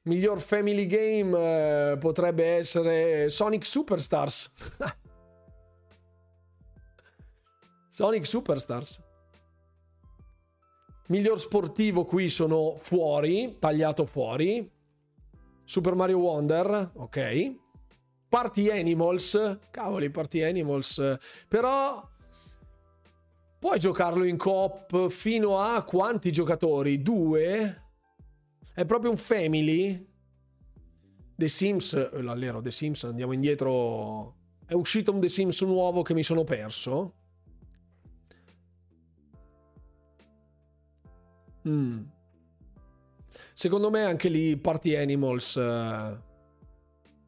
Miglior 0.04 0.40
family 0.40 0.86
game 0.86 1.92
eh, 1.92 1.98
potrebbe 1.98 2.46
essere 2.46 3.30
Sonic 3.30 3.66
Superstars. 3.66 4.52
Sonic 7.90 8.26
Superstars. 8.26 9.02
Miglior 11.08 11.40
sportivo 11.40 12.06
qui 12.06 12.30
sono 12.30 12.78
fuori, 12.80 13.58
tagliato 13.60 14.06
fuori. 14.06 14.72
Super 15.66 15.96
Mario 15.96 16.20
Wonder, 16.20 16.92
ok. 16.94 17.56
Party 18.30 18.70
Animals, 18.70 19.58
cavoli, 19.70 20.10
Party 20.12 20.44
Animals. 20.44 21.18
Però 21.48 22.08
puoi 23.60 23.80
giocarlo 23.80 24.24
in 24.24 24.38
coop 24.38 25.10
fino 25.10 25.60
a 25.60 25.84
quanti 25.84 26.32
giocatori? 26.32 27.02
Due? 27.02 27.89
È 28.80 28.86
proprio 28.86 29.12
un 29.12 29.18
family. 29.18 30.08
The 31.36 31.50
Sims, 31.50 31.92
eh, 31.92 32.22
l'allero 32.22 32.62
The 32.62 32.72
Sims, 32.72 33.04
andiamo 33.04 33.34
indietro. 33.34 34.38
È 34.66 34.72
uscito 34.72 35.12
un 35.12 35.20
The 35.20 35.28
Sims 35.28 35.62
nuovo 35.64 36.02
che 36.02 36.14
mi 36.14 36.24
sono 36.24 36.46
perso. 36.46 37.16
Mm. 41.68 42.04
Secondo 43.54 43.90
me 43.90 44.04
anche 44.06 44.30
lì 44.30 44.56
Party 44.56 44.96
Animals... 44.96 45.58
Eh, 45.58 45.62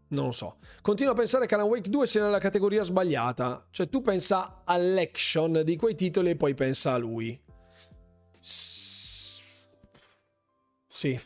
non 0.08 0.26
lo 0.28 0.32
so. 0.32 0.60
Continuo 0.82 1.12
a 1.12 1.16
pensare 1.18 1.48
che 1.48 1.56
Alan 1.56 1.68
Wake 1.68 1.90
2 1.90 2.08
sia 2.08 2.24
nella 2.24 2.40
categoria 2.40 2.84
sbagliata. 2.84 3.68
Cioè 3.72 3.90
tu 3.90 4.00
pensa 4.00 4.62
all'action 4.64 5.64
di 5.66 5.76
quei 5.76 5.96
titoli 5.96 6.30
e 6.30 6.36
poi 6.38 6.54
pensa 6.54 6.94
a 6.94 6.98
lui. 6.98 7.38
Sì, 10.88 11.20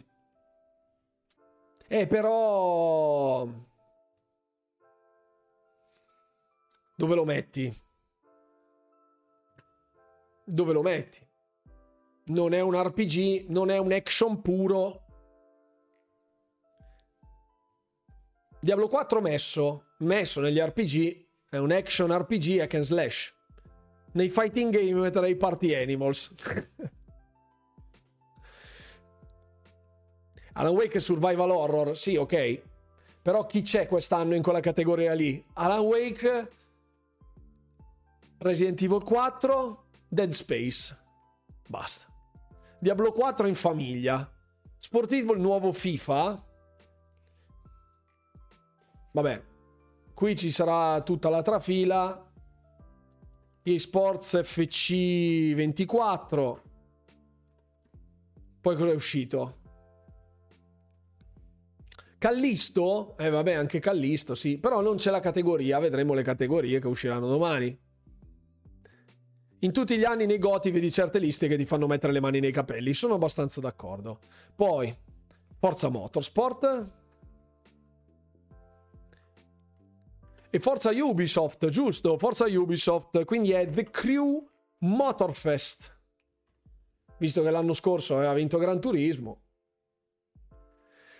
eh, 1.88 2.08
però... 2.08 3.48
Dove 6.98 7.16
lo 7.16 7.26
metti? 7.26 7.84
Dove 10.46 10.74
lo 10.74 10.82
metti? 10.82 11.28
Non 12.28 12.54
è 12.54 12.62
un 12.62 12.82
RPG, 12.82 13.46
non 13.50 13.70
è 13.70 13.78
un 13.78 13.92
action 13.92 14.42
puro. 14.42 15.04
Diablo 18.60 18.88
4 18.88 19.22
messo, 19.22 19.84
messo 20.00 20.42
negli 20.42 20.60
RPG, 20.60 21.28
è 21.50 21.58
un 21.58 21.72
action 21.72 22.12
RPG 22.12 22.60
hack 22.60 22.74
and 22.76 22.84
slash. 22.84 23.36
Nei 24.14 24.30
fighting 24.30 24.74
game 24.74 25.00
metterei 25.02 25.36
Party 25.36 25.76
Animals. 25.76 26.34
Alan 30.58 30.74
Wake 30.74 30.98
è 30.98 31.00
survival 31.00 31.52
horror, 31.52 31.98
sì, 31.98 32.16
ok. 32.16 32.62
Però 33.22 33.46
chi 33.46 33.62
c'è 33.62 33.88
quest'anno 33.88 34.36
in 34.36 34.42
quella 34.42 34.62
categoria 34.62 35.14
lì? 35.14 35.44
Alan 35.54 35.80
Wake, 35.80 36.52
Resident 38.38 38.82
Evil 38.82 39.04
4, 39.04 39.86
Dead 40.08 40.32
Space. 40.32 40.98
Basta. 41.68 42.08
Diablo 42.80 43.12
4 43.12 43.48
in 43.48 43.56
famiglia. 43.56 44.32
Sportivo 44.78 45.34
il 45.34 45.42
nuovo 45.42 45.74
FIFA. 45.74 46.46
Vabbè, 49.12 49.44
qui 50.14 50.38
ci 50.38 50.52
sarà 50.52 51.02
tutta 51.02 51.30
la 51.30 51.42
trafila. 51.42 52.32
eSports 53.64 54.42
FC 54.44 55.54
24. 55.56 56.62
Poi 58.62 58.76
cosa 58.76 58.92
è 58.92 58.96
uscito? 58.96 59.64
Callisto, 62.26 63.16
eh 63.20 63.30
vabbè 63.30 63.54
anche 63.54 63.78
Callisto 63.78 64.34
sì, 64.34 64.58
però 64.58 64.82
non 64.82 64.96
c'è 64.96 65.12
la 65.12 65.20
categoria, 65.20 65.78
vedremo 65.78 66.16
le 66.16 66.24
categorie 66.24 66.80
che 66.80 66.88
usciranno 66.88 67.28
domani. 67.28 67.80
In 69.60 69.72
tutti 69.72 69.96
gli 69.96 70.06
anni 70.06 70.26
nei 70.26 70.40
goti 70.40 70.72
vedi 70.72 70.90
certe 70.90 71.20
liste 71.20 71.48
che 71.48 71.56
ti 71.56 71.66
fanno 71.66 71.86
mettere 71.86 72.12
le 72.12 72.20
mani 72.20 72.40
nei 72.40 72.52
capelli, 72.52 72.96
sono 72.96 73.14
abbastanza 73.14 73.62
d'accordo. 73.62 74.22
Poi, 74.56 74.92
Forza 75.60 75.90
Motorsport. 75.90 76.92
E 80.50 80.60
Forza 80.60 80.90
Ubisoft, 80.90 81.68
giusto? 81.68 82.18
Forza 82.18 82.46
Ubisoft, 82.46 83.24
quindi 83.24 83.52
è 83.52 83.70
The 83.70 83.88
Crew 83.92 84.44
Motorfest. 84.80 85.96
Visto 87.20 87.44
che 87.44 87.52
l'anno 87.52 87.74
scorso 87.74 88.16
aveva 88.16 88.34
vinto 88.34 88.58
Gran 88.58 88.82
Turismo, 88.82 89.45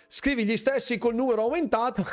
scrivi 0.08 0.44
gli 0.44 0.56
stessi 0.56 0.98
col 0.98 1.14
numero 1.14 1.42
aumentato. 1.42 2.04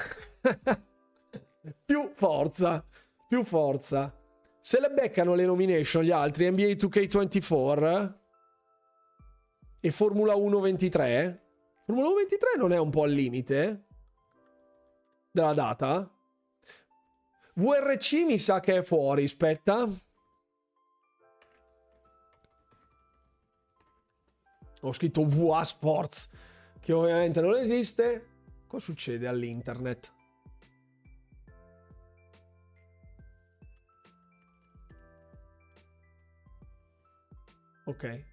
più 1.86 2.12
forza, 2.14 2.86
più 3.28 3.44
forza. 3.44 4.16
Se 4.60 4.80
le 4.80 4.90
beccano 4.90 5.36
le 5.36 5.46
nomination 5.46 6.04
gli 6.04 6.12
altri, 6.12 6.50
NBA 6.50 6.64
2K24 6.64 8.14
e 9.80 9.92
Formula 9.92 10.36
1 10.36 10.60
23, 10.60 11.44
Formula 11.86 12.08
1 12.08 12.16
23 12.16 12.50
non 12.58 12.72
è 12.72 12.78
un 12.78 12.90
po' 12.90 13.04
al 13.04 13.12
limite 13.12 13.86
della 15.32 15.54
data? 15.54 16.10
VRC 17.56 18.24
mi 18.26 18.38
sa 18.38 18.60
che 18.60 18.78
è 18.78 18.82
fuori, 18.82 19.26
aspetta. 19.26 19.88
Ho 24.82 24.92
scritto 24.92 25.26
VA 25.26 25.64
Sports 25.64 26.30
che 26.84 26.92
ovviamente 26.92 27.40
non 27.40 27.56
esiste, 27.56 28.28
cosa 28.68 28.84
succede 28.84 29.26
all'internet? 29.26 30.12
Ok. 37.86 38.24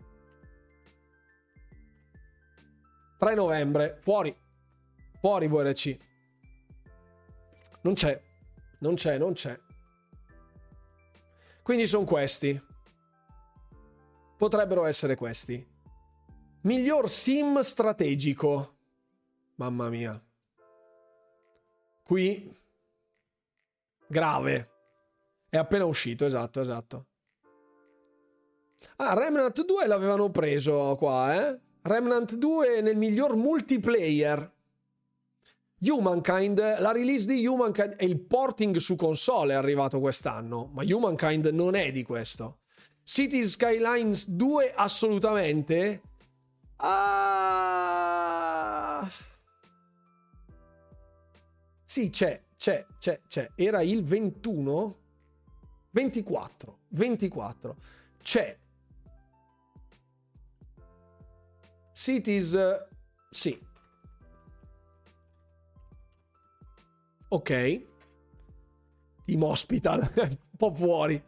3 3.18 3.34
novembre, 3.36 4.00
fuori. 4.02 4.36
Fuori 5.20 5.46
VRC. 5.46 5.96
Non 7.82 7.94
c'è. 7.94 8.20
Non 8.80 8.94
c'è, 8.96 9.16
non 9.16 9.34
c'è. 9.34 9.56
Quindi 11.62 11.86
sono 11.86 12.04
questi. 12.04 12.60
Potrebbero 14.36 14.86
essere 14.86 15.14
questi. 15.14 15.69
Miglior 16.62 17.08
sim 17.08 17.60
strategico. 17.60 18.74
Mamma 19.54 19.88
mia. 19.88 20.22
Qui 22.02 22.54
grave. 24.06 24.70
È 25.48 25.56
appena 25.56 25.86
uscito, 25.86 26.26
esatto, 26.26 26.60
esatto. 26.60 27.06
Ah, 28.96 29.14
Remnant 29.14 29.64
2 29.64 29.86
l'avevano 29.86 30.30
preso 30.30 30.96
qua, 30.98 31.34
eh? 31.34 31.58
Remnant 31.82 32.34
2 32.34 32.82
nel 32.82 32.96
miglior 32.96 33.36
multiplayer. 33.36 34.52
Humankind, 35.80 36.58
la 36.78 36.92
release 36.92 37.26
di 37.26 37.46
Humankind 37.46 37.94
e 37.98 38.04
il 38.04 38.20
porting 38.20 38.76
su 38.76 38.96
console 38.96 39.54
è 39.54 39.56
arrivato 39.56 39.98
quest'anno, 39.98 40.68
ma 40.74 40.82
Humankind 40.84 41.46
non 41.46 41.74
è 41.74 41.90
di 41.90 42.02
questo. 42.02 42.58
Cities 43.02 43.52
Skylines 43.52 44.28
2 44.28 44.74
assolutamente 44.74 46.02
Ah... 46.82 47.90
Sì, 51.84 52.08
c'è, 52.10 52.42
c'è, 52.56 52.86
c'è, 52.98 53.20
c'è. 53.26 53.50
Era 53.54 53.82
il 53.82 54.02
21? 54.02 54.98
24. 55.90 56.78
24. 56.88 57.76
C'è. 58.22 58.58
Cities... 61.92 62.56
Sì. 63.28 63.60
Ok. 67.28 67.86
Team 69.24 69.42
Hospital. 69.42 70.12
Un 70.16 70.38
po' 70.56 70.72
fuori. 70.72 71.22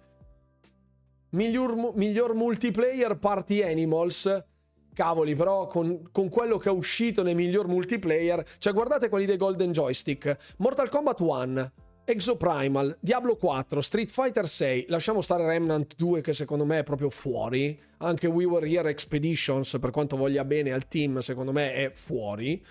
Miglior, 1.30 1.94
miglior 1.96 2.34
multiplayer 2.34 3.18
Party 3.18 3.62
Animals. 3.62 4.44
Cavoli, 4.94 5.34
però 5.34 5.66
con, 5.66 6.08
con, 6.12 6.28
quello 6.28 6.58
che 6.58 6.68
è 6.68 6.72
uscito 6.72 7.22
nei 7.22 7.34
miglior 7.34 7.66
multiplayer, 7.66 8.44
cioè 8.58 8.72
guardate 8.72 9.08
quelli 9.08 9.26
dei 9.26 9.36
Golden 9.36 9.72
Joystick: 9.72 10.54
Mortal 10.58 10.88
Kombat 10.88 11.20
1, 11.20 11.72
Exoprimal, 12.04 12.98
Diablo 13.00 13.36
4, 13.36 13.80
Street 13.80 14.10
Fighter 14.10 14.48
6. 14.48 14.86
Lasciamo 14.88 15.20
stare 15.20 15.46
Remnant 15.46 15.94
2, 15.96 16.20
che 16.20 16.32
secondo 16.32 16.64
me 16.64 16.80
è 16.80 16.82
proprio 16.82 17.10
fuori. 17.10 17.80
Anche 17.98 18.26
We 18.26 18.44
Were 18.44 18.68
Here 18.68 18.90
Expeditions, 18.90 19.76
per 19.80 19.90
quanto 19.90 20.16
voglia 20.16 20.44
bene 20.44 20.72
al 20.72 20.88
team, 20.88 21.20
secondo 21.20 21.52
me 21.52 21.74
è 21.74 21.90
fuori. 21.92 22.64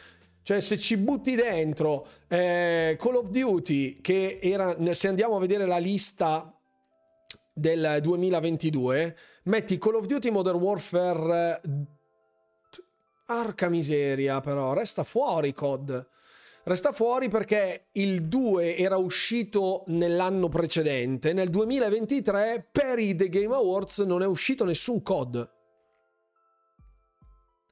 Cioè, 0.44 0.60
se 0.60 0.78
ci 0.78 0.98
butti 0.98 1.36
dentro 1.36 2.06
eh, 2.28 2.98
Call 3.00 3.16
of 3.16 3.30
Duty, 3.30 4.02
che 4.02 4.40
era, 4.42 4.76
se 4.94 5.08
andiamo 5.08 5.38
a 5.38 5.40
vedere 5.40 5.66
la 5.66 5.78
lista 5.78 6.54
del 7.54 8.00
2022, 8.02 9.16
metti 9.44 9.78
Call 9.78 9.96
of 9.96 10.08
Duty 10.08 10.30
Modern 10.30 10.58
Warfare. 10.58 11.62
Arca 13.40 13.70
miseria, 13.70 14.40
però, 14.40 14.74
resta 14.74 15.04
fuori 15.04 15.54
COD. 15.54 16.08
Resta 16.64 16.92
fuori 16.92 17.28
perché 17.28 17.88
il 17.94 18.28
2 18.28 18.78
era 18.78 18.98
uscito 18.98 19.84
nell'anno 19.88 20.48
precedente, 20.48 21.34
nel 21.34 21.50
2023 21.50 22.68
per 22.72 23.00
i 23.00 23.16
The 23.16 23.30
Game 23.30 23.56
Awards 23.56 24.00
non 24.00 24.22
è 24.22 24.28
uscito 24.28 24.64
nessun 24.64 25.02
COD. 25.02 25.52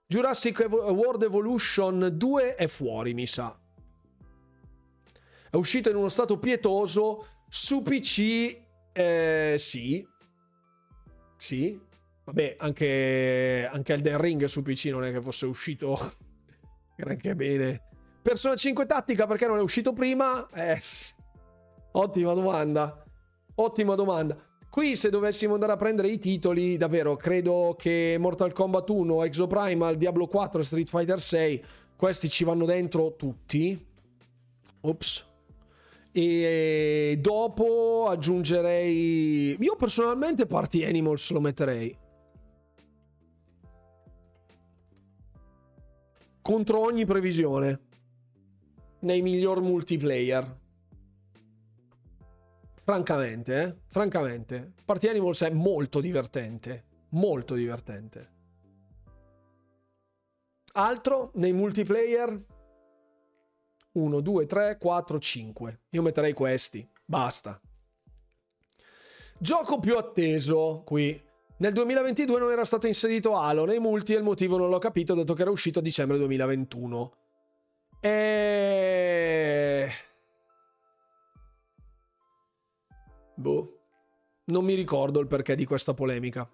Jurassic 0.08 0.66
World 0.68 1.22
Evolution 1.22 2.10
2 2.14 2.56
è 2.56 2.68
fuori, 2.68 3.14
mi 3.14 3.28
sa. 3.28 3.56
È 5.52 5.56
uscito 5.56 5.90
in 5.90 5.96
uno 5.96 6.10
stato 6.10 6.40
pietoso 6.40 7.44
su 7.48 7.84
PC 7.84 8.68
eh, 8.92 9.56
sì. 9.58 10.08
Sì. 11.38 11.80
Vabbè, 12.30 12.58
anche, 12.60 13.68
anche 13.72 13.94
Elden 13.94 14.22
Ring 14.22 14.44
su 14.46 14.62
PC 14.62 14.86
non 14.92 15.04
è 15.04 15.12
che 15.12 15.20
fosse 15.20 15.48
uscito 15.48 16.14
granché 16.96 17.34
bene. 17.34 17.82
Persona 18.22 18.56
5 18.56 18.86
tattica 18.86 19.26
perché 19.26 19.48
non 19.48 19.58
è 19.58 19.62
uscito 19.62 19.94
prima? 19.94 20.48
Eh, 20.54 20.80
ottima 21.94 22.34
domanda. 22.34 23.04
Ottima 23.56 23.96
domanda. 23.96 24.38
Qui 24.70 24.96
se 24.96 25.10
dovessimo 25.10 25.56
andare 25.56 25.72
a 25.72 25.76
prendere 25.76 26.10
i 26.10 26.20
titoli, 26.20 26.78
davvero 26.78 27.16
credo 27.16 27.76
che 27.76 28.16
Mortal 28.20 28.54
Kombat 28.54 28.88
1, 28.88 29.24
Exoprimal, 29.24 29.96
Diablo 29.96 30.28
4, 30.28 30.62
Street 30.62 30.88
Fighter 30.88 31.20
6, 31.20 31.66
questi 31.96 32.30
ci 32.30 32.44
vanno 32.44 32.66
dentro 32.66 33.16
tutti. 33.16 33.88
Ops. 34.82 35.26
E 36.12 37.18
dopo 37.20 38.06
aggiungerei. 38.08 39.58
Io 39.60 39.76
personalmente 39.76 40.46
Party 40.46 40.86
Animals 40.86 41.32
lo 41.32 41.42
metterei. 41.42 41.98
Contro 46.50 46.80
ogni 46.80 47.06
previsione. 47.06 47.80
Nei 49.02 49.22
miglior 49.22 49.62
multiplayer. 49.62 50.60
Francamente, 52.74 53.62
eh? 53.62 53.76
Francamente. 53.86 54.74
Party 54.84 55.10
Animals 55.10 55.44
è 55.44 55.52
molto 55.52 56.00
divertente. 56.02 56.86
Molto 57.10 57.54
divertente. 57.54 58.30
Altro 60.72 61.30
nei 61.36 61.54
multiplayer? 61.54 62.46
1, 63.92 64.20
2, 64.20 64.46
3, 64.48 64.78
4, 64.80 65.20
5. 65.20 65.82
Io 65.92 66.02
metterei 66.02 66.34
questi. 66.34 66.90
Basta. 67.06 67.62
Gioco 69.38 69.80
più 69.80 69.96
atteso 69.96 70.82
qui. 70.84 71.29
Nel 71.60 71.74
2022 71.74 72.40
non 72.40 72.52
era 72.52 72.64
stato 72.64 72.88
inserito 72.88 73.36
Halo 73.36 73.66
nei 73.66 73.80
multi 73.80 74.14
e 74.14 74.18
il 74.18 74.24
motivo 74.24 74.58
non 74.58 74.70
l'ho 74.70 74.80
capito 74.80 75.14
dato 75.14 75.34
che 75.34 75.42
era 75.42 75.52
uscito 75.52 75.80
a 75.80 75.82
dicembre 75.82 76.18
2021. 76.18 77.14
E... 78.00 79.90
Boh. 83.36 83.80
Non 84.46 84.64
mi 84.64 84.74
ricordo 84.74 85.20
il 85.20 85.28
perché 85.28 85.56
di 85.56 85.66
questa 85.66 85.94
polemica. 85.94 86.50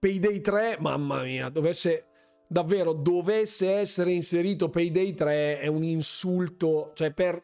Payday 0.00 0.40
3, 0.40 0.78
mamma 0.80 1.22
mia, 1.22 1.48
dovesse 1.48 2.08
davvero 2.46 2.92
dovesse 2.92 3.70
essere 3.70 4.12
inserito 4.12 4.68
Payday 4.68 5.14
3 5.14 5.60
è 5.60 5.66
un 5.66 5.82
insulto, 5.82 6.92
cioè 6.94 7.12
per 7.12 7.42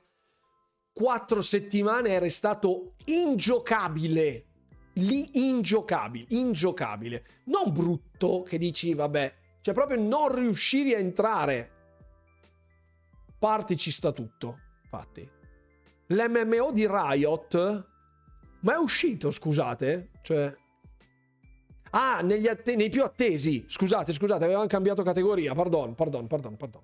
quattro 0.92 1.40
settimane 1.40 2.10
è 2.10 2.18
restato 2.18 2.94
ingiocabile, 3.06 4.49
lì 4.94 5.48
ingiocabile, 5.48 6.26
ingiocabile, 6.30 7.24
non 7.44 7.72
brutto 7.72 8.42
che 8.42 8.58
dici 8.58 8.94
vabbè, 8.94 9.34
cioè 9.60 9.74
proprio 9.74 10.00
non 10.00 10.34
riuscivi 10.34 10.94
a 10.94 10.98
entrare. 10.98 11.70
Parti 13.38 13.76
ci 13.76 13.90
sta 13.90 14.12
tutto, 14.12 14.58
infatti. 14.82 15.28
L'MMO 16.06 16.72
di 16.72 16.86
Riot, 16.86 17.88
ma 18.60 18.74
è 18.74 18.78
uscito, 18.78 19.30
scusate, 19.30 20.10
cioè 20.22 20.54
Ah, 21.90 22.18
atte- 22.18 22.76
nei 22.76 22.88
più 22.88 23.02
attesi. 23.02 23.64
Scusate, 23.66 24.12
scusate, 24.12 24.44
avevamo 24.44 24.66
cambiato 24.66 25.02
categoria. 25.02 25.54
Pardon, 25.54 25.94
pardon, 25.94 26.26
pardon, 26.26 26.56
pardon. 26.56 26.82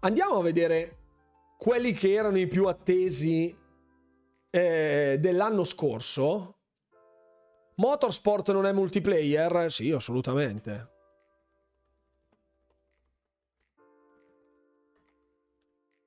Andiamo 0.00 0.38
a 0.38 0.42
vedere 0.42 0.98
quelli 1.56 1.92
che 1.92 2.12
erano 2.12 2.38
i 2.38 2.46
più 2.46 2.66
attesi 2.66 3.56
eh, 4.54 5.16
dell'anno 5.18 5.64
scorso. 5.64 6.58
Motorsport 7.74 8.52
non 8.52 8.66
è 8.66 8.72
multiplayer? 8.72 9.66
Sì, 9.68 9.90
assolutamente. 9.90 10.92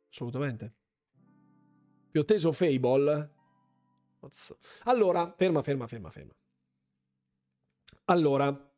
Assolutamente. 0.10 0.74
Più 2.10 2.22
atteso 2.22 2.54
Fable? 2.54 3.34
Allora, 4.84 5.34
ferma, 5.36 5.62
ferma, 5.62 5.86
ferma, 5.86 6.10
ferma. 6.10 6.34
Allora, 8.06 8.72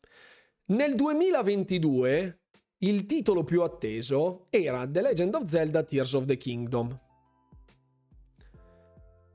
nel 0.65 0.95
2022 0.95 2.39
il 2.79 3.05
titolo 3.05 3.43
più 3.43 3.61
atteso 3.61 4.47
era 4.49 4.89
The 4.89 5.01
Legend 5.01 5.35
of 5.35 5.43
Zelda 5.45 5.83
Tears 5.83 6.13
of 6.13 6.25
the 6.25 6.37
Kingdom. 6.37 6.99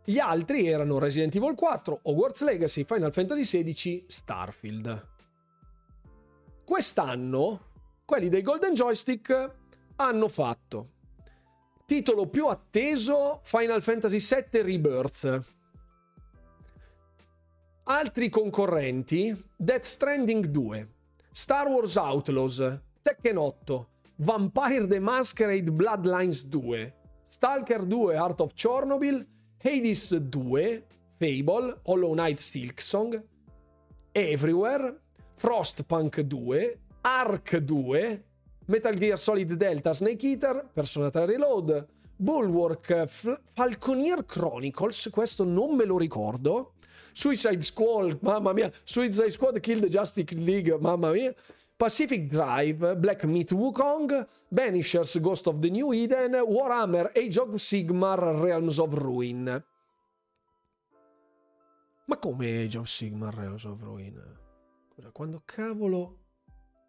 Gli 0.05 0.18
altri 0.18 0.66
erano 0.66 0.98
Resident 0.98 1.35
Evil 1.35 1.55
4, 1.55 2.01
Hogwarts 2.02 2.43
Legacy, 2.43 2.85
Final 2.85 3.12
Fantasy 3.12 3.72
XVI, 3.72 4.05
Starfield. 4.06 5.09
Quest'anno 6.64 7.72
quelli 8.05 8.28
dei 8.28 8.43
Golden 8.43 8.74
Joystick 8.74 9.55
hanno 9.97 10.28
fatto 10.28 10.90
titolo 11.86 12.28
più 12.28 12.47
atteso 12.47 13.40
Final 13.43 13.82
Fantasy 13.82 14.18
VII 14.18 14.62
Rebirth 14.62 15.52
Altri 17.86 18.31
concorrenti: 18.31 19.44
Death 19.55 19.85
Stranding 19.85 20.51
2, 20.51 20.89
Star 21.31 21.68
Wars 21.68 21.97
Outlaws, 21.97 22.81
Tekken 23.02 23.36
8, 23.36 23.89
Vampire 24.16 24.86
the 24.86 24.98
Masquerade 24.98 25.70
Bloodlines 25.70 26.48
2, 26.48 26.94
Stalker 27.24 27.85
2 27.85 28.16
Art 28.16 28.40
of 28.40 28.55
Chernobyl, 28.55 29.26
Hades 29.66 30.20
2, 30.28 30.85
Fable, 31.16 31.81
Hollow 31.85 32.12
Knight 32.12 32.39
Silksong, 32.39 33.19
Everywhere, 34.12 35.01
Frostpunk 35.36 36.27
2, 36.27 36.78
Ark 37.01 37.65
2, 37.65 38.23
Metal 38.66 38.95
Gear 38.95 39.16
Solid 39.16 39.55
Delta 39.55 39.95
Snake 39.95 40.27
Eater, 40.27 40.69
Persona 40.70 41.09
3 41.09 41.24
Reload, 41.24 41.86
Bulwark, 42.15 43.07
Falconeer 43.55 44.27
Chronicles, 44.27 45.09
questo 45.11 45.45
non 45.45 45.74
me 45.74 45.86
lo 45.86 45.97
ricordo, 45.97 46.74
Suicide 47.12 47.62
Squad, 47.62 48.19
mamma 48.20 48.53
mia, 48.53 48.70
Suicide 48.85 49.31
Squad 49.31 49.61
Kill 49.61 49.81
the 49.81 49.89
Justice 49.89 50.35
League, 50.35 50.77
mamma 50.78 51.11
mia. 51.11 51.35
Pacific 51.77 52.29
Drive, 52.29 52.97
Black 52.97 53.25
Meat 53.25 53.51
Wukong, 53.53 54.27
Banishers 54.49 55.21
Ghost 55.21 55.47
of 55.49 55.61
the 55.61 55.71
New 55.71 55.93
Eden, 55.93 56.33
Warhammer 56.33 57.11
Age 57.15 57.39
of 57.39 57.49
Sigmar 57.59 58.41
Realms 58.41 58.79
of 58.79 58.95
Ruin. 58.95 59.65
Ma 62.07 62.17
come 62.17 62.43
Age 62.43 62.77
of 62.77 62.87
Sigmar 62.87 63.35
Realms 63.35 63.65
of 63.65 63.83
Ruin? 63.83 64.23
Quando 65.13 65.43
cavolo 65.45 66.19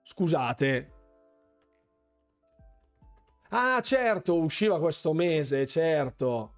Scusate. 0.04 0.92
Ah, 3.50 3.82
certo, 3.82 4.36
usciva 4.36 4.80
questo 4.80 5.14
mese, 5.14 5.66
certo. 5.66 6.54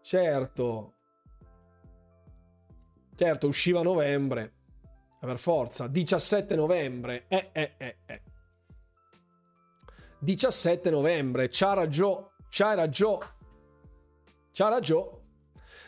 Certo. 0.00 0.94
Certo, 3.14 3.46
usciva 3.46 3.80
a 3.80 3.82
novembre. 3.84 4.61
Per 5.24 5.38
forza, 5.38 5.86
17 5.86 6.56
novembre. 6.56 7.26
Eh, 7.28 7.50
eh, 7.52 7.74
eh, 7.78 7.96
eh. 8.06 8.22
17 10.18 10.90
novembre, 10.90 11.48
c'ha 11.48 11.74
ragione, 11.74 12.30
c'ha 12.48 12.74
ragione. 12.74 13.24
C'ha 14.50 14.68
ragione. 14.68 15.20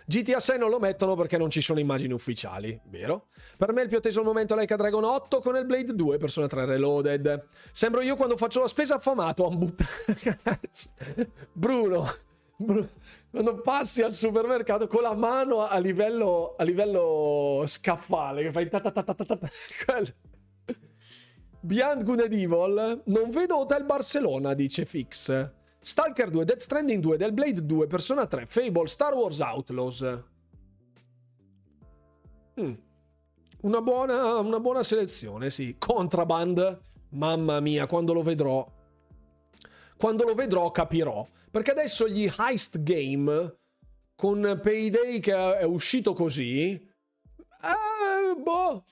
GTA 0.06 0.38
6 0.38 0.56
non 0.56 0.70
lo 0.70 0.78
mettono 0.78 1.16
perché 1.16 1.36
non 1.36 1.50
ci 1.50 1.60
sono 1.60 1.80
immagini 1.80 2.12
ufficiali, 2.12 2.80
vero? 2.84 3.26
Per 3.56 3.72
me 3.72 3.82
il 3.82 3.88
più 3.88 3.96
atteso 3.96 4.20
al 4.20 4.24
momento 4.24 4.54
è 4.54 4.56
Leica 4.56 4.76
Dragon 4.76 5.02
8 5.02 5.40
con 5.40 5.56
il 5.56 5.66
Blade 5.66 5.94
2 5.94 6.16
Persona 6.16 6.46
3 6.46 6.64
Reloaded. 6.64 7.48
Sembro 7.72 8.02
io 8.02 8.14
quando 8.14 8.36
faccio 8.36 8.60
la 8.60 8.68
spesa 8.68 8.94
affamato 8.94 9.46
a 9.46 9.50
buttare... 9.50 10.38
Bruno, 11.52 12.08
Bruno, 12.56 12.88
quando 13.34 13.60
passi 13.62 14.00
al 14.00 14.12
supermercato 14.12 14.86
con 14.86 15.02
la 15.02 15.16
mano 15.16 15.66
a 15.66 15.76
livello, 15.78 16.54
a 16.56 16.62
livello 16.62 17.64
scaffale, 17.66 18.44
che 18.44 18.52
fai 18.52 18.70
Beyond 21.58 22.04
Good 22.04 22.20
and 22.20 22.32
Evil, 22.32 23.02
non 23.06 23.30
vedo 23.30 23.58
Hotel 23.58 23.84
Barcelona, 23.84 24.54
dice 24.54 24.84
Fix. 24.84 25.50
Stalker 25.80 26.30
2, 26.30 26.44
Dead 26.44 26.60
Stranding 26.60 27.02
2, 27.02 27.16
Del 27.16 27.32
Blade 27.32 27.66
2, 27.66 27.88
Persona 27.88 28.24
3, 28.24 28.46
Fable, 28.46 28.86
Star 28.86 29.14
Wars 29.14 29.40
Outlaws. 29.40 30.24
Mm. 32.60 32.72
Una, 33.62 33.80
buona, 33.82 34.38
una 34.38 34.60
buona 34.60 34.84
selezione, 34.84 35.50
sì. 35.50 35.74
Contraband, 35.76 36.82
mamma 37.08 37.58
mia, 37.58 37.88
quando 37.88 38.12
lo 38.12 38.22
vedrò. 38.22 38.64
Quando 39.96 40.22
lo 40.22 40.34
vedrò 40.34 40.70
capirò. 40.70 41.26
Perché 41.54 41.70
adesso 41.70 42.08
gli 42.08 42.28
heist 42.36 42.82
game 42.82 43.58
con 44.16 44.58
Payday 44.60 45.20
che 45.20 45.58
è 45.58 45.62
uscito 45.62 46.12
così. 46.12 46.72
Eh, 46.72 48.36
boh. 48.36 48.84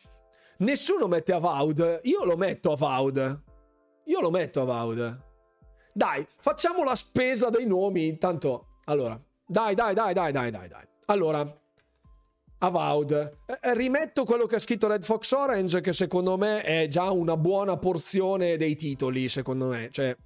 Nessuno 0.58 1.08
mette 1.08 1.32
Avowed. 1.32 2.02
Io 2.04 2.24
lo 2.24 2.36
metto 2.36 2.70
Avowed. 2.70 3.42
Io 4.04 4.20
lo 4.20 4.30
metto 4.30 4.60
Avowed. 4.60 5.22
Dai, 5.92 6.24
facciamo 6.36 6.84
la 6.84 6.94
spesa 6.94 7.50
dei 7.50 7.66
nomi. 7.66 8.06
Intanto, 8.06 8.78
allora, 8.84 9.20
dai, 9.44 9.74
dai, 9.74 9.92
dai, 9.92 10.14
dai, 10.14 10.30
dai, 10.30 10.50
dai, 10.52 10.68
dai. 10.68 10.86
Allora, 11.06 11.60
Avowed. 12.58 13.38
Eh, 13.44 13.58
eh, 13.60 13.74
rimetto 13.74 14.22
quello 14.22 14.46
che 14.46 14.54
ha 14.54 14.60
scritto 14.60 14.86
Red 14.86 15.02
Fox 15.02 15.32
Orange, 15.32 15.80
che 15.80 15.92
secondo 15.92 16.38
me 16.38 16.62
è 16.62 16.86
già 16.86 17.10
una 17.10 17.36
buona 17.36 17.76
porzione 17.76 18.56
dei 18.56 18.76
titoli, 18.76 19.28
secondo 19.28 19.66
me. 19.66 19.88
Cioè, 19.90 20.16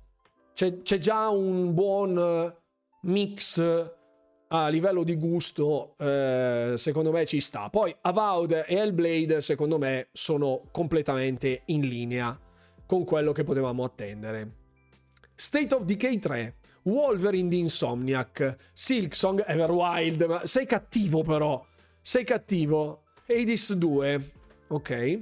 c'è, 0.56 0.80
c'è 0.80 0.96
già 0.96 1.28
un 1.28 1.74
buon 1.74 2.54
mix 3.02 3.92
a 4.48 4.68
livello 4.68 5.04
di 5.04 5.16
gusto, 5.16 5.96
eh, 5.98 6.72
secondo 6.78 7.12
me 7.12 7.26
ci 7.26 7.40
sta. 7.40 7.68
Poi 7.68 7.94
Avowed 8.00 8.52
e 8.52 8.64
Hellblade, 8.66 9.42
secondo 9.42 9.76
me, 9.76 10.08
sono 10.12 10.62
completamente 10.70 11.60
in 11.66 11.82
linea 11.82 12.40
con 12.86 13.04
quello 13.04 13.32
che 13.32 13.44
potevamo 13.44 13.84
attendere. 13.84 14.52
State 15.34 15.74
of 15.74 15.82
Decay 15.82 16.18
3, 16.18 16.56
Wolverine 16.84 17.50
di 17.50 17.58
Insomniac, 17.58 18.56
Silksong, 18.72 19.44
Everwild, 19.46 20.22
ma 20.22 20.46
sei 20.46 20.64
cattivo 20.64 21.22
però, 21.22 21.62
sei 22.00 22.24
cattivo. 22.24 23.02
Hades 23.28 23.74
2, 23.74 24.32
ok. 24.68 25.20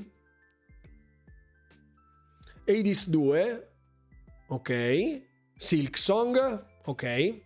Hades 2.67 3.09
2, 3.09 3.74
ok. 4.55 5.23
Silksong, 5.57 6.65
ok. 6.85 7.43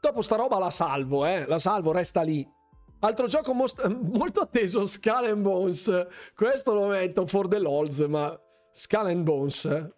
Dopo 0.00 0.22
sta 0.22 0.36
roba 0.36 0.58
la 0.58 0.70
salvo, 0.70 1.24
eh. 1.24 1.46
La 1.46 1.58
salvo, 1.58 1.92
resta 1.92 2.22
lì. 2.22 2.46
Altro 3.00 3.26
gioco 3.26 3.52
most- 3.52 3.84
molto 3.86 4.40
atteso, 4.40 4.86
Skull 4.86 5.26
and 5.26 5.42
Bones. 5.42 6.06
Questo 6.34 6.74
lo 6.74 6.86
metto 6.86 7.26
for 7.26 7.48
the 7.48 7.58
lols, 7.58 7.98
ma 8.00 8.38
Skull 8.70 9.06
and 9.06 9.22
Bones 9.24 9.94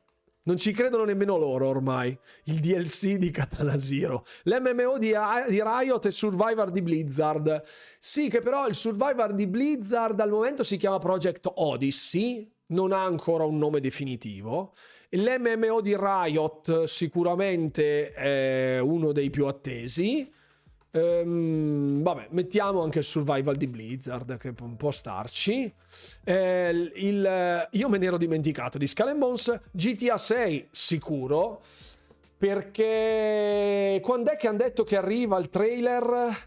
non 0.48 0.56
ci 0.56 0.72
credono 0.72 1.04
nemmeno 1.04 1.36
loro 1.36 1.68
ormai. 1.68 2.18
Il 2.44 2.60
DLC 2.60 3.16
di 3.16 3.30
Katana 3.30 3.76
Zero. 3.76 4.24
L'MMO 4.44 4.96
di 4.96 5.12
Riot 5.12 6.06
e 6.06 6.10
Survivor 6.10 6.70
di 6.70 6.80
Blizzard. 6.80 7.62
Sì, 7.98 8.30
che 8.30 8.40
però 8.40 8.66
il 8.66 8.74
Survivor 8.74 9.34
di 9.34 9.46
Blizzard 9.46 10.18
al 10.18 10.30
momento 10.30 10.62
si 10.62 10.78
chiama 10.78 10.98
Project 10.98 11.50
Odyssey. 11.54 12.50
Non 12.68 12.92
ha 12.92 13.04
ancora 13.04 13.44
un 13.44 13.58
nome 13.58 13.80
definitivo. 13.80 14.74
L'MMO 15.10 15.80
di 15.80 15.96
Riot 15.96 16.84
sicuramente 16.84 18.12
è 18.12 18.78
uno 18.78 19.12
dei 19.12 19.30
più 19.30 19.46
attesi. 19.46 20.30
Ehm, 20.90 22.02
vabbè, 22.02 22.28
mettiamo 22.30 22.82
anche 22.82 22.98
il 22.98 23.04
survival 23.04 23.56
di 23.56 23.66
Blizzard 23.66 24.36
che 24.36 24.52
può 24.52 24.90
starci. 24.90 25.72
Eh, 26.24 26.92
il, 26.96 27.68
io 27.70 27.88
me 27.88 27.98
ne 27.98 28.06
ero 28.06 28.18
dimenticato 28.18 28.76
di 28.76 28.86
Skull 28.86 29.16
Bones. 29.16 29.60
GTA 29.70 30.18
6 30.18 30.68
sicuro. 30.70 31.62
Perché 32.36 33.98
quando 34.02 34.30
è 34.30 34.36
che 34.36 34.46
hanno 34.46 34.58
detto 34.58 34.84
che 34.84 34.96
arriva 34.96 35.38
il 35.38 35.48
trailer? 35.48 36.46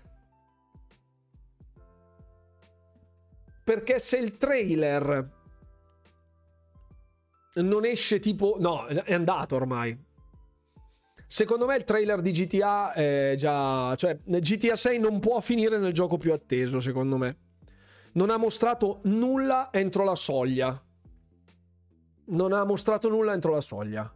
Perché 3.63 3.99
se 3.99 4.17
il 4.17 4.37
trailer 4.37 5.39
non 7.55 7.85
esce 7.85 8.19
tipo... 8.19 8.57
No, 8.59 8.85
è 8.85 9.13
andato 9.13 9.55
ormai. 9.55 9.97
Secondo 11.27 11.65
me 11.65 11.75
il 11.75 11.83
trailer 11.83 12.21
di 12.21 12.31
GTA 12.31 12.93
è 12.93 13.33
già... 13.37 13.95
Cioè, 13.95 14.19
GTA 14.23 14.75
6 14.75 14.99
non 14.99 15.19
può 15.19 15.39
finire 15.41 15.77
nel 15.77 15.93
gioco 15.93 16.17
più 16.17 16.33
atteso, 16.33 16.79
secondo 16.79 17.17
me. 17.17 17.37
Non 18.13 18.29
ha 18.29 18.37
mostrato 18.37 18.99
nulla 19.03 19.69
entro 19.71 20.03
la 20.03 20.15
soglia. 20.15 20.81
Non 22.25 22.53
ha 22.53 22.63
mostrato 22.63 23.09
nulla 23.09 23.33
entro 23.33 23.53
la 23.53 23.61
soglia. 23.61 24.13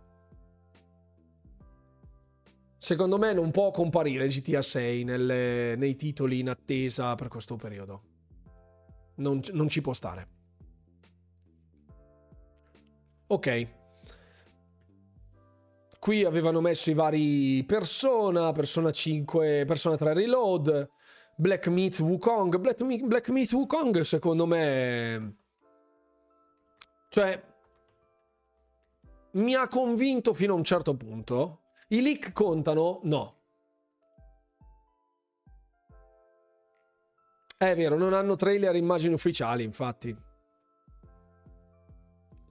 Secondo 2.77 3.17
me 3.17 3.33
non 3.33 3.49
può 3.51 3.71
comparire 3.71 4.27
GTA 4.27 4.61
6 4.61 5.03
nelle, 5.05 5.75
nei 5.75 5.95
titoli 5.95 6.39
in 6.39 6.49
attesa 6.49 7.15
per 7.15 7.29
questo 7.29 7.55
periodo. 7.55 8.03
Non, 9.15 9.39
non 9.53 9.69
ci 9.69 9.81
può 9.81 9.93
stare. 9.93 10.27
Ok 13.27 13.67
qui 16.05 16.23
avevano 16.23 16.61
messo 16.61 16.91
i 16.91 16.93
vari 16.93 17.63
Persona, 17.65 18.51
Persona 18.51 18.91
5, 18.91 19.65
Persona 19.65 19.97
3 19.97 20.13
Reload, 20.13 20.87
Black 21.35 21.65
Meat 21.67 21.97
Wukong. 21.97 22.57
Black, 22.57 22.83
Black 22.83 23.29
Meat 23.29 23.51
Wukong 23.51 24.01
secondo 24.01 24.45
me... 24.45 25.37
Cioè... 27.09 27.43
Mi 29.31 29.55
ha 29.55 29.67
convinto 29.67 30.31
fino 30.35 30.53
a 30.53 30.57
un 30.57 30.63
certo 30.63 30.95
punto. 30.95 31.61
I 31.87 32.03
leak 32.03 32.33
contano? 32.33 32.99
No. 33.01 33.41
È 37.57 37.75
vero, 37.75 37.97
non 37.97 38.13
hanno 38.13 38.35
trailer 38.35 38.75
immagini 38.75 39.15
ufficiali, 39.15 39.63
infatti. 39.63 40.15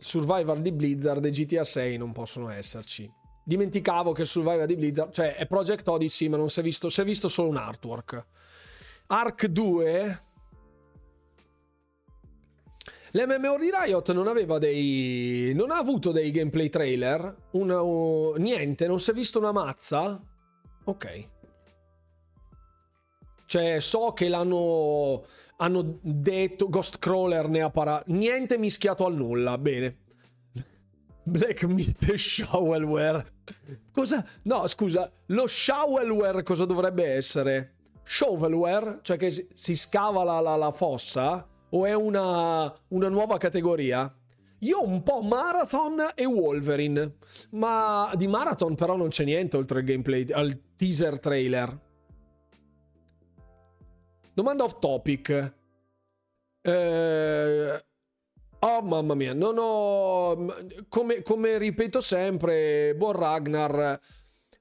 Survivor 0.05 0.61
di 0.61 0.71
Blizzard 0.71 1.25
e 1.25 1.31
GTA 1.31 1.65
6 1.65 1.97
non 1.97 2.13
possono 2.13 2.51
esserci. 2.51 3.11
Dimenticavo 3.43 4.13
che 4.13 4.27
Survivor 4.27 4.67
di 4.67 4.77
Blizzard, 4.77 5.11
cioè 5.11 5.35
è 5.35 5.47
Project 5.47 5.89
Odyssey, 5.89 6.29
ma 6.29 6.37
non 6.37 6.51
si 6.51 6.61
è 6.61 6.63
visto, 6.63 6.91
si 6.91 7.01
è 7.01 7.05
visto 7.05 7.27
solo 7.27 7.49
un 7.49 7.57
artwork. 7.57 8.27
Arc 9.07 9.47
2 9.47 10.23
L'MMO 13.13 13.57
di 13.57 13.71
Riot 13.71 14.13
non 14.13 14.27
aveva 14.29 14.59
dei. 14.59 15.53
non 15.55 15.71
ha 15.71 15.79
avuto 15.79 16.13
dei 16.13 16.31
gameplay 16.31 16.69
trailer. 16.69 17.37
Una, 17.53 17.81
uh, 17.81 18.35
niente, 18.37 18.87
non 18.87 19.01
si 19.01 19.11
è 19.11 19.15
visto 19.15 19.39
una 19.39 19.53
mazza. 19.53 20.21
Ok. 20.85 21.29
Cioè, 23.47 23.81
so 23.81 24.13
che 24.13 24.29
l'hanno. 24.29 25.25
Hanno 25.57 25.99
detto. 26.01 26.69
Ghostcrawler 26.69 27.49
ne 27.49 27.63
ha 27.63 27.71
parato. 27.71 28.05
Niente 28.13 28.59
mischiato 28.59 29.05
al 29.07 29.15
nulla. 29.15 29.59
Bene. 29.59 29.99
Black 31.25 31.65
Meat 31.65 32.15
Shovelware. 32.15 33.33
Cosa? 33.91 34.25
No, 34.45 34.67
scusa, 34.67 35.11
lo 35.27 35.47
shovelware 35.47 36.43
cosa 36.43 36.65
dovrebbe 36.65 37.05
essere? 37.05 37.75
Shovelware? 38.03 38.99
Cioè 39.03 39.17
che 39.17 39.31
si, 39.31 39.49
si 39.53 39.75
scava 39.75 40.23
la, 40.23 40.41
la, 40.41 40.57
la, 40.57 40.71
fossa? 40.71 41.47
O 41.71 41.87
è 41.87 41.95
una, 41.95 42.73
una 42.89 43.09
nuova 43.09 43.39
categoria? 43.39 44.15
Io 44.61 44.83
un 44.83 45.03
po' 45.03 45.23
Marathon 45.23 46.11
e 46.15 46.27
Wolverine. 46.27 47.17
Ma 47.51 48.11
di 48.15 48.27
Marathon 48.27 48.75
però 48.75 48.97
non 48.97 49.09
c'è 49.09 49.25
niente 49.25 49.57
oltre 49.57 49.81
il 49.81 49.87
gameplay, 49.87 50.27
al 50.31 50.59
teaser 50.77 51.19
trailer. 51.19 51.81
Domanda 54.35 54.65
off 54.65 54.79
topic. 54.81 55.53
Eh, 56.61 57.85
oh 58.59 58.83
mamma 58.83 59.15
mia, 59.15 59.33
non 59.33 59.57
ho... 59.59 60.47
Come, 60.89 61.23
come 61.23 61.57
ripeto 61.59 62.01
sempre, 62.01 62.95
buon 62.97 63.13
Ragnar 63.13 64.01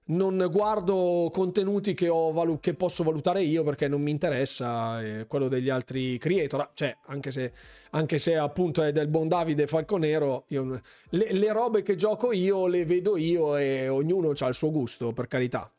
non 0.06 0.50
guardo 0.52 1.30
contenuti 1.32 1.94
che, 1.94 2.08
valu- 2.08 2.60
che, 2.60 2.74
posso 2.74 3.04
valutare 3.04 3.42
io 3.42 3.64
perché 3.64 3.88
non 3.88 4.02
mi 4.02 4.12
interessa 4.12 5.02
eh, 5.02 5.26
quello 5.28 5.48
degli 5.48 5.70
altri 5.70 6.18
creator. 6.18 6.72
Cioè, 6.74 6.96
anche 7.08 7.32
se, 7.32 7.54
anche 7.92 8.18
se 8.18 8.36
appunto 8.36 8.84
è 8.84 8.92
del 8.92 9.08
buon 9.08 9.28
Davide 9.28 9.68
Falconero, 9.68 10.46
io, 10.50 10.82
le, 11.10 11.32
le, 11.32 11.52
robe 11.54 11.84
che 11.84 11.96
gioco 11.96 12.32
io 12.32 12.68
le 12.68 12.86
vedo 12.86 13.16
io 13.16 13.56
e 13.56 13.88
ognuno 13.88 14.34
ha 14.38 14.48
il 14.48 14.54
suo 14.54 14.72
gusto, 14.72 15.14
per 15.14 15.28
carità. 15.28 15.72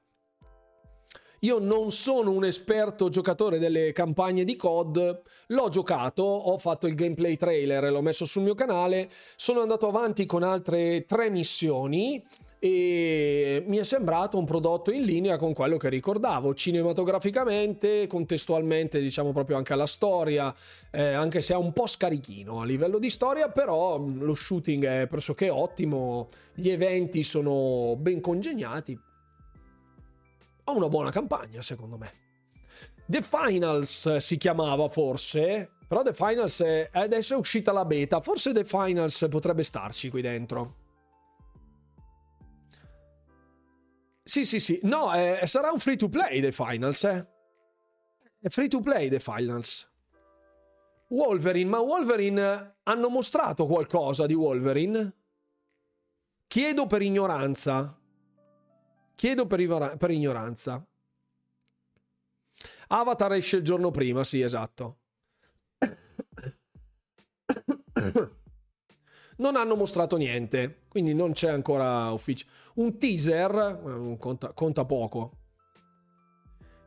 Io 1.45 1.59
non 1.59 1.93
sono 1.93 2.31
un 2.31 2.47
esperto 2.47 3.11
giocatore 3.11 3.59
delle 3.59 3.93
campagne 3.93 4.45
di 4.45 4.57
COD, 4.57 5.21
l'ho 5.49 5.69
giocato, 5.69 6.23
ho 6.23 6.57
fatto 6.57 6.87
il 6.87 6.95
gameplay 6.95 7.37
trailer 7.37 7.85
e 7.85 7.91
l'ho 7.91 8.01
messo 8.01 8.25
sul 8.25 8.45
mio 8.45 8.55
canale, 8.55 9.11
sono 9.37 9.61
andato 9.61 9.87
avanti 9.87 10.25
con 10.25 10.43
altre 10.43 11.05
tre 11.05 11.29
missioni 11.29 12.25
e 12.59 13.63
mi 13.67 13.77
è 13.77 13.85
sembrato 13.85 14.39
un 14.39 14.47
prodotto 14.47 14.91
in 14.91 15.03
linea 15.03 15.37
con 15.37 15.53
quello 15.53 15.77
che 15.77 15.91
ricordavo 15.91 16.55
cinematograficamente, 16.55 18.07
contestualmente, 18.07 18.99
diciamo 18.99 19.33
proprio 19.33 19.59
anche 19.59 19.75
alla 19.75 19.85
storia, 19.85 20.55
eh, 20.91 21.13
anche 21.13 21.43
se 21.43 21.53
è 21.53 21.59
un 21.59 21.75
po' 21.75 21.87
scarichino 21.87 22.63
a 22.63 22.65
livello 22.65 22.99
di 22.99 23.11
storia, 23.11 23.51
però 23.51 23.99
mm, 23.99 24.23
lo 24.23 24.35
shooting 24.35 24.87
è 24.87 25.07
pressoché 25.09 25.51
ottimo, 25.51 26.31
gli 26.55 26.71
eventi 26.71 27.23
sono 27.23 27.97
ben 27.99 28.23
congegnati. 28.23 28.99
Ho 30.65 30.77
una 30.77 30.89
buona 30.89 31.11
campagna, 31.11 31.63
secondo 31.63 31.99
me. 31.99 32.23
The 33.07 33.23
Finals 33.23 34.17
si 34.17 34.37
chiamava 34.39 34.89
forse, 34.89 35.73
però 35.87 36.03
The 36.03 36.15
Finals 36.15 36.63
è, 36.63 36.89
adesso 36.93 37.35
è 37.35 37.37
uscita 37.37 37.71
la 37.71 37.85
beta, 37.85 38.21
forse 38.21 38.53
The 38.53 38.65
Finals 38.65 39.27
potrebbe 39.29 39.63
starci 39.63 40.09
qui 40.09 40.23
dentro. 40.23 40.77
Sì, 44.25 44.47
sì, 44.47 44.59
sì. 44.59 44.81
No, 44.85 45.15
eh, 45.15 45.47
sarà 45.47 45.71
un 45.71 45.79
free 45.79 45.97
to 45.97 46.09
play 46.09 46.41
The 46.41 46.51
Finals, 46.51 47.05
eh. 47.05 47.27
È 48.41 48.49
free 48.49 48.69
to 48.69 48.81
play 48.81 49.11
The 49.11 49.21
Finals. 49.21 49.87
Wolverine, 51.09 51.69
ma 51.69 51.81
Wolverine 51.81 52.79
hanno 52.83 53.09
mostrato 53.11 53.67
qualcosa 53.67 54.25
di 54.27 54.35
Wolverine? 54.35 55.15
Chiedo 56.47 56.87
per 56.87 57.03
ignoranza. 57.03 57.99
Chiedo 59.15 59.47
per, 59.47 59.61
ivora- 59.61 59.97
per 59.97 60.11
ignoranza. 60.11 60.85
Avatar 62.89 63.33
esce 63.35 63.57
il 63.57 63.63
giorno 63.63 63.91
prima, 63.91 64.25
sì, 64.25 64.41
esatto. 64.41 64.99
non 69.37 69.57
hanno 69.57 69.77
mostrato 69.77 70.17
niente, 70.17 70.83
quindi 70.89 71.15
non 71.15 71.33
c'è 71.33 71.49
ancora 71.49 72.11
ufficio. 72.11 72.47
Un 72.75 72.99
teaser 72.99 73.55
eh, 73.55 74.17
conta, 74.19 74.53
conta, 74.53 74.85
poco. 74.85 75.39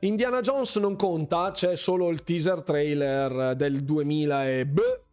Indiana 0.01 0.41
Jones 0.41 0.75
non 0.77 0.95
conta, 0.95 1.51
c'è 1.51 1.75
solo 1.75 2.09
il 2.09 2.23
teaser 2.23 2.61
trailer 2.61 3.55
del 3.55 3.83
2000 3.83 4.49
e... 4.49 4.65
Beh. 4.67 5.06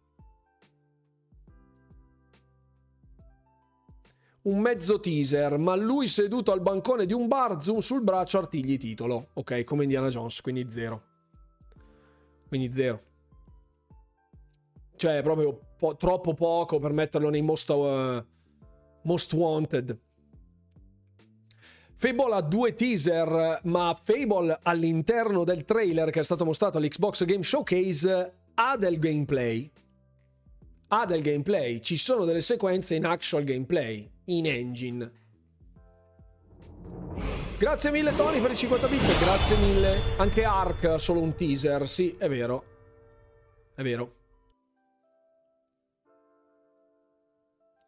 Un 4.45 4.59
mezzo 4.59 4.99
teaser, 4.99 5.57
ma 5.57 5.75
lui 5.75 6.07
seduto 6.07 6.51
al 6.51 6.61
bancone 6.61 7.07
di 7.07 7.13
un 7.13 7.27
bar, 7.27 7.63
zoom 7.63 7.79
sul 7.79 8.03
braccio, 8.03 8.37
artigli 8.37 8.77
titolo. 8.77 9.29
Ok, 9.33 9.63
come 9.63 9.83
Indiana 9.83 10.09
Jones, 10.09 10.39
quindi 10.41 10.67
zero. 10.69 11.03
Quindi 12.47 12.71
zero. 12.71 13.01
Cioè, 14.95 15.23
proprio 15.23 15.59
po- 15.75 15.95
troppo 15.95 16.35
poco 16.35 16.77
per 16.77 16.93
metterlo 16.93 17.29
nei 17.29 17.41
most, 17.41 17.69
uh, 17.69 18.23
most 19.01 19.33
wanted. 19.33 19.99
Fable 21.95 22.33
ha 22.35 22.41
due 22.41 22.75
teaser, 22.75 23.61
ma 23.63 23.99
Fable 23.99 24.59
all'interno 24.61 25.43
del 25.43 25.65
trailer 25.65 26.11
che 26.11 26.19
è 26.19 26.23
stato 26.23 26.45
mostrato 26.45 26.77
all'Xbox 26.77 27.25
Game 27.25 27.41
Showcase 27.41 28.33
ha 28.53 28.77
del 28.77 28.99
gameplay. 28.99 29.71
Ha 30.89 31.05
del 31.07 31.23
gameplay, 31.23 31.81
ci 31.81 31.97
sono 31.97 32.25
delle 32.25 32.41
sequenze 32.41 32.93
in 32.93 33.05
actual 33.05 33.43
gameplay, 33.43 34.07
in 34.25 34.45
engine. 34.45 35.23
Grazie 37.57 37.91
mille 37.91 38.13
Tony 38.15 38.41
per 38.41 38.51
i 38.51 38.55
50 38.55 38.87
bit, 38.87 38.99
grazie 38.99 39.57
mille. 39.57 39.99
Anche 40.17 40.43
Ark 40.43 40.99
solo 40.99 41.21
un 41.21 41.35
teaser, 41.35 41.87
sì, 41.87 42.15
è 42.17 42.27
vero. 42.27 42.65
È 43.73 43.81
vero. 43.81 44.13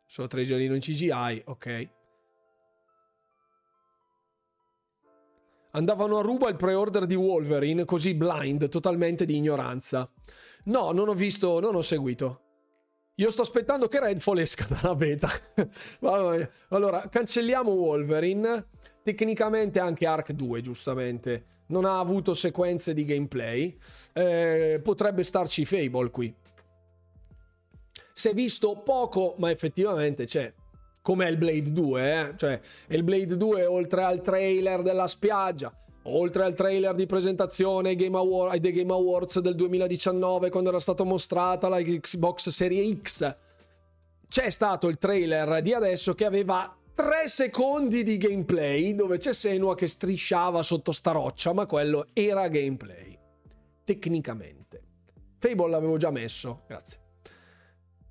Solo 0.05 0.27
tre 0.27 0.43
giorni 0.43 0.65
in 0.65 0.79
CGI, 0.79 1.43
ok. 1.45 1.89
Andavano 5.71 6.17
a 6.17 6.21
ruba 6.21 6.47
il 6.49 6.55
pre-order 6.55 7.05
di 7.05 7.13
Wolverine, 7.13 7.85
così 7.85 8.15
blind, 8.15 8.69
totalmente 8.69 9.25
di 9.25 9.35
ignoranza. 9.35 10.09
No, 10.65 10.91
non 10.91 11.09
ho 11.09 11.13
visto, 11.13 11.59
non 11.59 11.75
ho 11.75 11.81
seguito. 11.81 12.46
Io 13.19 13.31
sto 13.31 13.41
aspettando 13.41 13.87
che 13.87 13.99
Redfall 13.99 14.37
esca 14.37 14.67
dalla 14.69 14.93
beta. 14.93 15.27
allora, 16.69 17.09
cancelliamo 17.09 17.71
Wolverine. 17.71 18.67
Tecnicamente 19.01 19.79
anche 19.79 20.05
Ark 20.05 20.33
2, 20.33 20.61
giustamente. 20.61 21.45
Non 21.67 21.85
ha 21.85 21.97
avuto 21.97 22.35
sequenze 22.35 22.93
di 22.93 23.05
gameplay. 23.05 23.75
Eh, 24.13 24.79
potrebbe 24.83 25.23
starci 25.23 25.65
Fable 25.65 26.11
qui. 26.11 26.31
Si 28.13 28.29
è 28.29 28.35
visto 28.35 28.83
poco, 28.83 29.33
ma 29.39 29.49
effettivamente 29.49 30.25
c'è. 30.25 30.53
Come 31.01 31.27
il 31.27 31.37
Blade 31.37 31.71
2, 31.71 32.19
eh? 32.19 32.33
Cioè, 32.37 32.59
il 32.89 33.01
Blade 33.01 33.35
2, 33.35 33.65
oltre 33.65 34.03
al 34.03 34.21
trailer 34.21 34.83
della 34.83 35.07
spiaggia, 35.07 35.75
oltre 36.07 36.43
al 36.43 36.53
trailer 36.53 36.95
di 36.95 37.05
presentazione 37.05 37.89
ai 37.89 38.05
Award, 38.05 38.51
ai 38.51 38.59
The 38.59 38.71
Game 38.71 38.91
Awards 38.91 39.39
del 39.39 39.55
2019, 39.55 40.49
quando 40.49 40.69
era 40.69 40.79
stata 40.79 41.03
mostrata 41.03 41.67
la 41.67 41.81
Xbox 41.81 42.49
Serie 42.49 42.99
X, 43.01 43.35
c'è 44.27 44.49
stato 44.49 44.87
il 44.87 44.97
trailer 44.97 45.61
di 45.61 45.73
adesso 45.73 46.13
che 46.13 46.25
aveva 46.25 46.75
3 46.93 47.27
secondi 47.27 48.03
di 48.03 48.17
gameplay 48.17 48.93
dove 48.95 49.17
c'è 49.17 49.33
Senua 49.33 49.75
che 49.75 49.87
strisciava 49.87 50.61
sotto 50.63 50.91
sta 50.91 51.11
roccia, 51.11 51.53
ma 51.53 51.65
quello 51.65 52.07
era 52.13 52.47
gameplay. 52.47 53.17
Tecnicamente. 53.83 54.81
Fable 55.37 55.69
l'avevo 55.69 55.97
già 55.97 56.09
messo, 56.09 56.63
grazie 56.67 57.05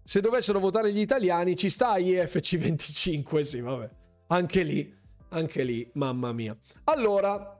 se 0.06 0.20
dovessero 0.20 0.60
votare 0.60 0.92
gli 0.92 1.00
italiani 1.00 1.56
ci 1.56 1.68
sta 1.68 1.96
IFC 1.96 2.58
25, 2.58 3.42
sì, 3.42 3.60
vabbè. 3.60 3.90
Anche 4.28 4.62
lì, 4.62 4.96
anche 5.30 5.64
lì, 5.64 5.90
mamma 5.94 6.32
mia. 6.32 6.56
Allora, 6.84 7.55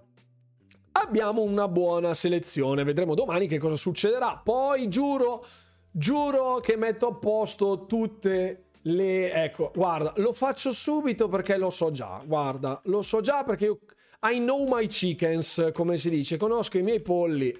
abbiamo 1.01 1.43
una 1.43 1.68
buona 1.68 2.14
selezione, 2.14 2.85
vedremo 2.85 3.14
domani 3.14 3.47
che 3.47 3.59
cosa 3.59 3.77
succederà. 3.77 4.40
Poi 4.43 4.89
giuro, 4.89 5.44
giuro 5.90 6.59
che 6.60 6.77
metto 6.77 7.09
a 7.09 7.14
posto 7.14 7.86
tutte 7.86 8.70
le... 8.82 9.32
Ecco, 9.32 9.70
guarda, 9.74 10.12
lo 10.16 10.32
faccio 10.32 10.73
subito 10.73 11.28
perché 11.28 11.56
lo 11.56 11.70
so 11.70 11.90
già, 11.90 12.23
guarda, 12.24 12.81
lo 12.85 13.02
so 13.02 13.20
già 13.20 13.44
perché 13.44 13.66
io... 13.66 13.78
I 14.23 14.39
know 14.39 14.66
my 14.66 14.86
chickens, 14.86 15.70
come 15.73 15.98
si 15.98 16.09
dice, 16.09 16.36
conosco 16.39 16.78
i 16.78 16.82
miei 16.82 17.01
polli. 17.01 17.55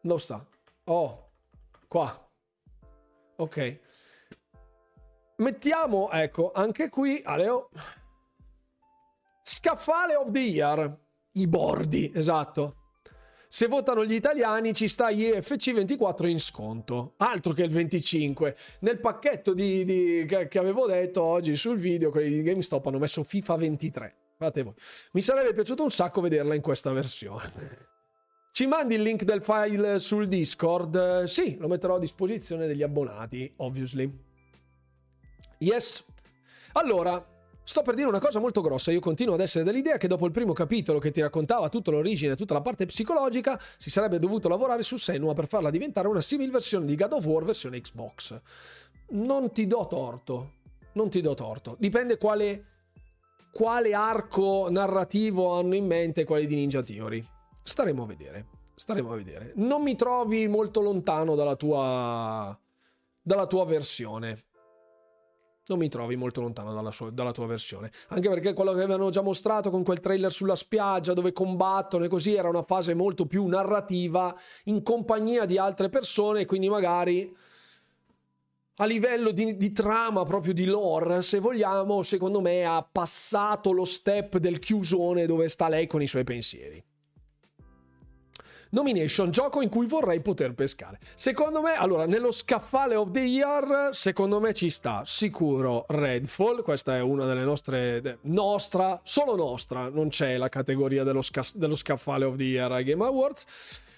Dove 0.00 0.20
sta? 0.20 0.44
Oh, 0.84 1.30
qua. 1.86 2.28
Ok. 3.36 3.80
Mettiamo, 5.36 6.10
ecco, 6.10 6.50
anche 6.52 6.88
qui, 6.88 7.22
Aleo. 7.24 7.70
Scaffale 9.40 10.16
of 10.16 10.32
the 10.32 10.40
Year. 10.40 10.98
I 11.38 11.46
bordi, 11.46 12.10
esatto. 12.14 12.74
Se 13.48 13.66
votano 13.66 14.04
gli 14.04 14.12
italiani 14.12 14.74
ci 14.74 14.88
sta 14.88 15.08
IFC 15.08 15.72
24 15.72 16.26
in 16.26 16.40
sconto, 16.40 17.14
altro 17.18 17.52
che 17.52 17.62
il 17.62 17.70
25. 17.70 18.56
Nel 18.80 18.98
pacchetto 18.98 19.54
di, 19.54 19.84
di, 19.84 20.24
che, 20.26 20.48
che, 20.48 20.58
avevo 20.58 20.86
detto 20.86 21.22
oggi 21.22 21.54
sul 21.54 21.78
video, 21.78 22.10
quelli 22.10 22.28
di 22.28 22.42
GameStop 22.42 22.86
hanno 22.86 22.98
messo 22.98 23.22
FIFA 23.22 23.56
23. 23.56 24.16
Fate 24.36 24.62
voi. 24.62 24.74
Mi 25.12 25.22
sarebbe 25.22 25.54
piaciuto 25.54 25.84
un 25.84 25.90
sacco 25.90 26.20
vederla 26.20 26.54
in 26.54 26.60
questa 26.60 26.92
versione. 26.92 27.86
Ci 28.50 28.66
mandi 28.66 28.96
il 28.96 29.02
link 29.02 29.22
del 29.22 29.42
file 29.42 30.00
sul 30.00 30.26
Discord? 30.26 31.22
Sì, 31.24 31.56
lo 31.58 31.68
metterò 31.68 31.94
a 31.94 32.00
disposizione 32.00 32.66
degli 32.66 32.82
abbonati, 32.82 33.52
obviously. 33.58 34.12
Yes. 35.58 36.04
Allora, 36.72 37.24
sto 37.68 37.82
per 37.82 37.94
dire 37.94 38.08
una 38.08 38.18
cosa 38.18 38.38
molto 38.38 38.62
grossa. 38.62 38.90
Io 38.92 39.00
continuo 39.00 39.34
ad 39.34 39.40
essere 39.40 39.62
dell'idea 39.62 39.98
che 39.98 40.08
dopo 40.08 40.24
il 40.24 40.32
primo 40.32 40.54
capitolo 40.54 40.98
che 40.98 41.10
ti 41.10 41.20
raccontava 41.20 41.68
tutta 41.68 41.90
l'origine, 41.90 42.34
tutta 42.34 42.54
la 42.54 42.62
parte 42.62 42.86
psicologica, 42.86 43.60
si 43.76 43.90
sarebbe 43.90 44.18
dovuto 44.18 44.48
lavorare 44.48 44.82
su 44.82 44.96
Senua 44.96 45.34
per 45.34 45.48
farla 45.48 45.68
diventare 45.68 46.08
una 46.08 46.22
simil 46.22 46.50
versione 46.50 46.86
di 46.86 46.94
God 46.94 47.12
of 47.12 47.26
War 47.26 47.44
versione 47.44 47.78
Xbox. 47.78 48.40
Non 49.10 49.52
ti 49.52 49.66
do 49.66 49.86
torto. 49.86 50.52
Non 50.92 51.10
ti 51.10 51.20
do 51.20 51.34
torto. 51.34 51.76
Dipende 51.78 52.16
quale, 52.16 52.64
quale 53.52 53.92
arco 53.92 54.68
narrativo 54.70 55.58
hanno 55.58 55.74
in 55.74 55.84
mente 55.84 56.24
quelli 56.24 56.46
di 56.46 56.54
Ninja 56.54 56.80
Theory. 56.82 57.22
Staremo 57.62 58.02
a 58.02 58.06
vedere. 58.06 58.46
Staremo 58.76 59.12
a 59.12 59.16
vedere. 59.16 59.52
Non 59.56 59.82
mi 59.82 59.94
trovi 59.94 60.48
molto 60.48 60.80
lontano 60.80 61.34
dalla 61.34 61.54
tua, 61.54 62.58
dalla 63.20 63.46
tua 63.46 63.66
versione. 63.66 64.46
Non 65.68 65.78
mi 65.78 65.88
trovi 65.88 66.16
molto 66.16 66.40
lontano 66.40 66.72
dalla, 66.72 66.90
sua, 66.90 67.10
dalla, 67.10 67.32
tua 67.32 67.46
versione. 67.46 67.90
Anche 68.08 68.28
perché 68.28 68.54
quello 68.54 68.72
che 68.72 68.82
avevano 68.82 69.10
già 69.10 69.20
mostrato 69.20 69.70
con 69.70 69.84
quel 69.84 70.00
trailer 70.00 70.32
sulla 70.32 70.56
spiaggia 70.56 71.12
dove 71.12 71.32
combattono 71.32 72.04
e 72.04 72.08
così 72.08 72.34
era 72.34 72.48
una 72.48 72.62
fase 72.62 72.94
molto 72.94 73.26
più 73.26 73.46
narrativa 73.46 74.34
in 74.64 74.82
compagnia 74.82 75.44
di 75.44 75.58
altre 75.58 75.90
persone. 75.90 76.46
Quindi 76.46 76.70
magari 76.70 77.36
a 78.80 78.84
livello 78.86 79.30
di, 79.30 79.56
di, 79.56 79.72
trama, 79.72 80.24
proprio 80.24 80.54
di 80.54 80.64
lore, 80.64 81.22
se 81.22 81.40
vogliamo, 81.40 82.02
secondo 82.02 82.40
me 82.40 82.64
ha 82.64 82.82
passato 82.82 83.72
lo 83.72 83.84
step 83.84 84.38
del 84.38 84.58
chiusone 84.58 85.26
dove 85.26 85.48
sta 85.48 85.68
lei 85.68 85.86
con 85.86 86.00
i 86.00 86.06
suoi 86.06 86.24
pensieri. 86.24 86.82
Nomination, 88.70 89.30
gioco 89.30 89.62
in 89.62 89.68
cui 89.68 89.86
vorrei 89.86 90.20
poter 90.20 90.52
pescare. 90.52 90.98
Secondo 91.14 91.62
me, 91.62 91.72
allora, 91.72 92.06
nello 92.06 92.30
scaffale 92.30 92.94
of 92.94 93.10
the 93.12 93.20
year, 93.20 93.88
secondo 93.92 94.40
me 94.40 94.52
ci 94.52 94.68
sta 94.68 95.02
sicuro 95.06 95.86
Redfall, 95.88 96.62
questa 96.62 96.96
è 96.96 97.00
una 97.00 97.24
delle 97.24 97.44
nostre, 97.44 98.18
nostra, 98.22 99.00
solo 99.02 99.36
nostra, 99.36 99.88
non 99.88 100.08
c'è 100.08 100.36
la 100.36 100.50
categoria 100.50 101.02
dello, 101.02 101.22
sca- 101.22 101.44
dello 101.54 101.76
scaffale 101.76 102.26
of 102.26 102.36
the 102.36 102.44
year 102.44 102.70
ai 102.70 102.84
Game 102.84 103.04
Awards. 103.04 103.44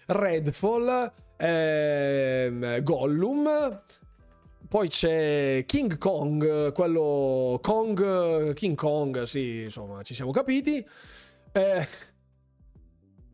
Redfall, 0.07 1.13
ehm, 1.37 2.83
Gollum, 2.83 3.81
poi 4.69 4.89
c'è 4.89 5.65
King 5.67 5.99
Kong, 5.99 6.73
quello 6.73 7.59
Kong, 7.61 8.53
King 8.55 8.77
Kong, 8.77 9.23
sì, 9.23 9.63
insomma, 9.63 10.03
ci 10.03 10.15
siamo 10.15 10.31
capiti. 10.31 10.87
Eh, 11.53 11.89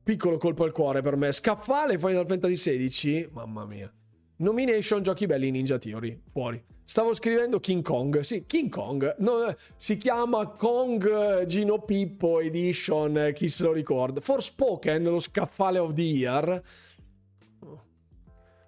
piccolo 0.07 0.39
colpo 0.39 0.63
al 0.63 0.71
cuore 0.71 1.03
per 1.03 1.17
me. 1.17 1.33
Scaffale 1.33 1.99
Final 1.99 2.27
Fantasy 2.29 2.87
XVI, 2.87 3.29
mamma 3.33 3.65
mia. 3.65 3.93
Nomination 4.37 5.03
Giochi 5.03 5.27
Belli 5.27 5.51
Ninja 5.51 5.79
Theory, 5.79 6.23
fuori. 6.31 6.63
Stavo 6.85 7.13
scrivendo 7.13 7.59
King 7.59 7.83
Kong, 7.83 8.21
sì, 8.21 8.47
King 8.47 8.71
Kong. 8.71 9.17
No, 9.19 9.53
si 9.75 9.97
chiama 9.97 10.47
Kong 10.51 11.45
Gino 11.47 11.83
Pippo 11.83 12.39
Edition, 12.39 13.33
chi 13.35 13.49
se 13.49 13.65
lo 13.65 13.73
ricorda. 13.73 14.21
Forspoken, 14.21 15.03
lo 15.03 15.19
scaffale 15.19 15.79
of 15.79 15.93
the 15.95 16.03
year. 16.03 16.63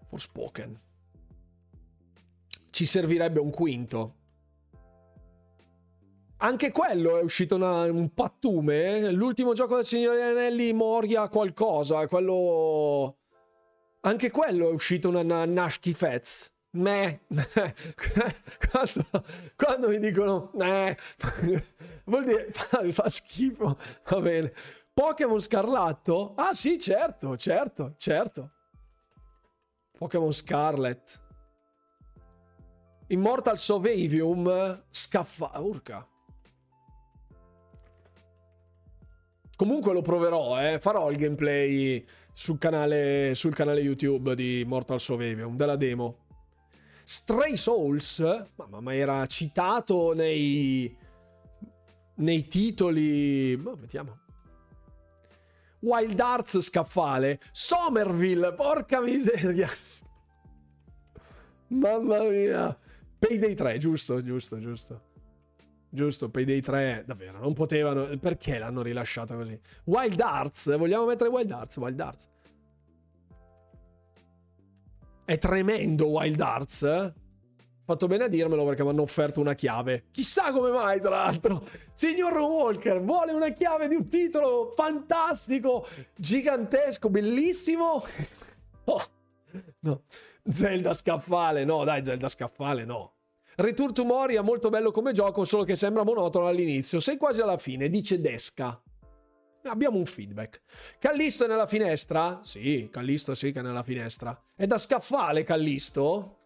Forspoken 0.08 0.80
ci 2.70 2.84
servirebbe 2.84 3.40
un 3.40 3.50
quinto. 3.50 4.14
Anche 6.40 6.70
quello 6.70 7.18
è 7.18 7.22
uscito 7.22 7.56
una, 7.56 7.82
un 7.84 8.14
pattume. 8.14 8.96
Eh? 8.96 9.10
L'ultimo 9.10 9.54
gioco 9.54 9.74
del 9.74 9.84
Signore 9.84 10.22
Anelli 10.22 10.72
Moria 10.72 11.28
qualcosa. 11.28 12.06
Quello. 12.06 13.16
Anche 14.02 14.30
quello 14.30 14.68
è 14.68 14.72
uscito 14.72 15.08
una, 15.08 15.20
una, 15.20 15.42
una 15.42 15.68
schifezza. 15.68 16.46
Me. 16.70 17.22
quando, 18.70 19.24
quando, 19.56 19.88
mi 19.88 19.98
dicono 19.98 20.52
eh, 20.60 20.96
vuol 22.04 22.24
dire 22.24 22.48
fa, 22.52 22.88
fa 22.88 23.08
schifo. 23.08 23.76
Va 24.08 24.20
bene. 24.20 24.52
Pokémon 24.94 25.40
Scarlatto? 25.40 26.34
Ah 26.36 26.54
sì, 26.54 26.78
certo, 26.78 27.36
certo, 27.36 27.94
certo. 27.96 28.52
Pokémon 29.96 30.32
Scarlet. 30.32 31.20
Immortal 33.08 33.58
Sovavium 33.58 34.84
scaffa... 34.90 35.50
Urca. 35.58 36.06
Comunque 39.58 39.92
lo 39.92 40.02
proverò, 40.02 40.56
eh. 40.62 40.78
Farò 40.78 41.10
il 41.10 41.16
gameplay 41.16 42.06
sul 42.32 42.58
canale, 42.58 43.34
sul 43.34 43.52
canale 43.52 43.80
YouTube 43.80 44.36
di 44.36 44.62
Mortal 44.64 45.00
Sovavium, 45.00 45.56
della 45.56 45.74
demo. 45.74 46.18
Stray 47.02 47.56
Souls, 47.56 48.20
mamma 48.54 48.78
ma 48.78 48.94
era 48.94 49.26
citato 49.26 50.14
nei, 50.14 50.96
nei 52.14 52.46
titoli... 52.46 53.56
Boh, 53.56 53.74
vediamo. 53.74 54.18
Wild 55.80 56.20
Arts 56.20 56.60
scaffale. 56.60 57.40
Somerville, 57.50 58.54
porca 58.54 59.00
miseria. 59.00 59.68
Mamma 61.66 62.22
mia. 62.22 62.78
Payday 63.18 63.54
3, 63.54 63.78
giusto, 63.78 64.22
giusto, 64.22 64.60
giusto. 64.60 65.07
Giusto, 65.90 66.28
Payday 66.28 66.60
3, 66.60 67.04
davvero, 67.06 67.38
non 67.38 67.54
potevano... 67.54 68.06
Perché 68.18 68.58
l'hanno 68.58 68.82
rilasciato 68.82 69.36
così? 69.36 69.58
Wild 69.84 70.20
Arts, 70.20 70.76
vogliamo 70.76 71.06
mettere 71.06 71.30
Wild 71.30 71.50
Arts? 71.50 71.76
Wild 71.76 72.00
Arts. 72.00 72.28
È 75.24 75.38
tremendo 75.38 76.08
Wild 76.08 76.40
Arts, 76.40 76.82
eh? 76.82 77.14
Fatto 77.88 78.06
bene 78.06 78.24
a 78.24 78.28
dirmelo 78.28 78.66
perché 78.66 78.82
mi 78.82 78.90
hanno 78.90 79.00
offerto 79.00 79.40
una 79.40 79.54
chiave. 79.54 80.08
Chissà 80.10 80.52
come 80.52 80.70
mai, 80.70 81.00
tra 81.00 81.10
l'altro. 81.10 81.66
Signor 81.92 82.36
Walker 82.36 83.00
vuole 83.00 83.32
una 83.32 83.48
chiave 83.48 83.88
di 83.88 83.94
un 83.94 84.10
titolo 84.10 84.72
fantastico, 84.76 85.86
gigantesco, 86.14 87.08
bellissimo. 87.08 88.04
Oh, 88.90 89.02
no. 89.80 90.04
Zelda 90.44 90.94
scaffale, 90.94 91.64
no, 91.64 91.84
dai, 91.84 92.02
Zelda 92.02 92.30
scaffale, 92.30 92.86
no. 92.86 93.17
Return 93.60 93.92
to 93.92 94.04
Moria, 94.04 94.40
molto 94.42 94.68
bello 94.68 94.92
come 94.92 95.12
gioco, 95.12 95.42
solo 95.42 95.64
che 95.64 95.74
sembra 95.74 96.04
monotono 96.04 96.46
all'inizio. 96.46 97.00
Sei 97.00 97.16
quasi 97.16 97.40
alla 97.40 97.58
fine, 97.58 97.88
dice 97.88 98.20
Desca. 98.20 98.80
Abbiamo 99.64 99.98
un 99.98 100.06
feedback. 100.06 100.62
Callisto 101.00 101.44
è 101.44 101.48
nella 101.48 101.66
finestra? 101.66 102.38
Sì, 102.44 102.88
Callisto 102.88 103.34
sì 103.34 103.50
che 103.50 103.58
è 103.58 103.62
nella 103.62 103.82
finestra. 103.82 104.40
È 104.54 104.64
da 104.64 104.78
scaffale 104.78 105.42
Callisto? 105.42 106.36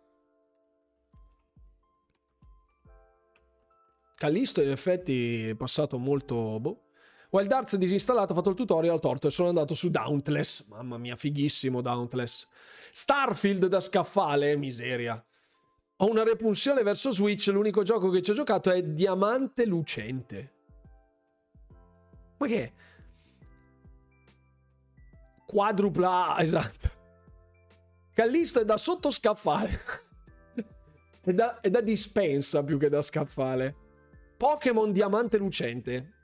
Callisto 4.14 4.62
in 4.62 4.70
effetti 4.70 5.48
è 5.48 5.55
passato 5.55 5.98
molto... 5.98 6.59
Boh. 6.60 6.84
Wild 7.28 7.52
Arts 7.52 7.76
disinstallato, 7.76 8.32
ho 8.32 8.36
fatto 8.36 8.51
il 8.51 8.56
tutorial 8.56 9.01
torto 9.01 9.26
e 9.26 9.30
sono 9.30 9.48
andato 9.48 9.74
su 9.74 9.90
Dauntless. 9.90 10.66
Mamma 10.68 10.97
mia, 10.97 11.16
fighissimo 11.16 11.82
Dauntless. 11.82 12.48
Starfield 12.90 13.66
da 13.66 13.80
scaffale, 13.80 14.56
miseria. 14.56 15.22
Ho 16.03 16.11
una 16.11 16.24
repulsione 16.24 16.83
verso 16.83 17.12
Switch, 17.12 17.47
l'unico 17.47 17.83
gioco 17.83 18.11
che 18.11 18.23
ci 18.23 18.33
ho 18.33 18.35
giocato 18.35 18.73
è 18.73 18.83
Diamante 18.83 19.65
Lucente. 19.65 20.53
Ma 22.39 22.47
che 22.49 22.65
è? 22.65 22.73
Quadrupla, 25.47 26.35
esatto. 26.43 26.91
Callisto 28.12 28.61
è 28.61 28.65
da 28.65 28.79
sottoscaffale. 28.79 29.81
è, 31.23 31.33
da, 31.33 31.61
è 31.61 31.70
da 31.70 31.81
dispensa 31.81 32.65
più 32.65 32.79
che 32.79 32.89
da 32.89 33.01
scaffale. 33.01 33.77
Pokémon 34.37 34.91
Diamante 34.91 35.39
Lucente. 35.39 36.15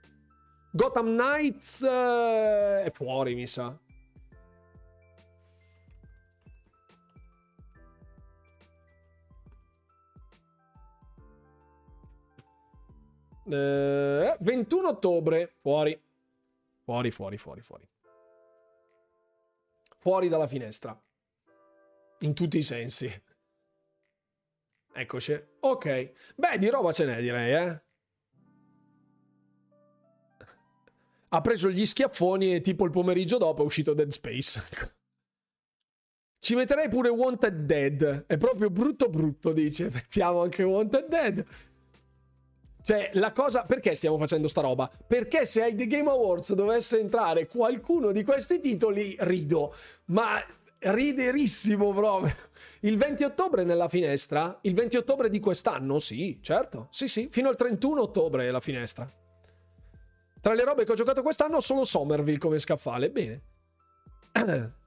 Gotham 0.73 1.17
Knights 1.17 1.83
uh, 1.83 2.83
è 2.83 2.91
fuori, 2.93 3.37
mi 3.37 3.47
sa. 3.47 3.79
Eh, 13.51 14.37
21 14.41 14.89
ottobre, 14.89 15.55
fuori. 15.61 16.01
Fuori, 16.85 17.11
fuori, 17.11 17.37
fuori, 17.37 17.61
fuori. 17.61 17.89
Fuori 19.99 20.29
dalla 20.29 20.47
finestra. 20.47 20.99
In 22.20 22.35
tutti 22.35 22.59
i 22.59 22.62
sensi. 22.62 23.23
Eccoci. 24.93 25.41
Ok. 25.61 26.12
Beh, 26.35 26.59
di 26.59 26.69
roba 26.69 26.93
ce 26.93 27.05
n'è, 27.05 27.20
direi, 27.20 27.53
eh. 27.55 27.83
Ha 31.31 31.41
preso 31.43 31.70
gli 31.70 31.85
schiaffoni 31.85 32.55
e 32.55 32.61
tipo 32.61 32.85
il 32.85 32.91
pomeriggio 32.91 33.37
dopo 33.37 33.62
è 33.62 33.65
uscito 33.66 33.93
Dead 33.93 34.11
Space. 34.11 34.62
Ci 36.41 36.55
metterei 36.55 36.89
pure 36.89 37.09
Wanted 37.11 37.65
Dead. 37.65 38.25
È 38.27 38.37
proprio 38.39 38.70
brutto 38.70 39.09
brutto, 39.09 39.53
dice. 39.53 39.91
Mettiamo 39.91 40.43
anche 40.43 40.62
Wanted 40.62 41.07
Dead. 41.07 41.47
Cioè, 42.89 43.10
la 43.15 43.32
cosa. 43.32 43.66
Perché 43.66 43.94
stiamo 43.94 44.16
facendo 44.16 44.48
sta 44.48 44.62
roba? 44.62 44.90
Perché 45.06 45.44
se 45.44 45.62
ai 45.62 45.74
The 45.74 45.86
Game 45.86 46.09
Awards 46.09 46.55
dovesse 46.55 46.98
entrare 46.98 47.47
qualcuno 47.47 48.12
di 48.12 48.24
questi 48.24 48.60
titoli, 48.60 49.15
rido. 49.19 49.74
Ma 50.06 50.43
riderissimo 50.78 51.93
proprio. 51.93 52.35
Il 52.81 52.97
20 52.97 53.24
ottobre 53.24 53.62
nella 53.62 53.89
finestra? 53.89 54.56
Il 54.62 54.73
20 54.73 54.97
ottobre 54.97 55.28
di 55.28 55.39
quest'anno? 55.39 55.98
Sì, 55.98 56.39
certo. 56.40 56.89
Sì, 56.90 57.09
sì. 57.09 57.28
Fino 57.31 57.51
al 57.51 57.56
31 57.56 58.01
ottobre 58.01 58.48
è 58.48 58.51
la 58.51 58.60
finestra. 58.60 59.06
Tra 60.40 60.55
le 60.55 60.65
robe 60.65 60.86
che 60.86 60.93
ho 60.93 60.94
giocato 60.94 61.20
quest'anno, 61.20 61.60
solo 61.60 61.85
Somerville 61.85 62.39
come 62.39 62.59
scaffale. 62.59 63.10
Bene. 63.10 63.43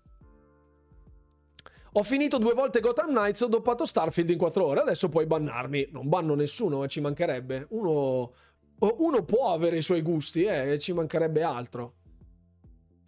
Ho 1.94 2.04
finito 2.04 2.38
due 2.38 2.54
volte 2.54 2.80
Gotham 2.80 3.10
Knights, 3.10 3.42
ho 3.42 3.48
doppato 3.48 3.86
Starfield 3.86 4.30
in 4.30 4.38
quattro 4.38 4.66
ore, 4.66 4.80
adesso 4.80 5.10
puoi 5.10 5.26
bannarmi. 5.26 5.90
Non 5.92 6.08
banno 6.08 6.36
nessuno, 6.36 6.86
eh, 6.86 6.88
ci 6.88 7.02
mancherebbe. 7.02 7.68
Uno, 7.72 8.32
uno 8.80 9.24
può 9.24 9.52
avere 9.52 9.78
i 9.78 9.82
suoi 9.82 10.02
gusti, 10.02 10.44
eh, 10.44 10.80
ci 10.80 10.94
mancherebbe 10.94 11.44
altro. 11.44 11.96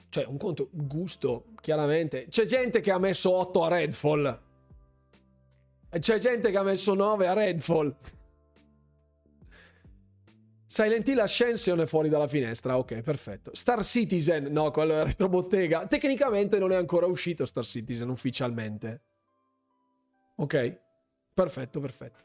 Cioè, 0.10 0.26
un 0.26 0.38
conto 0.38 0.68
gusto, 0.72 1.46
chiaramente. 1.62 2.28
C'è 2.28 2.46
gente 2.46 2.82
che 2.82 2.92
ha 2.92 3.00
messo 3.00 3.32
8 3.34 3.64
a 3.64 3.68
Redfall. 3.70 4.40
C'è 5.98 6.20
gente 6.20 6.52
che 6.52 6.58
ha 6.58 6.64
messo 6.64 6.94
9 6.94 7.28
a 7.28 7.34
Redfall. 7.34 7.96
Silent 10.74 11.08
Hill 11.08 11.20
Ascension 11.20 11.80
è 11.82 11.86
fuori 11.86 12.10
dalla 12.10 12.28
finestra, 12.28 12.80
ok, 12.80 13.02
perfetto. 13.02 13.52
Star 13.54 13.84
Citizen, 13.84 14.46
no, 14.46 14.72
quello 14.72 14.94
è 14.96 15.04
retrobottega. 15.04 15.86
Tecnicamente 15.86 16.58
non 16.58 16.72
è 16.72 16.76
ancora 16.76 17.06
uscito 17.06 17.46
Star 17.46 17.64
Citizen 17.64 18.10
ufficialmente. 18.10 19.02
Ok, 20.38 20.80
perfetto, 21.32 21.80
perfetto. 21.80 22.24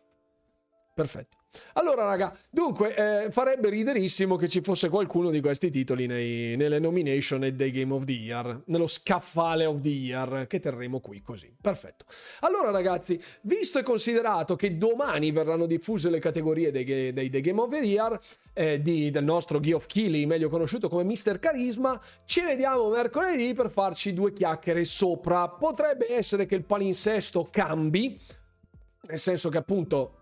Perfetto. 0.94 1.37
Allora, 1.74 2.04
raga, 2.04 2.36
dunque, 2.50 2.94
eh, 2.94 3.30
farebbe 3.30 3.70
riderissimo 3.70 4.36
che 4.36 4.48
ci 4.48 4.60
fosse 4.60 4.88
qualcuno 4.88 5.30
di 5.30 5.40
questi 5.40 5.70
titoli 5.70 6.06
nei, 6.06 6.56
nelle 6.56 6.78
nomination 6.78 7.44
e 7.44 7.52
dei 7.52 7.70
Game 7.70 7.92
of 7.94 8.04
the 8.04 8.12
Year, 8.12 8.62
nello 8.66 8.86
scaffale 8.86 9.64
of 9.64 9.80
the 9.80 9.88
Year 9.88 10.46
che 10.46 10.60
terremo 10.60 11.00
qui 11.00 11.22
così. 11.22 11.52
Perfetto. 11.60 12.04
Allora, 12.40 12.70
ragazzi, 12.70 13.20
visto 13.42 13.78
e 13.78 13.82
considerato 13.82 14.56
che 14.56 14.76
domani 14.76 15.30
verranno 15.30 15.66
diffuse 15.66 16.10
le 16.10 16.18
categorie 16.18 16.70
dei, 16.70 16.84
dei, 16.84 17.30
dei 17.30 17.40
Game 17.40 17.60
of 17.60 17.70
the 17.70 17.78
Year, 17.78 18.20
eh, 18.52 18.82
di, 18.82 19.10
del 19.10 19.24
nostro 19.24 19.60
Geoff 19.60 19.86
Keighley, 19.86 20.26
meglio 20.26 20.48
conosciuto 20.48 20.88
come 20.88 21.04
Mr. 21.04 21.38
Carisma, 21.38 22.00
ci 22.24 22.40
vediamo 22.42 22.90
mercoledì 22.90 23.54
per 23.54 23.70
farci 23.70 24.12
due 24.12 24.32
chiacchiere 24.32 24.84
sopra. 24.84 25.48
Potrebbe 25.48 26.12
essere 26.12 26.44
che 26.44 26.56
il 26.56 26.64
palinsesto 26.64 27.48
cambi, 27.50 28.20
nel 29.02 29.18
senso 29.18 29.48
che 29.48 29.58
appunto 29.58 30.17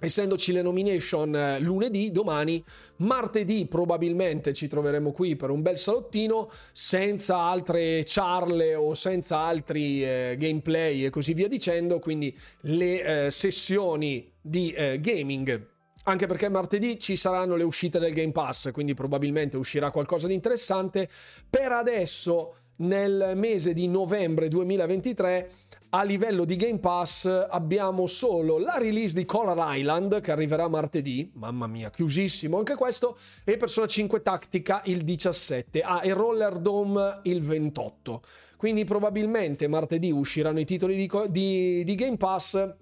essendoci 0.00 0.50
le 0.52 0.62
nomination 0.62 1.34
eh, 1.36 1.60
lunedì, 1.60 2.10
domani, 2.10 2.64
martedì 2.96 3.66
probabilmente 3.66 4.52
ci 4.52 4.66
troveremo 4.66 5.12
qui 5.12 5.36
per 5.36 5.50
un 5.50 5.62
bel 5.62 5.78
salottino 5.78 6.50
senza 6.72 7.36
altre 7.36 8.02
charle 8.04 8.74
o 8.74 8.94
senza 8.94 9.38
altri 9.38 10.02
eh, 10.02 10.36
gameplay 10.38 11.04
e 11.04 11.10
così 11.10 11.34
via 11.34 11.48
dicendo, 11.48 12.00
quindi 12.00 12.36
le 12.62 13.26
eh, 13.26 13.30
sessioni 13.30 14.32
di 14.40 14.72
eh, 14.72 14.98
gaming 15.00 15.68
anche 16.04 16.26
perché 16.26 16.48
martedì 16.48 16.98
ci 16.98 17.14
saranno 17.14 17.56
le 17.56 17.62
uscite 17.62 17.98
del 17.98 18.14
Game 18.14 18.32
Pass, 18.32 18.70
quindi 18.72 18.94
probabilmente 18.94 19.58
uscirà 19.58 19.90
qualcosa 19.90 20.26
di 20.26 20.34
interessante. 20.34 21.08
Per 21.48 21.70
adesso, 21.72 22.54
nel 22.76 23.32
mese 23.36 23.74
di 23.74 23.86
novembre 23.86 24.48
2023, 24.48 25.50
a 25.92 26.04
livello 26.04 26.44
di 26.44 26.54
Game 26.54 26.78
Pass 26.78 27.26
abbiamo 27.26 28.06
solo 28.06 28.58
la 28.58 28.78
release 28.78 29.12
di 29.14 29.24
Color 29.24 29.58
Island 29.76 30.20
che 30.20 30.30
arriverà 30.30 30.68
martedì, 30.68 31.30
mamma 31.34 31.66
mia, 31.66 31.90
chiusissimo 31.90 32.58
anche 32.58 32.76
questo, 32.76 33.18
e 33.42 33.56
Persona 33.56 33.86
5 33.86 34.22
Tactica 34.22 34.82
il 34.84 35.02
17, 35.02 35.80
ah, 35.80 36.00
e 36.04 36.12
Roller 36.12 36.58
Dome 36.58 37.20
il 37.24 37.42
28. 37.42 38.22
Quindi 38.56 38.84
probabilmente 38.84 39.66
martedì 39.66 40.12
usciranno 40.12 40.60
i 40.60 40.64
titoli 40.64 40.94
di, 40.94 41.10
di, 41.28 41.82
di 41.82 41.94
Game 41.96 42.16
Pass 42.16 42.72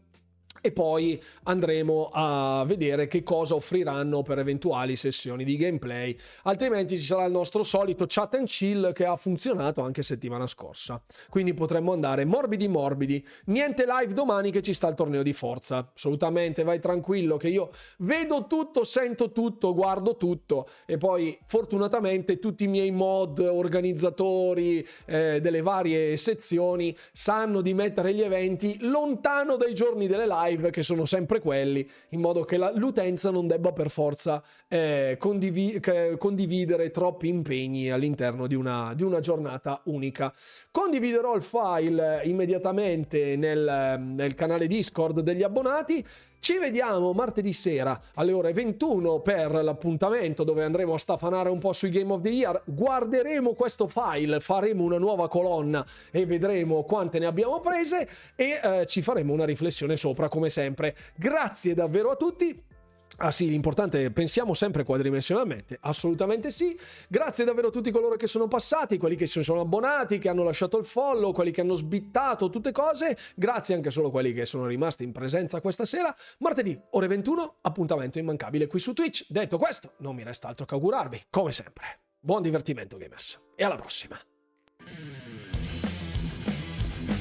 e 0.61 0.73
poi 0.73 1.23
andremo 1.45 2.11
a 2.13 2.65
vedere 2.67 3.07
che 3.07 3.23
cosa 3.23 3.55
offriranno 3.55 4.23
per 4.23 4.39
eventuali 4.39 4.97
sessioni 4.97 5.45
di 5.45 5.57
gameplay. 5.57 6.17
Altrimenti 6.45 6.97
ci 6.99 7.05
sarà 7.05 7.25
il 7.25 7.33
nostro 7.33 7.63
solito 7.63 8.05
chat 8.09 8.35
and 8.35 8.47
chill 8.47 8.93
che 8.93 9.05
ha 9.05 9.17
funzionato 9.17 9.83
anche 9.83 10.03
settimana 10.03 10.47
scorsa. 10.47 11.01
Quindi 11.29 11.55
potremmo 11.55 11.93
andare 11.93 12.25
morbidi 12.25 12.69
morbidi. 12.69 13.27
Niente 13.47 13.85
live 13.87 14.13
domani 14.13 14.51
che 14.51 14.63
ci 14.63 14.73
sta 14.73 14.89
il 14.89 14.95
torneo 14.95 15.23
di 15.23 15.33
forza. 15.33 15.91
Assolutamente, 15.95 16.63
vai 16.63 16.81
tranquillo 16.81 17.37
che 17.37 17.49
io 17.49 17.71
vedo 17.99 18.47
tutto, 18.47 18.85
sento 18.85 19.33
tutto, 19.33 19.75
guardo 19.75 20.17
tutto 20.17 20.69
e 20.87 20.97
poi 20.97 21.39
fortunatamente 21.47 22.39
tutti 22.39 22.65
i 22.65 22.69
miei 22.69 22.91
mod 22.91 23.39
organizzatori 23.39 24.87
eh, 25.07 25.41
delle 25.41 25.63
varie 25.63 26.17
sezioni 26.17 26.97
sanno 27.13 27.61
di 27.61 27.75
mettere 27.75 28.15
gli 28.15 28.23
eventi 28.23 28.77
lontano 28.81 29.57
dai 29.57 29.75
giorni 29.75 30.07
delle 30.07 30.27
live 30.27 30.48
live 30.49 30.71
che 30.71 30.83
sono 30.83 31.05
sempre 31.05 31.41
quelli, 31.41 31.89
in 32.11 32.21
modo 32.21 32.45
che 32.45 32.57
la, 32.57 32.73
l'utenza 32.75 33.31
non 33.31 33.47
debba 33.47 33.73
per 33.73 33.91
forza 33.91 34.43
eh, 34.69 35.17
condivi- 35.19 35.81
condividere 36.19 36.91
troppi 36.91 37.29
impegni 37.29 37.91
all'interno 37.91 38.47
di 38.47 38.55
una, 38.55 38.93
di 38.95 39.03
una, 39.03 39.21
giornata 39.21 39.81
unica. 39.85 40.33
Condividerò 40.71 41.35
il 41.35 41.43
file 41.43 42.23
immediatamente 42.25 43.37
nel, 43.37 43.97
nel 44.01 44.35
canale 44.35 44.67
Discord 44.67 45.21
degli 45.21 45.43
abbonati. 45.43 46.05
Ci 46.41 46.59
vediamo 46.59 47.13
martedì 47.13 47.53
sera 47.53 48.01
alle 48.15 48.33
ore 48.33 48.53
21 48.53 49.21
per 49.21 49.51
l'appuntamento 49.51 50.45
dove 50.45 50.65
andremo 50.65 50.95
a 50.95 50.99
stafanare 50.99 51.51
un 51.51 51.59
po' 51.59 51.73
sui 51.73 51.91
Game 51.91 52.13
of 52.13 52.23
the 52.23 52.31
Year. 52.31 52.63
Guarderemo 52.65 53.55
questo 53.55 53.89
file, 53.89 54.41
faremo 54.41 54.85
una 54.85 54.99
nuova 54.99 55.29
colonna 55.29 55.85
e 56.11 56.27
vedremo 56.27 56.85
quante 56.85 57.19
ne 57.19 57.27
abbiamo 57.27 57.61
prese 57.61 58.09
e 58.37 58.61
eh, 58.63 58.87
ci 58.87 59.03
faremo 59.03 59.33
una 59.33 59.45
riflessione 59.45 59.97
sopra 59.97 60.29
come 60.29 60.49
sempre. 60.49 60.97
Grazie 61.17 61.75
davvero 61.75 62.11
a 62.11 62.17
tutti. 62.17 62.78
Ah 63.21 63.33
sì, 63.33 63.49
l'importante 63.49 64.05
è 64.05 64.11
pensiamo 64.13 64.55
sempre 64.55 64.85
quadridimensionalmente, 64.85 65.79
assolutamente 65.81 66.53
sì. 66.53 66.79
Grazie 67.09 67.45
davvero 67.45 67.69
a 67.69 67.71
tutti 67.71 67.91
coloro 67.91 68.15
che 68.15 68.29
sono 68.29 68.47
passati, 68.47 68.97
quelli 68.97 69.17
che 69.17 69.27
si 69.27 69.43
sono 69.43 69.61
abbonati, 69.61 70.19
che 70.19 70.29
hanno 70.29 70.45
lasciato 70.45 70.79
il 70.79 70.85
follow, 70.85 71.33
quelli 71.33 71.51
che 71.51 71.63
hanno 71.63 71.75
sbittato 71.75 72.49
tutte 72.49 72.71
cose. 72.71 73.17
Grazie 73.35 73.75
anche 73.75 73.91
solo 73.91 74.09
a 74.09 74.11
quelli 74.13 74.33
che 74.33 74.45
sono 74.45 74.67
rimasti 74.67 75.03
in 75.03 75.11
presenza 75.11 75.61
questa 75.61 75.85
sera. 75.85 76.15
Martedì, 76.39 76.81
ore 76.91 77.09
21, 77.09 77.57
appuntamento 77.63 78.21
immancabile 78.21 78.69
qui 78.69 78.79
su 78.79 78.93
Twitch. 78.93 79.27
Detto 79.29 79.59
questo, 79.59 79.95
non 79.99 80.15
mi 80.15 80.23
resta 80.23 80.47
altro 80.47 80.65
che 80.65 80.75
augurarvi, 80.75 81.25
come 81.29 81.51
sempre, 81.51 81.99
buon 82.21 82.43
divertimento 82.43 82.97
gamers 82.99 83.41
e 83.57 83.65
alla 83.65 83.75
prossima. 83.75 84.17